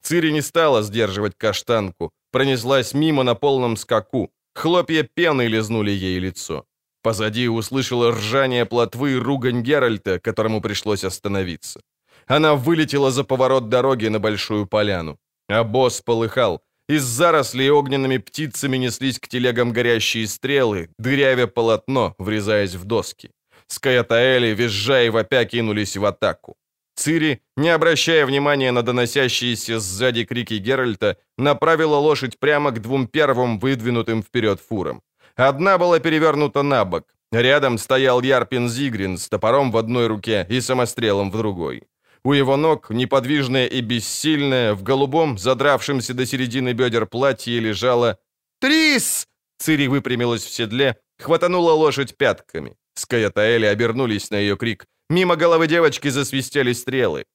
Цири 0.00 0.32
не 0.32 0.42
стала 0.42 0.82
сдерживать 0.82 1.36
каштанку, 1.36 2.12
пронеслась 2.30 2.94
мимо 2.94 3.24
на 3.24 3.34
полном 3.34 3.76
скаку. 3.76 4.30
Хлопья 4.54 5.02
пены 5.02 5.48
лизнули 5.48 5.90
ей 5.90 6.18
лицо. 6.18 6.64
Позади 7.02 7.48
услышала 7.48 8.12
ржание 8.12 8.64
плотвы 8.64 9.12
и 9.12 9.16
ругань 9.16 9.62
Геральта, 9.62 10.18
которому 10.18 10.60
пришлось 10.60 11.04
остановиться. 11.04 11.80
Она 12.26 12.54
вылетела 12.54 13.10
за 13.10 13.24
поворот 13.24 13.68
дороги 13.68 14.08
на 14.08 14.18
большую 14.18 14.66
поляну. 14.66 15.18
А 15.48 15.62
босс 15.64 16.00
полыхал. 16.00 16.62
Из 16.88 17.02
зарослей 17.02 17.70
огненными 17.70 18.18
птицами 18.18 18.78
неслись 18.78 19.18
к 19.18 19.28
телегам 19.28 19.72
горящие 19.72 20.26
стрелы, 20.26 20.88
дырявя 20.98 21.46
полотно, 21.46 22.14
врезаясь 22.18 22.74
в 22.74 22.84
доски. 22.84 23.30
Скаятаэли, 23.66 24.54
визжа 24.54 25.02
и 25.02 25.10
вопя, 25.10 25.44
кинулись 25.44 25.96
в 25.96 26.04
атаку. 26.04 26.56
Цири, 26.96 27.40
не 27.56 27.74
обращая 27.74 28.24
внимания 28.24 28.72
на 28.72 28.82
доносящиеся 28.82 29.80
сзади 29.80 30.24
крики 30.24 30.54
Геральта, 30.54 31.16
направила 31.38 31.96
лошадь 31.96 32.38
прямо 32.38 32.70
к 32.70 32.80
двум 32.80 33.06
первым 33.06 33.58
выдвинутым 33.58 34.22
вперед 34.22 34.60
фурам. 34.60 35.02
Одна 35.36 35.78
была 35.78 35.98
перевернута 35.98 36.62
на 36.62 36.84
бок. 36.84 37.04
Рядом 37.32 37.78
стоял 37.78 38.22
Ярпин 38.22 38.68
Зигрин 38.68 39.18
с 39.18 39.28
топором 39.28 39.72
в 39.72 39.76
одной 39.76 40.06
руке 40.06 40.46
и 40.48 40.60
самострелом 40.60 41.30
в 41.30 41.36
другой. 41.36 41.82
У 42.26 42.32
его 42.32 42.56
ног, 42.56 42.90
неподвижная 42.90 43.66
и 43.66 43.80
бессильная, 43.80 44.74
в 44.74 44.82
голубом, 44.82 45.38
задравшемся 45.38 46.12
до 46.12 46.26
середины 46.26 46.72
бедер 46.72 47.06
платье 47.06 47.60
лежала 47.60 48.18
«Трис!» 48.60 49.28
Цири 49.58 49.86
выпрямилась 49.86 50.44
в 50.44 50.52
седле, 50.52 50.96
хватанула 51.20 51.70
лошадь 51.70 52.16
пятками. 52.16 52.74
Скаятаэли 52.94 53.66
обернулись 53.66 54.30
на 54.30 54.38
ее 54.38 54.56
крик. 54.56 54.86
Мимо 55.08 55.36
головы 55.36 55.68
девочки 55.68 56.08
засвистели 56.08 56.72
стрелы. 56.72 57.26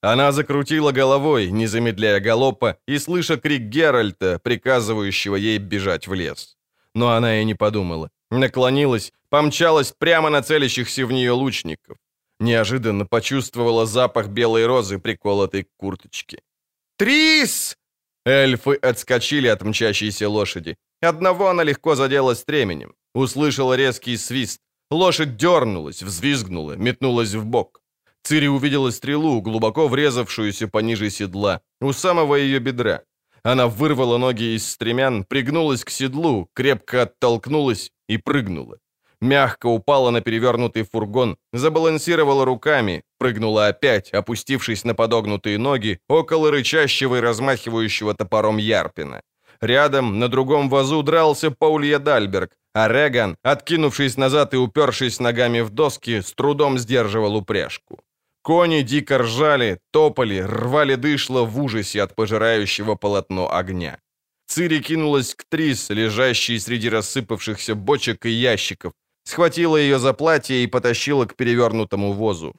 Она 0.00 0.32
закрутила 0.32 0.92
головой, 0.92 1.50
не 1.50 1.66
замедляя 1.66 2.18
галопа, 2.18 2.78
и 2.88 2.98
слыша 2.98 3.36
крик 3.36 3.68
Геральта, 3.68 4.40
приказывающего 4.42 5.36
ей 5.36 5.58
бежать 5.58 6.08
в 6.08 6.14
лес. 6.14 6.56
Но 6.94 7.10
она 7.10 7.42
и 7.42 7.44
не 7.44 7.54
подумала. 7.54 8.08
Наклонилась, 8.30 9.12
помчалась 9.28 9.92
прямо 9.92 10.30
на 10.30 10.40
целящихся 10.40 11.04
в 11.04 11.12
нее 11.12 11.32
лучников. 11.32 11.98
Неожиданно 12.40 13.06
почувствовала 13.06 13.86
запах 13.86 14.28
белой 14.28 14.66
розы, 14.66 14.98
приколотой 14.98 15.64
к 15.64 15.68
курточке. 15.76 16.42
«Трис!» 16.96 17.76
Эльфы 18.26 18.74
отскочили 18.76 19.48
от 19.48 19.62
мчащейся 19.62 20.28
лошади. 20.28 20.76
Одного 21.02 21.48
она 21.48 21.64
легко 21.64 21.94
задела 21.94 22.34
стременем. 22.34 22.94
Услышала 23.14 23.76
резкий 23.76 24.16
свист. 24.16 24.60
Лошадь 24.90 25.36
дернулась, 25.36 26.02
взвизгнула, 26.02 26.76
метнулась 26.76 27.34
в 27.34 27.44
бок. 27.44 27.82
Цири 28.22 28.48
увидела 28.48 28.90
стрелу, 28.90 29.40
глубоко 29.42 29.88
врезавшуюся 29.88 30.68
пониже 30.68 31.10
седла, 31.10 31.60
у 31.80 31.92
самого 31.92 32.36
ее 32.36 32.58
бедра. 32.58 33.02
Она 33.42 33.66
вырвала 33.66 34.18
ноги 34.18 34.56
из 34.56 34.66
стремян, 34.68 35.24
пригнулась 35.24 35.84
к 35.84 35.90
седлу, 35.90 36.48
крепко 36.54 37.02
оттолкнулась 37.02 37.92
и 38.08 38.18
прыгнула. 38.18 38.78
Мягко 39.20 39.66
упала 39.66 40.10
на 40.10 40.22
перевернутый 40.22 40.82
фургон, 40.82 41.36
забалансировала 41.52 42.44
руками, 42.44 43.02
прыгнула 43.18 43.68
опять, 43.68 44.10
опустившись 44.14 44.84
на 44.84 44.94
подогнутые 44.94 45.58
ноги, 45.58 45.98
около 46.08 46.50
рычащего 46.50 47.16
и 47.16 47.20
размахивающего 47.20 48.14
топором 48.14 48.56
Ярпина. 48.56 49.22
Рядом, 49.60 50.18
на 50.18 50.28
другом 50.28 50.70
вазу, 50.70 51.02
дрался 51.02 51.50
Паулья 51.50 51.98
Дальберг, 51.98 52.52
а 52.74 52.88
Реган, 52.88 53.36
откинувшись 53.42 54.16
назад 54.16 54.54
и 54.54 54.56
упершись 54.56 55.20
ногами 55.20 55.60
в 55.60 55.70
доски, 55.70 56.20
с 56.22 56.32
трудом 56.32 56.78
сдерживал 56.78 57.36
упряжку. 57.36 58.00
Кони 58.42 58.80
дико 58.82 59.18
ржали, 59.18 59.80
топали, 59.90 60.40
рвали 60.40 60.94
дышло 60.94 61.44
в 61.44 61.60
ужасе 61.60 62.02
от 62.02 62.14
пожирающего 62.14 62.94
полотно 62.94 63.54
огня. 63.54 63.98
Цири 64.46 64.80
кинулась 64.80 65.34
к 65.34 65.44
Трис, 65.44 65.90
лежащей 65.90 66.58
среди 66.58 66.88
рассыпавшихся 66.88 67.74
бочек 67.74 68.24
и 68.26 68.30
ящиков, 68.30 68.92
схватила 69.30 69.76
ее 69.76 69.98
за 69.98 70.12
платье 70.12 70.62
и 70.62 70.66
потащила 70.66 71.26
к 71.26 71.34
перевернутому 71.34 72.12
возу. 72.12 72.52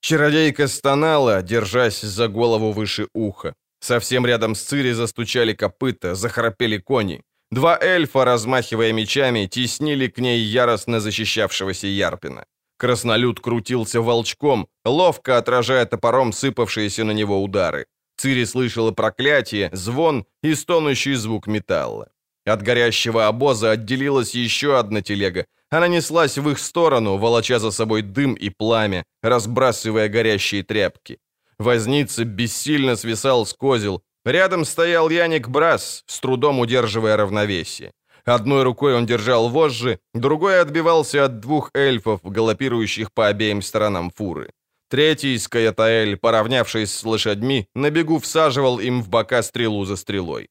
Чародейка 0.00 0.68
стонала, 0.68 1.42
держась 1.42 2.02
за 2.02 2.28
голову 2.28 2.72
выше 2.72 3.06
уха. 3.14 3.54
Совсем 3.80 4.26
рядом 4.26 4.54
с 4.54 4.62
Цири 4.62 4.92
застучали 4.92 5.52
копыта, 5.54 6.14
захрапели 6.14 6.78
кони. 6.78 7.22
Два 7.50 7.78
эльфа, 7.80 8.24
размахивая 8.24 8.92
мечами, 8.92 9.46
теснили 9.46 10.08
к 10.08 10.18
ней 10.18 10.40
яростно 10.40 11.00
защищавшегося 11.00 11.86
Ярпина. 11.86 12.44
Краснолюд 12.78 13.40
крутился 13.40 14.00
волчком, 14.00 14.66
ловко 14.84 15.38
отражая 15.38 15.86
топором 15.86 16.32
сыпавшиеся 16.32 17.04
на 17.04 17.12
него 17.12 17.42
удары. 17.42 17.86
Цири 18.16 18.44
слышала 18.46 18.92
проклятие, 18.92 19.70
звон 19.72 20.24
и 20.42 20.54
стонущий 20.54 21.14
звук 21.14 21.46
металла. 21.46 22.08
От 22.46 22.62
горящего 22.62 23.26
обоза 23.26 23.70
отделилась 23.70 24.34
еще 24.34 24.78
одна 24.78 25.00
телега. 25.00 25.46
Она 25.74 25.88
неслась 25.88 26.38
в 26.38 26.48
их 26.48 26.60
сторону, 26.60 27.16
волоча 27.16 27.58
за 27.58 27.72
собой 27.72 28.02
дым 28.02 28.34
и 28.34 28.48
пламя, 28.48 29.02
разбрасывая 29.22 30.08
горящие 30.08 30.62
тряпки. 30.62 31.18
Возница 31.58 32.24
бессильно 32.24 32.94
свисал 32.94 33.44
с 33.44 33.52
козел. 33.52 34.00
Рядом 34.24 34.64
стоял 34.64 35.10
Яник 35.10 35.48
Брас, 35.48 36.04
с 36.06 36.20
трудом 36.20 36.60
удерживая 36.60 37.16
равновесие. 37.16 37.90
Одной 38.24 38.62
рукой 38.62 38.94
он 38.94 39.04
держал 39.04 39.48
вожжи, 39.48 39.98
другой 40.14 40.60
отбивался 40.60 41.24
от 41.24 41.40
двух 41.40 41.70
эльфов, 41.74 42.20
галопирующих 42.22 43.12
по 43.12 43.26
обеим 43.26 43.60
сторонам 43.60 44.12
фуры. 44.16 44.50
Третий, 44.88 45.36
Скаятаэль, 45.38 46.16
поравнявшись 46.16 46.94
с 46.94 47.04
лошадьми, 47.04 47.66
на 47.74 47.90
бегу 47.90 48.20
всаживал 48.20 48.78
им 48.78 49.02
в 49.02 49.08
бока 49.08 49.42
стрелу 49.42 49.84
за 49.84 49.96
стрелой. 49.96 50.48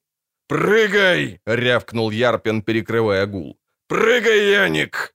«Прыгай!»— 0.49 1.39
рявкнул 1.45 2.11
Ярпин, 2.11 2.61
перекрывая 2.61 3.25
гул. 3.25 3.57
«Прыгай, 3.87 4.51
Яник!» 4.51 5.12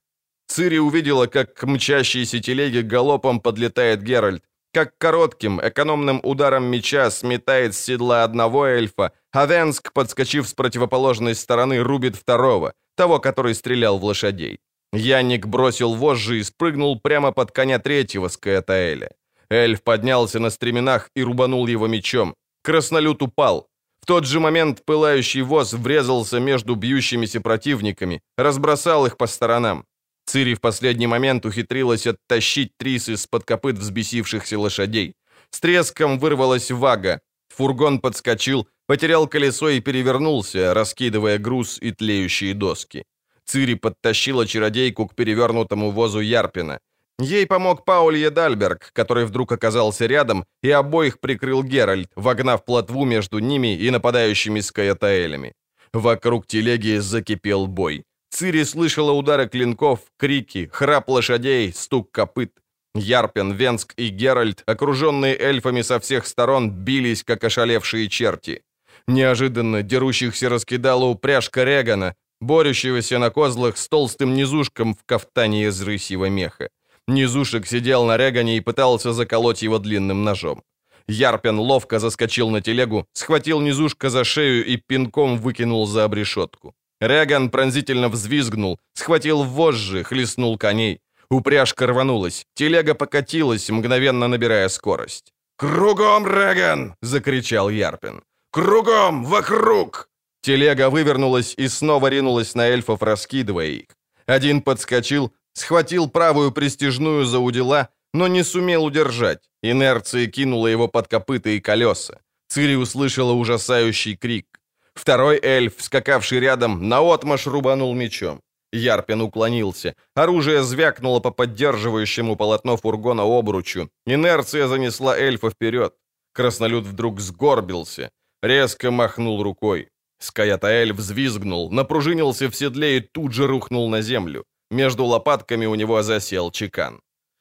Цири 0.49 0.79
увидела, 0.79 1.27
как 1.27 1.53
к 1.53 1.67
мчащейся 1.67 2.39
телеге 2.39 2.81
галопом 2.81 3.39
подлетает 3.39 4.01
Геральт, 4.01 4.43
как 4.73 4.97
коротким, 4.97 5.59
экономным 5.61 6.19
ударом 6.23 6.65
меча 6.65 7.11
сметает 7.11 7.75
с 7.75 7.79
седла 7.79 8.23
одного 8.23 8.65
эльфа, 8.65 9.11
а 9.31 9.45
Венск, 9.45 9.93
подскочив 9.93 10.47
с 10.47 10.53
противоположной 10.53 11.35
стороны, 11.35 11.83
рубит 11.83 12.15
второго, 12.15 12.73
того, 12.95 13.19
который 13.19 13.53
стрелял 13.53 13.99
в 13.99 14.03
лошадей. 14.03 14.59
Янник 14.91 15.45
бросил 15.45 15.93
вожжи 15.93 16.39
и 16.39 16.43
спрыгнул 16.43 16.99
прямо 16.99 17.31
под 17.31 17.51
коня 17.51 17.77
третьего 17.77 18.27
Скаэтаэля. 18.27 19.11
Эльф 19.51 19.83
поднялся 19.83 20.39
на 20.39 20.49
стременах 20.49 21.09
и 21.15 21.23
рубанул 21.23 21.67
его 21.67 21.87
мечом. 21.87 22.35
Краснолют 22.63 23.21
упал. 23.21 23.67
В 24.01 24.05
тот 24.05 24.25
же 24.25 24.39
момент 24.39 24.83
пылающий 24.85 25.41
воз 25.41 25.73
врезался 25.73 26.39
между 26.39 26.75
бьющимися 26.75 27.41
противниками, 27.41 28.21
разбросал 28.37 29.05
их 29.05 29.17
по 29.17 29.27
сторонам. 29.27 29.85
Цири 30.29 30.53
в 30.53 30.59
последний 30.59 31.07
момент 31.07 31.45
ухитрилась 31.45 32.05
оттащить 32.05 32.77
Трис 32.77 33.09
из-под 33.09 33.45
копыт 33.45 33.79
взбесившихся 33.79 34.59
лошадей. 34.59 35.15
С 35.49 35.59
треском 35.59 36.19
вырвалась 36.19 36.69
вага. 36.69 37.19
Фургон 37.55 37.99
подскочил, 37.99 38.67
потерял 38.85 39.27
колесо 39.27 39.69
и 39.69 39.81
перевернулся, 39.81 40.75
раскидывая 40.75 41.39
груз 41.39 41.79
и 41.81 41.91
тлеющие 41.91 42.53
доски. 42.53 43.05
Цири 43.43 43.73
подтащила 43.73 44.45
чародейку 44.45 45.07
к 45.07 45.15
перевернутому 45.15 45.89
возу 45.89 46.19
Ярпина. 46.19 46.79
Ей 47.19 47.47
помог 47.47 47.83
Паулье 47.83 48.29
Дальберг, 48.29 48.91
который 48.93 49.25
вдруг 49.25 49.51
оказался 49.51 50.05
рядом, 50.05 50.45
и 50.61 50.69
обоих 50.69 51.19
прикрыл 51.19 51.63
Геральт, 51.63 52.11
вогнав 52.15 52.65
плотву 52.65 53.03
между 53.03 53.39
ними 53.39 53.75
и 53.75 53.89
нападающими 53.89 54.61
скаятаэлями. 54.61 55.53
Вокруг 55.91 56.45
телеги 56.45 56.99
закипел 56.99 57.65
бой. 57.65 58.03
Цири 58.29 58.63
слышала 58.63 59.11
удары 59.11 59.47
клинков, 59.47 59.99
крики, 60.17 60.69
храп 60.71 61.09
лошадей, 61.09 61.73
стук 61.73 62.11
копыт. 62.11 62.51
Ярпен, 62.95 63.53
Венск 63.53 63.93
и 63.97 64.09
Геральт, 64.09 64.63
окруженные 64.65 65.37
эльфами 65.37 65.81
со 65.81 65.99
всех 65.99 66.25
сторон, 66.25 66.71
бились, 66.71 67.23
как 67.23 67.43
ошалевшие 67.43 68.09
черти. 68.09 68.63
Неожиданно 69.07 69.83
дерущихся 69.83 70.49
раскидала 70.49 71.05
упряжка 71.05 71.63
Регана, 71.63 72.15
борющегося 72.41 73.19
на 73.19 73.29
козлах 73.29 73.77
с 73.77 73.87
толстым 73.87 74.33
низушком 74.33 74.93
в 74.93 75.03
кафтане 75.05 75.65
из 75.65 75.81
рысьего 75.81 76.29
меха. 76.29 76.69
Низушек 77.07 77.67
сидел 77.67 78.05
на 78.05 78.17
Регане 78.17 78.57
и 78.57 78.61
пытался 78.61 79.13
заколоть 79.13 79.63
его 79.63 79.79
длинным 79.79 80.23
ножом. 80.23 80.63
Ярпен 81.07 81.59
ловко 81.59 81.99
заскочил 81.99 82.49
на 82.51 82.61
телегу, 82.61 83.07
схватил 83.13 83.61
низушка 83.61 84.09
за 84.09 84.23
шею 84.23 84.63
и 84.63 84.77
пинком 84.77 85.37
выкинул 85.37 85.87
за 85.87 86.03
обрешетку. 86.03 86.75
Реган 87.01 87.49
пронзительно 87.49 88.09
взвизгнул, 88.09 88.79
схватил 88.93 89.43
вожжи, 89.43 90.03
хлестнул 90.03 90.57
коней. 90.57 90.99
Упряжка 91.29 91.87
рванулась, 91.87 92.45
телега 92.55 92.95
покатилась, 92.95 93.69
мгновенно 93.69 94.27
набирая 94.27 94.69
скорость. 94.69 95.31
«Кругом, 95.57 96.25
Реган!»— 96.25 96.95
закричал 97.01 97.69
Ярпин. 97.69 98.23
«Кругом! 98.51 99.25
Вокруг!» 99.25 100.09
Телега 100.41 100.89
вывернулась 100.89 101.53
и 101.57 101.67
снова 101.67 102.07
ринулась 102.07 102.55
на 102.55 102.67
эльфов, 102.67 103.01
раскидывая 103.03 103.67
их. 103.67 103.87
Один 104.25 104.61
подскочил, 104.61 105.33
схватил 105.53 106.09
правую 106.09 106.51
пристежную 106.51 107.25
за 107.25 107.39
удила, 107.39 107.89
но 108.13 108.27
не 108.27 108.43
сумел 108.43 108.85
удержать. 108.85 109.49
Инерция 109.61 110.27
кинула 110.27 110.67
его 110.67 110.87
под 110.87 111.07
копыта 111.07 111.49
и 111.49 111.59
колеса. 111.59 112.19
Цири 112.47 112.75
услышала 112.75 113.33
ужасающий 113.33 114.15
крик. 114.15 114.58
Второй 114.99 115.39
эльф, 115.41 115.75
скакавший 115.77 116.39
рядом, 116.41 116.89
наотмашь 116.89 117.47
рубанул 117.47 117.95
мечом. 117.95 118.41
Ярпин 118.73 119.21
уклонился. 119.21 119.95
Оружие 120.13 120.61
звякнуло 120.61 121.21
по 121.21 121.31
поддерживающему 121.31 122.35
полотно 122.35 122.75
фургона 122.75 123.23
обручу. 123.23 123.89
Инерция 124.05 124.67
занесла 124.67 125.17
эльфа 125.17 125.49
вперед. 125.49 125.93
Краснолюд 126.33 126.85
вдруг 126.85 127.21
сгорбился. 127.21 128.09
Резко 128.43 128.91
махнул 128.91 129.41
рукой. 129.41 129.87
Скаятаэль 130.19 130.91
взвизгнул, 130.91 131.71
напружинился 131.71 132.49
в 132.49 132.55
седле 132.55 132.97
и 132.97 132.99
тут 132.99 133.31
же 133.31 133.47
рухнул 133.47 133.89
на 133.89 134.01
землю. 134.01 134.43
Между 134.69 135.05
лопатками 135.05 135.65
у 135.65 135.75
него 135.75 136.03
засел 136.03 136.51
чекан. 136.51 136.99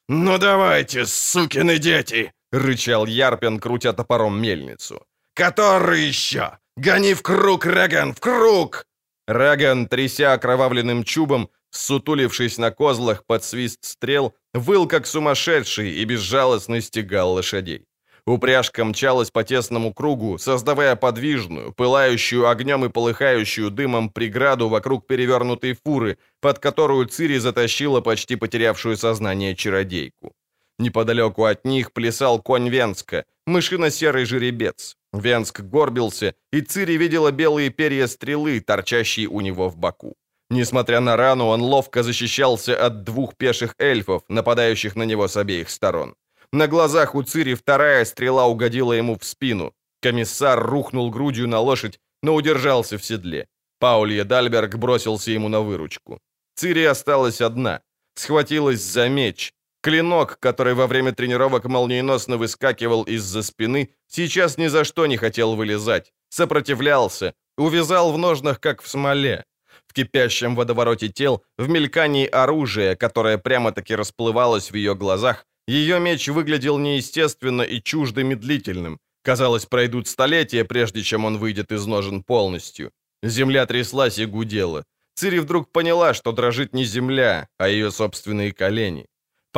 «Ну 0.08 0.38
давайте, 0.38 1.06
сукины 1.06 1.78
дети!»— 1.78 2.32
рычал 2.52 3.06
Ярпин, 3.06 3.58
крутя 3.58 3.92
топором 3.92 4.40
мельницу. 4.40 5.02
«Который 5.34 6.08
еще? 6.08 6.58
Гони 6.78 7.14
в 7.14 7.22
круг, 7.22 7.66
Реган, 7.66 8.14
в 8.14 8.20
круг!» 8.20 8.86
Реган, 9.26 9.88
тряся 9.88 10.32
окровавленным 10.32 11.02
чубом, 11.02 11.50
сутулившись 11.70 12.56
на 12.56 12.70
козлах 12.70 13.24
под 13.26 13.42
свист 13.42 13.84
стрел, 13.84 14.36
выл 14.54 14.86
как 14.86 15.06
сумасшедший 15.08 15.90
и 15.90 16.04
безжалостно 16.04 16.80
стегал 16.80 17.32
лошадей. 17.32 17.86
Упряжка 18.26 18.84
мчалась 18.84 19.32
по 19.32 19.42
тесному 19.42 19.92
кругу, 19.92 20.38
создавая 20.38 20.94
подвижную, 20.94 21.72
пылающую 21.72 22.48
огнем 22.48 22.84
и 22.84 22.90
полыхающую 22.90 23.70
дымом 23.72 24.08
преграду 24.08 24.68
вокруг 24.68 25.08
перевернутой 25.08 25.76
фуры, 25.84 26.16
под 26.40 26.60
которую 26.60 27.06
Цири 27.06 27.38
затащила 27.38 28.00
почти 28.00 28.36
потерявшую 28.36 28.96
сознание 28.96 29.56
чародейку. 29.56 30.32
Неподалеку 30.78 31.44
от 31.44 31.64
них 31.64 31.92
плясал 31.92 32.40
конь 32.40 32.68
Венска, 32.68 33.24
мышино-серый 33.46 34.24
жеребец. 34.24 34.96
Венск 35.12 35.60
горбился, 35.60 36.34
и 36.52 36.60
Цири 36.60 36.96
видела 36.96 37.32
белые 37.32 37.70
перья 37.70 38.06
стрелы, 38.06 38.60
торчащие 38.60 39.26
у 39.26 39.40
него 39.40 39.68
в 39.68 39.76
боку. 39.76 40.14
Несмотря 40.50 41.00
на 41.00 41.16
рану, 41.16 41.46
он 41.46 41.60
ловко 41.60 42.02
защищался 42.02 42.86
от 42.86 43.04
двух 43.04 43.36
пеших 43.36 43.74
эльфов, 43.78 44.22
нападающих 44.28 44.96
на 44.96 45.02
него 45.02 45.28
с 45.28 45.36
обеих 45.36 45.68
сторон. 45.70 46.14
На 46.52 46.66
глазах 46.66 47.14
у 47.14 47.22
Цири 47.22 47.54
вторая 47.54 48.04
стрела 48.04 48.46
угодила 48.46 48.92
ему 48.92 49.18
в 49.18 49.24
спину. 49.24 49.74
Комиссар 50.00 50.64
рухнул 50.64 51.10
грудью 51.10 51.48
на 51.48 51.60
лошадь, 51.60 51.98
но 52.22 52.34
удержался 52.34 52.96
в 52.96 53.04
седле. 53.04 53.46
Паулье 53.78 54.24
Дальберг 54.24 54.76
бросился 54.76 55.30
ему 55.30 55.48
на 55.48 55.60
выручку. 55.60 56.20
Цири 56.54 56.84
осталась 56.84 57.40
одна. 57.40 57.82
Схватилась 58.14 58.80
за 58.80 59.08
меч. 59.08 59.52
Клинок, 59.88 60.38
который 60.38 60.74
во 60.74 60.86
время 60.86 61.12
тренировок 61.12 61.64
молниеносно 61.64 62.36
выскакивал 62.36 63.04
из-за 63.04 63.42
спины, 63.42 63.88
сейчас 64.06 64.58
ни 64.58 64.66
за 64.66 64.84
что 64.84 65.06
не 65.06 65.16
хотел 65.16 65.56
вылезать. 65.56 66.12
Сопротивлялся, 66.28 67.32
увязал 67.56 68.12
в 68.12 68.18
ножнах, 68.18 68.60
как 68.60 68.82
в 68.82 68.88
смоле. 68.88 69.46
В 69.86 69.94
кипящем 69.94 70.56
водовороте 70.56 71.08
тел, 71.08 71.42
в 71.56 71.70
мелькании 71.70 72.26
оружия, 72.26 72.96
которое 72.96 73.38
прямо-таки 73.38 73.94
расплывалось 73.94 74.70
в 74.70 74.74
ее 74.74 74.94
глазах, 74.94 75.46
ее 75.66 76.00
меч 76.00 76.28
выглядел 76.28 76.76
неестественно 76.76 77.62
и 77.62 77.82
чуждо 77.82 78.22
медлительным. 78.22 78.98
Казалось, 79.22 79.64
пройдут 79.64 80.06
столетия, 80.06 80.66
прежде 80.66 81.02
чем 81.02 81.24
он 81.24 81.38
выйдет 81.38 81.72
из 81.72 81.86
ножен 81.86 82.22
полностью. 82.22 82.90
Земля 83.22 83.64
тряслась 83.64 84.18
и 84.18 84.26
гудела. 84.26 84.84
Цири 85.14 85.38
вдруг 85.38 85.72
поняла, 85.72 86.12
что 86.12 86.32
дрожит 86.32 86.74
не 86.74 86.84
земля, 86.84 87.48
а 87.56 87.70
ее 87.70 87.90
собственные 87.90 88.52
колени. 88.52 89.06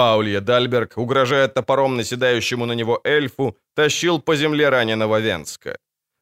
Паулья 0.01 0.41
Дальберг, 0.41 0.97
угрожая 0.97 1.47
топором 1.47 1.97
наседающему 1.97 2.65
на 2.65 2.73
него 2.73 3.01
эльфу, 3.05 3.59
тащил 3.75 4.19
по 4.19 4.35
земле 4.35 4.71
раненого 4.71 5.21
Венска. 5.21 5.77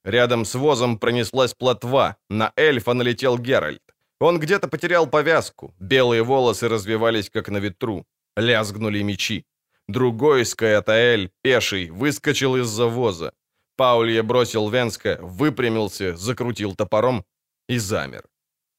Рядом 0.05 0.44
с 0.44 0.56
возом 0.56 0.98
пронеслась 0.98 1.55
плотва, 1.55 2.16
на 2.28 2.52
эльфа 2.56 2.94
налетел 2.94 3.38
Геральт. 3.38 3.82
Он 4.20 4.40
где-то 4.40 4.66
потерял 4.66 5.06
повязку, 5.06 5.74
белые 5.78 6.24
волосы 6.24 6.68
развивались, 6.68 7.30
как 7.30 7.50
на 7.50 7.59
ветру. 7.59 8.05
Лязгнули 8.36 9.02
мечи. 9.02 9.44
Другой 9.88 10.44
Скаятаэль, 10.44 11.30
пеший, 11.42 11.90
выскочил 11.90 12.56
из-за 12.56 12.86
воза. 12.86 13.32
Паулье 13.76 14.22
бросил 14.22 14.70
Венска, 14.70 15.18
выпрямился, 15.22 16.16
закрутил 16.16 16.74
топором 16.74 17.24
и 17.68 17.78
замер. 17.78 18.24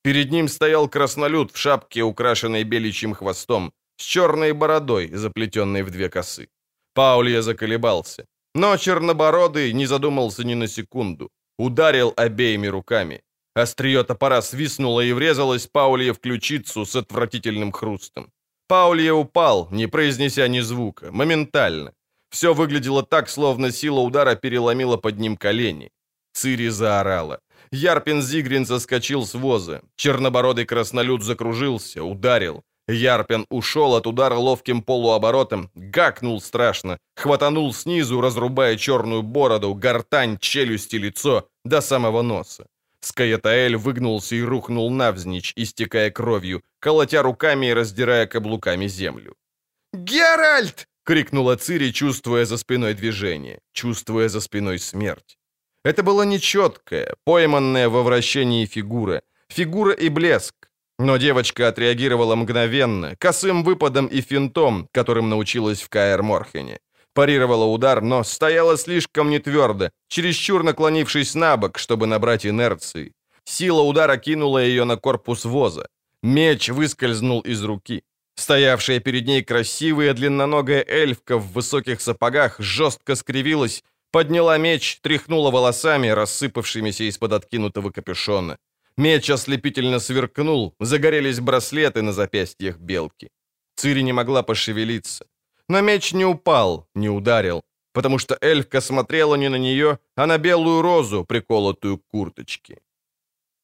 Перед 0.04 0.32
ним 0.32 0.50
стоял 0.50 0.90
краснолюд 0.90 1.52
в 1.54 1.58
шапке, 1.58 2.02
украшенной 2.02 2.66
беличьим 2.66 3.14
хвостом, 3.14 3.72
с 4.00 4.04
черной 4.04 4.54
бородой, 4.54 5.10
заплетенной 5.14 5.84
в 5.84 5.90
две 5.92 6.10
косы. 6.10 6.48
Паулье 6.94 7.42
заколебался. 7.42 8.26
Но 8.56 8.78
чернобородый 8.78 9.74
не 9.74 9.88
задумался 9.88 10.44
ни 10.44 10.56
на 10.56 10.68
секунду. 10.68 11.30
Ударил 11.58 12.14
обеими 12.18 12.68
руками. 12.68 13.22
Острие 13.56 14.04
топора 14.04 14.42
свистнуло 14.42 15.02
и 15.02 15.14
врезалось 15.14 15.68
Паулье 15.68 16.14
в 16.14 16.20
ключицу 16.20 16.86
с 16.86 16.96
отвратительным 16.96 17.72
хрустом. 17.72 18.32
Паулье 18.68 19.12
упал, 19.12 19.68
не 19.72 19.88
произнеся 19.88 20.48
ни 20.48 20.62
звука, 20.62 21.12
моментально. 21.12 21.94
Все 22.30 22.54
выглядело 22.54 23.04
так, 23.04 23.30
словно 23.30 23.72
сила 23.72 24.00
удара 24.00 24.36
переломила 24.36 24.98
под 24.98 25.20
ним 25.20 25.36
колени. 25.38 25.90
Цири 26.34 26.70
заорала. 26.70 27.40
Ярпин 27.72 28.22
Зигрин 28.22 28.66
соскочил 28.66 29.26
с 29.26 29.34
воза. 29.34 29.82
Чернобородый 29.96 30.66
краснолюд 30.66 31.24
закружился, 31.24 32.04
ударил. 32.04 32.64
Ярпин 32.92 33.46
ушел 33.50 33.96
от 33.96 34.08
удара 34.08 34.36
ловким 34.36 34.82
полуоборотом, 34.82 35.70
гакнул 35.76 36.42
страшно, 36.42 36.98
хватанул 37.16 37.74
снизу, 37.74 38.22
разрубая 38.22 38.78
черную 38.78 39.22
бороду, 39.22 39.76
гортань, 39.76 40.38
челюсть 40.40 40.94
и 40.94 40.98
лицо 40.98 41.48
до 41.64 41.82
самого 41.82 42.24
носа. 42.24 42.66
Скаятаэль 43.02 43.78
выгнулся 43.78 44.36
и 44.36 44.42
рухнул 44.42 44.90
навзничь, 44.90 45.54
истекая 45.56 46.10
кровью, 46.10 46.64
колотя 46.80 47.22
руками 47.22 47.68
и 47.68 47.74
раздирая 47.74 48.26
каблуками 48.26 48.88
землю. 48.88 49.36
«Геральт!»— 49.94 50.88
крикнула 51.06 51.56
Цири, 51.56 51.92
чувствуя 51.92 52.46
за 52.46 52.58
спиной 52.58 52.96
движение, 52.96 53.60
чувствуя 53.72 54.30
за 54.30 54.42
спиной 54.42 54.80
смерть. 54.80 55.38
Это 55.86 56.04
была 56.04 56.26
нечеткая, 56.26 57.16
пойманная 57.24 57.88
во 57.88 58.04
вращении 58.04 58.66
фигура, 58.66 59.22
фигура 59.48 59.94
и 59.94 60.10
блеск. 60.10 60.59
Но 61.00 61.18
девочка 61.18 61.70
отреагировала 61.70 62.36
мгновенно, 62.36 63.16
косым 63.18 63.64
выпадом 63.64 64.06
и 64.06 64.22
финтом, 64.22 64.88
которым 64.92 65.30
научилась 65.30 65.82
в 65.82 65.90
Каэр 65.90 66.22
Морхене 66.22 66.80
парировала 67.20 67.66
удар, 67.66 68.02
но 68.02 68.24
стояла 68.24 68.78
слишком 68.78 69.30
нетвердо, 69.30 69.90
чересчур 70.08 70.64
наклонившись 70.64 71.36
на 71.36 71.58
бок, 71.58 71.78
чтобы 71.78 72.08
набрать 72.08 72.46
инерции. 72.46 73.12
Сила 73.44 73.82
удара 73.82 74.18
кинула 74.18 74.60
ее 74.64 74.86
на 74.86 74.96
корпус 74.96 75.46
воза. 75.46 75.88
Меч 76.24 76.70
выскользнул 76.70 77.42
из 77.42 77.64
руки. 77.64 78.04
Стоявшая 78.36 79.00
перед 79.00 79.28
ней 79.28 79.44
красивая 79.44 80.14
длинноногая 80.14 80.86
эльфка 80.88 81.38
в 81.38 81.52
высоких 81.52 82.00
сапогах 82.00 82.56
жестко 82.60 83.16
скривилась, 83.16 83.84
подняла 84.12 84.58
меч, 84.58 85.00
тряхнула 85.02 85.52
волосами, 85.52 86.08
рассыпавшимися 86.08 87.04
из-под 87.10 87.34
откинутого 87.34 87.92
капюшона. 87.92 88.58
Меч 89.00 89.30
ослепительно 89.30 90.00
сверкнул, 90.00 90.74
загорелись 90.82 91.40
браслеты 91.40 92.02
на 92.02 92.12
запястьях 92.12 92.80
белки. 92.80 93.30
Цири 93.76 94.04
не 94.04 94.14
могла 94.14 94.44
пошевелиться. 94.44 95.26
Но 95.70 95.82
меч 95.82 96.14
не 96.14 96.26
упал, 96.26 96.86
не 96.96 97.10
ударил, 97.10 97.62
потому 97.94 98.20
что 98.20 98.38
эльфка 98.42 98.82
смотрела 98.82 99.38
не 99.38 99.50
на 99.50 99.58
нее, 99.58 100.00
а 100.18 100.26
на 100.26 100.38
белую 100.38 100.82
розу, 100.82 101.24
приколотую 101.24 101.98
к 101.98 102.08
курточке. 102.12 102.78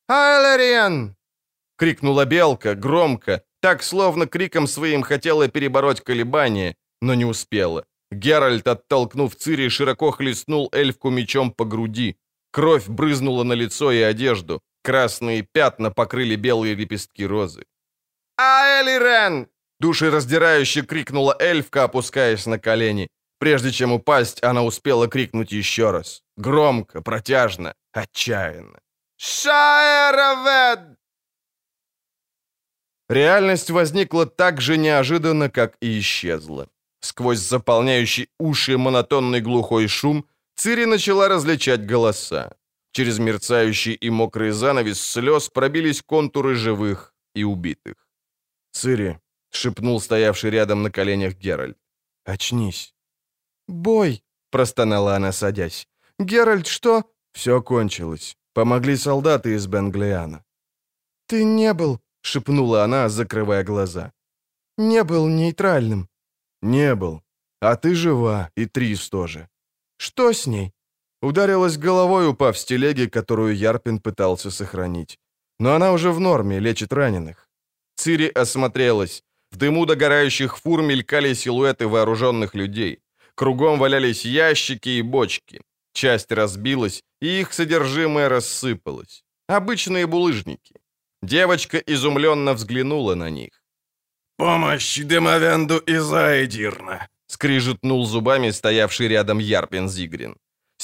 «Айлариан!»— 0.07 1.15
крикнула 1.77 2.25
белка 2.25 2.73
громко, 2.75 3.41
так 3.59 3.83
словно 3.83 4.27
криком 4.27 4.67
своим 4.67 5.01
хотела 5.01 5.49
перебороть 5.49 5.99
колебания, 5.99 6.75
но 7.01 7.13
не 7.13 7.25
успела. 7.25 7.83
Геральт, 8.09 8.67
оттолкнув 8.67 9.35
Цири, 9.35 9.69
широко 9.69 10.11
хлестнул 10.11 10.69
эльфку 10.71 11.09
мечом 11.09 11.51
по 11.51 11.65
груди. 11.65 12.15
Кровь 12.51 12.87
брызнула 12.87 13.43
на 13.43 13.53
лицо 13.53 13.91
и 13.91 14.01
одежду. 14.01 14.61
Красные 14.85 15.41
пятна 15.41 15.89
покрыли 15.89 16.35
белые 16.35 16.75
лепестки 16.75 17.25
розы. 17.25 17.63
«Аэлирен!»— 18.37 19.47
душераздирающе 19.79 20.83
крикнула 20.83 21.35
эльфка, 21.39 21.85
опускаясь 21.85 22.45
на 22.45 22.59
колени. 22.59 23.07
Прежде 23.39 23.71
чем 23.71 23.93
упасть, 23.93 24.43
она 24.43 24.63
успела 24.63 25.07
крикнуть 25.07 25.51
еще 25.51 25.89
раз. 25.89 26.21
Громко, 26.37 27.01
протяжно, 27.01 27.73
отчаянно. 27.93 28.79
«Шаэравед!» 29.17 30.79
Реальность 33.09 33.71
возникла 33.71 34.27
так 34.27 34.61
же 34.61 34.77
неожиданно, 34.77 35.49
как 35.49 35.77
и 35.81 35.99
исчезла. 35.99 36.67
Сквозь 36.99 37.39
заполняющий 37.39 38.29
уши 38.39 38.77
монотонный 38.77 39.41
глухой 39.41 39.87
шум 39.87 40.25
Цири 40.55 40.85
начала 40.85 41.27
различать 41.27 41.87
голоса. 41.87 42.55
Через 42.95 43.19
мерцающий 43.19 43.93
и 43.93 44.09
мокрый 44.09 44.51
занавес 44.51 45.01
слез 45.01 45.49
пробились 45.49 46.01
контуры 46.01 46.55
живых 46.55 47.13
и 47.35 47.43
убитых. 47.43 47.95
«Цири»,— 48.72 49.19
шепнул 49.51 49.99
стоявший 49.99 50.51
рядом 50.51 50.81
на 50.84 50.89
коленях 50.89 51.34
Геральт,— 51.34 51.77
«очнись». 52.26 52.95
«Бой»,— 53.67 54.23
простонала 54.49 55.15
она, 55.15 55.34
садясь. 55.34 55.88
«Геральт, 56.19 56.67
что?» 56.67 57.03
«Все 57.34 57.61
кончилось. 57.61 58.38
Помогли 58.53 58.95
солдаты 58.95 59.55
из 59.55 59.67
Бенглиана». 59.67 60.45
«Ты 61.27 61.43
не 61.43 61.73
был»,— 61.73 61.99
шепнула 62.22 62.84
она, 62.84 63.09
закрывая 63.09 63.65
глаза. 63.65 64.13
«Не 64.77 65.03
был 65.03 65.27
нейтральным». 65.27 66.07
«Не 66.61 66.95
был. 66.95 67.22
А 67.59 67.76
ты 67.76 67.93
жива, 67.93 68.49
и 68.55 68.65
Трис 68.65 69.09
тоже». 69.09 69.49
«Что 69.97 70.31
с 70.31 70.47
ней?» 70.47 70.74
Ударилась 71.26 71.77
головой, 71.77 72.27
упав 72.27 72.56
с 72.56 72.65
телеги, 72.65 73.07
которую 73.07 73.56
Ярпин 73.56 73.99
пытался 73.99 74.52
сохранить. 74.52 75.18
Но 75.60 75.73
она 75.73 75.91
уже 75.91 76.11
в 76.11 76.19
норме, 76.19 76.60
лечит 76.60 76.93
раненых. 76.93 77.49
Цири 77.95 78.27
осмотрелась. 78.27 79.23
В 79.52 79.57
дыму 79.57 79.85
догорающих 79.88 80.60
фур 80.60 80.84
мелькали 80.84 81.34
силуэты 81.34 81.88
вооруженных 81.88 82.53
людей. 82.53 82.99
Кругом 83.34 83.80
валялись 83.80 84.26
ящики 84.26 84.89
и 84.89 85.02
бочки. 85.02 85.61
Часть 85.93 86.31
разбилась, 86.31 87.02
и 87.22 87.39
их 87.41 87.53
содержимое 87.53 88.30
рассыпалось. 88.30 89.23
Обычные 89.47 90.06
булыжники. 90.06 90.76
Девочка 91.23 91.80
изумленно 91.80 92.53
взглянула 92.53 93.15
на 93.15 93.31
них. 93.31 93.64
«Помощь 94.38 94.99
Демовенду 94.99 95.77
и 95.77 95.97
Зайдирна!»— 95.97 97.07
скрижетнул 97.27 98.06
зубами 98.06 98.52
стоявший 98.52 99.07
рядом 99.07 99.39
Ярпин 99.39 99.89
Зигрин. 99.89 100.35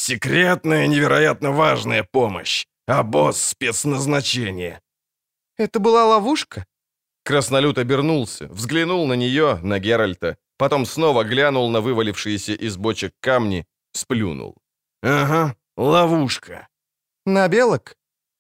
«Секретная, 0.04 0.88
невероятно 0.88 1.52
важная 1.52 2.04
помощь, 2.04 2.66
а 2.88 3.04
босс 3.04 3.40
спецназначения». 3.50 4.82
«Это 5.58 5.80
была 5.80 6.06
ловушка?» 6.08 6.66
Краснолют 7.24 7.78
обернулся, 7.78 8.48
взглянул 8.48 9.06
на 9.06 9.14
нее, 9.14 9.60
на 9.62 9.78
Геральта, 9.78 10.38
потом 10.58 10.88
снова 10.88 11.24
глянул 11.24 11.70
на 11.70 11.82
вывалившиеся 11.82 12.54
из 12.54 12.78
бочек 12.78 13.14
камни, 13.20 13.68
сплюнул. 13.92 14.56
«Ага, 15.04 15.56
ловушка». 15.78 16.68
«На 17.28 17.48
белок?» 17.48 17.96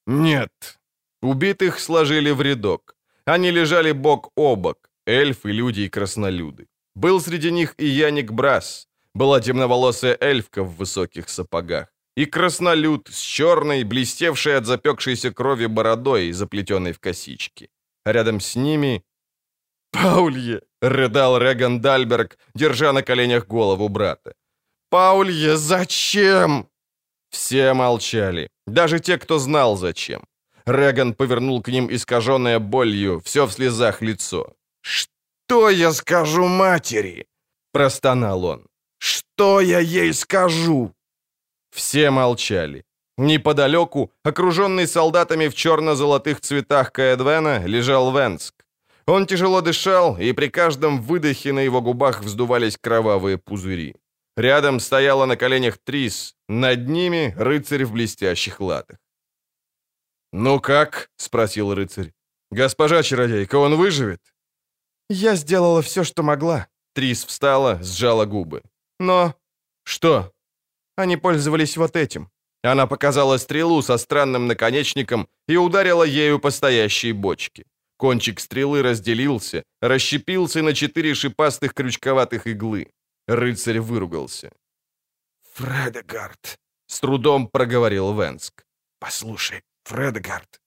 «Нет». 0.07 0.79
Убитых 1.21 1.79
сложили 1.79 2.31
в 2.31 2.41
рядок. 2.41 2.95
Они 3.25 3.51
лежали 3.51 3.91
бок 3.91 4.31
о 4.35 4.55
бок, 4.55 4.89
эльфы, 5.05 5.51
люди 5.51 5.81
и 5.81 5.89
краснолюды. 5.89 6.67
Был 6.95 7.21
среди 7.21 7.51
них 7.51 7.75
и 7.77 7.85
Яник 7.85 8.31
Брас. 8.31 8.88
Была 9.13 9.41
темноволосая 9.41 10.17
эльфка 10.19 10.63
в 10.63 10.75
высоких 10.75 11.29
сапогах. 11.29 11.88
И 12.17 12.25
краснолюд 12.25 13.09
с 13.11 13.19
черной, 13.19 13.83
блестевшей 13.83 14.57
от 14.57 14.65
запекшейся 14.65 15.31
крови 15.31 15.67
бородой, 15.67 16.31
заплетенной 16.33 16.91
в 16.91 16.99
косички. 16.99 17.69
Рядом 18.05 18.39
с 18.39 18.55
ними... 18.55 19.03
«Паулье!»— 19.91 20.61
рыдал 20.81 21.38
Реган 21.38 21.81
Дальберг, 21.81 22.38
держа 22.55 22.93
на 22.93 23.01
коленях 23.01 23.47
голову 23.47 23.89
брата. 23.89 24.33
«Паулье, 24.89 25.57
зачем?» 25.57 26.67
Все 27.29 27.73
молчали, 27.73 28.49
даже 28.67 28.99
те, 28.99 29.17
кто 29.17 29.39
знал 29.39 29.77
зачем. 29.77 30.21
Реган 30.65 31.13
повернул 31.13 31.61
к 31.61 31.71
ним 31.71 31.88
искаженное 31.89 32.59
болью, 32.59 33.19
все 33.19 33.45
в 33.45 33.51
слезах 33.51 34.01
лицо. 34.01 34.53
«Что 34.81 35.69
я 35.69 35.93
скажу 35.93 36.47
матери?»— 36.47 37.25
простонал 37.73 38.45
он. 38.45 38.70
«Что 39.36 39.62
я 39.62 39.80
ей 39.80 40.14
скажу?» 40.14 40.94
Все 41.72 42.12
молчали. 42.12 42.84
Неподалеку, 43.18 44.12
окруженный 44.24 44.88
солдатами 44.88 45.48
в 45.48 45.53
черно-золотых 45.53 46.41
цветах 46.41 46.91
Каэдвена, 46.91 47.66
лежал 47.66 48.12
Венск. 48.12 48.53
Он 49.06 49.26
тяжело 49.26 49.62
дышал, 49.62 50.18
и 50.18 50.34
при 50.34 50.48
каждом 50.48 51.02
выдохе 51.02 51.53
на 51.53 51.60
его 51.60 51.82
губах 51.82 52.22
вздувались 52.22 52.78
кровавые 52.78 53.38
пузыри. 53.38 53.95
Рядом 54.38 54.80
стояла 54.80 55.26
на 55.26 55.36
коленях 55.36 55.78
Трис, 55.78 56.36
над 56.48 56.88
ними 56.88 57.34
рыцарь 57.38 57.84
в 57.86 57.91
блестящих 57.91 58.60
латах. 58.60 58.98
«Ну 60.34 60.60
как?»— 60.60 61.10
спросил 61.18 61.74
рыцарь. 61.74 62.14
«Госпожа 62.52 63.03
чародейка, 63.03 63.56
он 63.58 63.76
выживет?» 63.76 64.22
«Я 65.10 65.36
сделала 65.36 65.82
все, 65.82 66.03
что 66.03 66.24
могла». 66.24 66.68
Трис 66.94 67.26
встала, 67.26 67.80
сжала 67.84 68.26
губы. 68.26 68.62
«Но...» 69.02 69.34
«Что?» 69.84 70.32
«Они 70.95 71.18
пользовались 71.18 71.78
вот 71.78 71.95
этим». 71.95 72.30
Она 72.64 72.86
показала 72.86 73.38
стрелу 73.38 73.82
со 73.82 73.98
странным 73.98 74.48
наконечником 74.48 75.28
и 75.48 75.57
ударила 75.57 76.03
ею 76.03 76.40
по 76.40 76.52
стоящей 76.52 77.11
бочке. 77.14 77.65
Кончик 77.98 78.40
стрелы 78.40 78.84
разделился, 78.84 79.64
расщепился 79.82 80.61
на 80.61 80.73
четыре 80.73 81.15
шипастых 81.15 81.73
крючковатых 81.73 82.45
иглы. 82.45 82.91
Рыцарь 83.28 83.80
выругался. 83.80 84.52
«Фредегард»,— 85.53 86.57
с 86.88 86.99
трудом 86.99 87.48
проговорил 87.48 88.14
Венск. 88.14 88.64
«Послушай, 88.99 89.64
Фредегард». 89.86 90.61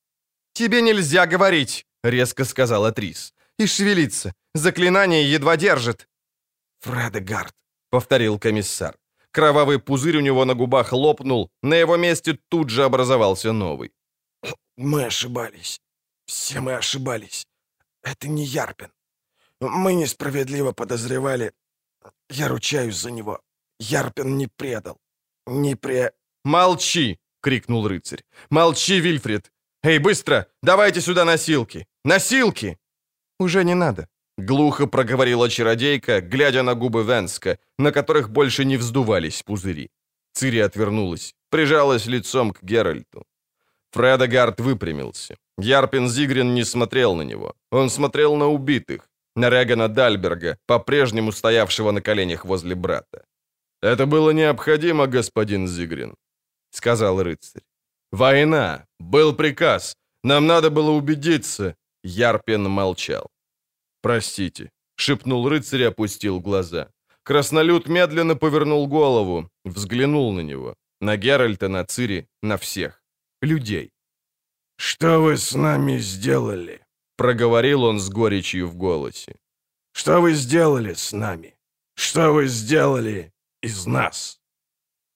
«Тебе 0.52 0.82
нельзя 0.82 1.26
говорить»,— 1.26 1.86
резко 2.04 2.44
сказала 2.44 2.90
Трис. 2.90 3.32
«И 3.60 3.66
шевелиться. 3.66 4.32
Заклинание 4.54 5.32
едва 5.34 5.56
держит». 5.56 6.08
«Фредегард»,— 6.80 7.54
повторил 7.94 8.40
комиссар. 8.40 8.96
Кровавый 9.30 9.78
пузырь 9.78 10.16
у 10.16 10.20
него 10.20 10.44
на 10.44 10.54
губах 10.54 10.92
лопнул, 10.92 11.48
на 11.62 11.74
его 11.74 11.96
месте 11.96 12.36
тут 12.48 12.68
же 12.68 12.84
образовался 12.84 13.52
новый. 13.52 13.92
«Мы 14.76 15.04
ошибались. 15.04 15.80
Все 16.26 16.60
мы 16.60 16.74
ошибались. 16.74 17.46
Это 18.02 18.28
не 18.28 18.44
Ярпин. 18.44 18.90
Мы 19.60 19.94
несправедливо 19.94 20.72
подозревали. 20.72 21.52
Я 22.30 22.48
ручаюсь 22.48 22.96
за 22.96 23.12
него. 23.12 23.40
Ярпин 23.78 24.38
не 24.38 24.48
предал. 24.48 24.98
Не 25.46 25.76
пре...» 25.76 26.10
«Молчи!»— 26.44 27.18
крикнул 27.42 27.86
рыцарь. 27.86 28.24
«Молчи, 28.50 29.00
Вильфред! 29.00 29.52
Эй, 29.84 29.98
быстро! 29.98 30.46
Давайте 30.62 31.00
сюда 31.00 31.24
носилки! 31.24 31.86
Носилки!» 32.04 32.76
«Уже 33.38 33.64
не 33.64 33.74
надо»,— 33.74 34.08
глухо 34.38 34.86
проговорила 34.86 35.48
чародейка, 35.48 36.20
глядя 36.20 36.62
на 36.62 36.74
губы 36.74 37.02
Венска, 37.02 37.58
на 37.78 37.92
которых 37.92 38.28
больше 38.28 38.64
не 38.64 38.76
вздувались 38.76 39.42
пузыри. 39.42 39.90
Цири 40.32 40.58
отвернулась, 40.58 41.34
прижалась 41.50 42.06
лицом 42.06 42.52
к 42.52 42.62
Геральту. 42.62 43.24
Фредегард 43.92 44.60
выпрямился. 44.60 45.36
Ярпин 45.58 46.08
Зигрин 46.08 46.54
не 46.54 46.64
смотрел 46.64 47.14
на 47.14 47.22
него. 47.22 47.54
Он 47.70 47.90
смотрел 47.90 48.36
на 48.36 48.48
убитых, 48.48 49.08
на 49.36 49.50
Регана 49.50 49.88
Дальберга, 49.88 50.56
по-прежнему 50.66 51.32
стоявшего 51.32 51.92
на 51.92 52.00
коленях 52.00 52.44
возле 52.44 52.74
брата. 52.74 53.24
«Это 53.82 54.06
было 54.06 54.32
необходимо, 54.32 55.06
господин 55.06 55.68
Зигрин»,— 55.68 56.14
сказал 56.70 57.22
рыцарь. 57.22 57.62
«Война! 58.12 58.86
Был 58.98 59.36
приказ! 59.36 59.96
Нам 60.24 60.46
надо 60.46 60.70
было 60.70 60.90
убедиться!» 60.90 61.74
Ярпин 62.02 62.62
молчал. 62.68 63.30
«Простите»,— 64.04 64.70
шепнул 64.96 65.48
рыцарь 65.48 65.80
и 65.80 65.84
опустил 65.86 66.38
глаза. 66.40 66.88
Краснолюд 67.22 67.88
медленно 67.88 68.36
повернул 68.36 68.86
голову, 68.86 69.48
взглянул 69.64 70.32
на 70.32 70.42
него. 70.42 70.74
На 71.00 71.16
Геральта, 71.16 71.68
на 71.68 71.84
Цири, 71.84 72.26
на 72.42 72.56
всех. 72.56 73.02
Людей. 73.42 73.92
«Что 74.76 75.22
вы 75.22 75.36
с 75.36 75.54
нами 75.54 75.98
сделали?»— 75.98 76.80
проговорил 77.16 77.84
он 77.84 77.98
с 77.98 78.10
горечью 78.10 78.68
в 78.68 78.74
голосе. 78.76 79.36
«Что 79.92 80.20
вы 80.20 80.34
сделали 80.34 80.92
с 80.92 81.12
нами? 81.12 81.54
Что 81.94 82.34
вы 82.34 82.48
сделали 82.48 83.32
из 83.62 83.86
нас?» 83.86 84.38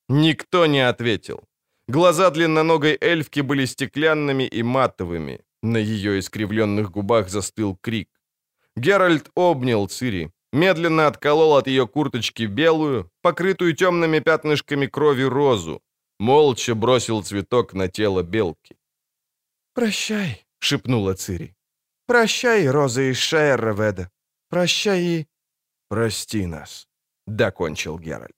Никто 0.09 0.66
не 0.66 0.89
ответил. 0.89 1.44
Глаза 1.89 2.31
длинноногой 2.31 2.97
эльфки 3.01 3.40
были 3.43 3.66
стеклянными 3.66 4.44
и 4.44 4.62
матовыми. 4.62 5.40
На 5.62 5.77
ее 5.77 6.19
искривленных 6.19 6.90
губах 6.90 7.28
застыл 7.28 7.77
крик. 7.82 8.09
Геральт 8.78 9.30
обнял 9.34 9.88
Цири, 9.88 10.30
медленно 10.52 11.06
отколол 11.06 11.56
от 11.56 11.66
ее 11.66 11.86
курточки 11.86 12.44
белую, 12.46 13.10
покрытую 13.22 13.74
темными 13.74 14.20
пятнышками 14.20 14.86
крови 14.86 15.24
розу, 15.24 15.82
молча 16.18 16.74
бросил 16.74 17.22
цветок 17.22 17.74
на 17.74 17.88
тело 17.88 18.22
белки. 18.22 18.76
«Прощай»,— 19.74 20.46
шепнула 20.60 21.14
Цири. 21.14 21.55
«Прощай, 22.06 22.70
Роза 22.70 23.02
из 23.02 23.18
Шаэрроведа. 23.18 24.10
Прощай 24.48 25.02
и...» 25.02 25.26
«Прости 25.88 26.46
нас»,— 26.46 26.88
докончил 27.26 27.98
Геральт. 27.98 28.38